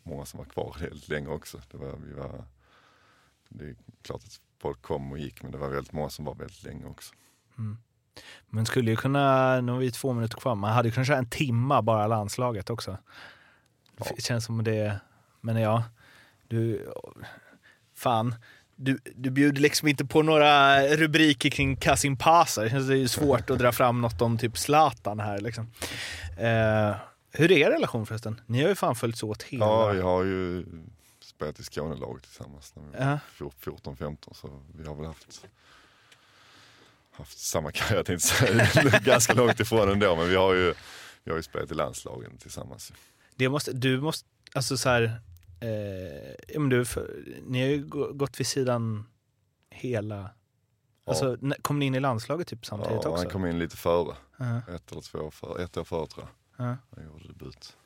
många 0.04 0.26
som 0.26 0.38
var 0.38 0.46
kvar 0.46 0.76
helt 0.80 1.08
länge 1.08 1.28
också. 1.28 1.62
Det, 1.72 1.78
var, 1.78 1.96
vi 2.08 2.14
var, 2.14 2.46
det 3.50 3.66
är 3.66 3.76
klart 4.02 4.24
att 4.24 4.40
folk 4.62 4.82
kom 4.82 5.12
och 5.12 5.18
gick 5.18 5.44
men 5.44 5.52
det 5.52 5.58
var 5.58 5.70
väldigt 5.70 5.94
många 5.94 6.10
som 6.10 6.26
var 6.26 6.36
väldigt 6.36 6.64
länge 6.64 6.86
också. 6.86 7.14
Mm. 7.58 7.78
Men 8.50 8.66
skulle 8.66 8.92
ju 8.92 8.98
kunna, 8.98 9.62
nu 9.62 9.72
har 9.72 9.80
vi 9.80 9.92
två 9.92 10.14
minuter 10.14 10.38
kvar, 10.38 10.56
man 10.56 10.74
hade 10.74 10.88
ju 10.88 10.94
kunnat 10.94 11.08
köra 11.08 11.18
en 11.18 11.30
timma 11.30 11.82
bara 11.82 12.08
landslaget 12.08 12.70
också. 12.70 12.98
Ja. 13.98 14.06
Det 14.16 14.22
känns 14.22 14.46
som 14.46 14.64
det, 14.64 15.00
men 15.42 15.62
ja, 15.62 15.84
du, 16.48 16.92
fan. 17.96 18.36
Du, 18.76 19.00
du 19.16 19.30
bjuder 19.30 19.62
liksom 19.62 19.88
inte 19.88 20.06
på 20.06 20.22
några 20.22 20.82
rubriker 20.88 21.50
kring 21.50 21.76
Kasim 21.76 22.18
Pasa. 22.18 22.62
Det 22.62 22.70
känns 22.70 22.90
ju 22.90 23.08
svårt 23.08 23.50
att 23.50 23.60
dra 23.60 23.72
fram 23.72 24.02
något 24.02 24.22
om 24.22 24.38
typ 24.38 24.58
Zlatan 24.58 25.20
här 25.20 25.42
liksom. 25.42 25.72
Eh, 26.38 26.96
hur 27.34 27.52
är 27.52 27.58
er 27.58 27.72
relation 27.72 28.06
förresten? 28.06 28.42
Ni 28.46 28.62
har 28.62 28.70
ju 28.70 28.76
fan 28.76 28.96
följts 28.96 29.24
åt 29.24 29.44
hela... 29.44 29.66
Ja 29.66 29.92
vi 29.92 30.02
har 30.02 30.24
ju 30.24 30.66
spelat 31.20 31.60
i 31.60 31.64
Skånelaget 31.64 32.24
tillsammans 32.24 32.74
när 32.76 32.84
vi 32.84 32.90
var 33.06 33.06
Ja. 33.06 33.20
14-15 33.84 34.34
så 34.34 34.62
vi 34.76 34.88
har 34.88 34.96
väl 34.96 35.06
haft 35.06 35.46
haft 37.12 37.38
samma 37.40 37.72
karriär 37.72 38.04
tänkte 38.04 38.46
jag 38.46 38.72
säga. 38.74 39.00
Ganska 39.00 39.34
långt 39.34 39.60
ifrån 39.60 39.90
ändå 39.90 40.16
men 40.16 40.30
vi 40.30 40.36
har 40.36 40.54
ju, 40.54 40.74
vi 41.24 41.32
har 41.32 41.38
ju 41.38 41.44
spelat 41.44 41.72
i 41.72 41.74
landslagen 41.74 42.38
tillsammans. 42.38 42.94
Det 43.36 43.50
måste, 43.50 43.72
du 43.74 44.02
måste, 44.02 44.28
alltså 44.54 44.78
så 44.78 44.90
här, 44.90 45.04
eh, 45.62 45.70
ja, 46.48 46.60
men 46.60 46.70
du, 46.70 46.86
för, 46.86 47.24
ni 47.48 47.62
har 47.62 47.68
ju 47.68 47.86
gå- 47.86 48.14
gått 48.14 48.40
vid 48.40 48.48
sidan 48.48 49.06
hela, 49.70 50.30
alltså 51.06 51.38
när- 51.42 51.58
kom 51.62 51.80
ni 51.80 51.86
in 51.86 51.96
i 51.96 52.00
landslaget 52.00 52.48
typ 52.48 52.66
samtidigt 52.66 52.92
Ja, 53.04 53.10
också? 53.10 53.24
han 53.24 53.32
kom 53.32 53.46
in 53.46 53.60
lite 53.60 53.78
före, 53.78 54.16
Ja, 54.38 54.58
ett 54.76 54.92
eller 54.92 55.02
två 55.02 55.20
år 55.20 55.32
före, 55.32 55.64
ett 55.64 55.78
år 55.78 55.84
före 55.84 56.08
tror 56.08 56.24
jag. 56.26 56.43
Ja. 56.64 56.78
Han 56.96 57.06
gjorde 57.06 57.28
debut. 57.28 57.78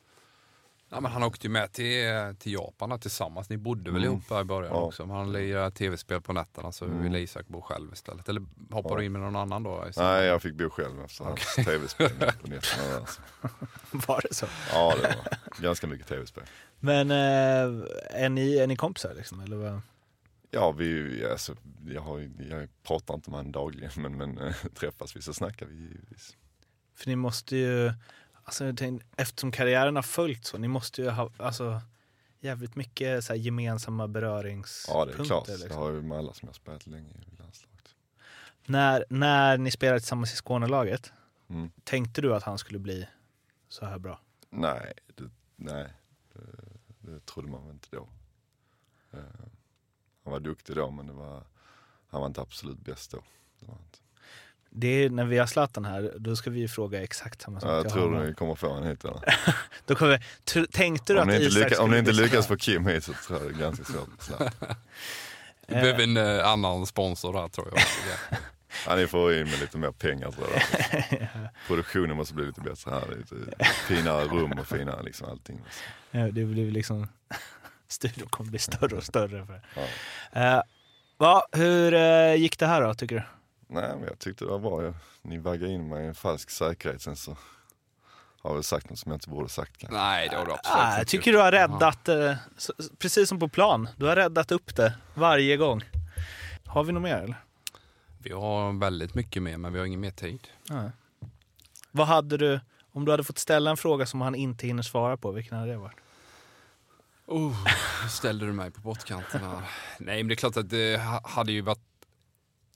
Ja, 0.90 1.00
men 1.00 1.12
han 1.12 1.22
åkte 1.22 1.46
ju 1.46 1.50
med 1.52 1.72
till, 1.72 2.34
till 2.38 2.52
Japan 2.52 3.00
tillsammans. 3.00 3.48
Ni 3.48 3.56
bodde 3.56 3.90
väl 3.90 4.02
Mm. 4.04 4.12
ihop 4.12 4.28
där 4.28 4.40
i 4.40 4.44
början 4.44 4.72
Ja. 4.74 4.80
också. 4.80 5.06
Men 5.06 5.16
han 5.16 5.32
lirar 5.32 5.70
tv-spel 5.70 6.20
på 6.20 6.32
nätterna 6.32 6.72
så 6.72 6.84
Mm. 6.84 7.02
ville 7.02 7.18
Isak 7.18 7.48
bo 7.48 7.60
själv 7.62 7.92
istället. 7.92 8.28
Eller 8.28 8.42
hoppar 8.70 8.90
Ja. 8.90 8.96
du 8.96 9.04
in 9.04 9.12
med 9.12 9.20
någon 9.20 9.36
annan 9.36 9.62
då? 9.62 9.84
istället? 9.88 9.96
Nej 10.10 10.24
jag 10.26 10.42
fick 10.42 10.54
bo 10.54 10.70
själv 10.70 11.00
efter 11.04 11.24
hans 11.24 11.54
tv-spel 11.54 12.08
på 12.10 12.14
nätterna 12.48 12.98
där. 12.98 13.06
Så. 13.06 13.20
Var 14.08 14.20
det 14.28 14.34
så? 14.34 14.46
Ja 14.72 14.94
det 15.02 15.02
var 15.02 15.62
ganska 15.62 15.86
mycket 15.86 16.06
tv-spel. 16.06 16.44
Men 16.80 17.10
eh, 17.10 17.84
är, 18.24 18.28
ni, 18.28 18.56
är 18.58 18.66
ni 18.66 18.76
kompisar 18.76 19.14
liksom? 19.14 19.40
Eller 19.40 19.56
vad? 19.56 19.80
Ja 20.50 20.72
vi, 20.72 21.24
alltså, 21.32 21.54
jag, 21.86 22.00
har, 22.02 22.18
ju- 22.18 22.46
jag 22.50 22.68
pratar 22.82 23.14
inte 23.14 23.30
med 23.30 23.38
honom 23.38 23.52
dagligen 23.52 23.90
men, 23.96 24.16
men 24.16 24.38
äh, 24.38 24.54
träffas 24.74 25.16
vi 25.16 25.22
så 25.22 25.34
snackar 25.34 25.66
vi 25.66 25.74
givetvis. 25.74 26.36
För 26.94 27.08
ni 27.08 27.16
måste 27.16 27.56
ju, 27.56 27.92
alltså, 28.48 28.64
jag 28.64 28.76
tänkte, 28.76 29.06
eftersom 29.16 29.52
karriären 29.52 29.96
har 29.96 30.02
följt 30.02 30.44
så, 30.44 30.58
ni 30.58 30.68
måste 30.68 31.02
ju 31.02 31.08
ha 31.10 31.30
alltså, 31.38 31.80
jävligt 32.40 32.76
mycket 32.76 33.24
så 33.24 33.32
här, 33.32 33.40
gemensamma 33.40 34.08
beröringspunkter. 34.08 34.98
Ja 34.98 35.04
det 35.04 35.22
är 35.22 35.24
klart, 35.26 35.48
liksom. 35.48 35.76
har 35.82 35.90
ju 35.90 36.02
med 36.02 36.18
alla 36.18 36.32
som 36.32 36.46
jag 36.48 36.54
spelat 36.54 36.86
länge 36.86 37.10
i 37.10 37.36
landslaget. 37.38 37.94
när, 38.66 39.04
när 39.10 39.58
ni 39.58 39.70
spelade 39.70 40.00
tillsammans 40.00 40.32
i 40.32 40.36
Skånelaget, 40.36 41.12
Mm. 41.50 41.70
tänkte 41.84 42.20
du 42.20 42.34
att 42.34 42.42
han 42.42 42.58
skulle 42.58 42.78
bli 42.78 43.08
så 43.68 43.86
här 43.86 43.98
bra? 43.98 44.20
Nej, 44.50 44.92
det, 45.14 45.30
nej 45.56 45.92
det, 46.32 46.40
det 47.00 47.26
trodde 47.26 47.48
man 47.48 47.62
väl 47.64 47.72
inte 47.72 47.88
då. 47.90 48.08
Eh, 49.12 49.20
han 50.24 50.32
var 50.32 50.40
duktig 50.40 50.76
då 50.76 50.90
men 50.90 51.06
det 51.06 51.12
var, 51.12 51.42
han 52.08 52.20
var 52.20 52.26
inte 52.26 52.40
absolut 52.40 52.78
bäst 52.78 53.10
då. 53.10 53.22
Det 53.60 53.66
var 53.66 53.74
inte. 53.74 53.98
Det 54.80 55.04
är, 55.04 55.10
när 55.10 55.24
vi 55.24 55.38
har 55.38 55.46
Zlatan 55.46 55.84
här, 55.84 56.12
då 56.18 56.36
ska 56.36 56.50
vi 56.50 56.60
ju 56.60 56.68
fråga 56.68 57.02
exakt 57.02 57.42
samma 57.42 57.60
sak. 57.60 57.70
Ja, 57.70 57.74
jag 57.74 57.92
tror 57.92 58.24
ni 58.24 58.34
kommer 58.34 58.54
få 58.54 58.68
honom 58.68 58.84
hit. 58.84 59.04
Eller? 59.04 59.20
Då 59.86 59.94
kommer, 59.94 60.24
tr, 60.44 60.64
tänkte 60.72 61.12
du 61.12 61.20
Om 61.20 61.28
att 61.28 61.34
Isak 61.34 61.54
lyckas, 61.54 61.78
om 61.78 61.84
skulle 61.86 61.90
ni 61.90 61.98
inte 61.98 62.22
lyckas 62.22 62.46
få 62.46 62.56
Kim 62.56 62.86
hit 62.86 63.04
så 63.04 63.12
tror 63.12 63.42
jag 63.42 63.52
det 63.52 63.54
är 63.54 63.60
ganska 63.60 63.84
svårt. 63.84 64.40
Vi 65.66 65.74
behöver 65.74 66.02
en 66.02 66.16
eh, 66.16 66.48
annan 66.48 66.86
sponsor 66.86 67.32
där 67.32 67.48
tror 67.48 67.68
jag. 67.74 67.82
Ja, 68.86 68.96
ni 68.96 69.06
får 69.06 69.34
in 69.34 69.44
med 69.50 69.60
lite 69.60 69.78
mer 69.78 69.90
pengar 69.90 70.30
tror 70.30 70.46
jag. 70.52 71.28
Produktionen 71.66 72.16
måste 72.16 72.34
bli 72.34 72.46
lite 72.46 72.60
bättre 72.60 72.90
här. 72.90 73.16
Lite 73.18 73.64
finare 73.88 74.24
rum 74.24 74.52
och 74.52 74.66
finare 74.66 75.02
liksom 75.02 75.30
allting. 75.30 75.60
Ja, 76.10 76.20
det 76.20 76.44
blir 76.44 76.70
liksom, 76.70 77.08
studion 77.88 78.28
kommer 78.28 78.50
bli 78.50 78.58
större 78.58 78.96
och 78.96 79.04
större. 79.04 79.46
För. 79.46 79.60
Ja. 79.74 80.56
Eh, 80.56 80.62
va, 81.16 81.42
hur 81.52 81.94
eh, 81.94 82.34
gick 82.34 82.58
det 82.58 82.66
här 82.66 82.82
då, 82.82 82.94
tycker 82.94 83.16
du? 83.16 83.22
Nej 83.68 83.90
men 83.96 84.02
jag 84.04 84.18
tyckte 84.18 84.44
det 84.44 84.50
var 84.50 84.58
bra. 84.58 84.82
Jag, 84.82 84.94
ni 85.22 85.38
vaggade 85.38 85.72
in 85.72 85.88
mig 85.88 86.04
i 86.04 86.06
en 86.08 86.14
falsk 86.14 86.50
säkerhet. 86.50 87.02
Sen 87.02 87.16
så 87.16 87.36
har 88.42 88.54
jag 88.54 88.64
sagt 88.64 88.90
något 88.90 88.98
som 88.98 89.12
jag 89.12 89.16
inte 89.16 89.28
borde 89.28 89.48
sagt 89.48 89.76
kanske. 89.76 89.96
Nej, 89.98 90.28
det 90.28 90.36
har 90.36 90.46
du 90.46 90.52
absolut 90.52 90.78
Ah, 90.78 90.98
jag 90.98 91.06
tycker 91.06 91.32
du 91.32 91.38
har 91.38 91.52
räddat, 91.52 92.08
eh, 92.08 92.34
precis 92.98 93.28
som 93.28 93.38
på 93.38 93.48
plan, 93.48 93.88
du 93.96 94.06
har 94.06 94.16
räddat 94.16 94.52
upp 94.52 94.76
det 94.76 94.94
varje 95.14 95.56
gång. 95.56 95.82
Har 96.66 96.84
vi 96.84 96.92
något 96.92 97.02
mer 97.02 97.16
eller? 97.16 97.36
Vi 98.22 98.32
har 98.32 98.80
väldigt 98.80 99.14
mycket 99.14 99.42
mer 99.42 99.56
men 99.56 99.72
vi 99.72 99.78
har 99.78 99.86
ingen 99.86 100.00
mer 100.00 100.10
tid. 100.10 100.48
Ja. 100.68 100.90
Vad 101.90 102.06
hade 102.06 102.36
du, 102.36 102.60
om 102.92 103.04
du 103.04 103.10
hade 103.10 103.24
fått 103.24 103.38
ställa 103.38 103.70
en 103.70 103.76
fråga 103.76 104.06
som 104.06 104.20
han 104.20 104.34
inte 104.34 104.66
hinner 104.66 104.82
svara 104.82 105.16
på, 105.16 105.30
vilken 105.32 105.58
hade 105.58 105.70
det 105.72 105.78
varit? 105.78 105.96
Oh, 107.26 107.56
ställde 108.10 108.46
du 108.46 108.52
mig 108.52 108.70
på 108.70 108.80
pottkanten 108.80 109.40
här. 109.40 109.62
Nej 109.98 110.16
men 110.22 110.28
det 110.28 110.34
är 110.34 110.36
klart 110.36 110.56
att 110.56 110.70
det 110.70 111.00
ha- 111.00 111.20
hade 111.28 111.52
ju 111.52 111.60
varit 111.60 111.97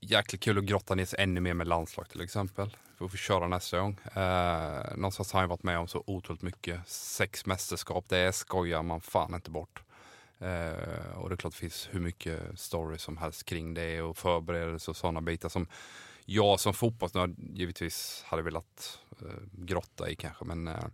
jäkligt 0.03 0.41
kul 0.41 0.57
att 0.57 0.63
grotta 0.63 0.95
ner 0.95 1.05
sig 1.05 1.19
ännu 1.21 1.41
mer 1.41 1.53
med 1.53 1.67
landslag 1.67 2.09
till 2.09 2.21
exempel. 2.21 2.77
Får 2.97 3.09
vi 3.09 3.17
köra 3.17 3.47
nästa 3.47 3.79
gång. 3.79 3.99
Eh, 4.15 4.95
någonstans 4.95 5.33
har 5.33 5.41
jag 5.41 5.47
varit 5.47 5.63
med 5.63 5.79
om 5.79 5.87
så 5.87 6.03
otroligt 6.07 6.41
mycket. 6.41 6.87
Sex 6.87 7.45
mästerskap, 7.45 8.05
det 8.07 8.35
skojar 8.35 8.83
man 8.83 9.01
fan 9.01 9.33
inte 9.33 9.51
bort. 9.51 9.83
Eh, 10.39 11.17
och 11.17 11.29
det 11.29 11.35
är 11.35 11.37
klart 11.37 11.53
det 11.53 11.59
finns 11.59 11.89
hur 11.91 11.99
mycket 11.99 12.59
stories 12.59 13.01
som 13.01 13.17
helst 13.17 13.45
kring 13.45 13.73
det 13.73 14.01
och 14.01 14.17
förberedelser. 14.17 14.91
och 14.91 14.97
sådana 14.97 15.21
bitar 15.21 15.49
som 15.49 15.67
jag 16.25 16.59
som 16.59 16.73
fotbollsnörd 16.73 17.35
givetvis 17.53 18.23
hade 18.27 18.43
velat 18.43 18.99
eh, 19.21 19.27
grotta 19.51 20.09
i 20.09 20.15
kanske. 20.15 20.45
Men 20.45 20.67
eh, 20.67 20.85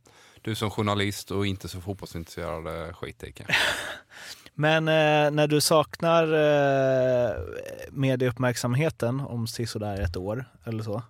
du 0.41 0.55
som 0.55 0.71
journalist 0.71 1.31
och 1.31 1.47
inte 1.47 1.67
så 1.67 1.81
fotbollsintresserad 1.81 2.87
eh, 2.87 2.93
skit 2.93 3.23
i 3.23 3.31
kanske. 3.31 3.55
Men 4.59 4.87
eh, 4.87 5.31
när 5.31 5.47
du 5.47 5.61
saknar 5.61 6.23
eh, 6.23 7.43
medieuppmärksamheten 7.91 9.19
om 9.19 9.47
sisådär 9.47 10.01
ett 10.01 10.17
år 10.17 10.45
eller 10.65 10.83
så, 10.83 11.01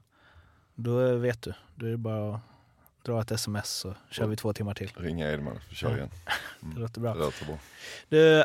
då 0.75 1.15
vet 1.15 1.41
du. 1.41 1.53
Då 1.75 1.85
är 1.85 1.89
det 1.89 1.97
bara 1.97 2.35
att 2.35 2.41
dra 3.05 3.21
ett 3.21 3.31
sms 3.31 3.69
så 3.69 3.95
kör 4.11 4.27
vi 4.27 4.35
två 4.35 4.53
timmar 4.53 4.73
till. 4.73 4.91
Ringa 4.97 5.31
Edman 5.31 5.59
och 5.69 5.75
kör 5.75 5.95
igen. 5.95 6.09
Det 6.61 6.79
låter 6.79 7.01
bra. 7.01 7.13
Det 7.13 7.19
låter 7.19 7.45
bra. 7.45 7.57
Du, 8.09 8.39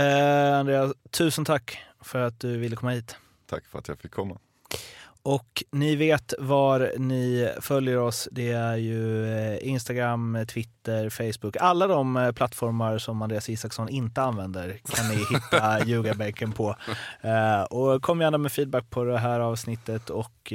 eh, 0.00 0.58
Andreas, 0.58 0.92
tusen 1.10 1.44
tack 1.44 1.78
för 2.00 2.18
att 2.18 2.40
du 2.40 2.56
ville 2.58 2.76
komma 2.76 2.92
hit. 2.92 3.16
Tack 3.46 3.64
för 3.64 3.78
att 3.78 3.88
jag 3.88 3.98
fick 3.98 4.10
komma. 4.10 4.38
Och 5.26 5.62
ni 5.72 5.96
vet 5.96 6.34
var 6.38 6.92
ni 6.98 7.50
följer 7.60 7.98
oss. 7.98 8.28
Det 8.32 8.52
är 8.52 8.76
ju 8.76 9.26
eh, 9.38 9.68
Instagram, 9.68 10.38
Twitter, 10.48 11.10
Facebook. 11.10 11.56
Alla 11.60 11.86
de 11.86 12.16
eh, 12.16 12.32
plattformar 12.32 12.98
som 12.98 13.22
Andreas 13.22 13.48
Isaksson 13.48 13.88
inte 13.88 14.22
använder 14.22 14.80
kan 14.94 15.08
ni 15.08 15.14
hitta 15.34 15.84
Ljugarbänken 15.84 16.52
på. 16.52 16.76
Eh, 17.20 17.62
Och 17.62 18.02
kom 18.02 18.20
gärna 18.20 18.38
med 18.38 18.52
feedback 18.52 18.90
på 18.90 19.04
det 19.04 19.18
här 19.18 19.40
avsnittet 19.40 20.10
och 20.10 20.52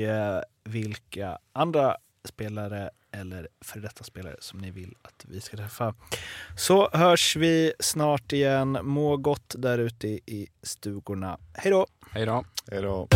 vilka 0.63 1.37
andra 1.53 1.95
spelare 2.27 2.89
eller 3.11 3.47
för 3.61 3.79
detta 3.79 4.03
spelare 4.03 4.35
som 4.39 4.59
ni 4.59 4.71
vill 4.71 4.95
att 5.01 5.25
vi 5.27 5.41
ska 5.41 5.57
träffa. 5.57 5.93
Så 6.57 6.89
hörs 6.93 7.35
vi 7.35 7.73
snart 7.79 8.33
igen. 8.33 8.77
Må 8.83 9.17
gott 9.17 9.55
där 9.57 9.77
ute 9.77 10.07
i 10.07 10.47
stugorna. 10.63 11.37
Hej 11.53 11.71
då! 11.71 11.87
Hej 12.11 12.25
då! 12.25 12.43
Hej 12.71 12.81
då! 12.81 13.07